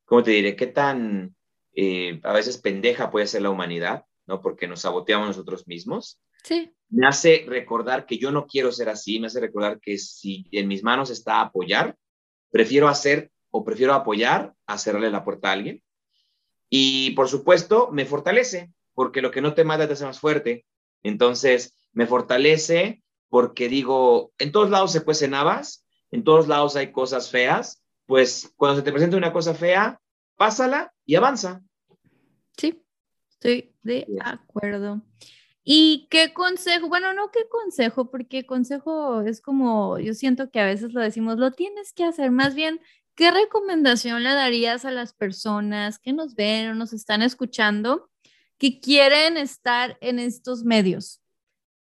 [0.06, 0.56] ¿cómo te diré?
[0.56, 1.36] ¿Qué tan
[1.74, 4.40] eh, a veces pendeja puede ser la humanidad, ¿no?
[4.40, 6.20] Porque nos saboteamos nosotros mismos.
[6.42, 6.72] Sí.
[6.88, 10.68] Me hace recordar que yo no quiero ser así, me hace recordar que si en
[10.68, 11.96] mis manos está apoyar,
[12.50, 15.82] prefiero hacer o prefiero apoyar a cerrarle la puerta a alguien.
[16.68, 20.66] Y por supuesto, me fortalece, porque lo que no te mata te hace más fuerte.
[21.02, 26.92] Entonces, me fortalece porque digo, en todos lados se cuecen habas, en todos lados hay
[26.92, 30.00] cosas feas, pues cuando se te presenta una cosa fea,
[30.36, 31.62] pásala y avanza.
[33.40, 35.02] Estoy de acuerdo.
[35.64, 36.88] ¿Y qué consejo?
[36.88, 41.38] Bueno, no qué consejo, porque consejo es como, yo siento que a veces lo decimos,
[41.38, 42.30] lo tienes que hacer.
[42.30, 42.80] Más bien,
[43.14, 48.10] ¿qué recomendación le darías a las personas que nos ven o nos están escuchando
[48.58, 51.20] que quieren estar en estos medios?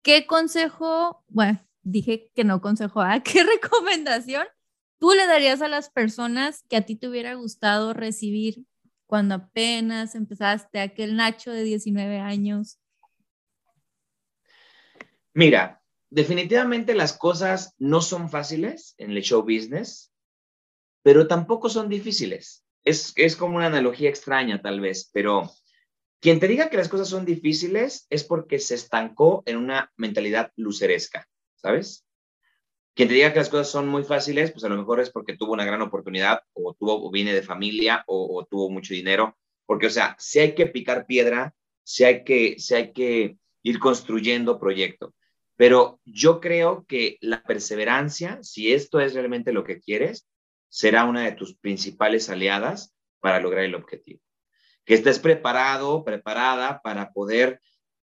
[0.03, 1.23] ¿Qué consejo?
[1.29, 3.21] Bueno, dije que no consejo, ¿ah?
[3.25, 4.47] ¿qué recomendación
[4.99, 8.65] tú le darías a las personas que a ti te hubiera gustado recibir
[9.15, 12.81] cuando apenas empezaste, aquel Nacho de 19 años?
[15.33, 20.13] Mira, definitivamente las cosas no son fáciles en el show business,
[21.05, 22.65] pero tampoco son difíciles.
[22.83, 25.49] Es, es como una analogía extraña tal vez, pero
[26.21, 30.51] quien te diga que las cosas son difíciles es porque se estancó en una mentalidad
[30.57, 32.05] luceresca, ¿sabes?
[32.95, 35.37] Quien te diga que las cosas son muy fáciles, pues a lo mejor es porque
[35.37, 39.89] tuvo una gran oportunidad o tuvo o viene de familia o, tuvo mucho dinero, porque
[39.89, 44.61] o sea, si hay que picar piedra, si hay que, si hay que ir construyendo
[44.61, 45.13] proyecto.
[45.57, 50.29] Pero yo creo que la perseverancia, si esto es realmente lo que quieres,
[50.69, 54.21] será una de tus principales aliadas para lograr el objetivo.
[54.85, 57.61] Que estés preparado, preparada para poder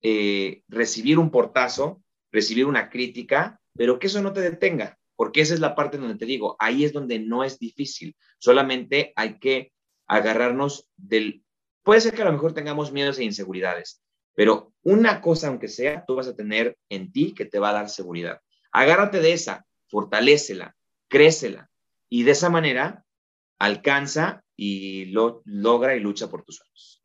[0.01, 5.53] eh, recibir un portazo, recibir una crítica, pero que eso no te detenga, porque esa
[5.53, 9.71] es la parte donde te digo, ahí es donde no es difícil, solamente hay que
[10.07, 11.43] agarrarnos del...
[11.83, 14.01] Puede ser que a lo mejor tengamos miedos e inseguridades,
[14.35, 17.73] pero una cosa, aunque sea, tú vas a tener en ti que te va a
[17.73, 18.41] dar seguridad.
[18.71, 20.75] Agárrate de esa, fortalécela,
[21.07, 21.69] crécela
[22.09, 23.05] y de esa manera
[23.59, 27.03] alcanza y lo, logra y lucha por tus sueños.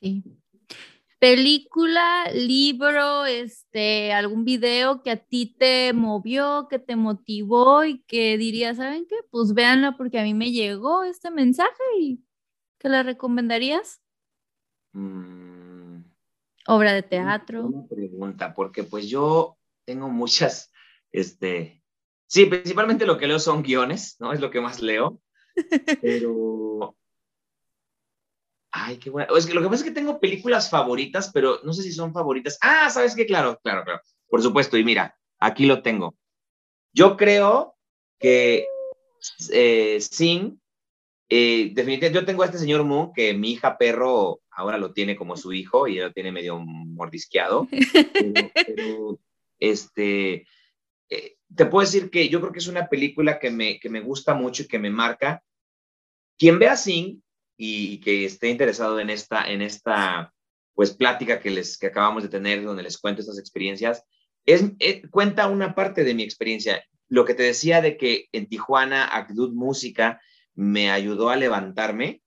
[0.00, 0.22] Sí.
[1.20, 8.36] Película, libro, este, algún video que a ti te movió, que te motivó y que
[8.36, 9.16] dirías, ¿saben qué?
[9.30, 12.24] Pues véanla porque a mí me llegó este mensaje y
[12.78, 14.02] que la recomendarías.
[14.92, 15.70] Mm
[16.66, 17.66] obra de teatro.
[17.66, 20.72] Una pregunta, porque pues yo tengo muchas,
[21.10, 21.82] este,
[22.26, 24.32] sí, principalmente lo que leo son guiones, ¿no?
[24.32, 25.20] Es lo que más leo,
[26.02, 26.96] pero...
[28.90, 29.36] Ay, qué bueno.
[29.36, 32.12] Es que lo que pasa es que tengo películas favoritas, pero no sé si son
[32.12, 32.58] favoritas.
[32.60, 33.24] Ah, ¿sabes qué?
[33.24, 34.00] Claro, claro, claro.
[34.28, 36.16] Por supuesto, y mira, aquí lo tengo.
[36.92, 37.76] Yo creo
[38.18, 38.66] que
[39.52, 40.60] eh, Sing,
[41.28, 45.14] eh, definitivamente, yo tengo a este señor Moon, que mi hija perro ahora lo tiene
[45.14, 47.68] como su hijo y lo tiene medio mordisqueado.
[48.66, 49.20] Pero,
[49.60, 50.48] este,
[51.08, 54.00] eh, te puedo decir que yo creo que es una película que me, que me
[54.00, 55.44] gusta mucho y que me marca.
[56.36, 57.22] Quien vea Sing
[57.62, 60.32] y que esté interesado en esta, en esta
[60.74, 64.02] pues plática que les que acabamos de tener donde les cuento estas experiencias,
[64.46, 66.82] es, eh, cuenta una parte de mi experiencia.
[67.08, 70.22] Lo que te decía de que en Tijuana Acdud Música
[70.54, 72.22] me ayudó a levantarme,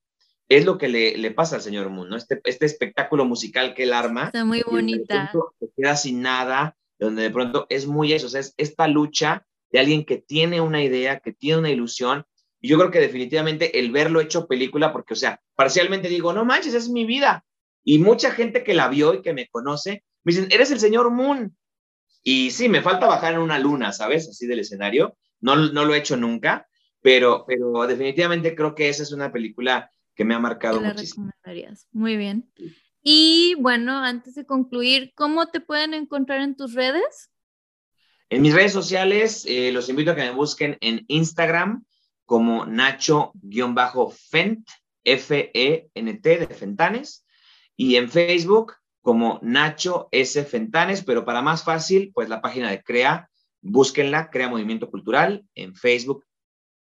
[0.50, 2.16] es lo que le, le pasa al señor Moon, ¿no?
[2.16, 4.26] Este, este espectáculo musical que él arma.
[4.26, 5.32] Está muy bonita.
[5.60, 9.48] Se queda sin nada, donde de pronto es muy eso, o sea, es esta lucha
[9.72, 12.24] de alguien que tiene una idea, que tiene una ilusión,
[12.64, 16.46] y yo creo que definitivamente el verlo hecho película, porque, o sea, parcialmente digo, no
[16.46, 17.44] manches, es mi vida.
[17.84, 21.12] Y mucha gente que la vio y que me conoce, me dicen, eres el señor
[21.12, 21.58] Moon.
[22.24, 24.30] Y sí, me falta bajar en una luna, ¿sabes?
[24.30, 25.18] Así del escenario.
[25.42, 26.66] No, no lo he hecho nunca,
[27.02, 31.32] pero, pero definitivamente creo que esa es una película que me ha marcado muchísimo.
[31.92, 32.50] Muy bien.
[33.02, 37.30] Y bueno, antes de concluir, ¿cómo te pueden encontrar en tus redes?
[38.30, 41.84] En mis redes sociales, eh, los invito a que me busquen en Instagram
[42.26, 43.40] como Nacho-Fent,
[45.04, 47.26] F-E-N-T de Fentanes,
[47.76, 50.44] y en Facebook como Nacho S.
[50.46, 53.30] Fentanes, pero para más fácil, pues la página de CREA,
[53.62, 56.26] búsquenla, CREA Movimiento Cultural, en Facebook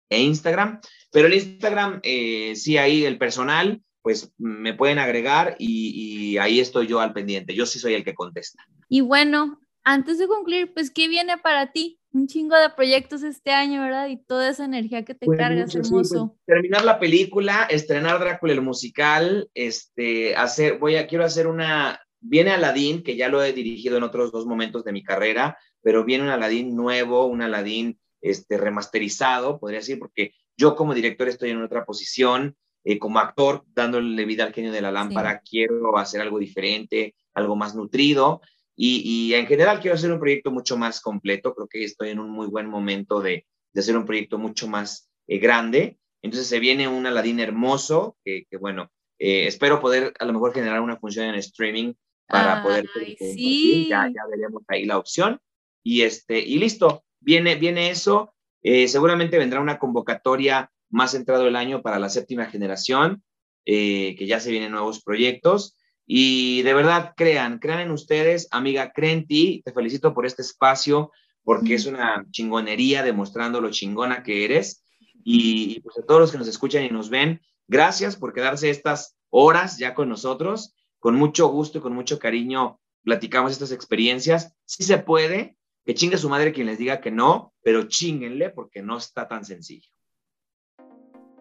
[0.09, 0.81] e Instagram.
[1.11, 6.87] Pero el Instagram, eh, sí, ahí el personal, pues me pueden agregar y, ahí estoy
[6.87, 7.53] yo al pendiente.
[7.53, 8.63] Yo sí soy el que contesta.
[8.89, 9.59] Y bueno,
[9.89, 11.97] antes de concluir, pues, ¿qué viene para ti?
[12.11, 14.09] Un chingo de proyectos este año, ¿verdad?
[14.09, 16.35] Y toda esa energía que te pues, cargas, pues, hermoso.
[16.45, 22.51] terminar la película, estrenar Drácula el musical, este, hacer, voy a, quiero hacer una, viene
[22.51, 26.25] Aladdin, que ya lo he dirigido en otros dos momentos de mi carrera, pero viene
[26.25, 31.61] un Aladdin nuevo, un Aladdin este, remasterizado, podría decir, porque yo como director estoy en
[31.61, 36.39] otra posición, eh, como actor, dándole vida al genio de la lámpara, quiero hacer algo
[36.39, 38.41] diferente, algo más nutrido,
[38.79, 42.29] y, en general quiero hacer un proyecto mucho más completo, creo que estoy en un
[42.29, 47.05] muy buen momento de, hacer un proyecto mucho más eh, grande, entonces se viene un
[47.05, 51.93] Aladdin hermoso, que, bueno, eh, espero poder a lo mejor generar una función en streaming
[52.27, 52.87] para poder...
[53.19, 53.87] Sí.
[53.89, 55.39] Ya, ya veremos ahí la opción.
[55.83, 58.33] Y, este, y listo, viene, viene eso.
[58.61, 63.23] Eh, seguramente vendrá una convocatoria más entrado el año para la séptima generación,
[63.65, 65.77] eh, que ya se vienen nuevos proyectos.
[66.09, 69.61] Y de verdad, crean, crean en ustedes, amiga, creen en ti.
[69.65, 71.11] Te felicito por este espacio,
[71.43, 74.85] porque es una chingonería demostrando lo chingona que eres.
[75.23, 79.17] Y, pues a todos los que nos escuchan y nos ven, gracias por quedarse estas
[79.29, 80.73] horas ya con nosotros.
[80.99, 84.55] Con mucho gusto y con mucho cariño platicamos estas experiencias.
[84.63, 88.81] Si se puede, que chingue su madre quien les diga que no, pero chinguenle porque
[88.81, 89.89] no está tan sencillo.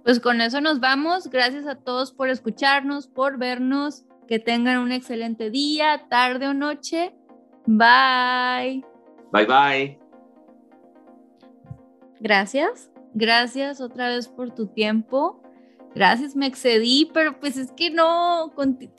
[0.02, 1.28] Pues con eso nos vamos.
[1.30, 4.04] Gracias a todos por escucharnos, por vernos.
[4.26, 7.14] Que tengan un excelente día, tarde o noche.
[7.66, 8.84] Bye.
[9.32, 9.98] Bye bye.
[12.20, 12.90] Gracias.
[13.14, 15.42] Gracias otra vez por tu tiempo.
[15.94, 18.52] Gracias, me excedí, pero pues es que no,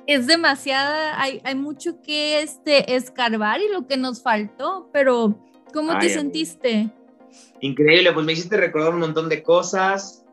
[0.07, 5.39] es demasiada, hay, hay mucho que este, escarbar y lo que nos faltó, pero
[5.72, 6.89] ¿cómo te sentiste?
[7.61, 10.25] Increíble, pues me hiciste recordar un montón de cosas.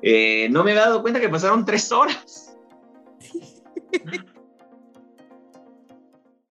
[0.00, 2.56] Eh, no me había dado cuenta que pasaron tres horas.